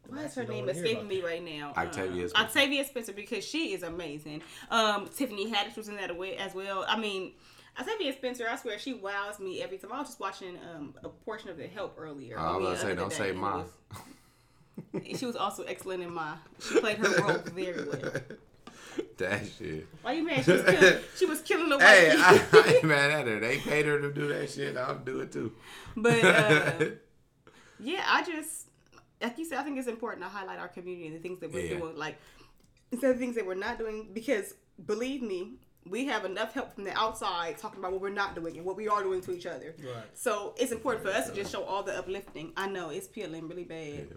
What's 0.09 0.35
her 0.35 0.43
name 0.43 0.65
wanna 0.65 0.71
escaping 0.71 0.97
about 0.97 1.07
me 1.07 1.21
right 1.21 1.43
now? 1.43 1.71
Octavia 1.77 2.23
um, 2.23 2.29
Spencer. 2.29 2.45
Octavia 2.47 2.85
Spencer 2.85 3.13
because 3.13 3.45
she 3.45 3.73
is 3.73 3.83
amazing. 3.83 4.41
Um, 4.69 5.07
Tiffany 5.15 5.49
Haddish 5.51 5.77
was 5.77 5.87
in 5.87 5.95
that 5.97 6.11
as 6.37 6.53
well. 6.55 6.83
I 6.89 6.99
mean, 6.99 7.33
Octavia 7.79 8.11
Spencer, 8.13 8.47
I 8.49 8.55
swear 8.57 8.79
she 8.79 8.95
wows 8.95 9.39
me 9.39 9.61
every 9.61 9.77
time. 9.77 9.93
I 9.93 9.99
was 9.99 10.07
just 10.09 10.19
watching 10.19 10.57
um 10.73 10.95
a 11.03 11.09
portion 11.09 11.49
of 11.51 11.57
The 11.57 11.67
Help 11.67 11.95
earlier. 11.97 12.37
I 12.37 12.53
mean, 12.53 12.63
was 12.63 12.65
gonna 12.65 12.77
say, 12.79 12.85
other 12.87 12.95
don't 12.95 13.13
say 13.13 13.17
that, 13.17 13.29
and 13.29 13.37
it 13.37 13.41
ma. 13.41 13.63
She 15.17 15.25
was 15.25 15.35
also 15.35 15.63
excellent 15.63 16.03
in 16.03 16.13
Ma. 16.13 16.35
She 16.59 16.79
played 16.79 16.97
her 16.97 17.21
role 17.21 17.37
very 17.53 17.87
well. 17.87 18.11
that 19.17 19.41
shit. 19.57 19.87
Why 20.01 20.13
you 20.13 20.23
mad? 20.25 20.43
She 20.45 20.51
was 20.51 20.63
killing, 20.63 20.99
she 21.17 21.25
was 21.25 21.41
killing 21.41 21.69
the 21.69 21.77
white 21.77 21.87
Hey, 21.87 22.11
I. 22.15 22.43
I 22.53 22.73
ain't 22.75 22.83
mad 22.83 23.11
at 23.11 23.27
her. 23.27 23.39
They 23.39 23.57
paid 23.57 23.85
her 23.85 23.99
to 23.99 24.11
do 24.11 24.27
that 24.29 24.49
shit. 24.49 24.77
I'll 24.77 24.97
do 24.99 25.19
it 25.21 25.31
too. 25.31 25.53
But 25.95 26.23
uh, 26.23 26.85
yeah, 27.79 28.03
I 28.07 28.23
just 28.23 28.67
like 29.21 29.37
you 29.37 29.45
said, 29.45 29.59
I 29.59 29.63
think 29.63 29.77
it's 29.77 29.87
important 29.87 30.23
to 30.23 30.29
highlight 30.29 30.59
our 30.59 30.67
community 30.69 31.07
and 31.07 31.15
the 31.15 31.19
things 31.19 31.39
that 31.41 31.51
we're 31.51 31.65
Yeah. 31.65 31.77
doing, 31.79 31.97
like 31.97 32.17
instead 32.91 33.11
of 33.11 33.17
things 33.19 33.35
that 33.35 33.45
we're 33.45 33.55
not 33.55 33.77
doing. 33.77 34.09
Because 34.13 34.53
believe 34.85 35.21
me, 35.21 35.53
we 35.85 36.05
have 36.05 36.23
enough 36.25 36.53
help 36.53 36.73
from 36.75 36.83
the 36.85 36.97
outside 36.97 37.57
talking 37.57 37.79
about 37.79 37.91
what 37.91 38.01
we're 38.01 38.09
not 38.09 38.35
doing 38.35 38.55
and 38.57 38.65
what 38.65 38.77
we 38.77 38.87
are 38.87 39.01
doing 39.03 39.21
to 39.21 39.31
each 39.31 39.45
other. 39.45 39.75
Right. 39.79 40.03
So 40.13 40.53
it's 40.57 40.71
important 40.71 41.03
for 41.05 41.11
us 41.11 41.29
to 41.29 41.35
just 41.35 41.51
show 41.51 41.63
all 41.63 41.83
the 41.83 41.97
uplifting. 41.97 42.53
I 42.55 42.67
know 42.67 42.89
it's 42.89 43.07
peeling 43.07 43.47
really 43.47 43.63
bad. 43.63 44.07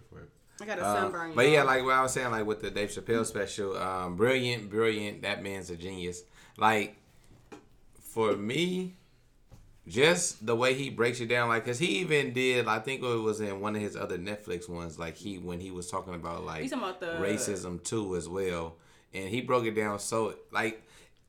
I 0.62 0.64
got 0.66 0.78
a 0.78 0.84
Uh, 0.84 0.94
sunburn. 0.94 1.32
but 1.34 1.48
yeah, 1.48 1.64
like 1.64 1.82
what 1.84 1.94
I 1.94 2.02
was 2.02 2.12
saying, 2.12 2.30
like 2.30 2.46
with 2.46 2.60
the 2.62 2.70
Dave 2.70 2.90
Chappelle 2.90 3.26
special, 3.26 3.76
um, 3.76 4.14
brilliant, 4.16 4.70
brilliant. 4.70 5.22
That 5.22 5.42
man's 5.42 5.70
a 5.70 5.76
genius. 5.76 6.22
Like 6.56 6.96
for 8.00 8.36
me, 8.36 8.94
just 9.88 10.46
the 10.46 10.54
way 10.54 10.74
he 10.74 10.88
breaks 10.90 11.20
it 11.20 11.26
down, 11.26 11.48
like, 11.48 11.64
cause 11.64 11.78
he 11.80 11.98
even 11.98 12.32
did. 12.32 12.68
I 12.68 12.78
think 12.78 13.02
it 13.02 13.06
was 13.20 13.40
in 13.40 13.60
one 13.60 13.74
of 13.74 13.82
his 13.82 13.96
other 13.96 14.18
Netflix 14.18 14.68
ones, 14.68 14.98
like 14.98 15.16
he 15.16 15.38
when 15.38 15.58
he 15.60 15.70
was 15.72 15.90
talking 15.90 16.14
about 16.14 16.44
like 16.44 16.62
You 16.62 16.68
talking 16.70 16.84
about 16.84 17.00
the- 17.00 17.18
racism 17.24 17.82
too 17.82 18.14
as 18.16 18.28
well, 18.28 18.76
and 19.12 19.28
he 19.28 19.40
broke 19.40 19.64
it 19.64 19.74
down 19.74 19.98
so 19.98 20.34
like. 20.52 20.82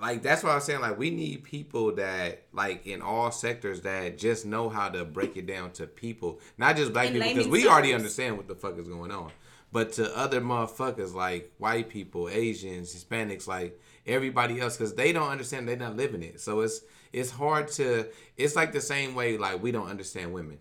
Like 0.03 0.21
that's 0.21 0.43
what 0.43 0.51
I'm 0.51 0.59
saying. 0.59 0.81
Like 0.81 0.97
we 0.99 1.11
need 1.11 1.45
people 1.45 1.95
that, 1.95 2.43
like 2.51 2.85
in 2.85 3.01
all 3.01 3.31
sectors, 3.31 3.83
that 3.83 4.17
just 4.17 4.45
know 4.45 4.67
how 4.67 4.89
to 4.89 5.05
break 5.05 5.37
it 5.37 5.47
down 5.47 5.71
to 5.73 5.87
people, 5.87 6.41
not 6.57 6.75
just 6.75 6.91
black 6.91 7.07
In 7.07 7.13
people, 7.13 7.29
because 7.29 7.47
we 7.47 7.69
already 7.69 7.93
understand 7.93 8.35
what 8.35 8.49
the 8.49 8.55
fuck 8.55 8.77
is 8.77 8.89
going 8.89 9.11
on. 9.11 9.31
But 9.71 9.93
to 9.93 10.13
other 10.17 10.41
motherfuckers 10.41 11.13
like 11.13 11.53
white 11.57 11.87
people, 11.87 12.27
Asians, 12.27 12.93
Hispanics, 12.93 13.47
like 13.47 13.79
everybody 14.05 14.59
else, 14.59 14.75
because 14.75 14.93
they 14.93 15.13
don't 15.13 15.29
understand, 15.29 15.69
they're 15.69 15.77
not 15.77 15.95
living 15.95 16.21
it. 16.21 16.41
So 16.41 16.59
it's 16.59 16.81
it's 17.13 17.31
hard 17.31 17.69
to. 17.69 18.07
It's 18.35 18.57
like 18.57 18.73
the 18.73 18.81
same 18.81 19.15
way 19.15 19.37
like 19.37 19.63
we 19.63 19.71
don't 19.71 19.87
understand 19.87 20.33
women. 20.33 20.57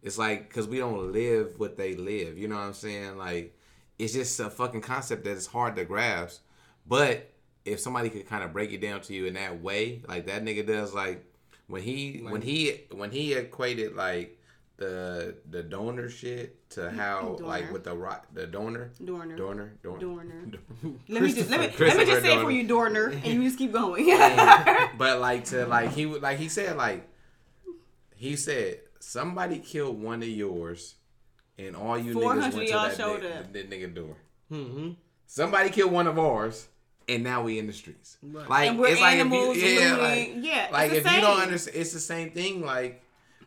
It's 0.00 0.16
like 0.16 0.48
because 0.48 0.68
we 0.68 0.78
don't 0.78 1.12
live 1.12 1.58
what 1.58 1.76
they 1.76 1.96
live. 1.96 2.38
You 2.38 2.46
know 2.46 2.54
what 2.54 2.62
I'm 2.62 2.72
saying? 2.72 3.18
Like 3.18 3.58
it's 3.98 4.12
just 4.12 4.38
a 4.38 4.48
fucking 4.48 4.82
concept 4.82 5.24
that 5.24 5.32
is 5.32 5.48
hard 5.48 5.74
to 5.74 5.84
grasp. 5.84 6.42
But 6.86 7.32
if 7.66 7.80
somebody 7.80 8.08
could 8.08 8.26
kind 8.26 8.44
of 8.44 8.52
break 8.52 8.72
it 8.72 8.80
down 8.80 9.00
to 9.02 9.14
you 9.14 9.26
in 9.26 9.34
that 9.34 9.60
way, 9.60 10.02
like 10.08 10.26
that 10.26 10.44
nigga 10.44 10.66
does, 10.66 10.94
like 10.94 11.24
when 11.66 11.82
he 11.82 12.22
when 12.28 12.42
he 12.42 12.84
when 12.92 13.10
he 13.10 13.34
equated 13.34 13.94
like 13.96 14.38
the 14.76 15.34
the 15.50 15.62
donor 15.62 16.08
shit 16.08 16.68
to 16.70 16.90
how 16.90 17.36
like 17.40 17.72
with 17.72 17.84
the 17.84 17.94
rock 17.94 18.26
the 18.34 18.46
donor 18.46 18.90
Dorner. 19.02 19.36
donor 19.36 19.72
donor. 19.82 19.98
Dorner. 19.98 20.50
Let 21.08 21.22
me 21.22 21.32
just 21.32 21.50
let 21.50 21.60
me 21.60 21.86
let 21.86 21.96
me 21.96 22.04
just 22.04 22.22
say 22.22 22.38
it 22.38 22.42
for 22.42 22.50
you, 22.50 22.66
Dorner, 22.66 23.08
and 23.08 23.24
you 23.24 23.42
just 23.42 23.58
keep 23.58 23.72
going. 23.72 24.06
but 24.98 25.20
like 25.20 25.44
to 25.46 25.66
like 25.66 25.92
he 25.92 26.06
would 26.06 26.22
like 26.22 26.38
he 26.38 26.48
said 26.48 26.76
like 26.76 27.08
he 28.14 28.36
said 28.36 28.80
somebody 29.00 29.58
killed 29.58 30.00
one 30.00 30.22
of 30.22 30.28
yours 30.28 30.94
and 31.58 31.74
all 31.74 31.98
you 31.98 32.14
niggas 32.14 32.54
went 32.54 32.54
to 32.54 32.66
y'all 32.66 32.88
that, 32.88 33.00
up. 33.00 33.52
that 33.52 33.70
nigga 33.70 33.94
door. 33.94 34.16
Mm-hmm. 34.52 34.90
Somebody 35.26 35.70
killed 35.70 35.90
one 35.90 36.06
of 36.06 36.18
ours 36.18 36.68
and 37.08 37.22
now 37.22 37.42
we 37.42 37.58
in 37.58 37.66
the 37.66 37.72
streets. 37.72 38.16
Right. 38.22 38.48
Like 38.48 38.70
And 38.70 38.78
we're 38.78 38.88
it's 38.88 39.00
like 39.00 39.14
if 39.14 39.20
animals 39.20 39.56
you, 39.56 39.62
yeah, 39.62 39.92
and 39.92 40.02
like, 40.02 40.44
yeah, 40.44 40.68
like 40.72 40.92
if 40.92 41.10
you 41.10 41.20
don't 41.20 41.40
understand, 41.40 41.76
it's 41.76 41.92
the 41.92 42.00
same 42.00 42.30
thing. 42.30 42.64
Like 42.64 43.02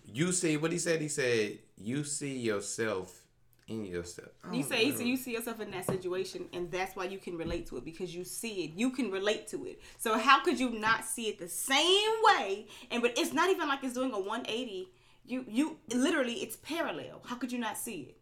you 0.05 0.31
see 0.31 0.57
what 0.57 0.71
he 0.71 0.77
said. 0.77 1.01
He 1.01 1.07
said 1.07 1.59
you 1.77 2.03
see 2.03 2.37
yourself 2.37 3.19
in 3.67 3.85
yourself. 3.85 4.29
You 4.51 4.63
say 4.63 4.85
you 4.85 4.97
see, 4.97 5.07
you 5.07 5.17
see 5.17 5.33
yourself 5.33 5.59
in 5.59 5.71
that 5.71 5.85
situation, 5.85 6.45
and 6.53 6.71
that's 6.71 6.95
why 6.95 7.05
you 7.05 7.19
can 7.19 7.37
relate 7.37 7.67
to 7.67 7.77
it 7.77 7.85
because 7.85 8.15
you 8.15 8.23
see 8.23 8.65
it. 8.65 8.71
You 8.75 8.89
can 8.91 9.11
relate 9.11 9.47
to 9.49 9.65
it. 9.65 9.81
So 9.97 10.17
how 10.17 10.43
could 10.43 10.59
you 10.59 10.71
not 10.71 11.05
see 11.05 11.27
it 11.27 11.39
the 11.39 11.49
same 11.49 12.11
way? 12.23 12.67
And 12.91 13.01
but 13.01 13.17
it's 13.17 13.33
not 13.33 13.49
even 13.49 13.67
like 13.67 13.83
it's 13.83 13.93
doing 13.93 14.11
a 14.11 14.19
180. 14.19 14.89
You 15.25 15.45
you 15.47 15.77
literally 15.93 16.35
it's 16.35 16.55
parallel. 16.57 17.21
How 17.25 17.35
could 17.35 17.51
you 17.51 17.59
not 17.59 17.77
see 17.77 18.01
it? 18.01 18.18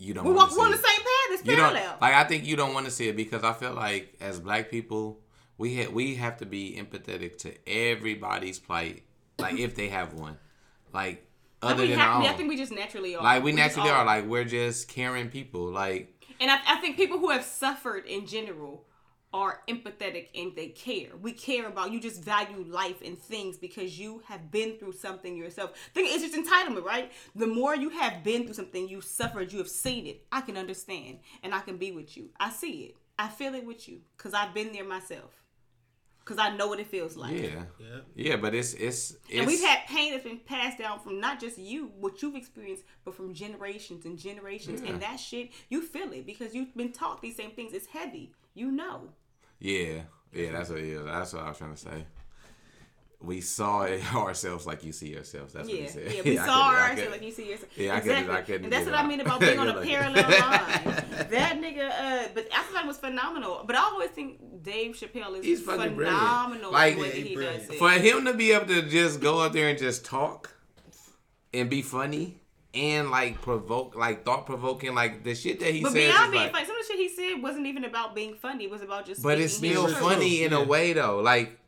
You 0.00 0.14
don't. 0.14 0.24
We 0.24 0.32
walk 0.32 0.50
we're 0.56 0.64
on 0.64 0.70
the 0.70 0.76
same 0.76 0.96
path. 0.96 1.06
It's 1.32 1.46
you 1.46 1.54
parallel. 1.56 1.96
like 2.00 2.14
i 2.14 2.24
think 2.24 2.44
you 2.44 2.56
don't 2.56 2.74
want 2.74 2.86
to 2.86 2.90
see 2.90 3.08
it 3.08 3.16
because 3.16 3.44
i 3.44 3.52
feel 3.52 3.72
like 3.72 4.14
as 4.20 4.40
black 4.40 4.68
people 4.70 5.20
we 5.58 5.76
ha- 5.76 5.90
we 5.90 6.16
have 6.16 6.38
to 6.38 6.46
be 6.46 6.76
empathetic 6.76 7.38
to 7.38 7.54
everybody's 7.68 8.58
plight 8.58 9.04
like 9.38 9.58
if 9.58 9.74
they 9.76 9.88
have 9.88 10.14
one 10.14 10.36
like 10.92 11.26
other 11.62 11.86
than 11.86 11.98
our 12.00 12.22
I 12.22 12.32
think 12.32 12.48
we 12.48 12.56
just 12.56 12.72
naturally 12.72 13.14
are. 13.14 13.22
like 13.22 13.42
we 13.44 13.52
just 13.52 13.58
naturally 13.76 13.90
are 13.90 14.04
like 14.04 14.26
we're 14.26 14.44
just 14.44 14.88
caring 14.88 15.28
people 15.28 15.70
like 15.70 16.26
And 16.40 16.50
I, 16.50 16.58
I 16.66 16.76
think 16.80 16.96
people 16.96 17.18
who 17.18 17.30
have 17.30 17.44
suffered 17.44 18.06
in 18.06 18.26
general 18.26 18.84
are 19.32 19.62
empathetic 19.68 20.28
and 20.34 20.54
they 20.56 20.68
care. 20.68 21.16
We 21.20 21.32
care 21.32 21.68
about 21.68 21.92
you. 21.92 22.00
Just 22.00 22.22
value 22.22 22.64
life 22.68 23.00
and 23.04 23.16
things 23.18 23.56
because 23.56 23.98
you 23.98 24.22
have 24.26 24.50
been 24.50 24.76
through 24.78 24.92
something 24.92 25.36
yourself. 25.36 25.72
think 25.94 26.08
it's 26.10 26.24
just 26.24 26.34
entitlement, 26.34 26.84
right? 26.84 27.12
The 27.34 27.46
more 27.46 27.76
you 27.76 27.90
have 27.90 28.24
been 28.24 28.44
through 28.44 28.54
something, 28.54 28.88
you've 28.88 29.04
suffered, 29.04 29.52
you 29.52 29.58
have 29.58 29.68
seen 29.68 30.06
it. 30.06 30.26
I 30.32 30.40
can 30.40 30.56
understand 30.56 31.18
and 31.42 31.54
I 31.54 31.60
can 31.60 31.76
be 31.76 31.92
with 31.92 32.16
you. 32.16 32.30
I 32.40 32.50
see 32.50 32.82
it. 32.82 32.96
I 33.18 33.28
feel 33.28 33.54
it 33.54 33.64
with 33.64 33.88
you 33.88 34.00
because 34.16 34.34
I've 34.34 34.54
been 34.54 34.72
there 34.72 34.84
myself. 34.84 35.30
Because 36.24 36.38
I 36.38 36.54
know 36.56 36.68
what 36.68 36.80
it 36.80 36.86
feels 36.86 37.16
like. 37.16 37.32
yeah 37.32 37.64
Yeah. 37.78 38.00
yeah 38.14 38.36
but 38.36 38.54
it's 38.54 38.74
it's 38.74 39.16
it's 39.28 39.38
And 39.38 39.46
we've 39.46 39.60
had 39.60 39.80
pain 39.86 40.12
that's 40.12 40.24
been 40.24 40.38
passed 40.38 40.78
down 40.78 41.00
from 41.00 41.18
not 41.18 41.40
just 41.40 41.58
you, 41.58 41.92
what 41.98 42.20
you've 42.22 42.36
experienced, 42.36 42.84
but 43.04 43.14
from 43.14 43.32
generations 43.34 44.04
and 44.04 44.18
generations. 44.18 44.80
Yeah. 44.80 44.90
And 44.90 45.02
that 45.02 45.16
shit, 45.16 45.50
you 45.68 45.82
feel 45.82 46.12
it 46.12 46.26
because 46.26 46.54
you've 46.54 46.74
been 46.76 46.92
taught 46.92 47.20
these 47.22 47.36
same 47.36 47.52
things. 47.52 47.72
It's 47.72 47.86
heavy. 47.86 48.32
You 48.54 48.70
know. 48.70 49.10
Yeah 49.60 50.02
yeah 50.32 50.52
that's 50.52 50.70
what 50.70 50.82
yeah 50.82 50.98
that's 51.04 51.32
what 51.32 51.42
i 51.44 51.48
was 51.50 51.58
trying 51.58 51.74
to 51.74 51.80
say 51.80 52.04
we 53.22 53.40
saw 53.42 53.82
it 53.82 54.00
ourselves 54.14 54.66
like 54.66 54.82
you 54.82 54.92
see 54.92 55.08
yourselves 55.10 55.52
that's 55.52 55.68
what 55.68 55.76
Yeah, 55.76 55.82
he 55.82 55.88
said 55.88 56.12
yeah. 56.12 56.22
We 56.24 56.38
I 56.38 56.46
saw 56.46 56.70
ourselves 56.74 57.10
like 57.10 57.22
you 57.22 57.32
see 57.32 57.50
yourself. 57.50 57.76
Yeah, 57.76 57.94
I 57.96 58.00
couldn't- 58.00 58.16
exactly. 58.18 58.36
I 58.38 58.42
couldn't 58.46 58.64
and 58.64 58.72
that's 58.72 58.86
what 58.86 58.94
I 58.94 59.06
mean 59.06 59.20
about 59.26 59.40
being 59.40 59.58
on 59.58 59.68
a 59.68 59.82
parallel 59.82 60.22
line. 60.22 60.94
That 61.30 61.60
nigga, 61.60 61.90
uh, 61.90 62.28
but 62.34 62.48
after 62.50 62.72
that 62.72 62.86
was 62.86 62.96
phenomenal. 62.96 63.62
But 63.66 63.76
I 63.76 63.80
always 63.80 64.08
think 64.08 64.62
Dave 64.62 64.96
Chappelle 64.96 65.36
is 65.38 65.44
He's 65.44 65.60
fucking 65.60 65.96
brilliant. 65.96 66.18
phenomenal 66.18 66.72
Like, 66.72 66.94
the 66.94 67.00
way 67.02 67.08
yeah, 67.18 67.24
he 67.24 67.34
brilliant. 67.34 67.74
for 67.74 67.90
him 67.90 68.24
to 68.24 68.32
be 68.32 68.52
able 68.52 68.66
to 68.68 68.88
just 68.88 69.20
go 69.20 69.40
up 69.40 69.52
there 69.52 69.68
and 69.68 69.78
just 69.78 70.02
talk 70.06 70.54
and 71.52 71.68
be 71.68 71.82
funny 71.82 72.39
and 72.74 73.10
like 73.10 73.40
provoke 73.42 73.96
like 73.96 74.24
thought 74.24 74.46
provoking 74.46 74.94
like 74.94 75.24
the 75.24 75.34
shit 75.34 75.58
that 75.60 75.72
he 75.72 75.82
said. 75.82 75.82
but 75.82 75.92
says 75.92 76.12
beyond 76.12 76.24
is 76.26 76.30
being 76.30 76.42
like, 76.44 76.52
funny, 76.52 76.66
some 76.66 76.76
of 76.76 76.86
the 76.86 76.92
shit 76.92 76.98
he 77.00 77.08
said 77.08 77.42
wasn't 77.42 77.66
even 77.66 77.84
about 77.84 78.14
being 78.14 78.34
funny. 78.34 78.64
It 78.64 78.70
was 78.70 78.82
about 78.82 79.06
just. 79.06 79.22
but 79.22 79.38
it's 79.40 79.54
still 79.56 79.86
his 79.86 79.96
funny 79.96 80.44
in 80.44 80.52
a 80.52 80.62
way 80.62 80.92
though 80.92 81.18
like 81.18 81.58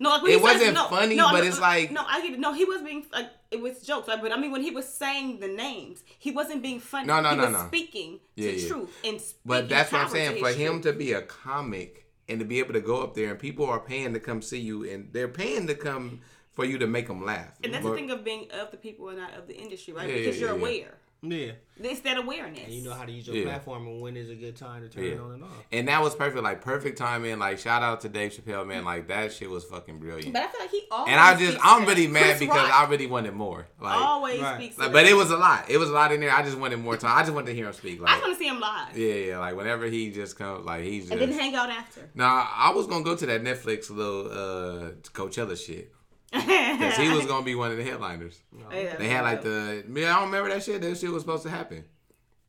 No, 0.00 0.10
like 0.10 0.22
when 0.22 0.32
It 0.32 0.36
he 0.38 0.42
wasn't 0.42 0.74
no, 0.74 0.88
funny, 0.88 1.16
no, 1.16 1.30
but 1.30 1.40
no, 1.40 1.46
it's 1.46 1.56
no, 1.56 1.62
like- 1.62 1.90
no, 1.92 2.04
I 2.06 2.20
get 2.22 2.32
it. 2.34 2.40
No, 2.40 2.52
he 2.52 2.64
was 2.64 2.82
being 2.82 3.04
like 3.12 3.30
it 3.50 3.60
was 3.60 3.80
jokes, 3.80 4.08
right? 4.08 4.20
But 4.20 4.32
I 4.32 4.38
mean, 4.38 4.50
when 4.52 4.62
he 4.62 4.70
was 4.70 4.86
saying 4.86 5.40
the 5.40 5.48
names, 5.48 6.02
he 6.18 6.30
wasn't 6.32 6.62
being 6.62 6.80
funny. 6.80 7.06
No, 7.06 7.20
no, 7.20 7.30
he 7.30 7.36
no, 7.36 7.44
was 7.44 7.52
no. 7.52 7.66
speaking 7.68 8.20
Yeah, 8.36 8.50
to 8.50 8.58
yeah. 8.60 8.68
truth 8.68 8.90
and 9.04 9.20
speaking 9.20 9.40
but 9.46 9.68
that's 9.68 9.90
what 9.92 10.02
I'm 10.02 10.08
saying 10.08 10.32
his 10.32 10.40
for 10.40 10.52
him 10.52 10.72
truth. 10.82 10.82
to 10.84 10.92
be 10.98 11.12
a 11.12 11.22
comic 11.22 12.06
and 12.28 12.38
to 12.40 12.44
be 12.44 12.58
able 12.58 12.74
to 12.74 12.80
go 12.80 13.02
up 13.02 13.14
there 13.14 13.30
and 13.30 13.38
people 13.38 13.64
are 13.66 13.80
paying 13.80 14.12
to 14.14 14.20
come 14.20 14.42
see 14.42 14.58
you 14.60 14.84
and 14.88 15.12
they're 15.12 15.28
paying 15.28 15.66
to 15.68 15.74
come 15.74 16.20
for 16.58 16.64
you 16.64 16.76
to 16.78 16.88
make 16.88 17.06
them 17.06 17.24
laugh 17.24 17.52
And 17.62 17.72
that's 17.72 17.84
But- 17.84 17.90
the 17.90 17.96
thing 17.96 18.10
of 18.10 18.24
being 18.24 18.50
of 18.50 18.72
the 18.72 18.76
people 18.78 19.08
and 19.10 19.18
not 19.18 19.32
of 19.38 19.46
the 19.46 19.54
industry, 19.56 19.94
right? 19.94 20.08
Yeah, 20.08 20.16
because 20.16 20.40
you're 20.40 20.50
yeah, 20.50 20.56
yeah. 20.56 20.60
aware. 20.60 20.94
Yeah. 21.20 21.52
It's 21.80 22.00
that 22.02 22.16
awareness. 22.16 22.60
And 22.64 22.72
you 22.72 22.82
know 22.84 22.92
how 22.94 23.04
to 23.04 23.10
use 23.10 23.26
your 23.26 23.34
Yeah. 23.34 23.46
platform 23.46 23.88
and 23.88 24.00
when 24.00 24.16
is 24.16 24.30
a 24.30 24.36
good 24.36 24.54
time 24.56 24.82
to 24.82 24.88
turn 24.88 25.02
Yeah. 25.04 25.10
it 25.12 25.20
on 25.20 25.32
and 25.32 25.42
off. 25.44 25.50
and 25.72 25.88
that 25.88 26.00
was 26.00 26.14
perfect 26.14 26.42
like 26.44 26.60
perfect 26.62 26.96
timing 26.96 27.40
like 27.40 27.58
shout 27.58 27.82
out 27.82 28.00
to 28.02 28.08
Dave 28.08 28.30
Chappelle 28.32 28.64
man 28.64 28.84
like 28.84 29.08
that 29.08 29.32
shit 29.32 29.50
was 29.50 29.64
fucking 29.64 29.98
brilliant 29.98 30.32
But 30.32 30.42
I 30.44 30.46
feel 30.48 30.60
like 30.60 30.70
he 30.70 30.82
always. 30.92 31.10
and 31.10 31.20
I 31.20 31.34
just 31.36 31.52
speaks 31.54 31.64
I'm 31.64 31.84
really 31.86 32.06
mad 32.06 32.22
Chris 32.22 32.38
because 32.40 32.56
Rock 32.68 32.80
I 32.80 32.88
really 32.92 33.08
wanted 33.08 33.34
more 33.34 33.66
like 33.80 33.96
always 34.00 34.40
Right. 34.40 34.58
speaks. 34.60 34.78
Like, 34.78 34.92
but 34.92 35.06
it 35.06 35.14
was 35.14 35.30
a 35.32 35.36
lot. 35.36 35.68
It 35.68 35.78
was 35.78 35.88
a 35.90 35.92
lot 35.92 36.12
in 36.12 36.20
there. 36.20 36.30
I 36.32 36.42
just 36.44 36.56
wanted 36.56 36.76
more 36.78 36.96
time. 36.96 37.16
I 37.18 37.22
just 37.22 37.32
wanted 37.34 37.46
to 37.48 37.54
hear 37.54 37.66
him 37.66 37.72
speak. 37.72 38.00
I 38.04 38.10
just 38.12 38.22
want 38.22 38.34
to 38.34 38.38
see 38.38 38.48
him 38.48 38.60
live 38.60 38.96
yeah, 38.96 39.14
yeah. 39.14 39.38
Like 39.40 39.56
whenever 39.56 39.86
he 39.86 40.10
just 40.12 40.38
comes, 40.38 40.64
like 40.66 40.82
he's 40.84 41.08
just. 41.08 41.12
and 41.20 41.20
then 41.20 41.36
hang 41.36 41.52
out 41.56 41.68
after. 41.70 42.08
Nah, 42.14 42.46
I 42.54 42.70
was 42.70 42.86
gonna 42.86 43.02
go 43.04 43.16
to 43.16 43.26
that 43.26 43.42
Netflix 43.42 43.90
little 43.90 44.26
uh 44.30 44.90
Coachella 45.18 45.56
shit 45.66 45.92
because 46.32 46.96
he 46.96 47.08
was 47.08 47.26
gonna 47.26 47.44
be 47.44 47.54
one 47.54 47.70
of 47.70 47.76
the 47.78 47.84
headliners. 47.84 48.38
They 48.70 49.08
had 49.08 49.22
like 49.22 49.42
the. 49.42 49.84
Man, 49.86 50.04
I 50.04 50.14
don't 50.20 50.26
remember 50.30 50.50
that 50.50 50.62
shit. 50.62 50.80
That 50.82 50.96
shit 50.98 51.10
was 51.10 51.22
supposed 51.22 51.42
to 51.44 51.50
happen 51.50 51.84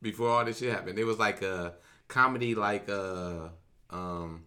before 0.02 0.28
all 0.30 0.44
this 0.44 0.58
shit 0.58 0.72
happened. 0.72 0.98
It 0.98 1.04
was 1.04 1.18
like 1.18 1.42
a 1.42 1.74
comedy, 2.08 2.54
like 2.54 2.88
a 2.88 3.50
um 3.90 4.44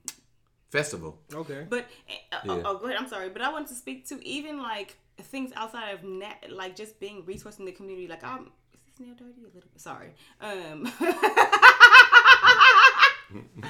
festival. 0.72 1.20
Okay. 1.34 1.66
But 1.70 1.88
uh, 2.32 2.38
oh, 2.48 2.58
Yeah. 2.58 2.64
oh, 2.66 2.78
go 2.78 2.86
ahead. 2.86 2.98
I'm 3.00 3.08
sorry, 3.08 3.30
but 3.30 3.42
I 3.42 3.52
wanted 3.52 3.70
to 3.70 3.76
speak 3.76 4.08
to 4.10 4.26
even 4.28 4.62
like 4.62 4.98
things 5.22 5.52
outside 5.56 5.92
of 5.92 6.04
nat- 6.04 6.52
like 6.52 6.76
just 6.76 7.00
being 7.00 7.24
resourced 7.24 7.60
in 7.60 7.66
the 7.66 7.72
community. 7.72 8.08
Like 8.08 8.24
I'm. 8.24 8.52
Is 8.74 8.80
this 8.86 9.00
nail 9.00 9.16
dirty? 9.16 9.42
A 9.42 9.46
little 9.46 9.62
bit. 9.62 9.82
Sorry. 9.82 10.14
Um. 10.42 10.92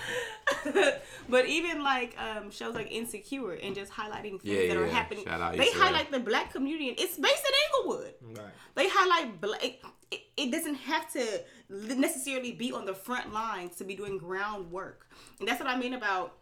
but 1.30 1.46
even 1.46 1.84
like 1.84 2.16
um 2.20 2.52
shows 2.52 2.76
like 2.76 2.92
Insecure 2.92 3.54
and 3.54 3.76
just 3.76 3.92
highlighting 3.92 4.42
things 4.42 4.44
Yeah, 4.44 4.68
that 4.68 4.78
are 4.78 4.86
yeah. 4.88 4.94
happening. 4.94 5.26
Shout 5.26 5.42
out 5.42 5.58
they 5.58 5.68
Issa 5.68 5.78
highlight 5.78 6.12
the 6.12 6.20
black 6.20 6.52
community 6.52 6.90
and 6.90 7.00
it's 7.00 7.18
based 7.18 7.44
in 7.46 7.54
Inglewood. 7.82 8.14
Right. 8.22 8.54
They 8.76 8.88
highlight 8.90 9.42
black. 9.42 9.64
It, 9.64 9.82
it, 10.12 10.22
it 10.38 10.52
doesn't 10.52 10.76
have 10.76 11.12
to 11.14 11.42
necessarily 11.70 12.52
be 12.52 12.72
on 12.72 12.86
the 12.86 12.94
front 12.94 13.34
lines 13.34 13.76
to 13.78 13.84
be 13.84 13.96
doing 13.96 14.18
groundwork, 14.18 15.08
and 15.40 15.48
that's 15.48 15.60
what 15.60 15.70
I 15.70 15.78
mean 15.78 15.94
about 15.94 16.36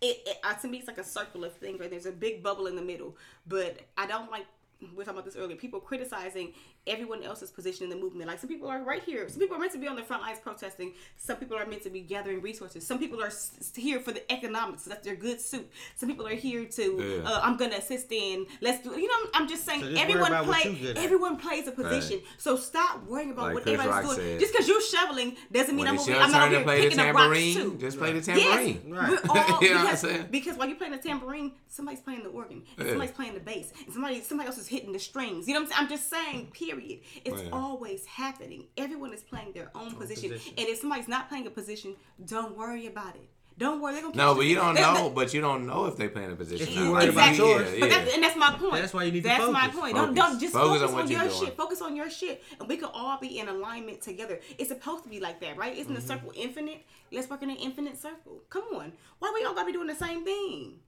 it. 0.00 0.18
it 0.26 0.38
uh, 0.44 0.54
to 0.54 0.68
me, 0.68 0.78
it's 0.78 0.88
like 0.88 0.98
a 0.98 1.04
circular 1.04 1.48
thing. 1.48 1.78
Right, 1.78 1.90
there's 1.90 2.06
a 2.06 2.12
big 2.12 2.42
bubble 2.42 2.66
in 2.66 2.76
the 2.76 2.82
middle, 2.82 3.16
but 3.46 3.80
I 3.96 4.06
don't 4.06 4.30
like 4.30 4.46
we 4.80 4.88
are 4.88 5.04
talking 5.04 5.10
about 5.10 5.24
this 5.24 5.36
earlier. 5.36 5.56
People 5.56 5.80
criticizing 5.80 6.52
everyone 6.86 7.22
else's 7.22 7.50
position 7.50 7.84
in 7.84 7.90
the 7.90 7.96
movement. 7.96 8.28
Like 8.28 8.38
some 8.38 8.48
people 8.48 8.68
are 8.68 8.82
right 8.82 9.02
here. 9.02 9.28
Some 9.28 9.38
people 9.38 9.56
are 9.56 9.60
meant 9.60 9.72
to 9.72 9.78
be 9.78 9.86
on 9.86 9.96
the 9.96 10.02
front 10.02 10.22
lines 10.22 10.38
protesting. 10.40 10.94
Some 11.16 11.36
people 11.36 11.56
are 11.56 11.66
meant 11.66 11.82
to 11.82 11.90
be 11.90 12.00
gathering 12.00 12.40
resources. 12.40 12.86
Some 12.86 12.98
people 12.98 13.22
are 13.22 13.26
s- 13.26 13.72
here 13.76 14.00
for 14.00 14.12
the 14.12 14.30
economics. 14.32 14.84
That's 14.84 15.04
their 15.04 15.14
good 15.16 15.40
suit. 15.40 15.70
Some 15.96 16.08
people 16.08 16.26
are 16.26 16.34
here 16.34 16.64
to. 16.64 17.20
Yeah. 17.22 17.28
Uh, 17.30 17.40
I'm 17.42 17.56
gonna 17.56 17.76
assist 17.76 18.10
in. 18.12 18.46
Let's 18.60 18.82
do. 18.82 18.90
You 18.98 19.08
know, 19.08 19.30
I'm 19.34 19.46
just 19.48 19.64
saying. 19.66 19.82
So 19.82 19.90
just 19.90 20.02
everyone 20.02 20.32
play. 20.44 20.70
you 20.72 20.76
good 20.78 20.96
at. 20.98 21.04
Everyone 21.04 21.36
plays 21.36 21.66
a 21.68 21.72
position. 21.72 22.20
So 22.38 22.56
stop 22.56 23.04
worrying 23.06 23.30
about 23.30 23.46
Like 23.46 23.54
what 23.54 23.62
Chris 23.64 23.74
everybody's 23.78 24.06
Rock 24.08 24.16
doing. 24.16 24.26
said. 24.28 24.40
Just 24.40 24.52
because 24.52 24.68
you're 24.68 24.80
shoveling 24.82 25.36
doesn't 25.52 25.76
mean 25.76 25.84
When 25.84 25.94
I'm 25.94 25.98
over, 26.00 26.12
I'm 26.14 26.30
not 26.32 26.42
over 26.42 26.50
to 26.50 26.56
here 26.56 26.64
play 26.64 26.76
the 26.76 26.82
picking 26.88 27.00
up 27.00 27.14
rocks 27.14 27.22
tambourine, 27.38 27.54
too. 27.54 27.76
just 27.78 27.98
play 27.98 28.12
the 28.12 28.16
Yes, 28.16 28.26
tambourine. 28.26 28.90
Right. 28.90 29.10
we're 29.10 29.30
all 29.30 29.58
You 29.62 29.68
know 29.74 29.84
what 29.84 29.90
I'm 29.90 29.96
saying? 29.96 30.26
because 30.30 30.56
while 30.56 30.66
you're 30.68 30.76
playing 30.76 30.92
the 30.92 30.98
tambourine, 30.98 31.52
somebody's 31.68 32.00
playing 32.00 32.22
the 32.22 32.30
organ, 32.30 32.62
Yeah. 32.78 32.88
somebody's 32.88 33.12
playing 33.14 33.34
the 33.34 33.40
bass, 33.40 33.72
and 33.84 33.92
somebody 33.92 34.20
somebody 34.22 34.46
else 34.48 34.58
is 34.58 34.66
hitting 34.66 34.92
the 34.92 34.98
strings. 34.98 35.46
You 35.46 35.54
know 35.54 35.60
what 35.60 35.66
I'm 35.66 35.72
saying? 35.72 35.82
I'm 35.84 35.88
just 35.88 36.10
saying, 36.10 36.48
period. 36.70 37.00
It's 37.24 37.42
Yeah. 37.42 37.50
always 37.52 38.06
happening. 38.06 38.66
Everyone 38.76 39.12
is 39.12 39.22
playing 39.22 39.52
their 39.52 39.70
own 39.74 39.94
position. 39.94 40.30
position. 40.30 40.54
and 40.58 40.68
if 40.68 40.78
somebody's 40.80 41.08
not 41.08 41.28
playing 41.28 41.46
a 41.46 41.50
position, 41.50 41.96
don't 42.24 42.56
worry 42.56 42.86
about 42.86 43.16
it. 43.16 43.28
Don't 43.58 43.80
worry. 43.82 43.92
They're 43.92 44.02
gonna 44.02 44.16
No, 44.16 44.34
but 44.34 44.46
you 44.46 44.54
don't 44.54 44.74
they're- 44.74 44.84
know. 44.84 45.10
But 45.10 45.34
you 45.34 45.42
don't 45.42 45.66
know 45.66 45.84
if 45.84 45.96
they 45.96 46.08
play 46.08 46.24
in 46.24 46.30
a 46.30 46.36
position. 46.36 46.66
If 46.66 46.74
or 46.74 46.78
you 46.78 46.84
not. 46.86 46.92
worried 46.92 47.08
about 47.10 47.36
yours. 47.36 47.68
Yeah, 47.72 47.84
yeah. 47.84 47.88
that's, 47.88 48.14
and 48.14 48.22
that's 48.22 48.36
my 48.36 48.52
point. 48.52 48.72
That's 48.72 48.94
why 48.94 49.02
you 49.04 49.12
need 49.12 49.22
to 49.24 49.28
focus. 49.28 49.44
That's 49.44 49.52
my 49.52 49.66
focus. 49.66 49.80
point. 49.80 49.94
Don't, 49.96 50.14
don't 50.14 50.40
just 50.40 50.54
Focus 50.54 50.80
focus, 50.80 50.94
on 50.94 51.00
on, 51.02 51.10
your 51.10 51.20
doing. 51.20 51.44
shit. 51.44 51.56
Focus 51.56 51.82
on 51.82 51.96
your 51.96 52.10
shit, 52.10 52.42
and 52.58 52.68
we 52.68 52.76
can 52.78 52.88
all 52.94 53.18
be 53.18 53.38
in 53.38 53.48
alignment 53.48 54.00
together. 54.00 54.40
It's 54.56 54.70
supposed 54.70 55.04
to 55.04 55.10
be 55.10 55.20
like 55.20 55.40
that, 55.40 55.58
right? 55.58 55.76
Isn't 55.76 55.92
the 55.92 56.00
mm-hmm. 56.00 56.08
circle 56.08 56.32
infinite? 56.34 56.86
Let's 57.12 57.28
work 57.28 57.42
in 57.42 57.50
an 57.50 57.56
infinite 57.56 58.00
circle. 58.00 58.40
Come 58.48 58.64
on, 58.74 58.92
why 59.18 59.30
we 59.34 59.44
all 59.44 59.52
gotta 59.54 59.66
be 59.66 59.72
doing 59.72 59.88
the 59.88 59.94
same 59.94 60.24
thing? 60.24 60.80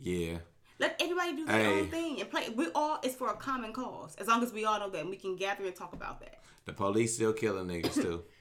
yeah. 0.00 0.38
Let 0.78 1.00
everybody 1.00 1.34
do 1.36 1.46
their 1.46 1.56
Hey. 1.58 1.80
own 1.80 1.88
thing 1.88 2.20
and 2.20 2.30
play. 2.30 2.48
We 2.50 2.68
all 2.74 2.98
it's 3.02 3.14
for 3.14 3.28
a 3.30 3.34
common 3.36 3.72
cause. 3.72 4.14
As 4.16 4.26
long 4.28 4.42
as 4.42 4.52
we 4.52 4.64
all 4.64 4.78
know 4.78 4.90
that, 4.90 5.00
and 5.00 5.10
we 5.10 5.16
can 5.16 5.36
gather 5.36 5.64
and 5.64 5.74
talk 5.74 5.92
about 5.92 6.20
that. 6.20 6.40
The 6.66 6.72
police 6.72 7.14
still 7.14 7.32
killing 7.32 7.66
niggas 7.68 7.94
too. 7.94 8.22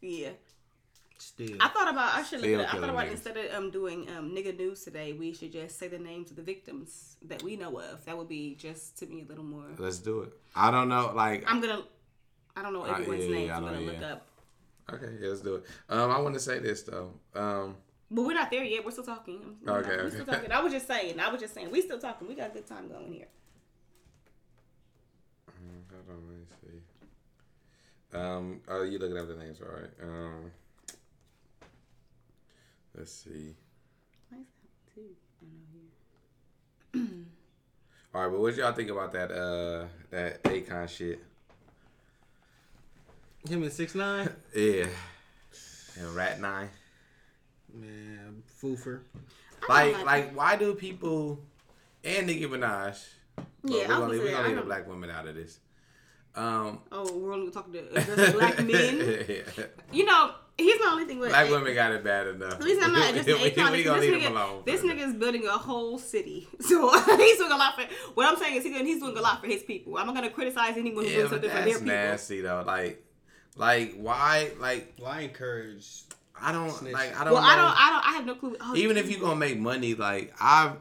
Yeah. 0.00 0.30
Still. 1.16 1.56
I 1.60 1.68
thought 1.68 1.88
about 1.90 2.14
I 2.14 2.22
should 2.24 2.40
look 2.40 2.48
Still 2.50 2.60
at 2.60 2.66
it. 2.66 2.74
I 2.74 2.80
thought 2.80 2.90
about 2.90 3.06
niggas. 3.06 3.10
instead 3.12 3.36
of 3.38 3.54
um 3.54 3.70
doing 3.70 4.06
um 4.10 4.32
nigga 4.36 4.56
news 4.56 4.82
today, 4.84 5.14
we 5.14 5.32
should 5.32 5.52
just 5.52 5.78
say 5.78 5.88
the 5.88 5.98
names 5.98 6.30
of 6.30 6.36
the 6.36 6.42
victims 6.42 7.16
that 7.22 7.42
we 7.42 7.56
know 7.56 7.78
of. 7.78 8.04
That 8.04 8.18
would 8.18 8.28
be 8.28 8.54
just 8.56 8.98
to 8.98 9.06
me 9.06 9.22
a 9.22 9.24
little 9.24 9.44
more. 9.44 9.64
Let's 9.78 9.98
do 9.98 10.20
it. 10.22 10.32
I 10.54 10.70
don't 10.70 10.88
know. 10.90 11.12
Like, 11.14 11.44
I'm 11.50 11.60
gonna. 11.62 11.82
I 12.56 12.62
don't 12.62 12.72
know 12.74 12.82
Uh, 12.82 12.88
everyone's 12.92 13.24
yeah, 13.24 13.30
yeah, 13.30 13.34
names. 13.36 13.50
I 13.50 13.56
I'm 13.56 13.62
gonna 13.64 13.80
look 13.80 14.00
yeah. 14.00 14.12
up. 14.12 14.26
okay, 14.92 15.10
yeah, 15.20 15.28
let's 15.28 15.40
do 15.40 15.54
it. 15.56 15.64
Um, 15.88 16.10
I 16.10 16.18
want 16.20 16.34
to 16.34 16.40
say 16.40 16.58
this 16.58 16.82
though. 16.82 17.12
Um, 17.34 17.76
But 18.10 18.22
we're 18.22 18.34
not 18.34 18.50
there 18.50 18.62
yet. 18.64 18.84
We're 18.84 18.90
still 18.92 19.04
talking. 19.04 19.56
We're 19.64 19.78
Okay, 19.78 19.88
not- 19.88 19.96
we're 19.98 20.02
okay. 20.04 20.14
still 20.14 20.26
talking. 20.26 20.52
I 20.52 20.60
was 20.60 20.72
just 20.72 20.86
saying. 20.86 21.18
I 21.18 21.28
was 21.30 21.40
just 21.40 21.54
saying. 21.54 21.70
We 21.70 21.80
still 21.82 21.98
talking. 21.98 22.28
We 22.28 22.34
got 22.34 22.50
a 22.50 22.54
good 22.54 22.66
time 22.66 22.88
going 22.88 23.12
here. 23.12 23.26
hold 26.06 26.18
on, 26.18 26.28
let 26.28 26.38
me 26.38 26.46
see. 26.60 28.16
Um, 28.18 28.60
oh, 28.68 28.82
you 28.82 28.98
looking 28.98 29.18
up 29.18 29.26
the 29.26 29.34
names, 29.36 29.58
all 29.60 29.68
right? 29.68 29.90
Um, 30.02 30.50
let's 32.96 33.10
see. 33.12 33.54
Why 34.30 34.38
is 34.38 34.46
that 34.62 34.94
two? 34.94 35.16
I 35.42 35.46
know 36.96 37.02
here. 37.08 37.08
All 38.14 38.20
right, 38.22 38.28
but 38.30 38.40
what 38.40 38.54
y'all 38.54 38.72
think 38.72 38.90
about 38.90 39.10
that? 39.12 39.32
Uh, 39.32 39.86
that 40.10 40.40
Akon 40.44 40.88
shit. 40.88 41.18
Him 43.48 43.64
and 43.64 43.72
six 43.72 43.94
nine. 43.96 44.28
Yeah. 44.54 44.86
And 45.98 46.14
Rat 46.14 46.40
Nine. 46.40 46.68
Man, 47.74 48.42
foofer. 48.62 49.00
Like, 49.68 49.94
like 49.94 50.04
like, 50.06 50.36
why 50.36 50.56
do 50.56 50.74
people 50.74 51.40
and 52.04 52.26
Nicki 52.26 52.46
Minaj? 52.46 52.98
but 53.36 53.44
Yeah, 53.64 53.88
we're 53.88 53.94
gonna, 53.94 54.06
we're 54.08 54.30
gonna 54.30 54.36
I 54.36 54.46
leave 54.48 54.56
the 54.56 54.62
black 54.62 54.86
women 54.88 55.10
out 55.10 55.26
of 55.26 55.34
this. 55.34 55.58
Um, 56.36 56.80
Oh, 56.92 57.16
we're 57.16 57.32
only 57.32 57.50
talking 57.50 57.72
to 57.74 58.32
black 58.32 58.58
men. 58.64 59.48
You 59.92 60.04
know, 60.04 60.32
here's 60.58 60.80
my 60.80 60.88
only 60.92 61.04
thing 61.04 61.18
with 61.18 61.30
black 61.30 61.48
women 61.50 61.74
got 61.74 61.92
it 61.92 62.04
bad 62.04 62.26
enough. 62.28 62.58
The 62.58 62.64
reason 62.64 62.82
I'm 62.84 62.92
not 62.92 63.14
just 63.14 63.26
we, 63.26 63.34
Akon 63.34 63.72
we 63.72 63.82
gonna 63.84 64.00
this 64.00 64.10
leave 64.10 64.22
them 64.22 64.32
nigga, 64.34 64.44
alone. 64.48 64.62
this 64.66 64.80
nigga 64.82 65.08
is 65.08 65.14
building 65.14 65.46
a 65.46 65.52
whole 65.52 65.98
city. 65.98 66.46
So 66.60 66.90
he's 67.16 67.38
doing 67.38 67.52
a 67.52 67.56
lot 67.56 67.74
for. 67.76 67.82
What 68.14 68.26
I'm 68.30 68.36
saying 68.36 68.56
is 68.56 68.64
he's 68.64 68.72
doing, 68.72 68.86
he's 68.86 69.00
doing 69.00 69.16
a 69.16 69.20
lot 69.20 69.40
for 69.40 69.46
his 69.46 69.62
people. 69.62 69.96
I'm 69.96 70.06
not 70.06 70.14
gonna 70.14 70.30
criticize 70.30 70.76
anyone 70.76 71.04
who 71.04 71.10
Yeah, 71.10 71.16
does 71.22 71.30
but 71.30 71.42
something 71.42 71.50
for 71.50 71.56
their 71.56 71.64
that's 71.64 71.78
people. 71.80 71.86
nasty 71.94 72.40
though. 72.42 72.62
Like, 72.66 73.04
like 73.56 73.94
why? 73.96 74.50
Like, 74.60 74.92
why 74.98 75.20
encourage. 75.22 76.02
I 76.40 76.52
don't 76.52 76.70
Snitch. 76.70 76.92
like. 76.92 77.18
I 77.18 77.24
don't. 77.24 77.32
Well, 77.34 77.42
know. 77.42 77.48
I 77.48 77.56
don't. 77.56 77.74
I 77.76 77.90
don't. 77.90 78.06
I 78.06 78.12
have 78.16 78.26
no 78.26 78.34
clue. 78.34 78.56
Oh, 78.60 78.76
even 78.76 78.96
if 78.96 79.10
you 79.10 79.18
gonna 79.18 79.36
make 79.36 79.58
money, 79.58 79.94
like 79.94 80.34
I've, 80.40 80.76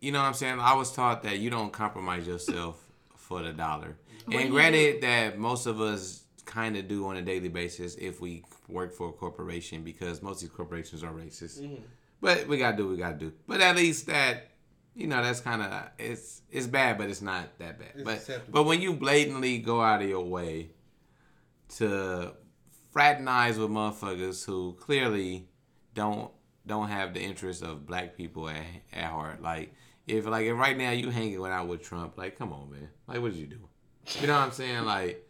you 0.00 0.12
know 0.12 0.20
what 0.20 0.26
I'm 0.26 0.34
saying. 0.34 0.58
I 0.60 0.74
was 0.74 0.92
taught 0.92 1.22
that 1.24 1.38
you 1.38 1.50
don't 1.50 1.72
compromise 1.72 2.26
yourself 2.26 2.82
for 3.16 3.42
the 3.42 3.52
dollar. 3.52 3.96
do 4.28 4.36
and 4.36 4.48
you 4.48 4.50
granted 4.50 5.02
that 5.02 5.38
most 5.38 5.66
of 5.66 5.80
us 5.80 6.24
kind 6.44 6.76
of 6.76 6.88
do 6.88 7.06
on 7.06 7.16
a 7.16 7.22
daily 7.22 7.48
basis 7.48 7.94
if 7.96 8.20
we 8.20 8.44
work 8.68 8.92
for 8.92 9.10
a 9.10 9.12
corporation 9.12 9.82
because 9.82 10.22
most 10.22 10.42
of 10.42 10.48
these 10.48 10.56
corporations 10.56 11.02
are 11.04 11.12
racist. 11.12 11.60
Mm-hmm. 11.60 11.82
But 12.20 12.46
we 12.48 12.58
gotta 12.58 12.76
do 12.76 12.84
what 12.86 12.92
we 12.92 12.98
gotta 12.98 13.16
do. 13.18 13.32
But 13.46 13.60
at 13.60 13.76
least 13.76 14.06
that. 14.06 14.48
You 14.94 15.06
know 15.06 15.22
that's 15.22 15.40
kind 15.40 15.62
of 15.62 15.84
it's 15.98 16.42
it's 16.50 16.66
bad, 16.66 16.98
but 16.98 17.08
it's 17.08 17.22
not 17.22 17.58
that 17.58 17.78
bad. 17.78 17.92
It's 17.94 18.04
but 18.04 18.16
acceptable. 18.16 18.52
but 18.52 18.64
when 18.64 18.82
you 18.82 18.92
blatantly 18.92 19.56
go 19.56 19.80
out 19.80 20.02
of 20.02 20.08
your 20.10 20.22
way 20.22 20.68
to 21.78 22.34
fraternize 22.92 23.58
with 23.58 23.70
motherfuckers 23.70 24.44
who 24.44 24.74
clearly 24.74 25.48
don't 25.94 26.30
don't 26.64 26.88
have 26.88 27.12
the 27.14 27.20
interest 27.20 27.62
of 27.62 27.86
black 27.86 28.16
people 28.16 28.48
at, 28.48 28.62
at 28.92 29.10
heart. 29.10 29.42
Like 29.42 29.74
if 30.06 30.26
like 30.26 30.46
if 30.46 30.56
right 30.56 30.76
now 30.76 30.90
you 30.90 31.10
hanging 31.10 31.44
out 31.44 31.66
with 31.66 31.82
Trump, 31.82 32.16
like 32.16 32.38
come 32.38 32.52
on 32.52 32.70
man, 32.70 32.88
like 33.08 33.20
what 33.20 33.32
did 33.32 33.40
you 33.40 33.46
do? 33.46 33.68
You 34.20 34.26
know 34.26 34.34
what 34.34 34.42
I'm 34.42 34.52
saying? 34.52 34.84
Like 34.84 35.28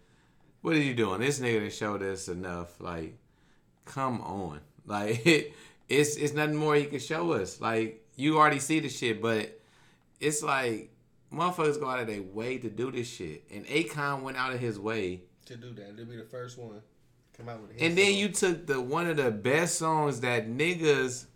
what 0.60 0.74
are 0.74 0.80
you 0.80 0.94
doing? 0.94 1.20
This 1.20 1.40
nigga 1.40 1.60
done 1.60 1.70
showed 1.70 2.02
us 2.02 2.28
enough. 2.28 2.80
Like 2.80 3.16
come 3.84 4.20
on, 4.20 4.60
like 4.86 5.54
it's 5.88 6.16
it's 6.16 6.34
nothing 6.34 6.56
more 6.56 6.74
he 6.74 6.84
can 6.84 7.00
show 7.00 7.32
us. 7.32 7.60
Like 7.60 8.04
you 8.16 8.38
already 8.38 8.58
see 8.58 8.80
the 8.80 8.88
shit, 8.88 9.22
but 9.22 9.60
it's 10.20 10.42
like 10.42 10.90
motherfuckers 11.32 11.80
go 11.80 11.88
out 11.88 12.00
of 12.00 12.06
their 12.06 12.22
way 12.22 12.58
to 12.58 12.68
do 12.68 12.90
this 12.90 13.08
shit, 13.08 13.44
and 13.50 13.66
Akon 13.66 14.22
went 14.22 14.36
out 14.36 14.52
of 14.52 14.60
his 14.60 14.78
way. 14.78 15.22
To 15.46 15.56
do 15.56 15.72
that, 15.74 15.96
to 15.96 16.04
be 16.04 16.16
the 16.16 16.24
first 16.24 16.58
one. 16.58 16.82
Come 17.36 17.48
out 17.48 17.60
with 17.62 17.70
And 17.80 17.96
then 17.96 18.06
song. 18.12 18.14
you 18.16 18.28
took 18.28 18.66
the 18.66 18.80
one 18.80 19.06
of 19.08 19.16
the 19.16 19.30
best 19.30 19.76
songs 19.78 20.20
that 20.20 20.48
niggas 20.48 21.26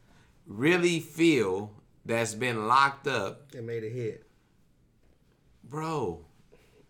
really 0.46 1.00
feel 1.00 1.72
that's 2.04 2.34
been 2.34 2.66
locked 2.68 3.06
up, 3.06 3.52
It 3.54 3.64
made 3.64 3.82
a 3.84 3.88
hit. 3.88 4.24
bro. 5.64 6.24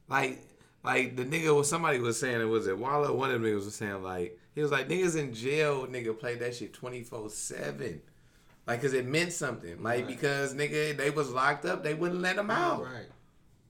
Like, 0.09 0.41
like 0.85 1.17
the 1.17 1.25
nigga 1.25 1.55
was 1.55 1.69
somebody 1.69 1.99
was 1.99 2.19
saying 2.19 2.41
it 2.41 2.45
was 2.45 2.67
it 2.67 2.79
Wallo. 2.79 3.15
One 3.15 3.31
of 3.31 3.41
the 3.41 3.49
niggas 3.49 3.65
was 3.65 3.75
saying 3.75 4.03
like 4.03 4.39
he 4.55 4.63
was 4.63 4.71
like 4.71 4.89
niggas 4.89 5.17
in 5.19 5.35
jail, 5.35 5.87
nigga 5.87 6.19
played 6.19 6.41
that 6.41 6.55
shit 6.55 6.73
twenty 6.73 7.03
four 7.03 7.29
seven, 7.31 8.03
like 8.67 8.83
cause 8.83 8.93
it 8.93 9.07
meant 9.07 9.33
something. 9.33 9.83
Like 9.83 10.01
Right. 10.05 10.07
because 10.09 10.55
nigga 10.55 10.97
they 10.97 11.11
was 11.11 11.31
locked 11.31 11.65
up, 11.65 11.83
they 11.83 11.95
wouldn't 11.95 12.21
let 12.21 12.37
them 12.37 12.51
out. 12.51 12.85
Right. 12.85 13.07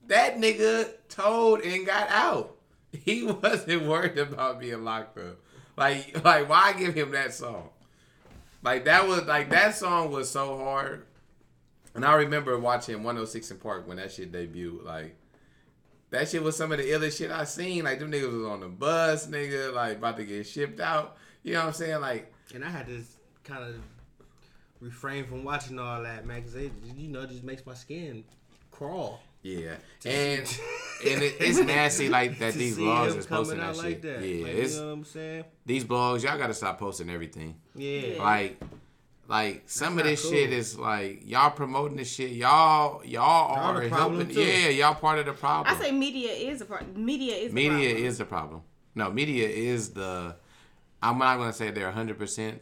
That 0.07 0.37
nigga 0.37 0.89
told 1.09 1.61
and 1.61 1.85
got 1.85 2.07
out. 2.09 2.56
He 3.05 3.23
wasn't 3.23 3.85
worried 3.85 4.17
about 4.17 4.59
being 4.59 4.83
locked 4.83 5.17
up. 5.17 5.37
Like, 5.75 6.23
like 6.23 6.49
why 6.49 6.73
give 6.73 6.95
him 6.95 7.11
that 7.11 7.33
song? 7.33 7.69
Like 8.63 8.85
that 8.85 9.07
was 9.07 9.25
like 9.25 9.49
that 9.51 9.75
song 9.75 10.11
was 10.11 10.29
so 10.29 10.57
hard. 10.57 11.05
And 11.93 12.05
I 12.05 12.15
remember 12.15 12.57
watching 12.59 12.97
106 12.97 13.51
& 13.53 13.63
Park 13.63 13.87
when 13.87 13.97
that 13.97 14.11
shit 14.11 14.31
debuted. 14.31 14.85
Like 14.85 15.15
that 16.09 16.29
shit 16.29 16.43
was 16.43 16.55
some 16.55 16.71
of 16.71 16.77
the 16.77 16.85
illest 16.85 17.17
shit 17.17 17.31
I 17.31 17.43
seen. 17.43 17.85
Like 17.85 17.99
them 17.99 18.11
niggas 18.11 18.31
was 18.31 18.47
on 18.47 18.61
the 18.61 18.67
bus, 18.67 19.27
nigga, 19.27 19.73
like 19.73 19.97
about 19.97 20.17
to 20.17 20.25
get 20.25 20.47
shipped 20.47 20.79
out. 20.79 21.17
You 21.43 21.53
know 21.53 21.59
what 21.59 21.67
I'm 21.67 21.73
saying? 21.73 22.01
Like 22.01 22.33
And 22.53 22.63
I 22.63 22.69
had 22.69 22.87
to 22.87 23.03
kind 23.43 23.63
of 23.63 23.75
refrain 24.79 25.25
from 25.25 25.43
watching 25.43 25.79
all 25.79 26.03
that, 26.03 26.25
man, 26.25 26.41
because 26.41 26.55
it, 26.55 26.71
you 26.95 27.07
know, 27.09 27.25
just 27.25 27.43
makes 27.43 27.65
my 27.65 27.73
skin 27.73 28.23
crawl. 28.71 29.21
Yeah, 29.55 29.75
and 30.05 30.59
and 31.05 31.23
it, 31.23 31.35
it's 31.39 31.59
nasty 31.59 32.09
like 32.17 32.39
that. 32.39 32.53
To 32.53 32.57
These 32.57 32.77
blogs 32.77 33.11
him 33.13 33.19
is 33.19 33.25
posting 33.25 33.57
coming 33.59 33.67
that 33.67 33.75
shit. 33.75 33.83
like 33.85 34.01
that. 34.01 34.21
Yeah, 34.21 34.43
Like, 34.45 34.53
it's 34.55 34.75
you 34.75 34.81
know 34.81 34.87
what 34.87 34.93
I'm 34.93 35.05
saying? 35.05 35.43
these 35.65 35.83
blogs. 35.85 36.23
Y'all 36.23 36.37
gotta 36.37 36.53
stop 36.53 36.79
posting 36.79 37.09
everything. 37.09 37.55
Yeah. 37.75 38.21
Like, 38.21 38.59
like 39.27 39.63
some 39.67 39.97
of 39.99 40.05
this 40.05 40.21
cool. 40.21 40.31
shit 40.31 40.51
is 40.53 40.77
like 40.77 41.21
y'all 41.25 41.51
promoting 41.51 41.97
this 41.97 42.11
shit. 42.11 42.31
Y'all, 42.31 43.03
y'all, 43.05 43.55
Y'all 43.55 43.77
are 43.77 43.87
helping. 43.87 44.27
too. 44.29 44.41
Yeah, 44.41 44.69
y'all 44.69 44.95
part 44.95 45.19
of 45.19 45.25
the 45.25 45.33
problem. 45.33 45.75
I 45.75 45.79
say 45.81 45.91
media 45.91 46.31
is 46.31 46.61
a 46.61 46.65
part. 46.65 46.95
Media 46.95 47.33
is. 47.35 47.49
The 47.49 47.55
media 47.55 47.89
problem. 47.89 48.05
is 48.05 48.17
the 48.17 48.25
problem. 48.25 48.61
No, 48.95 49.11
media 49.11 49.47
is 49.47 49.89
the. 49.91 50.35
I'm 51.03 51.19
not 51.19 51.37
gonna 51.37 51.53
say 51.53 51.69
they're 51.71 51.85
100 51.85 52.17
percent 52.17 52.61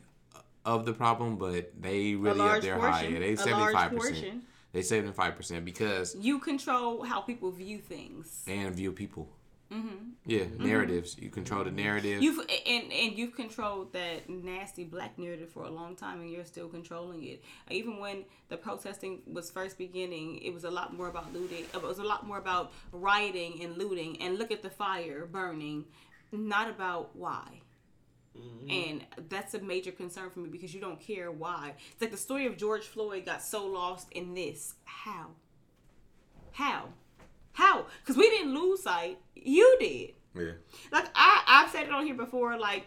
of 0.66 0.86
the 0.86 0.92
problem, 0.94 1.38
but 1.38 1.72
they 1.80 2.16
really 2.16 2.32
up 2.32 2.38
large 2.48 2.64
there 2.64 2.76
portion. 2.76 2.92
high. 2.94 3.08
Yeah, 3.08 3.20
they 3.20 3.34
a 3.34 3.38
75 3.38 3.74
large 3.74 3.92
percent. 4.02 4.44
They 4.76 4.82
75 4.82 5.38
percent 5.38 5.64
because 5.64 6.18
You 6.20 6.38
control 6.40 7.04
how 7.04 7.22
people 7.22 7.50
view 7.50 7.80
things. 7.80 8.44
and 8.46 8.76
view 8.76 8.92
people. 8.92 9.30
Mm-hmm. 9.72 10.10
Yeah, 10.26 10.40
mm-hmm. 10.40 10.68
narratives. 10.68 11.16
You 11.18 11.30
control 11.30 11.64
the 11.64 11.72
narrative. 11.72 12.22
You've 12.22 12.40
and 12.68 12.92
and 12.92 13.18
you've 13.18 13.36
controlled 13.36 13.94
that 13.94 14.30
nasty 14.30 14.84
black 14.84 15.18
narrative 15.18 15.50
for 15.50 15.64
a 15.64 15.72
long 15.72 15.96
time, 15.96 16.20
and 16.20 16.30
you're 16.30 16.44
still 16.44 16.68
controlling 16.68 17.24
it. 17.24 17.42
Even 17.72 18.00
when 18.00 18.26
the 18.50 18.58
protesting 18.58 19.22
was 19.26 19.50
first 19.50 19.78
beginning, 19.78 20.40
it 20.40 20.54
was 20.54 20.66
a 20.66 20.70
lot 20.72 20.94
more 20.94 21.08
about 21.08 21.32
looting. 21.34 21.64
It 21.74 21.82
was 21.82 22.00
a 22.00 22.04
lot 22.04 22.28
more 22.28 22.38
about 22.38 22.74
rioting 22.92 23.64
and 23.64 23.78
looting, 23.78 24.22
and 24.22 24.38
look 24.38 24.52
at 24.52 24.62
the 24.62 24.70
fire 24.70 25.26
burning, 25.26 25.86
not 26.34 26.70
about 26.70 27.16
why. 27.16 27.62
Mm-hmm. 28.38 28.70
And 28.70 29.30
that's 29.30 29.54
a 29.54 29.62
major 29.62 29.92
concern 29.92 30.30
for 30.30 30.40
me 30.40 30.50
because 30.50 30.74
you 30.74 30.82
don't 30.82 31.00
care 31.00 31.32
why. 31.32 31.74
It's 31.92 32.02
like 32.02 32.12
the 32.12 32.18
story 32.18 32.46
of 32.46 32.58
George 32.58 32.84
Floyd 32.84 33.26
got 33.26 33.42
so 33.42 33.66
lost 33.66 34.12
in 34.12 34.34
this. 34.34 34.76
How? 34.84 35.28
How? 36.52 36.90
How? 37.54 37.86
Because 38.02 38.18
we 38.18 38.30
didn't 38.30 38.54
lose 38.54 38.84
sight. 38.84 39.18
You 39.36 39.78
did 39.80 40.14
yeah. 40.36 40.52
like 40.92 41.06
I, 41.16 41.44
I've 41.48 41.72
said 41.72 41.84
it 41.86 41.92
on 41.92 42.06
here 42.06 42.16
before, 42.16 42.58
like 42.58 42.86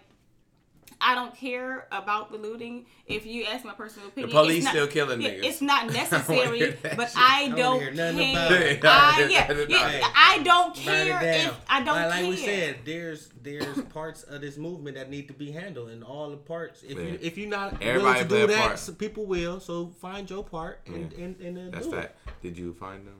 I 1.01 1.15
don't 1.15 1.35
care 1.37 1.87
about 1.93 2.33
the 2.33 2.39
looting. 2.39 2.87
If 3.07 3.25
you 3.25 3.45
ask 3.45 3.65
my 3.65 3.73
personal 3.75 4.09
opinion, 4.09 4.31
the 4.31 4.35
police 4.35 4.57
it's 4.59 4.65
not- 4.65 4.71
still 4.75 4.87
killing 4.89 5.21
niggas. 5.21 5.45
It's 5.45 5.61
not 5.73 5.87
necessary, 5.93 6.71
that 6.73 6.97
but. 6.97 7.13
I 7.17 7.45
I 7.45 7.49
don't 7.51 7.57
don't 7.57 7.81
hear 7.81 7.91
nothing 7.93 8.31
about 8.37 8.49
care. 8.51 8.79
I, 8.85 9.29
yeah, 9.31 9.65
yeah, 9.69 10.09
I 10.15 10.43
don't 10.43 10.75
care 10.75 11.21
if 11.23 11.61
I 11.69 11.83
don't 11.85 11.95
like, 11.95 12.11
like 12.11 12.29
we 12.29 12.37
said, 12.37 12.79
there's 12.85 13.31
there's 13.43 13.81
parts 13.93 14.25
of 14.25 14.41
this 14.41 14.57
movement 14.57 14.97
that 14.97 15.09
need 15.09 15.29
to 15.29 15.35
be 15.35 15.51
handled, 15.53 15.91
and 15.91 16.03
all 16.03 16.31
the 16.31 16.37
parts. 16.37 16.83
If 16.83 16.99
Yeah. 16.99 17.05
you 17.05 17.19
if 17.23 17.39
you're 17.39 17.49
not 17.49 17.81
Everybody 17.83 18.03
willing 18.25 18.29
to 18.29 18.29
do 18.39 18.47
that, 18.49 18.79
so 18.79 18.93
people 18.93 19.25
will. 19.27 19.61
So 19.61 19.89
find 20.01 20.29
your 20.29 20.43
part 20.45 20.81
and 20.87 21.13
Yeah. 21.13 21.25
and, 21.25 21.41
and 21.41 21.57
then 21.57 21.71
That's 21.71 21.87
do 21.87 21.95
it. 21.97 22.15
Did 22.43 22.59
you 22.59 22.73
find 22.75 23.07
them? 23.07 23.15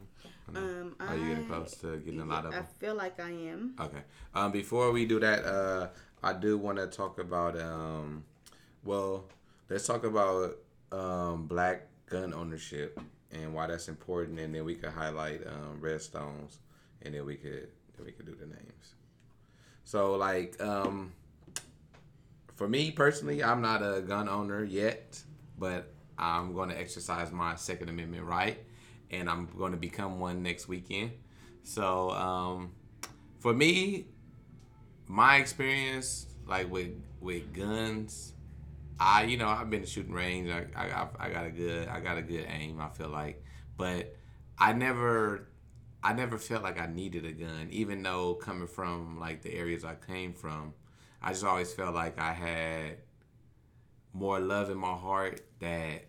Um, 0.57 0.97
Are 0.99 1.15
you 1.15 1.29
getting 1.29 1.47
close 1.47 1.75
to 1.83 1.99
getting 1.99 2.21
a 2.21 2.25
lot 2.25 2.47
of 2.47 2.53
Them? 2.53 2.65
I 2.67 2.81
feel 2.81 2.95
like 2.95 3.21
I 3.21 3.29
am. 3.29 3.75
Okay. 3.79 3.99
Um, 4.35 4.51
before 4.51 4.93
we 4.93 5.05
do 5.05 5.21
that, 5.21 5.45
uh, 5.45 5.89
I 6.23 6.33
do 6.33 6.59
want 6.59 6.79
to 6.79 6.87
talk 6.87 7.19
about 7.19 7.59
um, 7.61 8.25
well, 8.85 9.25
let's 9.69 9.87
talk 9.87 10.05
about 10.05 10.57
um, 10.93 11.47
black 11.47 11.87
gun 12.09 12.33
ownership 12.35 12.99
and 13.31 13.55
why 13.55 13.67
that's 13.67 13.89
important, 13.89 14.39
and 14.41 14.55
then 14.55 14.65
we 14.65 14.75
could 14.75 14.91
highlight 14.91 15.47
um, 15.47 15.79
Redstones, 15.81 16.57
and 17.03 17.15
then 17.15 17.25
we 17.25 17.37
could 17.37 17.69
then 17.97 18.07
we 18.07 18.13
could 18.13 18.27
do 18.27 18.35
the 18.35 18.47
names. 18.47 18.95
So 19.85 20.15
like 20.15 20.61
um, 20.61 21.13
for 22.57 22.69
me 22.69 22.91
personally, 22.91 23.43
I'm 23.43 23.61
not 23.63 23.83
a 23.83 24.01
gun 24.01 24.29
owner 24.29 24.65
yet, 24.65 25.23
but 25.59 25.93
I'm 26.19 26.53
going 26.55 26.71
to 26.71 26.79
exercise 26.79 27.31
my 27.31 27.55
Second 27.55 27.89
Amendment 27.91 28.25
right, 28.25 28.59
and 29.11 29.31
I'm 29.31 29.49
going 29.57 29.73
to 29.73 29.79
become 29.79 30.19
one 30.19 30.43
next 30.43 30.67
weekend. 30.67 31.13
So 31.63 32.11
um, 32.11 32.73
for 33.39 33.55
me, 33.55 34.07
my 35.09 35.37
experience 35.37 36.27
like 36.47 36.71
with 36.71 36.93
with 37.21 37.53
guns, 37.53 38.35
I 39.01 39.25
you 39.25 39.37
know 39.37 39.49
I've 39.49 39.71
been 39.71 39.81
to 39.81 39.87
shooting 39.87 40.13
range. 40.13 40.51
I 40.51 40.67
I, 40.77 41.09
I 41.19 41.31
got 41.31 41.47
a 41.47 41.51
good 41.51 41.89
I 41.89 42.01
got 42.01 42.19
a 42.19 42.23
good 42.23 42.47
aim. 42.49 42.81
I 42.81 42.89
feel 42.91 43.09
like, 43.09 43.43
but 43.77 44.15
I 44.59 44.73
never 44.73 45.49
I 46.03 46.13
never 46.13 46.39
felt 46.39 46.63
like 46.63 46.81
I 46.81 46.87
needed 46.87 47.25
a 47.25 47.33
gun, 47.33 47.69
even 47.71 48.03
though 48.03 48.35
coming 48.35 48.69
from 48.69 49.19
like 49.19 49.43
the 49.43 49.53
areas 49.55 49.85
I 49.85 49.95
came 49.95 50.33
from, 50.33 50.75
I 51.23 51.33
just 51.33 51.45
always 51.45 51.73
felt 51.73 51.95
like 51.95 52.19
I 52.21 52.33
had 52.33 52.99
more 54.13 54.39
love 54.39 54.71
in 54.71 54.79
my 54.79 54.95
heart 54.95 55.41
that 55.61 56.07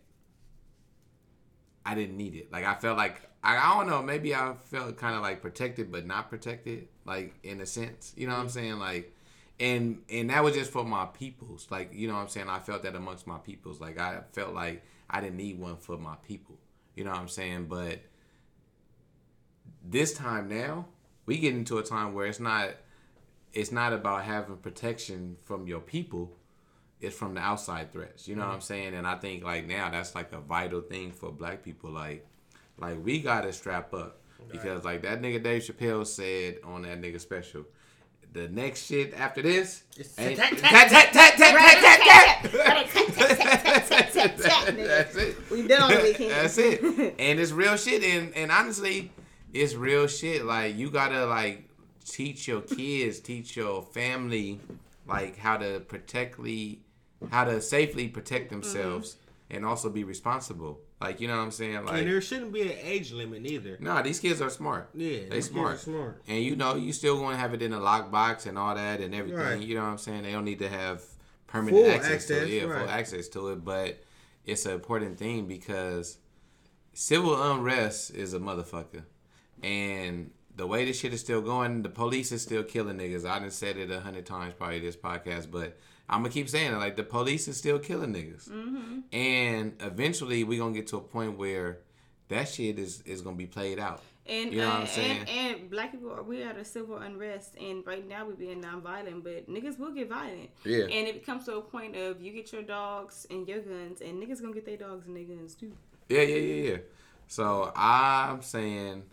I 1.86 1.96
didn't 1.96 2.18
need 2.18 2.36
it. 2.36 2.52
Like 2.52 2.66
I 2.66 2.76
felt 2.76 2.98
like 2.98 3.29
I, 3.44 3.58
I 3.58 3.78
don't 3.78 3.88
know, 3.88 4.02
maybe 4.02 4.36
I 4.36 4.54
felt 4.66 4.98
kind 4.98 5.16
of 5.16 5.22
like 5.22 5.42
protected 5.42 5.92
but 5.92 6.06
not 6.06 6.30
protected, 6.30 6.88
like 7.06 7.34
in 7.44 7.62
a 7.62 7.66
sense. 7.66 8.14
You 8.18 8.28
know 8.28 8.34
what 8.34 8.40
I'm 8.40 8.48
mm-hmm. 8.48 8.54
saying? 8.54 8.80
Like 8.80 9.16
and 9.60 10.02
and 10.10 10.30
that 10.30 10.44
was 10.44 10.56
just 10.56 10.72
for 10.72 10.84
my 10.84 11.06
peoples. 11.06 11.68
Like, 11.70 11.94
you 11.94 12.08
know 12.08 12.16
what 12.16 12.22
I'm 12.22 12.30
saying? 12.30 12.50
I 12.50 12.60
felt 12.60 12.84
that 12.84 12.96
amongst 12.96 13.28
my 13.28 13.38
peoples. 13.38 13.80
Like 13.80 14.00
I 14.00 14.22
felt 14.32 14.54
like 14.54 14.84
I 15.10 15.22
didn't 15.22 15.38
need 15.38 15.60
one 15.60 15.78
for 15.78 15.98
my 15.98 16.16
people. 16.28 16.58
You 16.96 17.04
know 17.04 17.12
what 17.12 17.20
I'm 17.20 17.28
saying? 17.28 17.66
But 17.66 18.00
this 19.84 20.14
time 20.14 20.50
now, 20.50 20.86
we 21.26 21.38
get 21.38 21.54
into 21.54 21.78
a 21.78 21.84
time 21.84 22.14
where 22.14 22.26
it's 22.26 22.40
not 22.40 22.72
it's 23.54 23.72
not 23.72 23.94
about 23.94 24.24
having 24.24 24.58
protection 24.58 25.38
from 25.44 25.68
your 25.68 25.80
people 25.80 26.32
it's 27.02 27.16
from 27.16 27.34
the 27.34 27.40
outside 27.40 27.92
threats 27.92 28.28
you 28.28 28.36
know 28.36 28.42
what 28.42 28.48
mm-hmm. 28.48 28.56
i'm 28.56 28.62
saying 28.62 28.94
and 28.94 29.08
i 29.08 29.16
think 29.16 29.44
like 29.44 29.68
now 29.68 29.90
that's 29.90 30.16
like 30.16 30.32
a 30.34 30.40
vital 30.40 30.82
thing 30.82 31.12
for 31.12 31.32
black 31.32 31.64
people 31.64 31.90
like 31.90 32.28
like 32.80 33.04
we 33.04 33.20
gotta 33.20 33.52
strap 33.52 33.94
up 33.94 34.22
right. 34.40 34.52
because 34.52 34.86
like 34.86 35.02
that 35.04 35.22
nigga 35.22 35.44
Dave 35.44 35.64
Chappelle 35.64 36.06
said 36.06 36.60
on 36.64 36.84
that 36.84 37.02
nigga 37.02 37.20
special. 37.20 37.66
The 38.32 38.48
next 38.48 38.86
shit 38.86 39.16
after 39.16 39.42
this, 39.42 39.84
that's 39.98 40.18
it. 45.16 45.50
We 45.50 45.68
done 45.68 45.82
all 45.82 46.02
we 46.02 46.14
can. 46.14 46.30
That's 46.30 46.58
it, 46.60 47.16
and 47.20 47.40
it's 47.40 47.52
real 47.52 47.76
shit. 47.76 48.04
And 48.04 48.32
and 48.36 48.52
honestly, 48.52 49.12
it's 49.52 49.74
real 49.74 50.06
shit. 50.06 50.46
Like 50.46 50.78
you 50.78 50.92
gotta 50.92 51.26
like 51.26 51.68
teach 52.06 52.48
your 52.48 52.62
kids, 52.62 53.20
teach 53.20 53.58
your 53.58 53.82
family, 53.82 54.60
like 55.08 55.38
how 55.38 55.58
to 55.58 55.80
protectly, 55.80 56.82
how 57.32 57.46
to 57.46 57.60
safely 57.62 58.08
protect 58.08 58.52
themselves, 58.52 59.16
mm-hmm. 59.16 59.58
and 59.58 59.66
also 59.66 59.90
be 59.90 60.04
responsible. 60.04 60.82
Like 61.02 61.22
you 61.22 61.28
know 61.30 61.38
what 61.38 61.44
I'm 61.44 61.52
saying? 61.52 61.86
Like 61.86 62.00
and 62.00 62.08
there 62.10 62.20
shouldn't 62.20 62.52
be 62.52 62.62
an 62.64 62.78
age 62.82 63.12
limit 63.14 63.46
either. 63.46 63.78
no, 63.80 64.02
these 64.02 64.20
kids 64.20 64.42
are 64.42 64.50
smart. 64.50 64.90
Yeah, 64.94 65.20
they 65.30 65.40
smart. 65.42 65.80
smart. 65.80 66.22
And 66.28 66.44
you 66.44 66.56
know, 66.58 66.76
you 66.76 66.92
still 66.92 67.18
to 67.22 67.38
have 67.38 67.54
it 67.54 67.62
in 67.62 67.72
a 67.74 67.80
lockbox 67.80 68.46
and 68.48 68.58
all 68.58 68.76
that 68.76 69.00
and 69.00 69.16
everything. 69.16 69.40
Right. 69.40 69.62
You 69.62 69.76
know 69.76 69.84
what 69.84 69.90
I'm 69.92 69.98
saying? 69.98 70.24
They 70.24 70.32
don't 70.34 70.44
need 70.46 70.60
to 70.60 70.68
have 70.70 71.02
permanent 71.48 71.84
Full 71.84 71.92
access, 71.92 72.26
to 72.28 72.34
it. 72.34 72.38
access, 72.42 72.50
Yeah, 72.50 72.64
right. 72.66 72.80
full 72.82 72.90
access 72.90 73.28
to 73.30 73.48
it. 73.50 73.64
But 73.64 74.04
it's 74.46 74.66
an 74.66 74.74
important 74.74 75.18
thing 75.18 75.48
because 75.48 76.18
civil 76.94 77.42
unrest 77.52 78.12
is 78.12 78.34
a 78.34 78.40
motherfucker. 78.40 79.04
And 79.64 80.32
the 80.56 80.68
way 80.68 80.84
this 80.86 81.00
shit 81.00 81.14
is 81.14 81.22
still 81.22 81.42
going, 81.42 81.82
the 81.84 81.90
police 81.90 82.32
is 82.34 82.42
still 82.42 82.64
killing 82.64 82.98
niggas. 82.98 83.26
I 83.26 83.40
done 83.40 83.52
said 83.52 83.78
it 83.78 83.90
a 83.90 84.02
hundred 84.02 84.26
times 84.26 84.54
probably 84.58 84.80
this 84.80 84.98
podcast, 84.98 85.50
but 85.50 85.78
I'm 86.10 86.22
gonna 86.22 86.34
keep 86.34 86.50
saying 86.50 86.74
it. 86.74 86.78
Like 86.78 86.96
the 86.96 87.04
police 87.04 87.48
is 87.48 87.58
still 87.58 87.80
killing 87.80 88.14
niggas, 88.14 88.50
and 89.14 89.74
eventually 89.80 90.44
we 90.44 90.58
are 90.58 90.60
gonna 90.60 90.74
get 90.74 90.88
to 90.88 90.98
a 90.98 91.02
point 91.02 91.38
where 91.38 91.80
that 92.30 92.48
shit 92.50 92.80
is 92.80 93.02
is 93.06 93.22
gonna 93.22 93.36
be 93.36 93.46
played 93.46 93.80
out. 93.80 94.02
And, 94.26 94.54
You 94.54 94.60
know 94.60 94.68
what 94.68 94.76
uh, 94.76 94.80
I'm 94.82 94.88
saying? 94.88 95.18
and 95.22 95.30
and 95.62 95.70
black 95.72 95.92
people 95.92 96.12
are 96.12 96.22
we 96.22 96.44
at 96.44 96.56
a 96.56 96.64
civil 96.64 96.98
unrest 96.98 97.56
and 97.60 97.86
right 97.88 98.08
now 98.08 98.28
we're 98.28 98.34
being 98.34 98.62
nonviolent, 98.62 99.24
but 99.24 99.50
niggas 99.50 99.80
will 99.80 99.92
get 99.92 100.08
violent. 100.10 100.52
Yeah. 100.64 100.84
And 100.84 101.08
it 101.08 101.26
comes 101.26 101.46
to 101.46 101.56
a 101.58 101.62
point 101.62 101.96
of 101.96 102.22
you 102.22 102.32
get 102.32 102.52
your 102.54 102.62
dogs 102.62 103.26
and 103.32 103.48
your 103.48 103.60
guns 103.62 104.02
and 104.02 104.22
niggas 104.22 104.40
gonna 104.42 104.54
get 104.54 104.66
their 104.66 104.78
dogs 104.78 105.08
and 105.08 105.16
their 105.16 105.24
guns 105.24 105.56
too. 105.56 105.72
Yeah, 106.10 106.22
yeah, 106.22 106.36
yeah, 106.36 106.70
yeah. 106.72 106.78
So 107.28 107.72
I'm 107.76 108.44
saying 108.44 109.04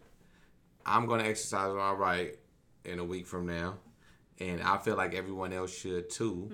I'm 0.85 1.07
gonna 1.07 1.25
exercise 1.25 1.73
my 1.75 1.93
right 1.93 2.37
in 2.85 2.99
a 2.99 3.05
week 3.05 3.27
from 3.27 3.47
now, 3.47 3.79
and 4.41 4.63
I 4.63 4.79
feel 4.79 4.97
like 4.97 5.15
everyone 5.15 5.53
else 5.53 5.75
should 5.77 6.11
too. 6.11 6.51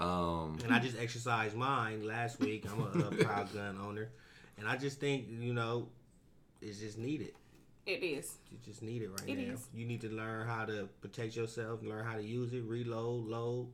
Um, 0.00 0.58
And 0.64 0.72
I 0.74 0.78
just 0.80 0.98
exercised 0.98 1.54
mine 1.56 2.04
last 2.06 2.40
week. 2.40 2.66
I'm 2.70 2.80
a, 2.80 3.06
a 3.08 3.10
proud 3.24 3.52
gun 3.54 3.78
owner, 3.80 4.10
and 4.58 4.66
I 4.68 4.76
just 4.76 4.98
think 5.00 5.26
you 5.30 5.54
know, 5.54 5.88
it's 6.60 6.78
just 6.78 6.98
needed. 6.98 7.32
It 7.86 8.02
is. 8.04 8.36
You 8.50 8.58
just 8.64 8.82
need 8.82 9.02
it 9.02 9.10
right 9.10 9.28
It 9.28 9.38
now. 9.48 9.54
is. 9.54 9.66
You 9.74 9.86
need 9.86 10.00
to 10.02 10.08
learn 10.08 10.46
how 10.46 10.64
to 10.64 10.88
protect 11.00 11.34
yourself, 11.36 11.82
learn 11.82 12.04
how 12.04 12.16
to 12.16 12.22
use 12.22 12.52
it, 12.52 12.62
reload, 12.64 13.26
load, 13.26 13.68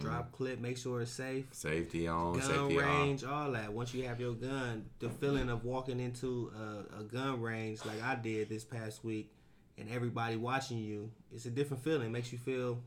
drop 0.00 0.32
clip, 0.32 0.58
make 0.58 0.76
sure 0.76 1.00
it's 1.00 1.12
safe. 1.12 1.44
safety 1.52 2.08
on, 2.08 2.32
gun 2.34 2.42
safety 2.42 2.76
range, 2.76 3.22
all 3.22 3.52
that. 3.52 3.72
Once 3.72 3.94
you 3.94 4.02
have 4.08 4.18
your 4.20 4.34
gun, 4.34 4.84
the 4.98 5.08
feeling 5.08 5.48
of 5.48 5.64
walking 5.64 6.00
into 6.00 6.50
a, 6.56 7.00
a 7.00 7.02
gun 7.04 7.40
range 7.40 7.84
like 7.84 8.02
I 8.02 8.16
did 8.16 8.48
this 8.48 8.64
past 8.64 9.04
week, 9.04 9.32
and 9.78 9.88
everybody 9.90 10.36
watching 10.36 10.78
you, 10.78 11.10
it's 11.34 11.46
a 11.46 11.50
different 11.50 11.82
feeling. 11.84 12.06
It 12.08 12.10
makes 12.10 12.32
you 12.32 12.38
feel 12.38 12.78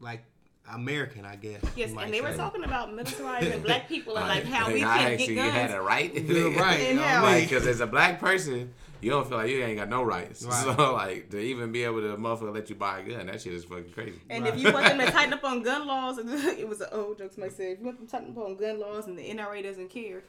like 0.00 0.24
American, 0.70 1.24
I 1.24 1.36
guess. 1.36 1.62
Yes, 1.76 1.92
and 1.98 2.12
they 2.12 2.20
were 2.20 2.34
talking 2.34 2.64
about 2.64 2.90
militarizing 2.92 3.62
black 3.62 3.88
people 3.88 4.16
and 4.18 4.28
like 4.28 4.44
how 4.54 4.70
we 4.72 4.84
I 4.84 4.98
can 4.98 5.12
actually 5.12 5.34
get 5.36 5.52
had 5.52 5.70
guns. 5.70 5.80
a 5.80 5.82
right. 5.82 6.14
You're 6.14 6.50
right. 6.52 6.80
And 6.80 7.00
I 7.00 7.02
how- 7.08 7.22
Like, 7.22 7.48
because 7.48 7.66
as 7.66 7.80
a 7.80 7.86
black 7.86 8.20
person, 8.20 8.74
you 9.00 9.10
don't 9.10 9.26
feel 9.28 9.38
like 9.38 9.48
you 9.48 9.62
ain't 9.62 9.78
got 9.78 9.88
no 9.88 10.02
rights. 10.02 10.44
Right. 10.48 10.76
So, 10.76 10.92
like, 10.92 11.30
to 11.30 11.38
even 11.38 11.70
be 11.72 11.84
able 11.84 12.00
to 12.00 12.16
motherfucker 12.16 12.52
let 12.52 12.68
you 12.68 12.74
buy 12.76 12.98
a 13.00 13.02
gun, 13.08 13.26
that 13.28 13.40
shit 13.40 13.54
is 13.54 13.64
fucking 13.64 13.92
crazy. 13.92 14.20
And 14.28 14.44
Right. 14.44 14.54
if 14.54 14.60
you 14.60 14.72
want 14.72 14.86
them 14.86 14.98
to 14.98 15.10
tighten 15.10 15.32
up 15.32 15.44
on 15.44 15.62
gun 15.62 15.86
laws, 15.86 16.18
it 16.22 16.68
was 16.68 16.80
an 16.80 16.88
old 16.92 17.16
joke 17.18 17.32
somebody 17.32 17.54
said, 17.54 17.72
if 17.72 17.78
you 17.78 17.84
want 17.86 17.98
them 17.98 18.06
to 18.06 18.12
tighten 18.12 18.30
up 18.32 18.38
on 18.44 18.56
gun 18.56 18.78
laws 18.80 19.06
and 19.06 19.16
the 19.16 19.22
NRA 19.22 19.62
doesn't 19.62 19.88
care, 19.88 20.22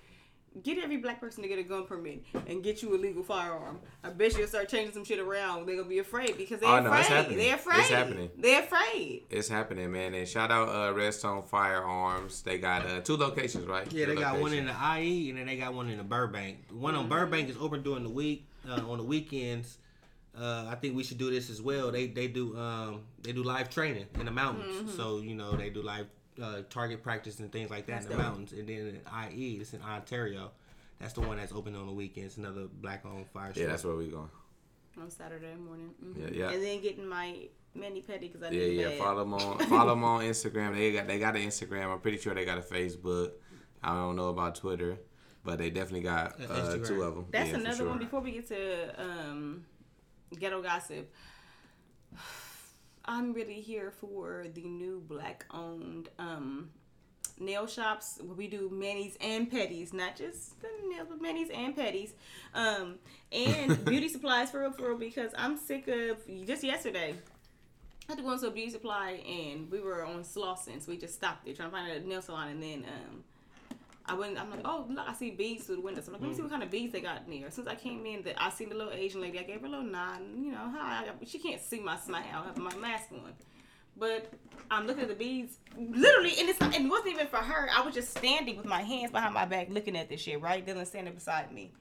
get 0.63 0.77
every 0.77 0.97
black 0.97 1.19
person 1.19 1.43
to 1.43 1.49
get 1.49 1.59
a 1.59 1.63
gun 1.63 1.85
permit 1.85 2.23
and 2.47 2.63
get 2.63 2.81
you 2.81 2.95
a 2.95 2.97
legal 2.97 3.23
firearm. 3.23 3.79
I 4.03 4.09
bet 4.09 4.37
you'll 4.37 4.47
start 4.47 4.69
changing 4.69 4.93
some 4.93 5.03
shit 5.03 5.19
around. 5.19 5.65
They're 5.65 5.75
gonna 5.77 5.87
be 5.87 5.99
afraid 5.99 6.37
because 6.37 6.59
they're 6.59 6.69
Oh, 6.69 6.79
no, 6.81 6.87
afraid. 6.89 6.99
it's 6.99 7.09
happening. 7.09 7.37
They're 7.37 7.53
It's 7.55 7.65
afraid. 7.65 7.83
happening. 7.85 8.29
They're 8.37 8.63
afraid. 8.63 9.23
It's 9.29 9.47
happening, 9.49 9.91
man. 9.91 10.13
And 10.13 10.27
shout 10.27 10.51
out 10.51 10.69
uh, 10.69 10.93
Redstone 10.93 11.43
Firearms. 11.43 12.41
They 12.41 12.57
got 12.57 12.85
uh, 12.85 13.01
two 13.01 13.17
locations, 13.17 13.65
right? 13.65 13.91
Yeah, 13.91 14.05
Two 14.05 14.15
they 14.15 14.21
got 14.21 14.39
one 14.39 14.53
in 14.53 14.65
the 14.65 14.75
IE 14.99 15.29
and 15.29 15.39
then 15.39 15.45
they 15.47 15.57
got 15.57 15.73
one 15.73 15.89
in 15.89 15.97
the 15.97 16.03
Burbank. 16.03 16.67
The 16.69 16.75
one 16.75 16.95
on 16.95 17.07
Burbank 17.07 17.49
is 17.49 17.57
open 17.57 17.83
during 17.83 18.03
the 18.03 18.09
week. 18.09 18.45
Uh, 18.67 18.81
on 18.91 18.97
the 18.97 19.03
weekends, 19.05 19.77
uh, 20.37 20.65
I 20.69 20.75
think 20.75 20.95
we 20.95 21.03
should 21.03 21.17
do 21.17 21.31
this 21.31 21.49
as 21.49 21.61
well. 21.61 21.91
They 21.91 22.07
they 22.07 22.27
do 22.27 22.57
um 22.57 23.01
they 23.21 23.31
do 23.31 23.41
live 23.41 23.69
training 23.69 24.05
in 24.19 24.25
the 24.25 24.31
mountains. 24.31 24.75
Mm-hmm. 24.75 24.97
So 24.97 25.19
you 25.19 25.33
know 25.33 25.53
they 25.53 25.69
do 25.69 25.81
live 25.81 26.07
uh, 26.41 26.61
target 26.69 27.01
practice 27.03 27.39
and 27.39 27.51
things 27.51 27.69
like 27.69 27.85
that 27.87 28.03
in 28.03 28.09
the 28.09 28.17
mountains. 28.17 28.51
And 28.53 28.67
then 28.67 28.77
in 28.77 29.31
IE, 29.31 29.57
it's 29.61 29.73
in 29.73 29.81
Ontario. 29.81 30.51
That's 30.99 31.13
the 31.13 31.21
one 31.21 31.37
that's 31.37 31.51
open 31.53 31.75
on 31.75 31.85
the 31.87 31.93
weekends. 31.93 32.37
Another 32.37 32.65
black 32.71 33.05
owned 33.05 33.27
fire 33.27 33.51
Yeah, 33.55 33.63
shop. 33.63 33.69
that's 33.71 33.83
where 33.85 33.95
we 33.95 34.07
going. 34.07 34.29
on 34.99 35.09
Saturday 35.09 35.55
morning. 35.55 35.93
Mhm. 36.03 36.17
Yeah, 36.19 36.29
yeah. 36.49 36.51
And 36.51 36.61
then 36.63 36.81
getting 36.81 37.07
my 37.07 37.47
mani 37.73 38.01
pedi 38.01 38.21
because 38.21 38.43
I 38.43 38.49
Yeah, 38.49 38.65
need 38.67 38.79
yeah. 38.81 38.87
that. 38.89 38.97
Follow 38.97 39.19
them 39.19 39.33
on 39.33 39.59
follow 39.69 39.91
them 39.91 40.03
on 40.03 40.21
Instagram. 40.23 40.75
They 40.75 40.91
got 40.91 41.07
they 41.07 41.19
got 41.19 41.35
an 41.37 41.41
Instagram. 41.43 41.85
I'm 41.93 41.99
pretty 42.01 42.17
sure 42.17 42.33
they 42.33 42.43
got 42.43 42.57
a 42.57 42.61
Facebook. 42.61 43.31
I 43.81 43.93
don't 43.95 44.17
know 44.17 44.27
about 44.27 44.55
Twitter, 44.55 44.97
but 45.45 45.57
they 45.57 45.69
definitely 45.69 46.01
got 46.01 46.37
Uh, 46.41 46.43
uh, 46.51 46.77
two 46.79 47.01
of 47.03 47.15
them. 47.15 47.27
That's 47.31 47.51
yeah, 47.51 47.55
another 47.57 47.77
sure. 47.77 47.87
one. 47.89 47.99
Before 47.99 48.19
we 48.19 48.31
get 48.31 48.47
to 48.49 49.01
um, 49.01 49.63
ghetto 50.37 50.61
gossip, 50.61 51.09
I'm 53.09 53.33
really 53.33 53.59
here 53.59 53.89
for 53.89 54.45
the 54.53 54.61
new 54.61 55.01
black-owned 55.07 56.09
um, 56.19 56.69
nail 57.39 57.65
shops 57.65 58.19
where 58.23 58.35
we 58.35 58.45
do 58.45 58.69
manis 58.71 59.17
and 59.19 59.51
pedis, 59.51 59.91
not 59.93 60.15
just 60.15 60.61
the 60.61 60.67
nails, 60.87 61.07
but 61.09 61.19
manis 61.19 61.49
and 61.49 61.75
pedis, 61.75 62.11
um, 62.53 62.99
and 63.31 63.83
beauty 63.85 64.09
supplies 64.09 64.51
for 64.51 64.59
real, 64.59 64.71
for 64.73 64.89
real. 64.89 64.97
Because 64.99 65.31
I'm 65.35 65.57
sick 65.57 65.87
of 65.87 66.19
just 66.45 66.63
yesterday. 66.63 67.15
I 68.07 68.11
had 68.11 68.19
to 68.19 68.23
go 68.23 68.31
into 68.31 68.45
a 68.45 68.51
beauty 68.51 68.69
supply 68.69 69.23
and 69.27 69.71
we 69.71 69.79
were 69.79 70.05
on 70.05 70.23
Slauson, 70.23 70.79
so 70.79 70.91
we 70.91 70.97
just 70.97 71.15
stopped 71.15 71.45
there 71.45 71.55
trying 71.55 71.71
to 71.71 71.75
find 71.75 71.91
a 71.91 72.07
nail 72.07 72.21
salon, 72.21 72.49
and 72.49 72.61
then 72.61 72.85
um, 72.85 73.23
I 74.09 74.15
went. 74.15 74.39
I'm 74.39 74.49
like, 74.49 74.61
oh 74.65 74.85
look, 74.89 75.07
I 75.07 75.13
see 75.13 75.31
beads 75.31 75.65
through 75.65 75.77
the 75.77 75.81
window. 75.81 76.01
So 76.01 76.07
I'm 76.07 76.13
like, 76.13 76.21
let 76.21 76.29
me 76.29 76.35
see 76.35 76.41
mm. 76.41 76.45
what 76.45 76.51
kind 76.51 76.63
of 76.63 76.71
beads 76.71 76.93
they 76.93 77.01
got 77.01 77.21
in 77.25 77.39
there. 77.39 77.47
As 77.47 77.53
soon 77.53 77.67
as 77.67 77.73
I 77.73 77.75
came 77.75 78.05
in, 78.05 78.23
that 78.23 78.35
I 78.37 78.49
seen 78.49 78.69
the 78.69 78.75
little 78.75 78.93
Asian 78.93 79.21
lady. 79.21 79.39
I 79.39 79.43
gave 79.43 79.61
her 79.61 79.67
a 79.67 79.69
little 79.69 79.85
nod. 79.85 80.21
And, 80.21 80.43
you 80.43 80.51
know, 80.51 80.71
hi. 80.75 81.05
She 81.25 81.39
can't 81.39 81.61
see 81.61 81.79
my 81.79 81.97
smile. 81.97 82.23
I 82.33 82.47
have 82.47 82.57
my 82.57 82.75
mask 82.77 83.11
on. 83.11 83.33
But 83.97 84.31
I'm 84.71 84.87
looking 84.87 85.03
at 85.03 85.09
the 85.09 85.15
beads, 85.15 85.57
literally, 85.77 86.33
and 86.39 86.47
it's 86.47 86.59
not, 86.59 86.73
and 86.73 86.85
it 86.85 86.89
wasn't 86.89 87.15
even 87.15 87.27
for 87.27 87.37
her. 87.37 87.69
I 87.75 87.81
was 87.81 87.93
just 87.93 88.17
standing 88.17 88.55
with 88.55 88.65
my 88.65 88.81
hands 88.81 89.11
behind 89.11 89.33
my 89.33 89.45
back, 89.45 89.67
looking 89.69 89.97
at 89.97 90.07
this 90.07 90.21
shit. 90.21 90.41
Right, 90.41 90.65
Dylan 90.65 90.87
standing 90.87 91.13
beside 91.13 91.51
me, 91.51 91.73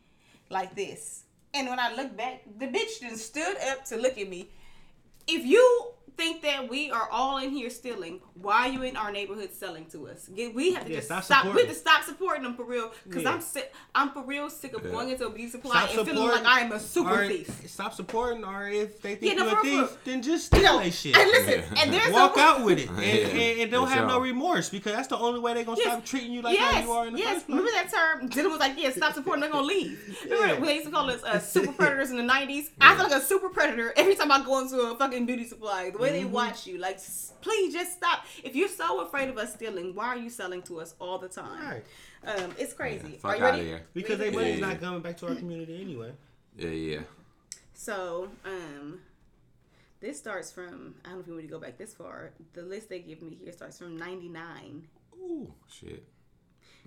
like 0.51 0.75
this. 0.75 1.25
And 1.55 1.69
when 1.69 1.79
I 1.79 1.95
look 1.95 2.17
back, 2.17 2.43
the 2.59 2.67
bitch 2.67 3.01
then 3.01 3.17
stood 3.17 3.57
up 3.71 3.85
to 3.87 3.97
look 3.97 4.19
at 4.19 4.29
me. 4.29 4.51
If 5.29 5.45
you 5.45 5.93
think 6.19 6.43
that 6.43 6.69
we 6.69 6.91
are 6.91 7.09
all 7.11 7.39
in 7.39 7.51
here 7.51 7.71
stealing, 7.71 8.21
why 8.35 8.67
are 8.69 8.73
you 8.73 8.83
in 8.83 8.97
our 8.97 9.11
neighborhood 9.13 9.53
selling 9.53 9.87
to 9.87 10.09
us? 10.09 10.29
We 10.29 10.73
have 10.75 10.85
to 10.85 10.91
Yeah, 10.91 10.97
just 10.97 11.07
stop 11.09 11.23
stop. 11.25 11.45
We 11.47 11.61
have 11.63 11.69
to 11.71 11.75
stop 11.75 12.03
supporting 12.03 12.43
them 12.43 12.55
for 12.57 12.65
real. 12.65 12.93
Because 13.07 13.23
Yeah. 13.23 13.33
I'm 13.33 13.41
sick. 13.41 13.73
I'm 13.95 14.11
for 14.11 14.23
real 14.25 14.51
sick 14.51 14.75
of 14.75 14.85
Yeah. 14.85 14.91
going 14.91 15.11
into 15.11 15.27
a 15.27 15.31
beauty 15.31 15.51
supply 15.51 15.87
Stop 15.87 15.99
and 15.99 16.09
feeling 16.09 16.29
like 16.29 16.45
I 16.45 16.61
am 16.61 16.73
a 16.73 16.81
super 16.81 17.23
or 17.23 17.29
thief. 17.29 17.49
Stop 17.67 17.95
supporting, 17.95 18.45
or 18.45 18.69
if 18.69 19.01
they 19.01 19.15
think 19.15 19.33
Yeah, 19.33 19.39
no, 19.39 19.45
you're 19.47 19.53
a 19.55 19.57
for 19.57 19.63
real. 19.63 19.87
thief, 19.87 19.99
then 20.05 20.23
just 20.23 20.47
steal 20.47 20.63
No, 20.63 20.79
that 20.81 20.93
shit. 20.93 21.17
and 21.17 21.31
listen, 21.31 21.61
Yeah. 21.73 21.83
and 21.83 21.93
there's 21.95 22.13
Walk 22.13 22.37
a, 22.37 22.41
out 22.41 22.65
with 22.65 22.79
it 22.81 22.89
and, 22.91 22.99
Yeah, 23.01 23.13
and, 23.29 23.61
and 23.63 23.71
don't 23.71 23.87
for 23.89 23.95
have 23.95 24.09
no 24.09 24.19
remorse 24.19 24.69
because 24.71 24.93
that's 24.95 25.09
the 25.09 25.17
only 25.19 25.39
way 25.41 25.55
they're 25.55 25.65
gonna 25.65 25.79
Yes. 25.79 25.87
stop 25.93 26.05
treating 26.05 26.33
you 26.33 26.43
like 26.43 26.59
how 26.59 26.71
yes, 26.73 26.85
you 26.85 26.93
are 26.93 27.07
in 27.07 27.13
the 27.13 27.19
yes. 27.21 27.35
first 27.35 27.47
place. 27.47 27.59
Remember 27.61 27.71
that 27.79 27.93
term? 27.93 28.29
Dylan 28.29 28.51
was 28.51 28.61
like, 28.61 28.75
"Yeah, 28.77 28.91
stop 28.91 29.15
supporting. 29.15 29.41
They're 29.43 29.51
gonna 29.51 29.67
leave." 29.77 30.19
Remember 30.25 30.47
Yeah. 30.47 30.53
when 30.55 30.65
they 30.67 30.75
used 30.75 30.87
to 30.87 30.93
call 30.93 31.09
us 31.11 31.23
uh, 31.23 31.39
super 31.39 31.73
predators 31.79 32.11
in 32.11 32.17
the 32.17 32.23
'90s? 32.25 32.71
I 32.81 32.95
feel 32.97 33.05
like 33.05 33.13
a 33.13 33.21
super 33.25 33.49
predator 33.51 33.93
every 33.97 34.15
time 34.17 34.33
I 34.33 34.43
go 34.45 34.59
into 34.59 34.81
a 34.81 34.97
fucking 34.97 35.27
beauty 35.27 35.47
supply. 35.47 35.91
The 35.91 35.99
way 35.99 36.08
Mm-hmm. 36.13 36.19
they 36.19 36.25
watch 36.25 36.67
you, 36.67 36.79
like, 36.79 36.99
please 37.41 37.73
just 37.73 37.93
stop. 37.97 38.25
If 38.43 38.55
you're 38.57 38.69
so 38.69 39.01
afraid 39.01 39.29
of 39.29 39.39
us 39.39 39.55
stealing, 39.55 39.95
why 39.95 40.07
are 40.09 40.17
you 40.17 40.31
selling 40.31 40.63
to 40.63 40.81
us 40.81 40.95
all 41.01 41.19
the 41.19 41.29
time? 41.29 41.65
Right. 41.65 41.85
Um, 42.27 42.53
it's 42.59 42.73
crazy. 42.73 43.09
Yeah, 43.11 43.15
are 43.17 43.19
fuck 43.33 43.39
you 43.39 43.45
out 43.45 43.51
ready? 43.53 43.61
of 43.61 43.67
here. 43.67 43.83
Because 43.95 44.19
they 44.19 44.25
Ready? 44.27 44.37
money's 44.37 44.59
Yeah. 44.61 44.67
not 44.69 44.81
coming 44.81 45.01
back 45.01 45.17
to 45.19 45.29
our 45.29 45.35
community 45.35 45.81
anyway. 45.81 46.13
Yeah, 46.57 46.71
yeah. 46.71 47.01
So, 47.75 48.29
um, 48.45 49.01
this 50.01 50.19
starts 50.19 50.51
from 50.51 50.97
I 51.05 51.09
don't 51.11 51.19
know 51.19 51.21
if 51.21 51.27
you 51.29 51.35
want 51.35 51.45
to 51.47 51.51
go 51.51 51.59
back 51.61 51.79
this 51.79 51.95
far. 51.95 52.31
The 52.55 52.63
list 52.63 52.89
they 52.89 52.99
give 53.01 53.23
me 53.23 53.37
here 53.41 53.53
starts 53.53 53.79
from 53.79 53.97
'99. 53.97 54.87
Ooh, 55.21 55.53
shit. 55.69 56.05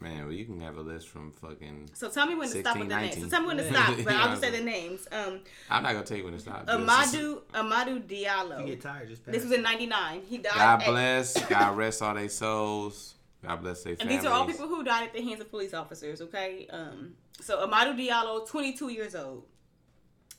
Man, 0.02 0.24
well, 0.24 0.34
you 0.34 0.46
can 0.46 0.60
have 0.62 0.78
a 0.78 0.82
list 0.82 1.10
from 1.10 1.32
fucking. 1.32 1.92
So 1.94 2.10
tell 2.10 2.26
me 2.26 2.34
when 2.34 2.50
to 2.50 2.60
stop 2.60 2.76
16, 2.76 2.80
with 2.80 2.90
the 2.90 2.96
names. 2.96 3.22
So 3.22 3.30
tell 3.30 3.42
me 3.42 3.48
when 3.48 3.58
to 3.58 3.70
stop, 3.72 3.96
but 4.04 4.14
I'll 4.14 4.30
just 4.30 4.42
say 4.42 4.50
the 4.50 4.64
names. 4.64 5.08
Um, 5.12 5.42
I'm 5.70 5.84
not 5.84 5.94
gonna 5.94 6.04
tell 6.06 6.18
you 6.18 6.24
when 6.24 6.34
to 6.34 6.40
stop. 6.40 6.66
Amadou 6.66 7.42
Amadou 7.54 8.04
If 8.04 8.60
you 8.62 8.66
get 8.66 8.82
tired, 8.82 9.10
just 9.10 9.24
pass. 9.24 9.36
This 9.36 9.44
was 9.44 9.52
in 9.54 9.62
'99. 9.62 10.24
He 10.28 10.40
died. 10.40 10.54
God 10.56 10.82
at- 10.82 10.88
bless. 10.88 11.46
God 11.50 11.78
rest 11.78 12.02
all 12.02 12.16
their 12.16 12.30
souls. 12.30 13.14
God 13.46 13.62
bless 13.62 13.84
their 13.84 13.92
And 13.94 14.00
families. 14.02 14.22
these 14.22 14.28
are 14.28 14.34
all 14.34 14.46
people 14.48 14.68
who 14.68 14.84
died 14.84 15.04
at 15.08 15.14
the 15.14 15.22
hands 15.22 15.40
of 15.40 15.52
police 15.52 15.74
officers. 15.76 16.20
Okay. 16.22 16.68
Um. 16.72 17.14
So 17.40 17.66
Amadou 17.68 17.96
Diallo, 17.96 18.48
22 18.50 18.90
years 18.90 19.14
old. 19.14 19.46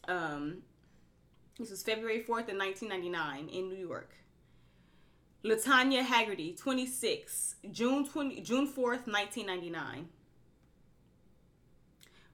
Um. 0.09 0.63
This 1.59 1.71
was 1.71 1.83
February 1.85 2.19
4th 2.19 2.49
in 2.49 2.59
1999 2.59 3.49
in 3.49 3.69
New 3.69 3.77
York. 3.77 4.11
Latanya 5.45 6.03
Haggerty, 6.03 6.55
26, 6.55 7.57
June 7.73 8.07
20, 8.07 8.41
June 8.43 8.67
4th, 8.69 9.07
1999. 9.07 10.09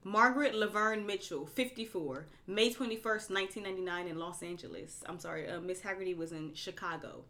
Margaret 0.05 0.55
Laverne 0.55 1.07
Mitchell, 1.07 1.47
54, 1.47 2.27
May 2.47 2.71
21st, 2.71 3.31
1999 3.31 4.09
in 4.09 4.19
Los 4.19 4.43
Angeles. 4.43 5.03
I'm 5.07 5.19
sorry, 5.19 5.49
uh, 5.49 5.61
Miss 5.61 5.81
Haggerty 5.81 6.15
was 6.15 6.33
in 6.33 6.55
Chicago. 6.55 7.25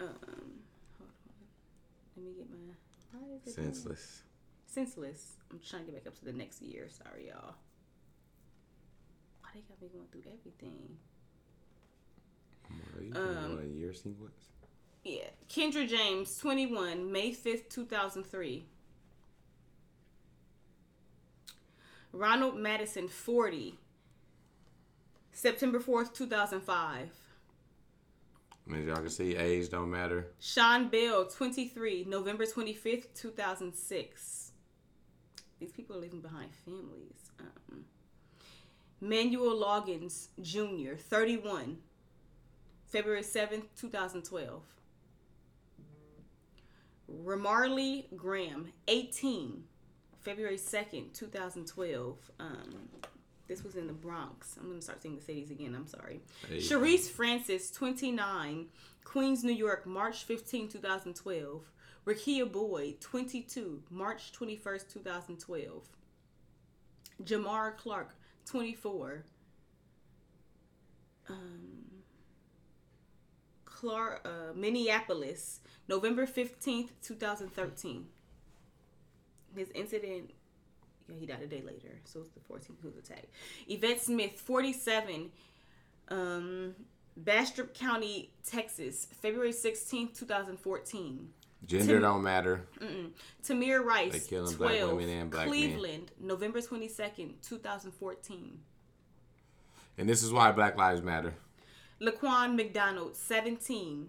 Um, 0.00 0.08
hold 0.98 1.10
on. 1.10 1.46
Let 2.16 2.24
me 2.26 2.32
get 2.36 2.50
my. 2.50 2.56
Senseless. 3.50 4.22
Senseless. 4.66 5.32
I'm 5.50 5.60
trying 5.66 5.86
to 5.86 5.92
get 5.92 6.04
back 6.04 6.12
up 6.12 6.18
to 6.18 6.24
the 6.24 6.32
next 6.32 6.62
year. 6.62 6.88
Sorry, 6.88 7.28
y'all. 7.28 7.54
Why 9.40 9.50
they 9.54 9.60
got 9.60 9.80
me 9.80 9.88
going 9.92 10.06
through 10.12 10.30
everything? 10.38 10.98
Are 12.96 13.02
you 13.02 13.12
Um, 13.14 13.56
doing? 13.56 13.70
a 13.70 13.78
year 13.78 13.92
sequence? 13.92 14.48
Yeah. 15.04 15.30
Kendra 15.48 15.88
James, 15.88 16.36
21, 16.38 17.10
May 17.10 17.32
5th, 17.32 17.68
2003. 17.68 18.66
Ronald 22.12 22.56
Madison, 22.56 23.06
40, 23.08 23.78
September 25.32 25.78
4th, 25.78 26.12
2005. 26.14 27.10
As 28.74 28.84
y'all 28.84 28.96
can 28.96 29.08
see, 29.08 29.36
age 29.36 29.70
don't 29.70 29.90
matter. 29.90 30.32
Sean 30.40 30.88
Bell, 30.88 31.26
23, 31.26 32.04
November 32.04 32.44
25th, 32.44 33.14
2006. 33.14 34.52
These 35.58 35.72
people 35.72 35.96
are 35.96 36.00
leaving 36.00 36.20
behind 36.20 36.50
families. 36.54 37.30
Um, 37.40 37.84
Manuel 39.00 39.56
Loggins 39.56 40.28
Jr., 40.42 40.96
31, 40.96 41.78
February 42.88 43.22
7th, 43.22 43.64
2012. 43.76 44.62
Ramarley 47.24 48.04
Graham, 48.16 48.72
18, 48.86 49.64
February 50.20 50.56
2nd, 50.56 51.12
2012. 51.14 52.30
Um, 52.38 52.88
this 53.46 53.64
was 53.64 53.76
in 53.76 53.86
the 53.86 53.92
Bronx. 53.92 54.56
I'm 54.58 54.66
going 54.66 54.78
to 54.78 54.84
start 54.84 55.02
saying 55.02 55.16
the 55.16 55.22
cities 55.22 55.50
again. 55.50 55.74
I'm 55.74 55.86
sorry. 55.86 56.20
Hey. 56.48 56.58
Shereese 56.58 57.08
Francis, 57.08 57.70
29, 57.70 58.66
Queens, 59.04 59.42
New 59.42 59.52
York, 59.52 59.86
March 59.86 60.24
15, 60.24 60.68
2012. 60.68 61.70
Rekia 62.06 62.50
Boyd, 62.50 63.00
22, 63.00 63.82
March 63.90 64.32
21st, 64.32 64.92
2012. 64.92 65.88
Jamar 67.22 67.76
Clark, 67.76 68.14
24. 68.46 69.24
Um, 71.28 71.97
Clark, 73.78 74.22
uh, 74.24 74.52
Minneapolis, 74.56 75.60
November 75.86 76.26
15th, 76.26 76.90
2013. 77.00 78.06
His 79.54 79.70
incident, 79.70 80.30
yeah, 81.08 81.14
he 81.20 81.26
died 81.26 81.42
a 81.42 81.46
day 81.46 81.62
later, 81.64 82.00
so 82.04 82.20
it's 82.20 82.32
the 82.32 82.40
14th 82.40 82.80
who 82.82 82.88
was 82.88 82.96
attacked. 82.96 83.28
Yvette 83.68 84.02
Smith, 84.02 84.32
47, 84.32 85.30
um, 86.08 86.74
Bastrop 87.16 87.72
County, 87.72 88.32
Texas, 88.44 89.06
February 89.22 89.52
16th, 89.52 90.18
2014. 90.18 91.28
Gender 91.64 91.94
Tim- 91.94 92.02
don't 92.02 92.22
matter. 92.24 92.66
Tamir 93.44 93.58
They 93.58 93.78
Rice, 93.78 94.28
black 94.28 94.56
12, 94.56 94.96
women 94.96 95.08
and 95.08 95.30
black 95.30 95.48
men. 95.48 95.54
Cleveland, 95.54 96.10
November 96.18 96.60
22nd, 96.60 97.34
2014. 97.42 98.58
And 99.98 100.08
this 100.08 100.24
is 100.24 100.32
why 100.32 100.50
Black 100.50 100.76
Lives 100.76 101.02
Matter. 101.02 101.34
Laquan 102.00 102.54
McDonald, 102.54 103.16
17. 103.16 104.08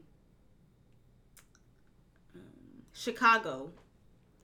Um, 2.35 2.41
Chicago, 2.93 3.71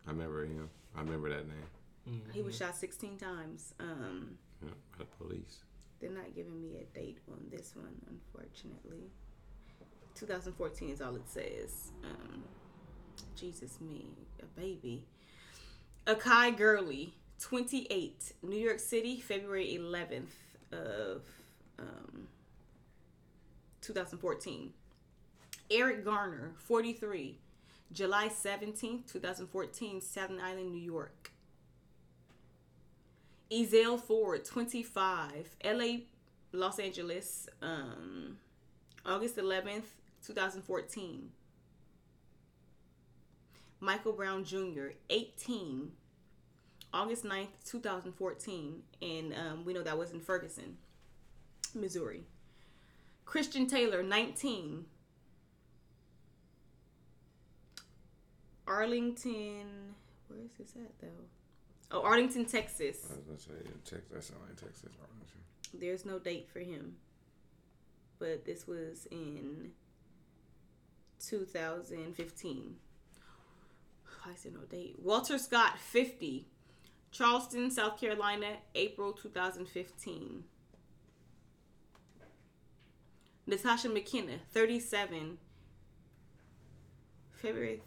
I 0.07 0.11
remember 0.11 0.45
him. 0.45 0.69
I 0.95 1.01
remember 1.01 1.29
that 1.29 1.45
name. 1.47 2.21
he 2.33 2.41
was 2.41 2.55
shot 2.57 2.75
16 2.75 3.17
times. 3.17 3.73
Um, 3.79 4.37
Yeah, 4.63 4.69
by 4.97 4.99
the 4.99 5.05
police. 5.23 5.59
they're 5.99 6.09
not 6.11 6.33
giving 6.35 6.61
me 6.61 6.77
a 6.77 6.97
date 6.97 7.17
on 7.31 7.39
this 7.51 7.73
one, 7.75 7.95
unfortunately. 8.09 9.09
2014 10.15 10.89
is 10.89 11.01
all 11.01 11.15
it 11.15 11.27
says. 11.27 11.91
Um, 12.03 12.43
Jesus 13.35 13.79
me, 13.81 14.05
a 14.41 14.45
baby. 14.59 15.03
Akai 16.07 16.55
Gurley, 16.55 17.13
28. 17.41 18.33
New 18.43 18.55
York 18.57 18.79
City, 18.79 19.19
February 19.19 19.77
11th 19.79 20.31
of 20.71 21.23
um, 21.79 22.27
2014. 23.85 24.73
Eric 25.69 26.03
Garner, 26.03 26.53
43. 26.57 27.37
July 27.91 28.27
17th, 28.27 29.11
2014, 29.11 30.01
Staten 30.01 30.39
Island, 30.39 30.71
New 30.71 30.81
York. 30.81 31.31
Ezell 33.51 34.01
Ford, 34.01 34.43
25. 34.43 35.55
LA, 35.63 35.97
Los 36.51 36.79
Angeles, 36.79 37.47
um, 37.61 38.37
August 39.05 39.37
11th, 39.37 39.83
2014. 40.25 41.29
Michael 43.79 44.13
Brown 44.13 44.43
Jr., 44.43 44.87
18. 45.09 45.91
August 46.91 47.23
9th, 47.23 47.49
2014. 47.65 48.81
And 49.01 49.33
um, 49.33 49.65
we 49.65 49.73
know 49.73 49.83
that 49.83 49.97
was 49.97 50.11
in 50.11 50.21
Ferguson, 50.21 50.77
Missouri. 51.75 52.23
Christian 53.25 53.67
Taylor, 53.67 54.01
19. 54.03 54.85
Arlington, 58.67 59.95
where 60.27 60.39
is 60.39 60.51
this 60.57 60.73
at 60.75 60.99
though? 60.99 61.07
Oh, 61.91 62.01
Arlington, 62.01 62.45
Texas. 62.45 63.07
I 63.11 63.15
was 63.15 63.25
gonna 63.25 63.39
say 63.39 63.69
Texas. 63.83 64.09
That 64.11 64.23
sound 64.23 64.41
like 64.47 64.55
Texas. 64.55 64.89
aren't? 64.99 65.81
There's 65.81 66.05
no 66.05 66.19
date 66.19 66.47
for 66.51 66.59
him. 66.59 66.95
But 68.17 68.45
this 68.45 68.65
was 68.65 69.07
in 69.11 69.71
2015. 71.19 72.75
I 74.25 74.33
said 74.35 74.53
no 74.53 74.61
date. 74.61 74.95
Walter 75.01 75.37
Scott, 75.37 75.77
50. 75.77 76.47
Charleston, 77.11 77.69
South 77.69 77.99
Carolina, 77.99 78.57
April 78.73 79.13
2015. 79.13 80.43
Natasha 83.47 83.89
McKenna, 83.89 84.39
37. 84.51 85.37
February 87.33 87.81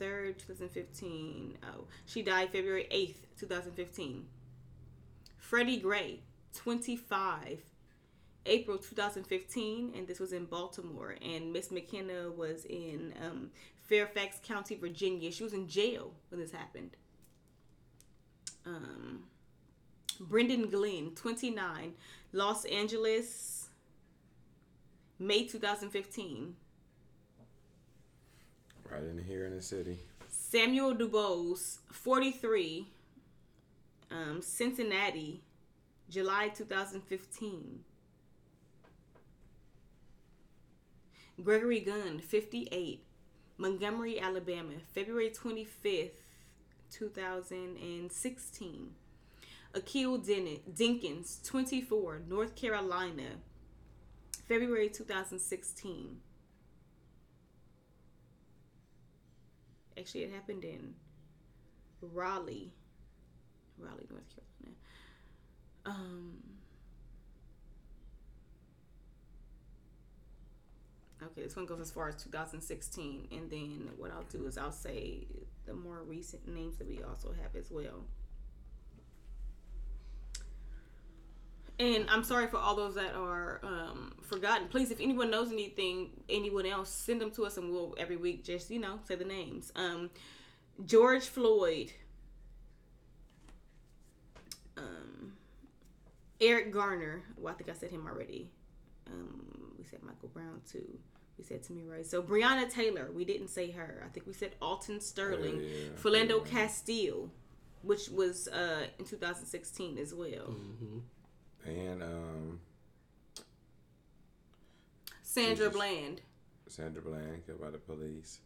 3rd, 0.00 0.38
2015. 0.38 1.58
Oh, 1.64 1.84
she 2.06 2.22
died 2.22 2.50
February 2.50 2.86
8th, 2.92 3.38
2015. 3.38 4.26
Freddie 5.36 5.78
Gray, 5.78 6.20
25. 6.54 7.60
April 8.46 8.78
2015, 8.78 9.92
and 9.94 10.06
this 10.06 10.18
was 10.18 10.32
in 10.32 10.46
Baltimore. 10.46 11.16
And 11.22 11.52
Miss 11.52 11.70
McKenna 11.70 12.30
was 12.30 12.64
in 12.64 13.12
um, 13.22 13.50
Fairfax 13.86 14.40
County, 14.42 14.76
Virginia. 14.76 15.30
She 15.30 15.42
was 15.42 15.52
in 15.52 15.68
jail 15.68 16.12
when 16.30 16.40
this 16.40 16.52
happened. 16.52 16.96
Um, 18.64 19.24
Brendon 20.20 20.68
Glenn, 20.68 21.12
29, 21.14 21.94
Los 22.32 22.64
Angeles, 22.66 23.59
May 25.22 25.44
2015. 25.44 26.56
Right 28.90 29.02
in 29.02 29.22
here 29.22 29.44
in 29.44 29.54
the 29.54 29.60
city. 29.60 29.98
Samuel 30.30 30.94
Dubose, 30.94 31.76
43, 31.92 32.86
um, 34.10 34.40
Cincinnati, 34.40 35.42
July 36.08 36.48
2015. 36.48 37.80
Gregory 41.44 41.80
Gunn, 41.80 42.20
58, 42.20 43.04
Montgomery, 43.58 44.18
Alabama, 44.18 44.72
February 44.94 45.28
25th, 45.28 46.22
2016. 46.90 48.90
Akiel 49.74 50.18
Denkins, 50.74 51.44
24, 51.44 52.22
North 52.26 52.56
Carolina, 52.56 53.36
February 54.50 54.88
2016. 54.88 56.16
Actually, 59.96 60.24
it 60.24 60.32
happened 60.32 60.64
in 60.64 60.94
Raleigh, 62.02 62.72
Raleigh, 63.78 64.08
North 64.10 64.24
Carolina. 64.34 64.76
Um. 65.86 66.32
Okay, 71.22 71.42
this 71.42 71.54
one 71.54 71.66
goes 71.66 71.78
as 71.78 71.92
far 71.92 72.08
as 72.08 72.16
2016, 72.16 73.28
and 73.30 73.48
then 73.48 73.90
what 73.98 74.10
I'll 74.10 74.24
do 74.24 74.46
is 74.46 74.58
I'll 74.58 74.72
say 74.72 75.28
the 75.64 75.74
more 75.74 76.02
recent 76.02 76.48
names 76.48 76.76
that 76.78 76.88
we 76.88 77.04
also 77.04 77.32
have 77.40 77.54
as 77.54 77.70
well. 77.70 78.04
And 81.80 82.04
I'm 82.10 82.22
sorry 82.22 82.46
for 82.46 82.58
all 82.58 82.76
those 82.76 82.94
that 82.96 83.14
are 83.14 83.58
um, 83.62 84.12
forgotten. 84.20 84.68
Please, 84.68 84.90
if 84.90 85.00
anyone 85.00 85.30
knows 85.30 85.50
anything, 85.50 86.10
anyone 86.28 86.66
else, 86.66 86.90
send 86.90 87.22
them 87.22 87.30
to 87.32 87.46
us, 87.46 87.56
and 87.56 87.70
we'll 87.72 87.94
every 87.98 88.16
week 88.16 88.44
just 88.44 88.70
you 88.70 88.78
know 88.78 88.98
say 89.08 89.14
the 89.14 89.24
names. 89.24 89.72
Um, 89.74 90.10
George 90.84 91.24
Floyd, 91.24 91.90
um, 94.76 95.32
Eric 96.40 96.70
Garner. 96.70 97.22
Well, 97.38 97.52
I 97.54 97.56
think 97.56 97.70
I 97.70 97.72
said 97.72 97.90
him 97.90 98.06
already. 98.06 98.50
Um, 99.06 99.72
we 99.78 99.84
said 99.84 100.02
Michael 100.02 100.28
Brown 100.28 100.60
too. 100.70 100.98
We 101.38 101.44
said 101.44 101.62
Timmy 101.62 101.84
Rice. 101.84 102.10
So 102.10 102.22
Breonna 102.22 102.70
Taylor, 102.70 103.08
we 103.14 103.24
didn't 103.24 103.48
say 103.48 103.70
her. 103.70 104.02
I 104.04 104.08
think 104.10 104.26
we 104.26 104.34
said 104.34 104.54
Alton 104.60 105.00
Sterling, 105.00 105.62
Oh, 105.62 105.62
Yeah. 105.64 105.88
Castile, 106.44 107.30
which 107.82 108.10
was 108.10 108.48
uh, 108.48 108.84
in 108.98 109.06
2016 109.06 109.96
as 109.96 110.12
well. 110.12 110.28
Mm-hmm. 110.28 110.98
And 111.66 112.02
um, 112.02 112.60
Sandra 115.22 115.66
Jesus. 115.66 115.72
Bland. 115.72 116.20
Sandra 116.66 117.02
Bland 117.02 117.46
killed 117.46 117.60
by 117.60 117.70
the 117.70 117.78
police. 117.78 118.40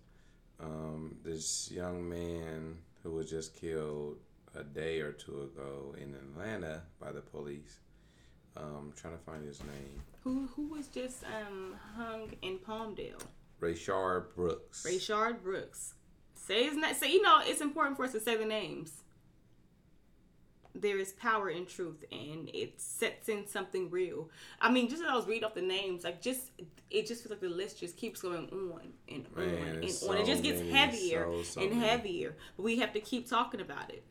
Um, 0.60 1.16
this 1.24 1.70
young 1.70 2.08
man 2.08 2.78
who 3.02 3.12
was 3.12 3.28
just 3.28 3.54
killed 3.54 4.18
a 4.54 4.62
day 4.62 5.00
or 5.00 5.12
two 5.12 5.42
ago 5.42 5.94
in 6.00 6.14
Atlanta 6.14 6.82
by 7.00 7.12
the 7.12 7.20
police. 7.20 7.78
Um, 8.56 8.92
trying 8.96 9.16
to 9.16 9.24
find 9.24 9.44
his 9.44 9.60
name. 9.60 10.00
Who 10.22 10.48
who 10.54 10.68
was 10.68 10.86
just 10.86 11.24
um 11.24 11.74
hung 11.96 12.32
in 12.42 12.58
Palmdale? 12.58 13.20
Rayshard 13.60 14.34
Brooks. 14.34 14.86
Rayshard 14.86 15.42
Brooks. 15.42 15.94
Say 16.34 16.64
his 16.64 16.76
name. 16.76 16.94
Say 16.94 17.12
you 17.12 17.22
know 17.22 17.40
it's 17.42 17.60
important 17.60 17.96
for 17.96 18.04
us 18.04 18.12
to 18.12 18.20
say 18.20 18.36
the 18.36 18.44
names. 18.44 19.03
There 20.74 20.98
is 20.98 21.12
power 21.12 21.50
in 21.50 21.66
truth, 21.66 22.04
and 22.10 22.50
it 22.52 22.80
sets 22.80 23.28
in 23.28 23.46
something 23.46 23.90
real. 23.90 24.28
I 24.60 24.70
mean, 24.72 24.88
just 24.88 25.02
as 25.02 25.08
I 25.08 25.14
was 25.14 25.26
reading 25.26 25.44
off 25.44 25.54
the 25.54 25.62
names, 25.62 26.02
like 26.02 26.20
just 26.20 26.50
it 26.90 27.06
just 27.06 27.22
feels 27.22 27.30
like 27.30 27.40
the 27.40 27.48
list 27.48 27.78
just 27.80 27.96
keeps 27.96 28.20
going 28.20 28.48
on 28.50 28.92
and 29.08 29.26
on 29.36 29.46
Man, 29.46 29.82
and 29.82 29.84
on. 30.08 30.16
It 30.16 30.26
just 30.26 30.42
gets 30.42 30.58
many, 30.60 30.70
heavier 30.72 31.24
so, 31.24 31.42
so 31.42 31.60
and 31.60 31.70
many. 31.70 31.86
heavier. 31.86 32.36
But 32.56 32.64
we 32.64 32.78
have 32.78 32.92
to 32.94 33.00
keep 33.00 33.28
talking 33.28 33.60
about 33.60 33.90
it. 33.90 34.04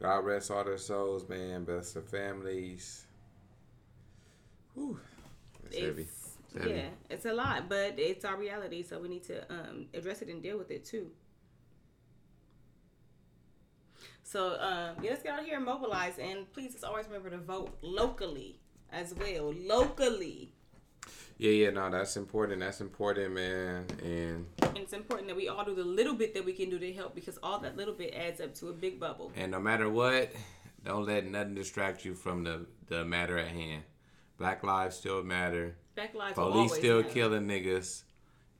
God 0.00 0.24
rest 0.24 0.50
all 0.50 0.64
their 0.64 0.78
souls, 0.78 1.28
man. 1.28 1.64
Bless 1.64 1.92
their 1.92 2.02
families. 2.02 3.04
Whew. 4.74 5.00
It's, 5.66 5.78
heavy. 5.78 6.02
It's 6.02 6.36
heavy. 6.56 6.70
yeah, 6.70 6.88
it's 7.10 7.26
a 7.26 7.32
lot, 7.32 7.68
but 7.68 7.98
it's 7.98 8.24
our 8.24 8.36
reality, 8.36 8.82
so 8.82 9.00
we 9.00 9.08
need 9.08 9.24
to 9.24 9.52
um, 9.52 9.86
address 9.94 10.22
it 10.22 10.28
and 10.28 10.42
deal 10.42 10.56
with 10.56 10.70
it 10.70 10.84
too. 10.84 11.10
So 14.30 14.58
um, 14.60 15.02
yeah, 15.02 15.10
let's 15.10 15.22
get 15.22 15.32
out 15.32 15.44
here 15.44 15.56
and 15.56 15.64
mobilize, 15.64 16.18
and 16.18 16.52
please, 16.52 16.72
just 16.72 16.84
always 16.84 17.06
remember 17.06 17.30
to 17.30 17.38
vote 17.38 17.78
locally 17.80 18.60
as 18.92 19.14
well. 19.14 19.54
Locally, 19.56 20.52
Yeah, 21.38 21.52
yeah, 21.52 21.70
no, 21.70 21.90
that's 21.90 22.18
important. 22.18 22.60
That's 22.60 22.82
important, 22.82 23.32
man. 23.34 23.86
And 24.02 24.44
and 24.60 24.76
it's 24.76 24.92
important 24.92 25.28
that 25.28 25.36
we 25.36 25.48
all 25.48 25.64
do 25.64 25.74
the 25.74 25.82
little 25.82 26.12
bit 26.14 26.34
that 26.34 26.44
we 26.44 26.52
can 26.52 26.68
do 26.68 26.78
to 26.78 26.92
help, 26.92 27.14
because 27.14 27.38
all 27.42 27.58
that 27.60 27.78
little 27.78 27.94
bit 27.94 28.12
adds 28.12 28.38
up 28.42 28.54
to 28.56 28.68
a 28.68 28.72
big 28.74 29.00
bubble. 29.00 29.32
and 29.34 29.50
no 29.50 29.60
matter 29.60 29.88
what, 29.88 30.30
don't 30.84 31.06
let 31.06 31.24
nothing 31.26 31.54
distract 31.54 32.04
you 32.04 32.14
from 32.14 32.44
the 32.44 32.66
the 32.88 33.06
matter 33.06 33.38
at 33.38 33.48
hand. 33.48 33.82
Black 34.36 34.62
lives 34.62 34.96
still 34.96 35.22
matter. 35.22 35.74
Black 35.94 36.14
lives 36.14 36.34
Police 36.34 36.74
still 36.74 37.00
matter. 37.00 37.14
killing 37.14 37.46
niggas, 37.48 38.02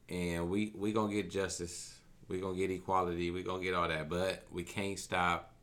and 0.09 0.49
we 0.49 0.73
we 0.75 0.95
gonna 0.95 1.13
get 1.13 1.31
justice. 1.31 1.95
We 2.27 2.41
gonna 2.41 2.57
get 2.57 2.71
equality. 2.71 3.31
We 3.31 3.43
gonna 3.43 3.63
get 3.63 3.75
all 3.75 3.89
that, 3.89 4.09
but 4.09 4.45
we 4.51 4.63
can't 4.63 4.99
stop. 4.99 5.55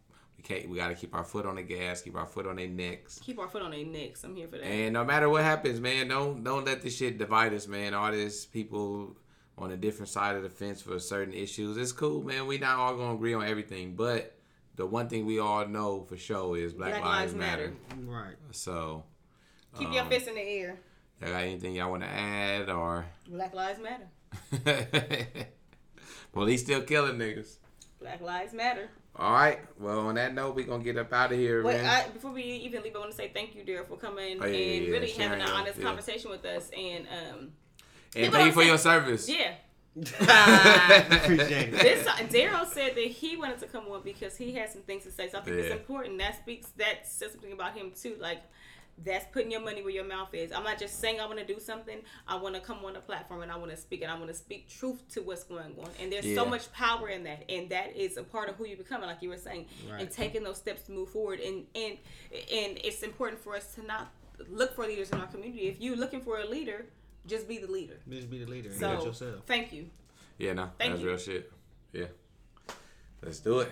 We 0.48 0.56
can't. 0.56 0.70
We 0.70 0.78
gotta 0.78 0.96
keep 0.96 1.16
our 1.16 1.24
foot 1.24 1.46
on 1.46 1.56
the 1.56 1.64
gas. 1.64 2.02
Keep 2.02 2.16
our 2.16 2.26
foot 2.26 2.46
on 2.46 2.58
their 2.58 2.68
necks. 2.68 3.20
Keep 3.20 3.40
our 3.40 3.48
foot 3.48 3.62
on 3.62 3.72
their 3.72 3.86
necks. 3.86 4.24
I'm 4.24 4.36
here 4.36 4.48
for 4.48 4.58
that. 4.58 4.66
And 4.66 4.94
no 4.94 5.04
matter 5.04 5.30
what 5.30 5.44
happens, 5.44 5.80
man, 5.80 6.08
don't 6.08 6.44
don't 6.44 6.66
let 6.66 6.82
this 6.82 6.96
shit 6.96 7.18
divide 7.18 7.54
us, 7.54 7.68
man. 7.68 7.94
All 7.94 8.12
this 8.12 8.46
people 8.46 9.16
on 9.58 9.72
a 9.72 9.78
different 9.78 10.10
side 10.10 10.36
of 10.36 10.44
the 10.44 10.50
fence 10.50 10.82
for 10.82 11.00
certain 11.00 11.34
issues. 11.34 11.78
It's 11.78 11.92
cool, 11.92 12.24
man. 12.24 12.46
We 12.48 12.58
not 12.58 12.78
all 12.78 12.96
gonna 12.96 13.16
agree 13.16 13.34
on 13.34 13.46
everything, 13.46 13.96
but 13.96 14.36
the 14.76 14.86
one 14.86 15.08
thing 15.08 15.26
we 15.26 15.40
all 15.40 15.66
know 15.68 16.04
for 16.04 16.18
sure 16.18 16.58
is 16.58 16.74
Black, 16.74 17.02
Lives, 17.02 17.34
matter. 17.34 17.74
Right. 18.06 18.36
So, 18.52 19.04
Keep 19.78 19.94
your 19.94 20.04
um, 20.04 20.10
fists 20.10 20.28
in 20.28 20.36
the 20.36 20.42
air. 20.42 20.78
y'all 21.22 21.32
got 21.32 21.44
anything 21.44 21.76
y'all 21.76 21.90
want 21.90 22.04
to 22.04 22.10
add 22.10 22.70
or? 22.70 23.06
Black 23.28 23.54
lives 23.54 23.80
matter. 23.80 24.10
Police 26.34 26.62
still 26.62 26.82
killing 26.82 27.18
niggas. 27.18 27.58
Black 28.00 28.22
Lives 28.22 28.54
Matter. 28.54 28.90
All 29.18 29.32
right. 29.32 29.60
Well, 29.80 30.00
on 30.08 30.16
that 30.16 30.34
note, 30.34 30.56
we're 30.56 30.66
gonna 30.66 30.84
get 30.84 30.98
up 30.98 31.14
out 31.14 31.32
of 31.32 31.38
here, 31.38 31.64
Wait, 31.64 31.82
man. 31.82 31.86
I, 31.86 32.10
before 32.10 32.32
we 32.32 32.44
even 32.44 32.84
leave, 32.84 32.96
I 32.96 33.00
want 33.00 33.12
to 33.12 33.16
say 33.18 33.32
thank 33.34 33.56
you, 33.56 33.64
Daryl, 33.64 33.88
for 33.88 33.98
coming 33.98 34.40
Oh, 34.42 34.46
yeah, 34.46 34.58
yeah, 34.58 34.76
and 34.78 34.86
yeah, 34.86 34.92
really 34.92 35.08
sharing 35.08 35.30
having 35.40 35.46
an 35.46 35.50
honest 35.52 35.78
yeah. 35.80 35.86
conversation 35.86 36.30
with 36.32 36.44
us. 36.46 36.70
And 36.78 37.08
um, 37.08 37.52
and 38.16 38.32
thank 38.34 38.48
you 38.48 38.52
for 38.52 38.62
say- 38.62 38.68
your 38.68 38.78
service. 38.78 39.30
yeah, 39.30 39.54
Appreciate 39.96 41.74
it. 41.74 41.80
this 41.80 42.06
Daryl 42.06 42.68
said 42.68 42.96
that 42.96 43.06
he 43.08 43.38
wanted 43.38 43.60
to 43.60 43.68
come 43.68 43.86
on 43.88 44.02
because 44.04 44.36
he 44.36 44.52
had 44.54 44.70
some 44.70 44.82
things 44.82 45.04
to 45.04 45.12
say. 45.12 45.30
So 45.30 45.38
I 45.40 45.42
think 45.42 45.58
it's 45.58 45.72
important. 45.74 46.18
That 46.20 46.36
speaks. 46.38 46.68
That 46.78 47.08
says 47.08 47.32
something 47.32 47.54
about 47.54 47.78
him 47.78 47.92
too. 47.98 48.16
Like 48.20 48.42
that's 49.04 49.26
putting 49.34 49.52
your 49.52 49.60
money 49.62 49.82
where 49.82 49.92
your 49.92 50.06
mouth 50.06 50.34
is. 50.34 50.52
I'm 50.54 50.64
not 50.64 50.80
just 50.80 51.00
saying 51.02 51.20
I 51.20 51.26
want 51.26 51.40
to 51.40 51.46
do 51.46 51.60
something. 51.60 51.98
I 52.28 52.38
want 52.38 52.56
to 52.56 52.62
come 52.62 52.78
on 52.86 52.96
a 52.96 53.02
platform 53.02 53.42
and 53.42 53.52
I 53.52 53.58
want 53.58 53.72
to 53.72 53.78
speak 53.78 54.02
and 54.02 54.10
I 54.12 54.16
want 54.16 54.30
to 54.30 54.34
speak 54.34 54.70
truth 54.70 55.08
to 55.10 55.22
what's 55.22 55.44
going 55.44 55.76
on. 55.80 55.90
And 56.00 56.12
there's 56.12 56.34
so 56.34 56.46
much 56.46 56.72
power 56.72 57.10
in 57.10 57.24
that, 57.24 57.44
and 57.50 57.70
that 57.70 57.96
is 57.96 58.16
a 58.18 58.24
part 58.24 58.48
of 58.50 58.56
who 58.56 58.66
you're 58.66 58.78
becoming, 58.78 59.08
like 59.08 59.22
you 59.22 59.30
were 59.30 59.38
saying, 59.38 59.66
and 60.00 60.10
taking 60.10 60.44
those 60.44 60.58
steps 60.58 60.84
to 60.84 60.92
move 60.94 61.10
forward. 61.10 61.40
And 61.42 61.66
and 61.76 61.98
and 62.32 62.80
it's 62.84 63.04
important 63.04 63.42
for 63.42 63.56
us 63.56 63.76
to 63.76 63.86
not 63.86 64.12
look 64.50 64.76
for 64.76 64.86
leaders 64.86 65.10
in 65.12 65.20
our 65.20 65.28
community. 65.28 65.68
If 65.68 65.82
you're 65.82 65.96
looking 65.98 66.22
for 66.22 66.40
a 66.40 66.46
leader, 66.48 66.86
just 67.28 67.48
be 67.48 67.58
the 67.58 67.68
leader. 67.72 67.96
Just 68.10 68.30
be 68.30 68.40
the 68.44 68.50
leader 68.50 68.72
So 68.74 69.04
yourself. 69.04 69.42
thank 69.46 69.74
you. 69.74 69.90
Yeah, 70.38 70.54
no, 70.54 70.70
Thank 70.78 70.92
that's 70.94 71.02
you. 71.02 71.08
real 71.10 71.18
shit. 71.18 71.52
Yeah. 71.94 72.06
Let's 73.22 73.40
do 73.40 73.60
it. 73.60 73.72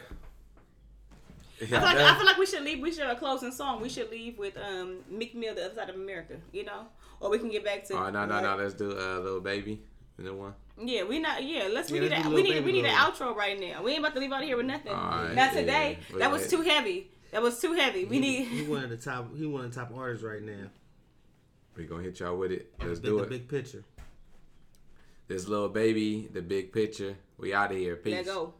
I 1.61 1.65
feel, 1.65 1.80
like, 1.81 1.97
I 1.97 2.15
feel 2.15 2.25
like 2.25 2.38
we 2.38 2.45
should 2.45 2.63
leave. 2.63 2.80
We 2.81 2.91
should 2.91 3.03
have 3.03 3.15
a 3.15 3.19
closing 3.19 3.51
song. 3.51 3.81
We 3.81 3.89
should 3.89 4.09
leave 4.11 4.38
with 4.38 4.57
um 4.57 4.97
Meek 5.09 5.35
Mill, 5.35 5.55
"The 5.55 5.65
Other 5.65 5.75
Side 5.75 5.89
of 5.89 5.95
America." 5.95 6.35
You 6.51 6.65
know, 6.65 6.88
or 7.19 7.30
we 7.30 7.39
can 7.39 7.49
get 7.49 7.63
back 7.63 7.85
to. 7.88 7.93
Oh 7.95 8.09
no 8.09 8.25
no 8.25 8.41
no! 8.41 8.55
Let's 8.57 8.73
do 8.73 8.91
uh, 8.91 9.19
Lil 9.19 9.41
Baby. 9.41 9.81
You 10.17 10.25
know 10.25 10.34
one. 10.35 10.53
Yeah, 10.81 11.03
we 11.03 11.19
not. 11.19 11.43
Yeah, 11.43 11.69
let's. 11.71 11.91
We 11.91 11.99
Yeah, 11.99 12.03
need. 12.05 12.09
let's 12.11 12.25
A, 12.25 12.30
do 12.30 12.35
we 12.35 12.43
Lil 12.43 12.53
need. 12.55 12.65
We 12.65 12.71
need 12.71 12.85
an 12.85 12.95
outro 12.95 13.35
right 13.35 13.59
now. 13.59 13.84
We 13.84 13.91
ain't 13.91 13.99
about 13.99 14.13
to 14.15 14.19
leave 14.19 14.31
out 14.31 14.41
of 14.41 14.47
here 14.47 14.57
with 14.57 14.65
nothing. 14.65 14.91
Alright, 14.91 15.35
not 15.35 15.53
today. 15.53 15.99
yeah. 16.11 16.19
That 16.19 16.31
was 16.31 16.41
Wait. 16.41 16.49
too 16.49 16.61
heavy. 16.61 17.11
That 17.31 17.41
was 17.41 17.59
too 17.59 17.73
heavy. 17.73 18.05
We 18.05 18.19
He, 18.21 18.43
he 18.43 18.61
one 18.63 18.84
of 18.84 18.89
the 18.89 18.97
top. 18.97 19.35
He 19.35 19.45
one 19.45 19.65
of 19.65 19.73
the 19.73 19.80
top 19.81 19.91
artists 19.95 20.23
right 20.23 20.41
now. 20.41 20.67
We 21.75 21.85
gonna 21.85 22.03
hit 22.03 22.19
y'all 22.19 22.38
with 22.38 22.51
it. 22.51 22.71
Let's 22.84 22.99
Big, 22.99 23.09
do 23.11 23.17
the 23.17 23.23
it. 23.23 23.30
big 23.30 23.47
picture. 23.47 23.84
This 25.27 25.47
Lil 25.47 25.69
Baby, 25.69 26.30
the 26.31 26.41
big 26.41 26.71
picture. 26.71 27.15
We 27.38 27.53
out 27.53 27.71
of 27.71 27.77
here. 27.77 27.95
Peace. 27.95 28.13
Let 28.13 28.25
go. 28.25 28.53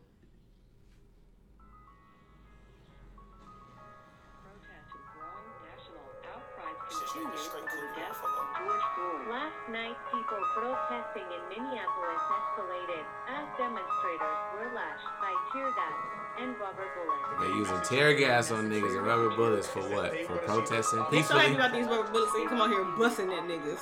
Last 9.30 9.56
night, 9.72 9.96
people 10.12 10.42
protesting 10.56 11.24
in 11.24 11.42
Minneapolis 11.48 12.22
escalated 12.36 13.04
as 13.32 13.46
demonstrators 13.58 14.40
were 14.54 14.72
lashed 14.76 15.08
by 15.22 15.32
tear 15.54 15.72
gas 15.72 15.94
and 16.40 16.60
rubber 16.60 16.84
bullets. 16.96 17.40
They're 17.40 17.56
using 17.56 17.82
tear 17.84 18.14
gas 18.14 18.52
on 18.52 18.70
niggas 18.70 18.98
and 18.98 19.06
rubber 19.08 19.30
bullets 19.36 19.68
for 19.68 19.82
what? 19.82 20.12
For 20.28 20.36
protesting 20.38 21.06
They 21.12 21.22
so 21.22 21.38
happy 21.38 21.52
peacefully? 21.52 21.56
about 21.56 21.72
these 21.74 21.86
rubber 21.86 22.12
bullets. 22.12 22.32
So 22.34 22.38
you 22.40 22.50
come 22.50 22.62
out 22.62 22.70
here 22.70 22.84
busting 22.98 23.32
at 23.32 23.44
niggas, 23.44 23.82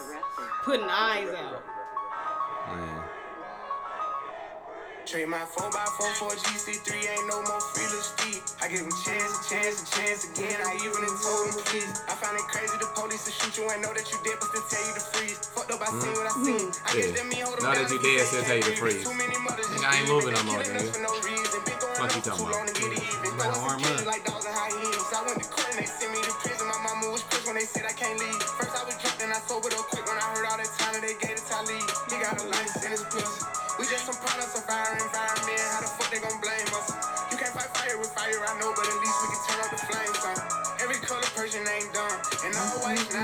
putting 0.63 0.85
eyes 0.87 1.29
out. 1.29 1.63
Man. 2.67 3.03
Trade 5.05 5.27
my 5.27 5.43
4x4 5.43 6.13
for 6.23 6.31
a 6.31 6.37
GC3, 6.39 6.87
ain't 6.93 7.27
no 7.27 7.41
more 7.43 7.59
free 7.75 7.83
little 7.83 7.99
Steve. 8.05 8.39
I 8.63 8.69
give 8.71 8.79
him 8.85 8.93
chance, 9.03 9.27
a 9.27 9.41
chance, 9.49 9.83
a 9.83 9.87
chance 9.91 10.23
again. 10.29 10.55
I 10.63 10.71
even 10.79 11.03
told 11.19 11.51
him 11.51 11.57
please. 11.67 11.89
I 12.07 12.15
find 12.15 12.37
it 12.39 12.47
crazy 12.47 12.77
the 12.79 12.87
police 12.95 13.25
to 13.27 13.31
shoot 13.35 13.51
you 13.59 13.67
and 13.75 13.81
know 13.83 13.91
that 13.91 14.07
you 14.07 14.15
dead, 14.23 14.39
but 14.39 14.47
still 14.55 14.63
tell 14.71 14.83
you 14.87 14.93
to 14.95 15.03
freeze. 15.11 15.37
Fucked 15.51 15.71
up, 15.75 15.81
I 15.83 15.89
seen 15.99 16.15
what 16.15 16.31
I 16.31 16.33
seen. 16.45 16.67
I 16.71 16.95
Yeah. 16.95 16.95
guess 16.95 17.11
mm-hmm. 17.11 17.15
that 17.17 17.27
me 17.27 17.37
hold 17.43 17.57
'em 17.59 17.63
Know 17.67 17.73
that 17.75 17.89
you 17.91 17.99
dead, 17.99 18.23
still 18.23 18.43
tell 18.47 18.55
you 18.55 18.67
to 18.71 18.75
freeze. 18.79 19.03
Too 19.03 19.15
many 19.19 19.35
mothers 19.41 19.67
Nigga, 19.67 19.83
I 19.83 19.93
ain't 19.99 20.07
moving 20.07 20.31
no 20.37 20.43
more, 20.47 20.61
nigga. 20.63 20.93
for 20.95 21.01
no 21.03 21.11
reason. 21.27 21.59
Been 21.67 21.75
going 21.81 21.97
Fuck 21.99 22.07
on 22.07 22.15
you 22.15 22.21
talking 22.23 22.47
about? 22.47 22.67
to 22.69 22.73
get 22.79 22.91
even. 22.95 23.31
Better 23.35 23.51
Throwing 23.51 23.83
arm 23.83 23.83
up. 23.83 24.05
like 24.07 24.23
dogs 24.23 24.45
in 24.47 24.53
hyenas. 24.55 25.11
I 25.11 25.19
went 25.27 25.43
to 25.43 25.49
court 25.51 25.67
and 25.75 25.79
they 25.81 25.89
sent 25.91 26.09
me 26.15 26.19
to 26.23 26.33
prison. 26.39 26.65
My 26.71 26.79
mama 26.87 27.11
was 27.11 27.23
pissed 27.27 27.45
when 27.49 27.57
they 27.59 27.67
said 27.67 27.83
I 27.83 27.93
can't 27.97 28.15
leave. 28.15 28.39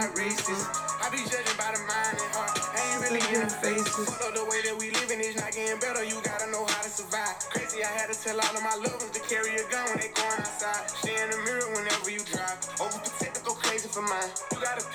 Not 0.08 0.16
racist. 0.16 0.68
I 1.04 1.10
be 1.10 1.18
judging 1.24 1.58
by 1.58 1.72
the 1.72 1.82
mind 1.88 2.16
and 2.20 2.32
heart, 2.36 2.56
ain't 2.76 3.00
really 3.04 3.24
in 3.36 3.48
the 3.48 3.52
faces. 3.60 4.08
Fuck 4.16 4.34
the 4.36 4.44
way 4.46 4.60
that 4.64 4.76
we 4.78 4.92
living 4.92 5.20
is 5.20 5.36
not 5.36 5.52
getting 5.52 5.80
better. 5.80 6.04
You 6.04 6.16
gotta 6.24 6.50
know 6.52 6.66
how 6.66 6.82
to 6.84 6.90
survive. 6.90 7.36
Crazy, 7.52 7.84
I 7.84 7.92
had 7.92 8.12
to 8.12 8.16
tell 8.16 8.40
all 8.40 8.56
of 8.56 8.64
my 8.64 8.76
loved 8.76 9.04
ones 9.04 9.16
to 9.16 9.22
carry 9.28 9.56
a 9.56 9.66
gun 9.68 9.84
when 9.92 10.00
they 10.00 10.12
going 10.16 10.40
outside. 10.40 10.90
Stay 11.04 11.16
in 11.16 11.30
the 11.32 11.40
mirror 11.44 11.68
whenever 11.76 12.10
you 12.12 12.24
drive. 12.28 12.60
Overprotective, 12.80 13.44
go 13.44 13.54
crazy 13.54 13.88
for 13.88 14.02
mine. 14.02 14.32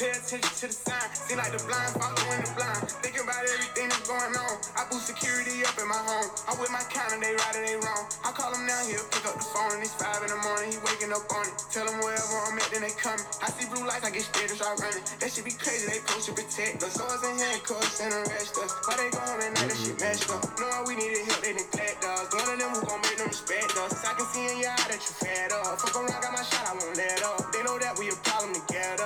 Pay 0.03 0.19
attention 0.19 0.51
to 0.59 0.67
the 0.67 0.75
sign. 0.75 1.15
Seem 1.15 1.39
like 1.39 1.55
the 1.55 1.63
blind 1.63 1.95
following 1.95 2.43
the 2.43 2.51
blind. 2.59 2.91
Thinking 3.07 3.23
about 3.23 3.39
everything 3.39 3.87
that's 3.87 4.03
going 4.03 4.35
on. 4.35 4.55
I 4.75 4.83
boost 4.91 5.07
security 5.07 5.63
up 5.63 5.79
in 5.79 5.87
my 5.87 5.95
home. 5.95 6.27
I'm 6.51 6.59
with 6.59 6.75
my 6.75 6.83
kind 6.91 7.23
they 7.23 7.39
right 7.39 7.55
or 7.55 7.63
they 7.63 7.79
wrong. 7.79 8.11
I 8.27 8.35
call 8.35 8.51
him 8.51 8.67
now, 8.67 8.83
he'll 8.83 9.07
pick 9.15 9.23
up 9.31 9.39
the 9.39 9.47
phone. 9.55 9.79
It's 9.79 9.95
five 9.95 10.19
in 10.27 10.35
the 10.35 10.43
morning, 10.43 10.75
he 10.75 10.79
waking 10.83 11.15
up 11.15 11.23
on 11.31 11.47
it. 11.47 11.55
Tell 11.71 11.87
him 11.87 12.03
wherever 12.03 12.35
I'm 12.51 12.59
at, 12.59 12.67
then 12.75 12.83
they 12.83 12.91
coming. 12.99 13.23
I 13.47 13.55
see 13.55 13.71
blue 13.71 13.87
lights, 13.87 14.03
I 14.03 14.11
get 14.11 14.27
scared 14.27 14.51
and 14.51 14.59
start 14.59 14.83
running. 14.83 15.07
That 15.23 15.31
shit 15.31 15.47
be 15.47 15.55
crazy, 15.55 15.87
they 15.87 16.03
supposed 16.03 16.27
to 16.27 16.35
protect 16.35 16.83
us. 16.83 16.99
Swords 16.99 17.23
and 17.23 17.39
handcuffs 17.39 18.03
and 18.03 18.11
arrest 18.11 18.59
us. 18.59 18.75
Why 18.83 18.99
they 18.99 19.07
go 19.15 19.23
home 19.23 19.39
at 19.39 19.55
night, 19.55 19.71
that 19.71 19.79
shit 19.79 20.03
messed 20.03 20.27
up. 20.35 20.43
Knowing 20.59 20.83
we 20.83 20.95
needed 20.99 21.31
help, 21.31 21.47
they 21.47 21.55
neglect 21.55 22.03
us. 22.03 22.27
One 22.35 22.51
of 22.51 22.59
them 22.59 22.75
who 22.75 22.83
gon' 22.91 22.99
make 23.07 23.23
them 23.23 23.31
respect 23.31 23.71
us. 23.79 24.03
I 24.03 24.19
can 24.19 24.27
see 24.35 24.51
in 24.51 24.67
your 24.67 24.75
eye 24.75 24.87
that 24.91 24.99
you 24.99 25.15
fed 25.15 25.55
up. 25.55 25.79
Fuck 25.79 25.95
around, 25.95 26.11
got 26.11 26.35
my 26.35 26.43
shot, 26.43 26.67
I 26.67 26.75
won't 26.75 26.99
let 26.99 27.23
up. 27.23 27.55
They 27.55 27.63
know 27.63 27.79
that 27.79 27.95
we 28.03 28.11
a 28.11 28.19
problem 28.27 28.51
together. 28.51 29.02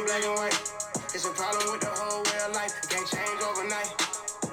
It's 0.00 0.08
black 0.08 0.24
and 0.24 0.36
white. 0.40 0.56
It's 1.12 1.28
a 1.28 1.32
problem 1.36 1.76
with 1.76 1.84
the 1.84 1.92
whole 1.92 2.24
way 2.24 2.40
of 2.48 2.56
life. 2.56 2.72
It 2.72 2.88
can't 2.88 3.04
change 3.04 3.36
overnight. 3.44 3.92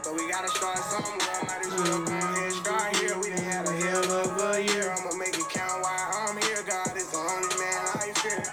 But 0.04 0.12
we 0.20 0.28
gotta 0.28 0.52
start 0.52 0.76
somewhere. 0.92 1.40
Might 1.48 1.64
as 1.64 1.72
well 1.72 2.04
go 2.04 2.20
ahead, 2.20 2.52
start 2.52 2.92
here. 3.00 3.16
We 3.16 3.32
done 3.32 3.48
had 3.48 3.64
a 3.64 3.72
hell 3.80 4.12
of 4.12 4.36
a 4.44 4.60
year. 4.60 4.92
I'ma 4.92 5.16
make 5.16 5.40
it 5.40 5.48
count 5.48 5.80
while 5.80 6.28
I'm 6.28 6.36
here. 6.44 6.60
God 6.68 6.92
is 7.00 7.08
the 7.16 7.24
only 7.24 7.48
man 7.64 7.80
I 7.96 8.12
fear. 8.20 8.44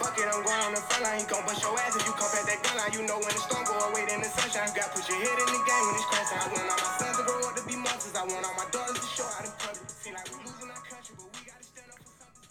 Fuck 0.00 0.16
it, 0.16 0.24
I'm 0.24 0.40
going 0.40 0.62
on 0.64 0.72
the 0.72 0.80
front 0.88 1.04
line. 1.04 1.20
He 1.20 1.28
gon' 1.28 1.44
bust 1.44 1.60
your 1.60 1.76
ass 1.84 2.00
if 2.00 2.08
you 2.08 2.16
come 2.16 2.32
back 2.32 2.48
that 2.48 2.64
gun 2.64 2.80
line. 2.80 2.96
You 2.96 3.04
know 3.04 3.20
when 3.20 3.28
the 3.28 3.42
storm 3.44 3.68
go 3.68 3.76
away, 3.92 4.08
then 4.08 4.24
the 4.24 4.32
sunshine. 4.32 4.72
You 4.72 4.80
gotta 4.80 4.96
put 4.96 5.04
your 5.04 5.20
head 5.20 5.36
in 5.36 5.48
the 5.52 5.62
game 5.68 5.84
when 5.84 6.00
it's 6.00 6.08
crash. 6.08 6.32
I 6.32 6.48
want 6.48 6.64
all 6.64 6.80
my 6.80 6.92
sons 6.96 7.16
to 7.20 7.24
grow 7.28 7.44
up 7.44 7.60
to 7.60 7.62
be 7.68 7.76
monsters. 7.76 8.16
I 8.16 8.24
want 8.24 8.40
all 8.48 8.56
my 8.56 8.68
daughters 8.72 8.96
to 8.96 9.08
show 9.12 9.28
how 9.36 9.44
to 9.44 9.52
public. 9.60 9.84
Seem 10.00 10.16
like 10.16 10.24
we 10.32 10.40
losing 10.48 10.72
our 10.72 10.80
country, 10.80 11.12
but 11.12 11.28
we 11.28 11.44
gotta 11.44 11.60
stand 11.60 11.92
up 11.92 12.00
for 12.00 12.08
something. 12.16 12.48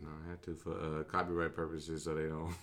No, 0.00 0.08
I 0.08 0.24
had 0.32 0.40
to 0.48 0.56
for 0.56 0.72
uh, 0.72 1.04
copyright 1.04 1.52
purposes, 1.52 2.08
so 2.08 2.16
they 2.16 2.32
don't 2.32 2.56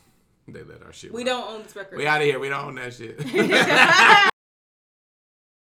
they 0.47 0.63
let 0.63 0.83
our 0.83 0.93
shit. 0.93 1.13
We 1.13 1.21
run. 1.21 1.25
don't 1.25 1.49
own 1.49 1.63
this 1.63 1.75
record. 1.75 1.97
We 1.97 2.07
out 2.07 2.21
of 2.21 2.27
here. 2.27 2.39
We 2.39 2.49
don't 2.49 2.65
own 2.65 2.75
that 2.75 2.93
shit. 2.93 4.29